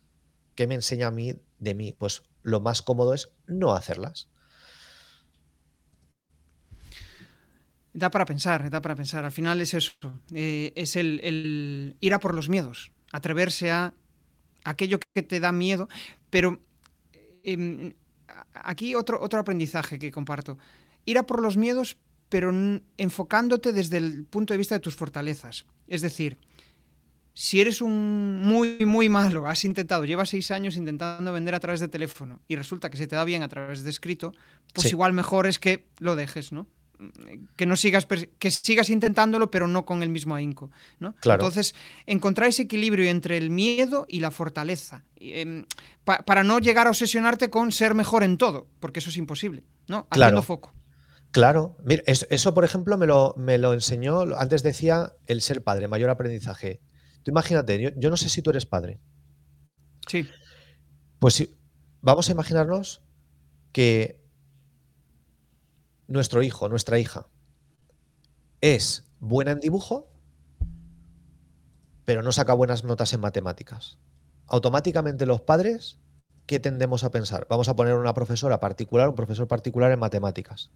¿Qué 0.54 0.66
me 0.66 0.74
enseña 0.74 1.08
a 1.08 1.10
mí 1.10 1.34
de 1.58 1.74
mí? 1.74 1.92
Pues 1.92 2.22
lo 2.42 2.60
más 2.60 2.82
cómodo 2.82 3.14
es 3.14 3.30
no 3.46 3.74
hacerlas. 3.74 4.28
Da 7.92 8.10
para 8.10 8.26
pensar, 8.26 8.70
da 8.70 8.82
para 8.82 8.96
pensar. 8.96 9.24
Al 9.24 9.32
final 9.32 9.60
es 9.60 9.72
eso, 9.72 9.92
eh, 10.32 10.72
es 10.74 10.96
el, 10.96 11.96
ir 12.00 12.14
a 12.14 12.18
por 12.18 12.34
los 12.34 12.48
miedos, 12.48 12.92
atreverse 13.12 13.70
a 13.70 13.94
aquello 14.64 14.98
que 14.98 15.22
te 15.22 15.38
da 15.38 15.52
miedo, 15.52 15.88
pero 16.28 16.60
em, 17.44 17.94
aquí 18.52 18.94
otro, 18.94 19.22
otro 19.22 19.38
aprendizaje 19.38 19.98
que 19.98 20.10
comparto. 20.10 20.58
Ir 21.04 21.18
a 21.18 21.26
por 21.26 21.40
los 21.40 21.56
miedos, 21.56 21.96
pero 22.34 22.52
enfocándote 22.98 23.72
desde 23.72 23.98
el 23.98 24.24
punto 24.24 24.54
de 24.54 24.58
vista 24.58 24.74
de 24.74 24.80
tus 24.80 24.96
fortalezas. 24.96 25.66
Es 25.86 26.02
decir, 26.02 26.36
si 27.32 27.60
eres 27.60 27.80
un 27.80 28.42
muy, 28.42 28.84
muy 28.84 29.08
malo, 29.08 29.46
has 29.46 29.64
intentado, 29.64 30.04
llevas 30.04 30.30
seis 30.30 30.50
años 30.50 30.76
intentando 30.76 31.32
vender 31.32 31.54
a 31.54 31.60
través 31.60 31.78
de 31.78 31.86
teléfono 31.86 32.40
y 32.48 32.56
resulta 32.56 32.90
que 32.90 32.96
se 32.96 33.06
te 33.06 33.14
da 33.14 33.22
bien 33.22 33.44
a 33.44 33.48
través 33.48 33.84
de 33.84 33.90
escrito, 33.90 34.34
pues 34.72 34.90
igual 34.90 35.12
mejor 35.12 35.46
es 35.46 35.60
que 35.60 35.86
lo 35.98 36.16
dejes, 36.16 36.50
¿no? 36.50 36.66
Que 37.54 37.66
no 37.66 37.76
sigas, 37.76 38.04
que 38.40 38.50
sigas 38.50 38.90
intentándolo, 38.90 39.48
pero 39.48 39.68
no 39.68 39.84
con 39.84 40.02
el 40.02 40.08
mismo 40.08 40.34
ahínco, 40.34 40.72
¿no? 40.98 41.14
Entonces, 41.24 41.76
encontrar 42.04 42.48
ese 42.48 42.62
equilibrio 42.62 43.08
entre 43.08 43.36
el 43.36 43.50
miedo 43.50 44.06
y 44.08 44.18
la 44.18 44.32
fortaleza, 44.32 45.04
em, 45.20 45.66
para 46.02 46.42
no 46.42 46.58
llegar 46.58 46.88
a 46.88 46.90
obsesionarte 46.90 47.48
con 47.48 47.70
ser 47.70 47.94
mejor 47.94 48.24
en 48.24 48.38
todo, 48.38 48.66
porque 48.80 48.98
eso 48.98 49.10
es 49.10 49.18
imposible, 49.18 49.62
¿no? 49.86 50.08
Haciendo 50.10 50.42
foco. 50.42 50.72
Claro, 51.34 51.76
mira, 51.82 52.00
eso, 52.06 52.54
por 52.54 52.64
ejemplo 52.64 52.96
me 52.96 53.08
lo, 53.08 53.34
me 53.36 53.58
lo 53.58 53.74
enseñó, 53.74 54.20
antes 54.38 54.62
decía 54.62 55.16
el 55.26 55.40
ser 55.40 55.64
padre, 55.64 55.88
mayor 55.88 56.08
aprendizaje. 56.08 56.80
Tú 57.24 57.32
imagínate, 57.32 57.92
yo, 57.96 58.08
no 58.08 58.16
sé 58.16 58.28
si 58.28 58.40
tú 58.40 58.50
eres 58.50 58.66
padre. 58.66 59.00
Sí. 60.06 60.28
Pues 61.18 61.48
vamos 62.02 62.28
a 62.28 62.32
imaginarnos 62.32 63.02
que 63.72 64.22
nuestro 66.06 66.40
hijo, 66.44 66.68
nuestra 66.68 67.00
hija, 67.00 67.26
es 68.60 69.02
buena 69.18 69.50
en 69.50 69.58
dibujo, 69.58 70.12
pero 72.04 72.22
no 72.22 72.30
saca 72.30 72.54
buenas 72.54 72.84
notas 72.84 73.12
en 73.12 73.18
matemáticas. 73.18 73.98
Automáticamente 74.46 75.26
los 75.26 75.40
padres, 75.40 75.98
¿qué 76.46 76.60
tendemos 76.60 77.02
a 77.02 77.10
pensar? 77.10 77.48
Vamos 77.50 77.68
a 77.68 77.74
poner 77.74 77.94
una 77.94 78.14
profesora 78.14 78.60
particular, 78.60 79.08
un 79.08 79.16
profesor 79.16 79.48
particular 79.48 79.90
en 79.90 79.98
matemáticas. 79.98 80.70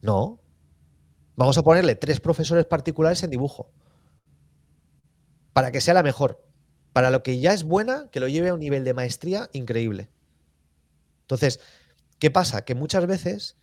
No. 0.00 0.40
Vamos 1.36 1.58
a 1.58 1.62
ponerle 1.62 1.94
tres 1.94 2.20
profesores 2.20 2.66
particulares 2.66 3.22
en 3.22 3.30
dibujo 3.30 3.70
para 5.52 5.72
que 5.72 5.80
sea 5.80 5.94
la 5.94 6.02
mejor. 6.02 6.44
Para 6.92 7.10
lo 7.10 7.22
que 7.22 7.40
ya 7.40 7.52
es 7.52 7.64
buena, 7.64 8.08
que 8.10 8.20
lo 8.20 8.28
lleve 8.28 8.48
a 8.48 8.54
un 8.54 8.60
nivel 8.60 8.84
de 8.84 8.94
maestría 8.94 9.50
increíble. 9.52 10.08
Entonces, 11.22 11.60
¿qué 12.18 12.30
pasa? 12.30 12.64
Que 12.64 12.74
muchas 12.74 13.06
veces 13.06 13.56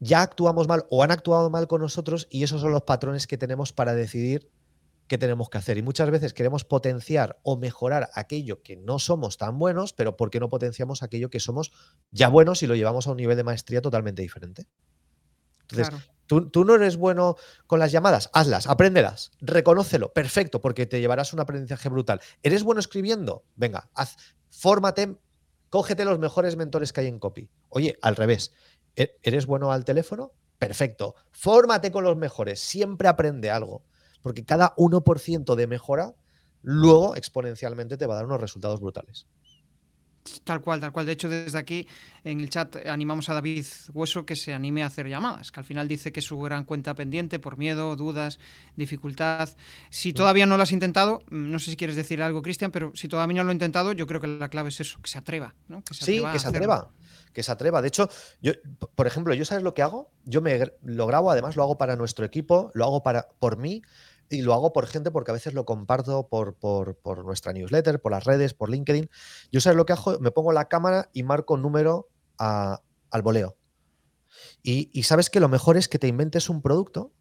ya 0.00 0.22
actuamos 0.22 0.68
mal 0.68 0.86
o 0.90 1.02
han 1.02 1.10
actuado 1.10 1.50
mal 1.50 1.68
con 1.68 1.80
nosotros 1.80 2.26
y 2.30 2.42
esos 2.42 2.60
son 2.60 2.72
los 2.72 2.82
patrones 2.82 3.26
que 3.26 3.38
tenemos 3.38 3.72
para 3.72 3.94
decidir 3.94 4.50
qué 5.08 5.18
tenemos 5.18 5.48
que 5.48 5.58
hacer. 5.58 5.78
Y 5.78 5.82
muchas 5.82 6.10
veces 6.10 6.32
queremos 6.32 6.64
potenciar 6.64 7.38
o 7.42 7.56
mejorar 7.56 8.10
aquello 8.14 8.62
que 8.62 8.76
no 8.76 8.98
somos 8.98 9.36
tan 9.38 9.58
buenos, 9.58 9.92
pero 9.92 10.16
¿por 10.16 10.30
qué 10.30 10.40
no 10.40 10.48
potenciamos 10.48 11.02
aquello 11.02 11.30
que 11.30 11.40
somos 11.40 11.72
ya 12.10 12.28
buenos 12.28 12.62
y 12.62 12.66
lo 12.66 12.74
llevamos 12.74 13.06
a 13.06 13.10
un 13.10 13.18
nivel 13.18 13.36
de 13.36 13.44
maestría 13.44 13.82
totalmente 13.82 14.22
diferente? 14.22 14.66
Entonces, 15.70 15.94
¿tú, 16.26 16.64
no 16.64 16.74
eres 16.74 16.96
bueno 16.96 17.36
con 17.66 17.78
las 17.78 17.92
llamadas, 17.92 18.30
hazlas, 18.32 18.66
apréndelas, 18.66 19.30
reconócelo, 19.40 20.12
perfecto, 20.12 20.60
porque 20.60 20.86
te 20.86 21.00
llevarás 21.00 21.32
un 21.32 21.40
aprendizaje 21.40 21.88
brutal. 21.88 22.20
¿Eres 22.42 22.62
bueno 22.62 22.80
escribiendo? 22.80 23.44
Venga, 23.54 23.88
haz, 23.94 24.16
fórmate, 24.50 25.16
cógete 25.70 26.04
los 26.04 26.18
mejores 26.18 26.56
mentores 26.56 26.92
que 26.92 27.00
hay 27.00 27.08
en 27.08 27.18
copy. 27.18 27.48
Oye, 27.68 27.98
al 28.02 28.16
revés, 28.16 28.52
¿e-, 28.96 29.16
¿eres 29.22 29.46
bueno 29.46 29.72
al 29.72 29.84
teléfono? 29.84 30.32
Perfecto, 30.58 31.14
fórmate 31.32 31.90
con 31.92 32.04
los 32.04 32.16
mejores, 32.16 32.60
siempre 32.60 33.08
aprende 33.08 33.50
algo, 33.50 33.84
porque 34.22 34.44
cada 34.44 34.74
1% 34.76 35.54
de 35.54 35.66
mejora 35.66 36.14
luego 36.62 37.14
exponencialmente 37.14 37.96
te 37.96 38.06
va 38.06 38.14
a 38.14 38.16
dar 38.16 38.26
unos 38.26 38.40
resultados 38.40 38.80
brutales. 38.80 39.26
Tal 40.44 40.60
cual, 40.60 40.80
tal 40.80 40.92
cual. 40.92 41.06
De 41.06 41.12
hecho, 41.12 41.28
desde 41.28 41.58
aquí 41.58 41.86
en 42.24 42.40
el 42.40 42.50
chat 42.50 42.76
animamos 42.86 43.28
a 43.28 43.34
David 43.34 43.66
Hueso 43.92 44.26
que 44.26 44.36
se 44.36 44.52
anime 44.52 44.82
a 44.82 44.86
hacer 44.86 45.08
llamadas, 45.08 45.52
que 45.52 45.60
al 45.60 45.66
final 45.66 45.88
dice 45.88 46.12
que 46.12 46.20
es 46.20 46.26
su 46.26 46.38
gran 46.38 46.64
cuenta 46.64 46.94
pendiente 46.94 47.38
por 47.38 47.58
miedo, 47.58 47.96
dudas, 47.96 48.38
dificultad. 48.76 49.48
Si 49.90 50.12
todavía 50.12 50.46
no 50.46 50.56
lo 50.56 50.62
has 50.62 50.72
intentado, 50.72 51.22
mm, 51.30 51.50
no 51.50 51.58
sé 51.58 51.70
si 51.70 51.76
quieres 51.76 51.96
decir 51.96 52.22
algo, 52.22 52.42
Cristian, 52.42 52.70
pero 52.70 52.92
si 52.94 53.08
todavía 53.08 53.36
no 53.36 53.44
lo 53.44 53.50
he 53.50 53.54
intentado, 53.54 53.92
yo 53.92 54.06
creo 54.06 54.20
que 54.20 54.26
la 54.26 54.48
clave 54.48 54.70
es 54.70 54.80
eso, 54.80 54.98
que 55.02 55.10
se 55.10 55.18
atreva. 55.18 55.54
¿no? 55.68 55.82
sí, 55.92 56.22
que 56.32 56.38
se 56.38 56.48
atreva. 56.48 56.90
Que 57.32 57.42
se 57.42 57.52
atreva. 57.52 57.82
De 57.82 57.88
hecho, 57.88 58.08
yo, 58.40 58.52
por 58.94 59.06
ejemplo, 59.06 59.34
¿yo 59.34 59.44
sabes 59.44 59.62
lo 59.62 59.74
que 59.74 59.82
hago? 59.82 60.10
Yo 60.24 60.40
me 60.40 60.72
lo 60.82 61.06
grabo, 61.06 61.30
además 61.30 61.54
lo 61.54 61.62
hago 61.62 61.76
para 61.76 61.94
nuestro 61.94 62.24
equipo, 62.24 62.70
lo 62.74 62.84
hago 62.84 63.02
para, 63.02 63.28
por 63.38 63.58
mí 63.58 63.82
y 64.28 64.42
lo 64.42 64.54
hago 64.54 64.72
por 64.72 64.86
gente 64.86 65.10
porque 65.10 65.30
a 65.30 65.34
veces 65.34 65.54
lo 65.54 65.64
comparto 65.64 66.28
por, 66.28 66.54
por, 66.54 67.24
nuestra 67.24 67.52
newsletter, 67.52 68.00
por 68.00 68.12
las 68.12 68.24
redes, 68.24 68.54
por 68.54 68.70
LinkedIn. 68.70 69.08
Yo 69.52 69.60
sabes 69.60 69.76
lo 69.76 69.86
que 69.86 69.92
hago, 69.92 70.18
me 70.20 70.30
pongo 70.30 70.52
la 70.52 70.68
cámara 70.68 71.10
y 71.12 71.22
marco 71.22 71.56
número 71.56 72.08
al 72.38 73.22
voleo. 73.22 73.56
Y, 74.62 75.02
sabes 75.04 75.30
que 75.30 75.40
lo 75.40 75.48
mejor 75.48 75.76
es 75.76 75.88
que 75.88 75.98
te 75.98 76.08
inventes 76.08 76.50
un 76.50 76.60
producto, 76.60 77.12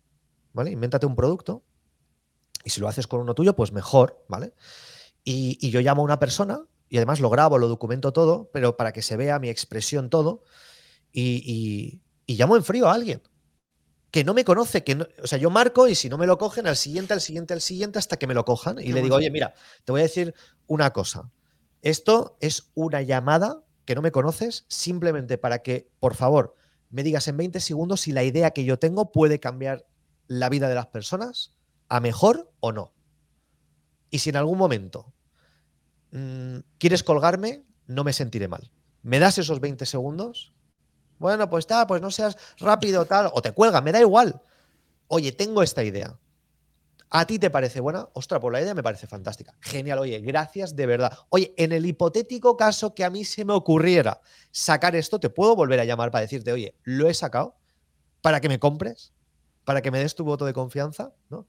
¿vale? 0.53 0.71
Invéntate 0.71 1.05
un 1.05 1.15
producto. 1.15 1.63
Y 2.63 2.71
si 2.71 2.81
lo 2.81 2.87
haces 2.87 3.07
con 3.07 3.19
uno 3.21 3.35
tuyo, 3.35 3.55
pues 3.55 3.71
mejor, 3.71 4.23
¿vale? 4.27 4.53
Y, 5.23 5.69
yo 5.69 5.81
llamo 5.81 6.01
a 6.01 6.05
una 6.05 6.19
persona 6.19 6.65
y 6.89 6.97
además 6.97 7.19
lo 7.19 7.29
grabo, 7.29 7.57
lo 7.57 7.67
documento 7.67 8.13
todo, 8.13 8.49
pero 8.51 8.77
para 8.77 8.93
que 8.93 9.01
se 9.01 9.15
vea 9.15 9.39
mi 9.39 9.49
expresión 9.49 10.09
todo. 10.09 10.43
y 11.13 12.01
llamo 12.27 12.57
en 12.57 12.63
frío 12.63 12.87
a 12.87 12.93
alguien 12.93 13.21
que 14.11 14.23
no 14.23 14.33
me 14.33 14.45
conoce, 14.45 14.83
que 14.83 14.95
no, 14.95 15.07
o 15.21 15.27
sea, 15.27 15.37
yo 15.37 15.49
marco 15.49 15.87
y 15.87 15.95
si 15.95 16.09
no 16.09 16.17
me 16.17 16.27
lo 16.27 16.37
cogen, 16.37 16.67
al 16.67 16.77
siguiente, 16.77 17.13
al 17.13 17.21
siguiente, 17.21 17.53
al 17.53 17.61
siguiente, 17.61 17.99
hasta 17.99 18.17
que 18.17 18.27
me 18.27 18.33
lo 18.33 18.45
cojan. 18.45 18.79
Y 18.79 18.93
le 18.93 19.01
digo, 19.01 19.15
oye, 19.15 19.29
mira, 19.29 19.53
te 19.83 19.91
voy 19.91 20.01
a 20.01 20.03
decir 20.03 20.33
una 20.67 20.91
cosa. 20.91 21.31
Esto 21.81 22.37
es 22.39 22.71
una 22.73 23.01
llamada 23.01 23.63
que 23.85 23.95
no 23.95 24.01
me 24.01 24.11
conoces, 24.11 24.65
simplemente 24.67 25.37
para 25.37 25.59
que, 25.59 25.89
por 25.99 26.15
favor, 26.15 26.55
me 26.89 27.03
digas 27.03 27.27
en 27.27 27.37
20 27.37 27.59
segundos 27.59 28.01
si 28.01 28.11
la 28.11 28.23
idea 28.23 28.51
que 28.51 28.63
yo 28.63 28.79
tengo 28.79 29.11
puede 29.11 29.39
cambiar 29.39 29.85
la 30.27 30.49
vida 30.49 30.69
de 30.69 30.75
las 30.75 30.87
personas 30.87 31.55
a 31.89 31.99
mejor 31.99 32.51
o 32.59 32.71
no. 32.71 32.93
Y 34.09 34.19
si 34.19 34.29
en 34.29 34.37
algún 34.37 34.57
momento 34.57 35.13
mm, 36.11 36.59
quieres 36.77 37.03
colgarme, 37.03 37.65
no 37.85 38.03
me 38.03 38.13
sentiré 38.13 38.47
mal. 38.47 38.71
¿Me 39.03 39.19
das 39.19 39.37
esos 39.37 39.59
20 39.59 39.85
segundos? 39.85 40.54
Bueno, 41.19 41.49
pues 41.49 41.63
está, 41.63 41.87
pues 41.87 42.01
no 42.01 42.11
seas 42.11 42.37
rápido, 42.59 43.05
tal, 43.05 43.29
o 43.33 43.41
te 43.41 43.51
cuelga, 43.51 43.81
me 43.81 43.91
da 43.91 43.99
igual. 43.99 44.41
Oye, 45.07 45.31
tengo 45.31 45.63
esta 45.63 45.83
idea. 45.83 46.17
¿A 47.09 47.25
ti 47.25 47.39
te 47.39 47.49
parece 47.49 47.79
buena? 47.79 48.09
Ostras, 48.13 48.41
pues 48.41 48.51
la 48.51 48.61
idea 48.61 48.73
me 48.73 48.83
parece 48.83 49.07
fantástica. 49.07 49.53
Genial, 49.61 49.99
oye, 49.99 50.19
gracias 50.19 50.75
de 50.75 50.85
verdad. 50.85 51.17
Oye, 51.29 51.53
en 51.57 51.71
el 51.71 51.85
hipotético 51.85 52.57
caso 52.57 52.93
que 52.93 53.05
a 53.05 53.09
mí 53.09 53.23
se 53.23 53.45
me 53.45 53.53
ocurriera 53.53 54.19
sacar 54.51 54.95
esto, 54.95 55.19
¿te 55.19 55.29
puedo 55.29 55.55
volver 55.55 55.79
a 55.79 55.85
llamar 55.85 56.11
para 56.11 56.23
decirte, 56.23 56.51
oye, 56.51 56.75
lo 56.83 57.07
he 57.07 57.13
sacado 57.13 57.55
para 58.21 58.41
que 58.41 58.49
me 58.49 58.59
compres? 58.59 59.13
¿Para 59.63 59.81
que 59.81 59.91
me 59.91 59.99
des 59.99 60.15
tu 60.15 60.23
voto 60.23 60.45
de 60.45 60.53
confianza? 60.53 61.13
¿no? 61.29 61.47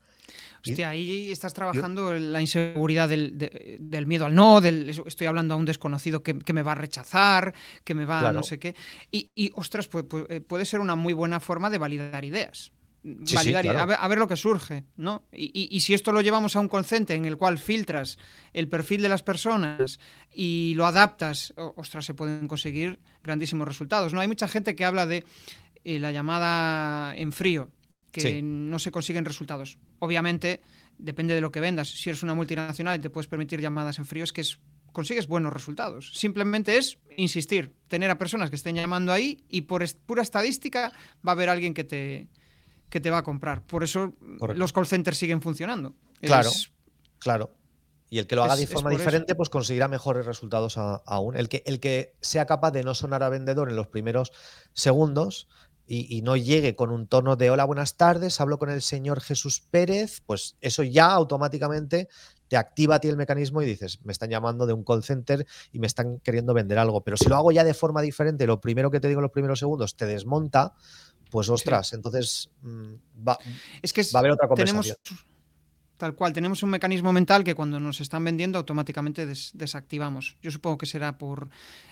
Hostia, 0.61 0.91
ahí 0.91 1.31
estás 1.31 1.55
trabajando 1.55 2.13
la 2.15 2.41
inseguridad 2.41 3.09
del, 3.09 4.05
miedo 4.07 4.27
al 4.27 4.35
no, 4.35 4.61
del, 4.61 4.89
estoy 5.07 5.27
hablando 5.27 5.55
a 5.55 5.57
un 5.57 5.65
desconocido 5.65 6.23
que, 6.23 6.35
me 6.53 6.63
va 6.63 6.73
a 6.73 6.77
rechazar, 6.77 7.55
que 7.85 7.95
me 7.95 8.05
va 8.05 8.29
a 8.29 8.33
no 8.33 8.43
sé 8.43 8.59
qué. 8.59 8.75
Y, 9.11 9.53
ostras, 9.55 9.89
pues, 9.89 10.05
eh, 10.29 10.41
puede 10.41 10.65
ser 10.65 10.81
una 10.81 10.97
muy 10.97 11.13
buena 11.13 11.41
forma 11.41 11.71
de 11.71 11.79
validar 11.79 12.25
ideas. 12.25 12.73
validar, 13.03 13.67
a, 13.99 14.09
ver, 14.09 14.19
lo 14.19 14.29
que 14.29 14.37
surge, 14.37 14.85
¿no? 14.97 15.25
Y, 15.33 15.81
si 15.81 15.95
esto 15.95 16.13
lo 16.13 16.21
llevamos 16.21 16.57
a 16.57 16.61
un 16.61 16.69
concepto 16.69 17.13
en 17.13 17.25
el 17.25 17.37
cual 17.37 17.59
filtras 17.59 18.19
el 18.53 18.69
perfil 18.69 19.03
de 19.03 19.09
las 19.09 19.23
personas 19.23 19.99
y 20.33 20.75
lo 20.75 20.87
adaptas, 20.87 21.55
ostras, 21.57 22.05
se 22.05 22.15
pueden 22.15 22.49
conseguir 22.49 22.99
grandísimos 23.23 23.69
resultados, 23.69 24.13
¿no? 24.13 24.21
Hay 24.21 24.29
mucha 24.29 24.49
gente 24.49 24.75
que 24.75 24.85
habla 24.85 25.07
de 25.07 25.25
eh, 25.85 26.01
la 26.01 26.11
llamada 26.11 27.15
en 27.15 27.31
frío, 27.31 27.71
que 28.23 28.43
no 28.43 28.79
se 28.79 28.91
consiguen 28.91 29.25
resultados. 29.25 29.79
Obviamente, 29.99 30.61
depende 30.99 31.35
de 31.35 31.41
lo 31.41 31.51
que 31.51 31.61
vendas. 31.61 31.89
Si 31.89 32.11
eres 32.11 32.23
una 32.23 32.35
multinacional 32.35 32.99
y 32.99 33.03
te 33.03 33.11
puedes 33.11 33.29
permitir 33.29 33.61
llamadas 33.61 33.99
en 33.99 34.07
frío, 34.07 34.25
es 34.25 34.33
que 34.33 34.43
consigues 34.93 35.27
buenos 35.27 35.53
resultados. 35.53 36.13
Simplemente 36.15 36.79
es 36.79 36.99
insistir, 37.17 37.75
tener 37.89 38.11
a 38.11 38.19
personas 38.19 38.51
que 38.51 38.57
estén 38.57 38.77
llamando 38.77 39.13
ahí 39.13 39.45
y 39.49 39.63
por 39.63 39.85
pura 40.07 40.23
estadística 40.23 40.93
va 41.27 41.33
a 41.33 41.35
haber 41.35 41.51
alguien 41.51 41.75
que 41.75 41.85
te, 41.85 42.29
que 42.89 43.01
te 43.01 43.11
va 43.11 43.19
a 43.19 43.23
comprar. 43.23 43.63
Por 43.63 43.85
eso 43.85 44.15
los 44.55 44.73
call 44.73 44.87
centers 44.87 45.19
siguen 45.19 45.43
funcionando. 45.43 45.95
Claro, 46.21 46.51
claro. 47.19 47.53
Y 48.09 48.19
el 48.19 48.27
que 48.27 48.37
lo 48.37 48.45
haga 48.45 48.57
de 48.57 48.67
forma 48.67 48.91
diferente, 48.91 49.35
pues 49.35 49.51
conseguirá 49.51 49.89
mejores 49.89 50.25
resultados 50.27 50.79
aún. 50.79 51.37
El 51.37 51.49
que, 51.49 51.63
el 51.67 51.81
que 51.81 52.15
sea 52.21 52.47
capaz 52.47 52.71
de 52.71 52.85
no 52.85 52.95
sonar 52.95 53.23
a 53.23 53.29
vendedor 53.29 53.69
en 53.69 53.77
los 53.77 53.89
primeros 53.89 54.33
segundos, 54.73 55.49
y, 55.89 56.23
no 56.23 56.37
llegue 56.37 56.75
con 56.75 56.91
un 56.91 57.07
tono 57.07 57.37
de 57.37 57.51
hola, 57.51 57.65
buenas 57.65 57.97
tardes, 57.97 58.41
hablo 58.41 58.59
con 58.59 58.71
el 58.71 58.83
señor 58.83 59.21
Jesús 59.21 59.63
Pérez, 59.71 60.21
pues 60.27 60.57
eso 60.61 60.83
ya 60.83 61.13
automáticamente 61.13 62.09
te 62.49 62.57
activa 62.57 62.97
a 62.97 63.01
ti 63.01 63.09
el 63.09 63.17
mecanismo 63.17 63.63
y 63.63 63.67
dices, 63.67 64.01
me 64.05 64.13
están 64.13 64.31
llamando 64.31 64.67
de 64.67 64.73
un 64.73 64.85
call 64.85 65.05
center 65.05 65.47
y 65.73 65.79
me 65.79 65.87
están 65.87 66.19
queriendo 66.21 66.55
vender 66.55 66.79
algo. 66.79 67.03
Pero 67.03 67.17
si 67.17 67.29
lo 67.29 67.37
hago 67.37 67.53
ya 67.53 67.65
de 67.65 67.75
forma 67.75 68.03
diferente, 68.03 68.47
lo 68.47 68.61
primero 68.61 68.91
que 68.91 69.01
te 69.01 69.09
digo 69.09 69.21
en 69.21 69.25
los 69.25 69.33
primeros 69.33 69.59
segundos 69.59 69.97
te 69.97 70.07
desmonta, 70.07 70.75
pues 71.31 71.49
ostras, 71.49 71.93
entonces 71.93 72.51
mm, 72.63 72.95
va, 73.27 73.39
es 73.83 73.93
que 73.93 74.03
va 74.03 74.19
a 74.19 74.19
haber 74.19 74.33
otra 74.33 74.49
conversación. 74.49 74.97
Tal 75.97 76.15
cual, 76.15 76.33
tenemos 76.33 76.63
un 76.63 76.71
mecanismo 76.71 77.13
mental 77.13 77.43
que 77.43 77.55
cuando 77.55 77.81
nos 77.81 78.01
están 78.01 78.23
vendiendo 78.23 78.59
automáticamente 78.59 79.27
desactivamos. 79.27 80.37
Yo 80.43 80.51
supongo 80.51 80.77
que 80.79 80.87
será 80.87 81.17
por 81.17 81.49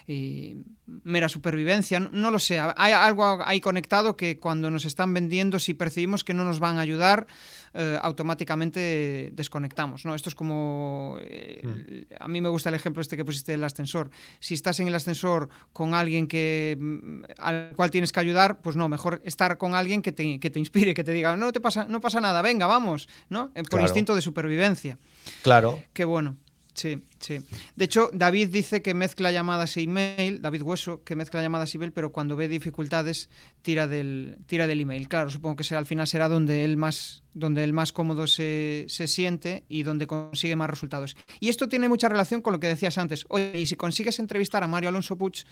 eh, 0.06 0.56
mera 1.04 1.30
supervivencia, 1.30 2.00
no, 2.00 2.30
lo 2.30 2.38
sé. 2.38 2.60
Hay 2.76 2.92
algo 2.92 3.38
ahí 3.44 3.60
conectado 3.60 4.16
que 4.16 4.38
cuando 4.38 4.70
nos 4.70 4.84
están 4.84 5.14
vendiendo, 5.14 5.58
si 5.58 5.72
percibimos 5.72 6.24
que 6.24 6.34
no 6.34 6.44
nos 6.44 6.60
van 6.60 6.76
a 6.76 6.82
ayudar, 6.82 7.26
eh, 7.72 7.98
automáticamente 8.02 9.30
desconectamos. 9.32 10.04
¿no? 10.04 10.14
Esto 10.14 10.28
es 10.28 10.34
como, 10.34 11.16
eh, 11.22 11.62
mm. 11.64 12.22
a 12.22 12.28
mí 12.28 12.40
me 12.40 12.50
gusta 12.50 12.68
el 12.68 12.74
ejemplo 12.74 13.00
este 13.00 13.16
que 13.16 13.24
pusiste 13.24 13.52
del 13.52 13.64
ascensor. 13.64 14.10
Si 14.38 14.52
estás 14.54 14.78
en 14.80 14.88
el 14.88 14.94
ascensor 14.94 15.48
con 15.72 15.94
alguien 15.94 16.28
que, 16.28 16.76
mm, 16.78 17.22
al 17.38 17.72
cual 17.74 17.90
tienes 17.90 18.12
que 18.12 18.20
ayudar, 18.20 18.60
pues 18.60 18.76
no, 18.76 18.88
mejor 18.88 19.22
estar 19.24 19.56
con 19.56 19.74
alguien 19.74 20.02
que 20.02 20.12
te, 20.12 20.38
que 20.38 20.50
te 20.50 20.58
inspire, 20.58 20.92
que 20.92 21.02
te 21.02 21.12
diga, 21.12 21.36
no, 21.36 21.50
te 21.50 21.60
pasa, 21.60 21.86
no 21.88 22.00
pasa 22.00 22.20
nada, 22.20 22.42
venga, 22.42 22.66
vamos, 22.66 23.08
¿no? 23.30 23.50
Por 23.70 23.80
instinto 23.94 24.14
de 24.14 24.22
supervivencia. 24.22 24.98
Claro. 25.42 25.82
Qué 25.92 26.04
bueno. 26.04 26.36
Sí, 26.74 27.04
sí. 27.20 27.38
De 27.76 27.84
hecho, 27.84 28.10
David 28.12 28.48
dice 28.48 28.82
que 28.82 28.94
mezcla 28.94 29.30
llamadas 29.30 29.76
e 29.76 29.82
email, 29.82 30.42
David 30.42 30.62
Hueso, 30.62 31.04
que 31.04 31.14
mezcla 31.14 31.40
llamadas 31.40 31.72
e 31.72 31.78
email, 31.78 31.92
pero 31.92 32.10
cuando 32.10 32.34
ve 32.34 32.48
dificultades 32.48 33.30
tira 33.62 33.86
del, 33.86 34.38
tira 34.46 34.66
del 34.66 34.80
email. 34.80 35.08
Claro, 35.08 35.30
supongo 35.30 35.54
que 35.54 35.64
será, 35.64 35.78
al 35.78 35.86
final 35.86 36.08
será 36.08 36.28
donde 36.28 36.64
él 36.64 36.76
más, 36.76 37.22
donde 37.32 37.62
él 37.62 37.72
más 37.72 37.92
cómodo 37.92 38.26
se, 38.26 38.86
siente 38.88 39.64
y 39.68 39.84
donde 39.84 40.08
consigue 40.08 40.56
más 40.56 40.68
resultados. 40.68 41.16
Y 41.38 41.48
esto 41.48 41.68
tiene 41.68 41.88
mucha 41.88 42.08
relación 42.08 42.42
con 42.42 42.52
lo 42.52 42.58
que 42.58 42.66
decías 42.66 42.98
antes. 42.98 43.24
Oye, 43.28 43.52
y 43.54 43.66
si 43.66 43.76
consigues 43.76 44.18
entrevistar 44.18 44.64
a 44.64 44.66
Mario 44.66 44.88
Alonso 44.88 45.16
Puig, 45.16 45.44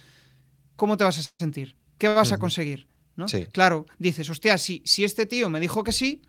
¿cómo 0.74 0.96
te 0.96 1.04
vas 1.04 1.18
a 1.20 1.30
sentir? 1.38 1.76
¿Qué 1.98 2.08
vas 2.08 2.32
a 2.32 2.38
conseguir? 2.38 2.88
¿no? 3.14 3.26
Claro, 3.52 3.86
dices, 3.98 4.28
hostia, 4.28 4.58
si, 4.58 4.82
si 4.84 5.04
este 5.04 5.26
tío 5.26 5.50
me 5.50 5.60
dijo 5.60 5.84
que 5.84 5.92
sí, 5.92 6.22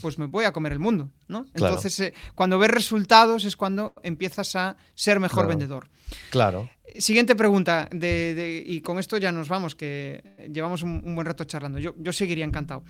pues 0.00 0.18
me 0.18 0.26
voy 0.26 0.44
a 0.44 0.52
comer 0.52 0.72
el 0.72 0.78
mundo, 0.78 1.10
¿no? 1.28 1.46
Entonces, 1.54 1.98
eh, 2.00 2.14
cuando 2.34 2.58
ves 2.58 2.70
resultados 2.70 3.44
es 3.44 3.56
cuando 3.56 3.94
empiezas 4.02 4.54
a 4.56 4.76
ser 4.94 5.18
mejor 5.18 5.46
vendedor. 5.46 5.88
Claro. 6.30 6.70
Siguiente 6.98 7.34
pregunta, 7.34 7.88
y 7.92 8.80
con 8.82 8.98
esto 8.98 9.16
ya 9.16 9.32
nos 9.32 9.48
vamos, 9.48 9.74
que 9.74 10.22
llevamos 10.52 10.82
un, 10.82 11.14
buen 11.14 11.26
rato 11.26 11.44
charlando. 11.44 11.78
Yo, 11.78 12.12
seguiría 12.12 12.44
encantado. 12.44 12.84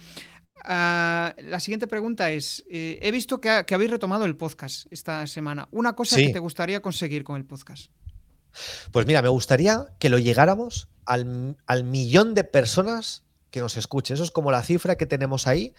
Ah, 0.65 1.35
la 1.39 1.61
siguiente 1.61 1.87
pregunta 1.87 2.31
es, 2.31 2.65
eh, 2.71 2.99
he 3.01 3.11
visto 3.11 3.41
que, 3.41 3.49
habéis 3.51 3.91
retomado 3.91 4.25
el 4.25 4.37
podcast 4.37 4.87
esta 4.91 5.27
semana. 5.27 5.69
¿Una 5.71 5.95
cosa 5.95 6.17
que 6.17 6.31
te 6.31 6.39
gustaría 6.39 6.83
conseguir 6.83 7.25
con 7.25 7.37
el 7.37 7.45
podcast? 7.45 7.91
Pues 8.91 9.07
mira, 9.07 9.23
me 9.23 9.29
gustaría 9.29 9.87
que 9.99 10.11
lo 10.11 10.19
llegáramos 10.19 10.89
al, 11.07 11.57
al 11.67 11.85
millón 11.85 12.35
de 12.35 12.45
personas 12.45 13.23
que 13.51 13.61
nos 13.61 13.77
escuchen. 13.77 14.15
Eso 14.15 14.25
es 14.25 14.31
como 14.31 14.51
la 14.51 14.63
cifra 14.63 14.97
que 14.97 15.07
tenemos 15.07 15.47
ahí 15.47 15.75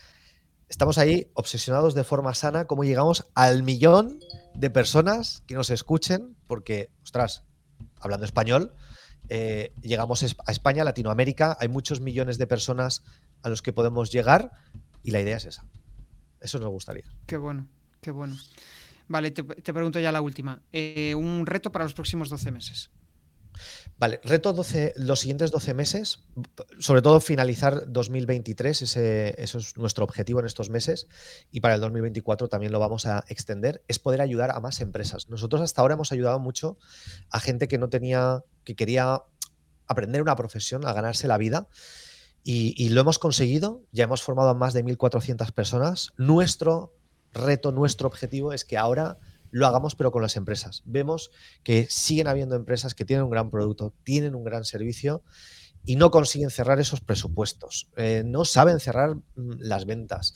estamos 0.74 0.98
ahí 0.98 1.28
obsesionados 1.36 1.94
de 1.94 2.04
forma 2.04 2.34
sana, 2.34 2.66
cómo 2.66 2.84
llegamos 2.84 3.28
al 3.36 3.62
millón 3.62 4.20
de 4.56 4.72
personas 4.72 5.44
que 5.46 5.54
nos 5.54 5.70
escuchen, 5.70 6.36
porque, 6.48 6.90
ostras, 7.04 7.44
hablando 8.00 8.26
español, 8.26 8.74
eh, 9.30 9.72
llegamos 9.84 10.24
a 10.24 10.52
España, 10.52 10.84
Latinoamérica, 10.84 11.56
hay 11.60 11.68
muchos 11.68 12.02
millones 12.02 12.40
de 12.40 12.48
personas 12.48 13.04
a 13.44 13.50
los 13.50 13.62
que 13.62 13.72
podemos 13.72 14.12
llegar 14.12 14.52
y 15.04 15.12
la 15.12 15.22
idea 15.22 15.38
es 15.38 15.46
esa. 15.46 15.64
Eso 16.42 16.58
nos 16.58 16.70
gustaría. 16.70 17.06
Qué 17.28 17.38
bueno, 17.38 17.68
qué 18.02 18.10
bueno. 18.10 18.36
Vale, 19.08 19.30
te, 19.30 19.44
pregunto 19.44 20.00
ya 20.00 20.12
la 20.12 20.22
última. 20.22 20.60
Eh, 20.72 21.14
un 21.14 21.46
reto 21.46 21.72
para 21.72 21.86
los 21.86 21.94
próximos 21.94 22.30
12 22.30 22.52
meses. 22.52 22.90
Vale, 24.04 24.20
reto 24.26 24.52
12, 24.52 24.96
los 24.98 25.22
siguientes 25.22 25.50
12 25.50 25.74
meses, 25.74 26.20
sobre 26.78 27.02
todo 27.02 27.22
finalizar 27.22 27.86
2023, 27.88 28.82
ese, 28.82 29.42
eso 29.42 29.60
es 29.60 29.78
nuestro 29.78 30.04
objetivo 30.04 30.42
en 30.42 30.46
estos 30.46 30.70
meses 30.70 31.08
y 31.52 31.62
para 31.62 31.76
el 31.76 31.80
2024 31.80 32.50
también 32.50 32.74
lo 32.74 32.80
vamos 32.80 33.06
a 33.06 33.24
extender, 33.30 33.82
es 33.88 34.00
poder 34.00 34.20
ayudar 34.20 34.52
a 34.52 34.60
más 34.60 34.82
empresas. 34.82 35.30
Nosotros 35.30 35.62
hasta 35.62 35.82
ahora 35.82 35.94
hemos 35.94 36.12
ayudado 36.12 36.38
mucho 36.38 36.78
a 37.30 37.40
gente 37.40 37.70
que 37.70 37.78
no 37.78 37.88
tenía, 37.88 38.44
que 38.66 38.76
quería 38.76 39.22
aprender 39.88 40.22
una 40.22 40.36
profesión, 40.36 40.86
a 40.86 40.92
ganarse 40.92 41.30
la 41.30 41.38
vida 41.38 41.70
y, 42.44 42.76
y 42.76 42.90
lo 42.90 43.00
hemos 43.00 43.20
conseguido, 43.20 43.84
ya 43.94 44.04
hemos 44.04 44.22
formado 44.22 44.50
a 44.50 44.54
más 44.54 44.74
de 44.74 44.84
1.400 44.84 45.54
personas. 45.54 46.12
Nuestro 46.18 46.94
reto, 47.32 47.72
nuestro 47.72 48.10
objetivo 48.10 48.52
es 48.52 48.66
que 48.66 48.78
ahora 48.78 49.18
lo 49.54 49.68
hagamos 49.68 49.96
pero 49.96 50.12
con 50.12 50.24
las 50.24 50.36
empresas. 50.36 50.82
Vemos 50.84 51.32
que 51.64 51.88
siguen 51.90 52.28
habiendo 52.28 52.56
empresas 52.56 52.96
que 52.96 53.06
tienen 53.06 53.24
un 53.24 53.30
gran 53.30 53.52
producto, 53.52 53.94
tienen 54.04 54.34
un 54.34 54.44
gran 54.44 54.66
servicio 54.66 55.24
y 55.86 55.96
no 55.96 56.10
consiguen 56.10 56.50
cerrar 56.50 56.80
esos 56.80 57.02
presupuestos, 57.02 57.90
eh, 57.96 58.24
no 58.26 58.46
saben 58.46 58.80
cerrar 58.80 59.16
mm, 59.16 59.22
las 59.60 59.86
ventas. 59.86 60.34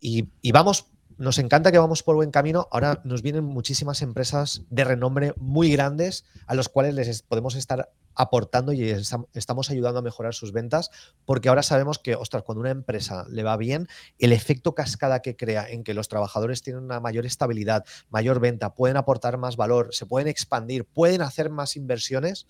Y, 0.00 0.30
y, 0.40 0.52
vamos, 0.52 0.86
nos 1.18 1.38
encanta 1.38 1.72
que 1.72 1.78
vamos 1.78 2.02
por 2.02 2.16
buen 2.16 2.30
camino. 2.30 2.68
Ahora 2.70 3.00
nos 3.04 3.22
vienen 3.22 3.44
muchísimas 3.44 4.02
empresas 4.02 4.62
de 4.70 4.84
renombre 4.84 5.34
muy 5.36 5.70
grandes 5.70 6.24
a 6.46 6.54
los 6.54 6.68
cuales 6.68 6.94
les 6.94 7.22
podemos 7.22 7.54
estar 7.54 7.90
aportando 8.14 8.72
y 8.72 8.90
estamos 9.32 9.70
ayudando 9.70 9.98
a 9.98 10.02
mejorar 10.02 10.34
sus 10.34 10.52
ventas, 10.52 10.90
porque 11.24 11.48
ahora 11.48 11.62
sabemos 11.62 11.98
que, 11.98 12.14
ostras, 12.14 12.44
cuando 12.44 12.60
una 12.60 12.70
empresa 12.70 13.26
le 13.28 13.42
va 13.42 13.56
bien, 13.56 13.88
el 14.18 14.32
efecto 14.32 14.74
cascada 14.74 15.20
que 15.20 15.36
crea 15.36 15.68
en 15.68 15.84
que 15.84 15.94
los 15.94 16.08
trabajadores 16.08 16.62
tienen 16.62 16.84
una 16.84 17.00
mayor 17.00 17.26
estabilidad, 17.26 17.84
mayor 18.10 18.40
venta, 18.40 18.74
pueden 18.74 18.96
aportar 18.96 19.36
más 19.36 19.56
valor, 19.56 19.88
se 19.92 20.06
pueden 20.06 20.28
expandir, 20.28 20.84
pueden 20.84 21.22
hacer 21.22 21.50
más 21.50 21.76
inversiones, 21.76 22.46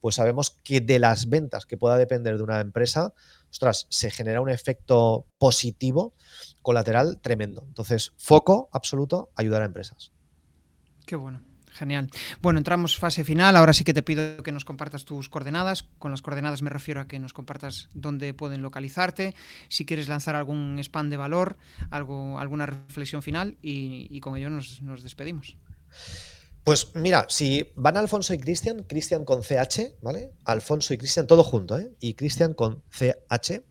pues 0.00 0.16
sabemos 0.16 0.58
que 0.62 0.80
de 0.80 0.98
las 0.98 1.28
ventas 1.28 1.64
que 1.64 1.76
pueda 1.76 1.96
depender 1.96 2.36
de 2.36 2.42
una 2.42 2.60
empresa, 2.60 3.14
ostras, 3.50 3.86
se 3.88 4.10
genera 4.10 4.40
un 4.40 4.50
efecto 4.50 5.26
positivo 5.38 6.14
colateral 6.64 7.20
tremendo. 7.20 7.62
Entonces, 7.68 8.12
foco 8.16 8.68
absoluto, 8.72 9.30
ayudar 9.36 9.62
a 9.62 9.66
empresas. 9.66 10.10
Qué 11.06 11.14
bueno. 11.14 11.42
Genial. 11.74 12.08
Bueno, 12.40 12.58
entramos 12.58 12.96
fase 12.96 13.24
final. 13.24 13.56
Ahora 13.56 13.72
sí 13.72 13.82
que 13.82 13.92
te 13.92 14.02
pido 14.04 14.42
que 14.44 14.52
nos 14.52 14.64
compartas 14.64 15.04
tus 15.04 15.28
coordenadas. 15.28 15.82
Con 15.98 16.12
las 16.12 16.22
coordenadas 16.22 16.62
me 16.62 16.70
refiero 16.70 17.00
a 17.00 17.08
que 17.08 17.18
nos 17.18 17.32
compartas 17.32 17.90
dónde 17.92 18.32
pueden 18.32 18.62
localizarte, 18.62 19.34
si 19.68 19.84
quieres 19.84 20.08
lanzar 20.08 20.36
algún 20.36 20.78
spam 20.78 21.10
de 21.10 21.16
valor, 21.16 21.56
algo, 21.90 22.38
alguna 22.38 22.66
reflexión 22.66 23.22
final 23.22 23.58
y, 23.60 24.20
con 24.20 24.36
ello 24.36 24.50
nos, 24.50 25.02
despedimos. 25.02 25.56
Pues 26.64 26.94
mira, 26.94 27.26
si 27.28 27.70
van 27.76 27.98
Alfonso 27.98 28.32
y 28.32 28.38
Cristian, 28.38 28.84
Cristian 28.84 29.26
con 29.26 29.42
CH, 29.42 29.98
¿vale? 30.00 30.32
Alfonso 30.46 30.94
y 30.94 30.98
Cristian, 30.98 31.26
todo 31.26 31.44
junto, 31.44 31.78
¿eh? 31.78 31.92
Y 32.00 32.14
Cristian 32.14 32.54
con 32.54 32.82
CH. 32.88 33.62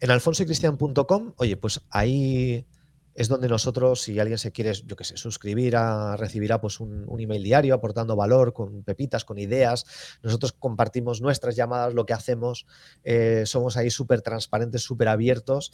En 0.00 0.10
alfonsoycristian.com, 0.10 1.34
oye, 1.36 1.56
pues 1.56 1.82
ahí 1.90 2.66
es 3.14 3.28
donde 3.28 3.48
nosotros, 3.48 4.02
si 4.02 4.18
alguien 4.18 4.38
se 4.38 4.50
quiere, 4.50 4.72
yo 4.84 4.96
qué 4.96 5.04
sé, 5.04 5.16
suscribir, 5.16 5.76
a, 5.76 6.16
recibirá 6.16 6.60
pues 6.60 6.80
un, 6.80 7.06
email 7.20 7.44
diario 7.44 7.72
aportando 7.72 8.16
valor, 8.16 8.52
con 8.52 8.82
pepitas, 8.82 9.24
con 9.24 9.38
ideas. 9.38 9.86
Nosotros 10.22 10.52
compartimos 10.52 11.20
nuestras 11.20 11.54
llamadas, 11.54 11.94
lo 11.94 12.04
que 12.04 12.14
hacemos, 12.14 12.66
eh, 13.04 13.44
somos 13.46 13.76
ahí 13.76 13.90
súper 13.90 14.22
transparentes, 14.22 14.82
súper 14.82 15.06
abiertos. 15.06 15.70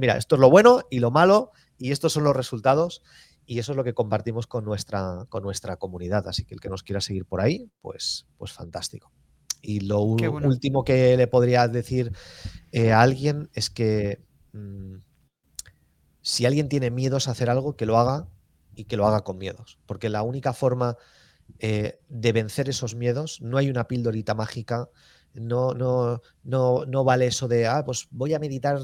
mira, 0.00 0.16
esto 0.16 0.34
es 0.34 0.40
lo 0.40 0.50
bueno 0.50 0.82
y 0.90 0.98
lo 0.98 1.12
malo 1.12 1.52
y 1.78 1.92
estos 1.92 2.12
son 2.12 2.24
los 2.24 2.34
resultados 2.34 3.02
y 3.46 3.58
eso 3.58 3.72
es 3.72 3.76
lo 3.76 3.84
que 3.84 3.94
compartimos 3.94 4.46
con 4.46 4.64
nuestra, 4.64 5.26
con 5.28 5.42
nuestra 5.42 5.76
comunidad. 5.76 6.28
Así 6.28 6.44
que 6.44 6.54
el 6.54 6.60
que 6.60 6.68
nos 6.68 6.82
quiera 6.82 7.00
seguir 7.00 7.26
por 7.26 7.40
ahí, 7.40 7.70
pues, 7.80 8.26
pues 8.38 8.52
fantástico. 8.52 9.12
Y 9.62 9.80
lo 9.80 10.00
último 10.00 10.84
que 10.84 11.16
le 11.16 11.26
podría 11.26 11.68
decir 11.68 12.12
eh, 12.72 12.92
a 12.92 13.00
alguien 13.00 13.50
es 13.54 13.70
que... 13.70 14.24
Mm, 14.52 14.96
si 16.22 16.46
alguien 16.46 16.68
tiene 16.68 16.90
miedos 16.90 17.28
a 17.28 17.32
hacer 17.32 17.50
algo, 17.50 17.76
que 17.76 17.86
lo 17.86 17.98
haga 17.98 18.28
y 18.74 18.84
que 18.84 18.96
lo 18.96 19.06
haga 19.06 19.22
con 19.22 19.38
miedos. 19.38 19.78
Porque 19.86 20.08
la 20.08 20.22
única 20.22 20.52
forma 20.52 20.96
eh, 21.58 21.98
de 22.08 22.32
vencer 22.32 22.68
esos 22.68 22.94
miedos, 22.94 23.40
no 23.40 23.58
hay 23.58 23.70
una 23.70 23.88
píldorita 23.88 24.34
mágica, 24.34 24.88
no, 25.32 25.74
no, 25.74 26.20
no, 26.42 26.84
no 26.86 27.04
vale 27.04 27.26
eso 27.26 27.48
de, 27.48 27.66
ah, 27.66 27.84
pues 27.84 28.08
voy 28.10 28.34
a 28.34 28.38
meditar 28.38 28.80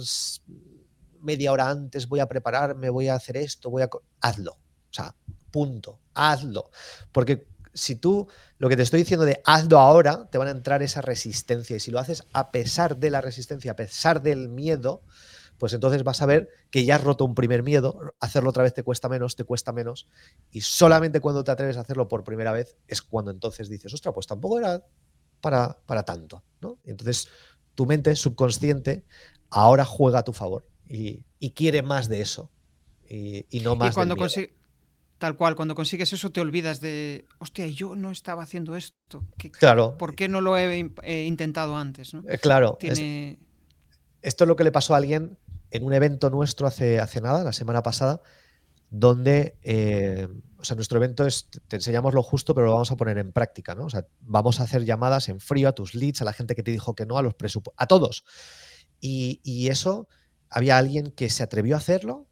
media 1.21 1.53
hora 1.53 1.69
antes, 1.69 2.09
voy 2.09 2.21
a 2.21 2.27
prepararme, 2.27 2.91
voy 2.91 3.09
a 3.09 3.15
hacer 3.15 3.37
esto, 3.37 3.71
voy 3.71 3.83
a... 3.83 3.91
Hazlo. 4.21 4.53
O 4.53 4.93
sea, 4.93 5.15
punto. 5.51 6.01
Hazlo. 6.15 6.71
Porque 7.13 7.47
si 7.75 7.97
tú 7.97 8.29
lo 8.59 8.69
que 8.69 8.77
te 8.77 8.83
estoy 8.83 9.01
diciendo 9.01 9.27
de 9.27 9.43
hazlo 9.45 9.79
ahora, 9.79 10.29
te 10.31 10.39
van 10.39 10.49
a 10.49 10.53
entrar 10.53 10.83
esa 10.83 11.03
resistencia. 11.03 11.77
Y 11.77 11.81
si 11.81 11.91
lo 11.91 11.99
haces 11.99 12.25
a 12.33 12.51
pesar 12.51 12.97
de 12.97 13.11
la 13.11 13.21
resistencia, 13.21 13.73
a 13.73 13.77
pesar 13.77 14.23
del 14.23 14.49
miedo, 14.49 15.03
pues 15.59 15.73
entonces 15.73 16.03
vas 16.05 16.23
a 16.23 16.27
ver 16.27 16.49
que 16.71 16.85
ya 16.85 16.97
has 16.97 17.05
roto 17.05 17.25
un 17.25 17.35
primer 17.35 17.63
miedo, 17.63 18.15
hacerlo 18.21 18.51
otra 18.51 18.63
vez 18.63 18.75
te 18.75 18.83
cuesta 18.83 19.09
menos, 19.09 19.37
te 19.37 19.45
cuesta 19.45 19.73
menos, 19.73 20.09
y 20.51 20.61
solamente 20.61 21.21
cuando 21.21 21.45
te 21.45 21.51
atreves 21.51 21.77
a 21.77 21.81
hacerlo 21.81 22.09
por 22.09 22.25
primera 22.25 22.53
vez 22.53 22.77
es 22.87 23.03
cuando 23.03 23.31
entonces 23.31 23.69
dices, 23.69 23.93
ostras, 23.95 24.15
pues 24.15 24.27
tampoco 24.27 24.59
era 24.59 24.85
para, 25.41 25.79
para 25.87 26.05
tanto, 26.05 26.45
¿no? 26.61 26.79
entonces 26.85 27.29
tu 27.75 27.87
mente 27.87 28.15
subconsciente 28.17 29.05
ahora 29.51 29.85
juega 29.85 30.21
a 30.21 30.25
tu 30.25 30.33
favor 30.33 30.67
y, 30.89 31.23
quiere 31.51 31.83
más 31.83 32.09
de 32.09 32.21
eso 32.21 32.51
y, 33.09 33.61
no 33.61 33.77
más 33.77 33.93
y 33.93 33.95
cuando 33.95 34.17
Tal 35.19 35.35
cual, 35.37 35.57
cuando 35.57 35.75
consigues 35.75 36.13
eso 36.13 36.31
te 36.31 36.43
olvidas 36.43 36.81
de, 36.81 37.25
hostia, 37.39 37.67
yo 37.69 37.97
no 37.97 38.11
estaba 38.11 38.43
haciendo 38.43 38.77
esto. 38.77 39.25
claro. 39.59 39.97
¿Por 39.97 40.15
qué 40.15 40.29
no 40.29 40.43
lo 40.43 40.59
he, 40.59 40.91
intentado 41.27 41.77
antes? 41.77 42.13
Eh, 42.29 42.39
claro. 42.39 42.77
esto 42.81 44.45
es 44.45 44.49
lo 44.49 44.57
que 44.57 44.65
le 44.65 44.73
pasó 44.73 44.93
a 44.93 44.99
alguien 44.99 45.39
en 45.71 45.85
un 45.85 45.95
evento 45.95 46.29
nuestro 46.29 46.67
hace, 46.67 47.01
hace 47.01 47.23
nada, 47.23 47.45
la 47.45 47.55
semana 47.55 47.83
pasada, 47.83 48.21
donde, 48.91 49.57
eh, 49.63 50.29
o 50.59 50.65
sea, 50.65 50.77
nuestro 50.77 50.99
evento 50.99 51.27
es, 51.27 51.49
te 51.67 51.77
enseñamos 51.77 52.13
lo 52.13 52.23
justo, 52.23 52.55
pero 52.55 52.67
lo 52.67 52.75
vamos 52.75 52.91
a 52.91 52.97
poner 52.97 53.17
en 53.17 53.33
práctica, 53.33 53.75
¿no? 53.75 53.87
O 53.87 53.91
sea, 53.91 54.07
vamos 54.21 54.61
a 54.61 54.65
hacer 54.65 54.85
llamadas 54.85 55.31
en 55.31 55.41
frío 55.41 55.71
a 55.71 55.73
tus 55.73 55.95
leads, 55.95 56.21
a 56.21 56.27
la 56.27 56.35
gente 56.35 56.55
que 56.55 56.63
te 56.63 56.73
dijo 56.73 56.95
que 56.95 57.07
no, 57.07 57.17
a 57.17 57.23
los 57.23 57.35
presupuestos, 57.35 57.83
a 57.83 57.87
todos. 57.87 58.25
Y, 59.01 59.41
y, 59.43 59.69
eso, 59.69 60.09
había 60.51 60.79
alguien 60.79 61.11
que 61.11 61.31
se 61.31 61.43
atrevió 61.43 61.75
a 61.75 61.79
hacerlo 61.79 62.27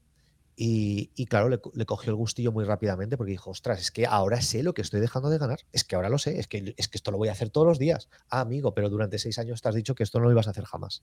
y, 0.57 1.27
claro, 1.27 1.49
le, 1.49 1.87
cogió 1.87 2.11
el 2.11 2.17
gustillo 2.17 2.53
muy 2.53 2.65
rápidamente 2.65 3.17
porque 3.17 3.33
dijo, 3.33 3.51
ostras, 3.51 3.81
es 3.81 3.91
que 3.91 4.07
ahora 4.07 4.41
sé 4.41 4.63
lo 4.63 4.73
que 4.73 4.83
estoy 4.83 5.01
dejando 5.01 5.29
de 5.29 5.39
ganar, 5.39 5.61
es 5.73 5.83
que 5.83 5.97
ahora 5.97 6.09
lo 6.09 6.19
sé, 6.19 6.39
es 6.39 6.47
que, 6.47 6.75
es 6.77 6.89
que 6.89 6.97
esto 6.97 7.11
lo 7.11 7.19
voy 7.19 7.29
a 7.29 7.33
hacer 7.33 7.51
todos 7.51 7.67
los 7.67 7.79
días. 7.79 8.09
Ah, 8.29 8.41
amigo, 8.41 8.73
pero 8.73 8.89
durante 8.89 9.19
seis 9.19 9.39
años 9.39 9.63
te 9.63 9.69
has 9.69 9.75
dicho 9.75 9.95
que 9.95 10.05
esto 10.05 10.21
no 10.21 10.27
lo 10.27 10.31
ibas 10.31 10.47
a 10.47 10.51
hacer 10.51 10.65
jamás. 10.65 11.03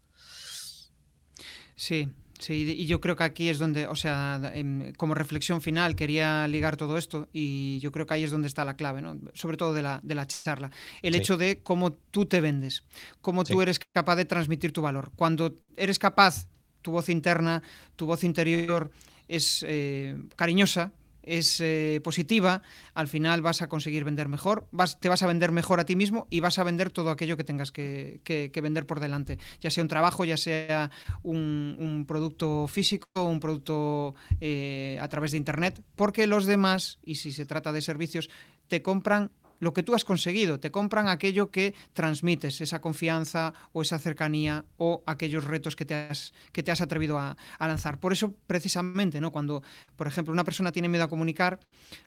Sí, 1.75 2.09
sí, 2.39 2.75
y 2.77 2.85
yo 2.85 3.01
creo 3.01 3.17
que 3.17 3.23
aquí 3.23 3.49
es 3.49 3.59
donde, 3.59 3.87
o 3.87 3.95
sea, 3.95 4.39
em, 4.53 4.93
como 4.93 5.15
reflexión 5.15 5.61
final 5.61 5.95
quería 5.95 6.47
ligar 6.47 6.77
todo 6.77 6.97
esto 6.97 7.27
y 7.33 7.79
yo 7.79 7.91
creo 7.91 8.05
que 8.05 8.13
ahí 8.13 8.23
es 8.23 8.31
donde 8.31 8.47
está 8.47 8.63
la 8.63 8.75
clave, 8.77 9.01
¿no? 9.01 9.19
sobre 9.33 9.57
todo 9.57 9.73
de 9.73 9.81
la, 9.81 9.99
de 10.03 10.15
la 10.15 10.27
charla, 10.27 10.71
el 11.01 11.15
hecho 11.15 11.37
de 11.37 11.61
cómo 11.61 11.93
tú 11.93 12.25
te 12.25 12.39
vendes, 12.39 12.83
cómo 13.19 13.43
tú 13.43 13.61
eres 13.61 13.79
capaz 13.79 14.15
de 14.15 14.25
transmitir 14.25 14.71
tu 14.71 14.81
valor. 14.81 15.11
Cuando 15.15 15.57
eres 15.75 15.99
capaz, 15.99 16.47
tu 16.81 16.91
voz 16.91 17.09
interna, 17.09 17.61
tu 17.95 18.05
voz 18.05 18.23
interior, 18.23 18.91
es 19.27 19.65
eh, 19.67 20.17
cariñosa, 20.35 20.91
es 21.23 21.59
eh, 21.61 22.01
positiva, 22.03 22.61
al 22.93 23.07
final 23.07 23.41
vas 23.41 23.61
a 23.61 23.67
conseguir 23.67 24.03
vender 24.03 24.27
mejor, 24.27 24.67
vas, 24.71 24.99
te 24.99 25.09
vas 25.09 25.21
a 25.23 25.27
vender 25.27 25.51
mejor 25.51 25.79
a 25.79 25.85
ti 25.85 25.95
mismo 25.95 26.27
y 26.29 26.39
vas 26.39 26.59
a 26.59 26.63
vender 26.63 26.89
todo 26.89 27.11
aquello 27.11 27.37
que 27.37 27.43
tengas 27.43 27.71
que, 27.71 28.21
vender 28.61 28.85
por 28.85 28.99
delante, 28.99 29.37
ya 29.59 29.69
sea 29.69 29.83
un 29.83 29.87
trabajo, 29.87 30.25
ya 30.25 30.37
sea 30.37 30.91
un, 31.23 32.05
producto 32.07 32.67
físico, 32.67 33.07
un 33.15 33.39
producto 33.39 34.15
eh, 34.39 34.97
a 35.01 35.07
través 35.07 35.31
de 35.31 35.37
Internet, 35.37 35.81
porque 35.95 36.27
los 36.27 36.45
demás, 36.45 36.99
y 37.03 37.15
si 37.15 37.31
se 37.31 37.45
trata 37.45 37.71
de 37.71 37.81
servicios, 37.81 38.29
te 38.67 38.81
compran 38.81 39.31
lo 39.61 39.73
que 39.73 39.83
tú 39.83 39.93
has 39.93 40.03
conseguido, 40.03 40.59
te 40.59 40.71
compran 40.71 41.07
aquello 41.07 41.51
que 41.51 41.73
transmites, 41.93 42.59
esa 42.61 42.81
confianza 42.81 43.53
o 43.71 43.83
esa 43.83 43.99
cercanía 43.99 44.65
o 44.77 45.03
aquellos 45.05 45.45
retos 45.45 45.75
que 45.75 45.85
te 45.85 45.93
has, 45.93 46.33
que 46.51 46.63
te 46.63 46.71
has 46.71 46.81
atrevido 46.81 47.17
a, 47.19 47.37
lanzar. 47.59 47.99
Por 47.99 48.11
eso, 48.11 48.33
precisamente, 48.47 49.21
¿no? 49.21 49.31
cuando, 49.31 49.61
por 49.95 50.07
ejemplo, 50.07 50.33
una 50.33 50.43
persona 50.43 50.71
tiene 50.71 50.89
miedo 50.89 51.03
a 51.03 51.09
comunicar, 51.09 51.59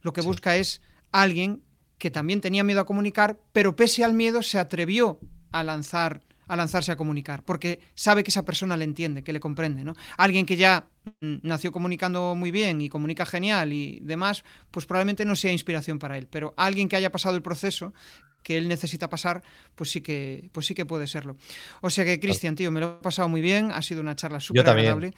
lo 0.03 0.13
que 0.13 0.21
busca 0.21 0.57
es 0.57 0.83
alguien 1.13 1.63
que 1.97 2.11
también 2.11 2.41
tenía 2.41 2.65
miedo 2.65 2.81
a 2.81 2.87
comunicar, 2.87 3.39
pero 3.53 3.77
pese 3.77 4.03
al 4.03 4.15
miedo 4.15 4.43
se 4.43 4.59
atrevió 4.59 5.21
a 5.53 5.63
lanzar 5.63 6.23
a 6.47 6.57
lanzarse 6.57 6.93
a 6.93 6.97
comunicar, 6.97 7.43
porque 7.43 7.81
sabe 7.95 8.23
que 8.23 8.31
esa 8.31 8.45
persona 8.45 8.77
le 8.77 8.85
entiende, 8.85 9.25
que 9.25 9.33
le 9.33 9.41
comprende, 9.41 9.83
¿no? 9.83 9.95
Alguien 10.19 10.45
que 10.45 10.57
ya 10.57 10.87
nació 11.21 11.73
comunicando 11.73 12.35
muy 12.35 12.51
bien 12.51 12.81
y 12.81 12.89
comunica 12.89 13.27
genial 13.27 13.73
y 13.73 14.01
demás, 14.01 14.45
pues 14.71 14.87
probablemente 14.87 15.25
no 15.25 15.37
sea 15.37 15.53
inspiración 15.53 15.99
para 15.99 16.19
él, 16.19 16.27
pero 16.31 16.55
alguien 16.57 16.89
que 16.89 16.97
haya 16.97 17.13
pasado 17.13 17.37
el 17.37 17.43
proceso 17.43 17.93
que 18.43 18.59
él 18.59 18.69
necesita 18.69 19.09
pasar, 19.09 19.43
pues 19.75 19.91
sí 19.91 20.03
que, 20.03 20.51
pues 20.53 20.67
sí 20.67 20.75
que 20.75 20.85
puede 20.85 21.07
serlo. 21.07 21.37
O 21.81 21.89
sea 21.89 22.05
que, 22.05 22.21
Cristian, 22.21 22.55
tío, 22.55 22.71
me 22.71 22.81
lo 22.81 22.99
he 22.99 23.03
pasado 23.03 23.27
muy 23.27 23.41
bien, 23.41 23.71
ha 23.73 23.81
sido 23.81 24.03
una 24.03 24.17
charla 24.17 24.39
súper 24.39 24.69
agradable 24.69 25.15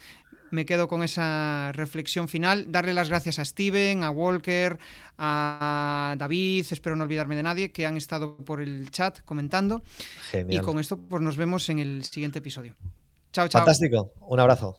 me 0.51 0.67
quedo 0.67 0.89
con 0.89 1.03
esa 1.03 1.73
reflexión 1.73 2.29
final. 2.29 2.71
Darle 2.71 2.95
las 2.95 3.09
gracias 3.09 3.39
a 3.39 3.45
Steven, 3.45 4.03
a 4.05 4.11
Walker, 4.11 4.79
a 5.19 6.15
David, 6.19 6.67
espero 6.71 6.97
no 6.97 7.05
olvidarme 7.05 7.37
de 7.37 7.43
nadie, 7.43 7.73
que 7.73 7.87
han 7.87 7.97
estado 7.97 8.37
por 8.37 8.61
el 8.61 8.91
chat 8.91 9.21
comentando. 9.25 9.83
Y 10.49 10.59
con 10.59 10.79
esto 10.79 10.97
pues 10.97 11.23
nos 11.23 11.37
vemos 11.37 11.69
en 11.69 11.79
el 11.79 12.05
siguiente 12.05 12.39
episodio. 12.39 12.75
Chao, 13.33 13.49
chao. 13.49 13.61
Fantástico. 13.61 14.13
Un 14.21 14.41
abrazo. 14.41 14.79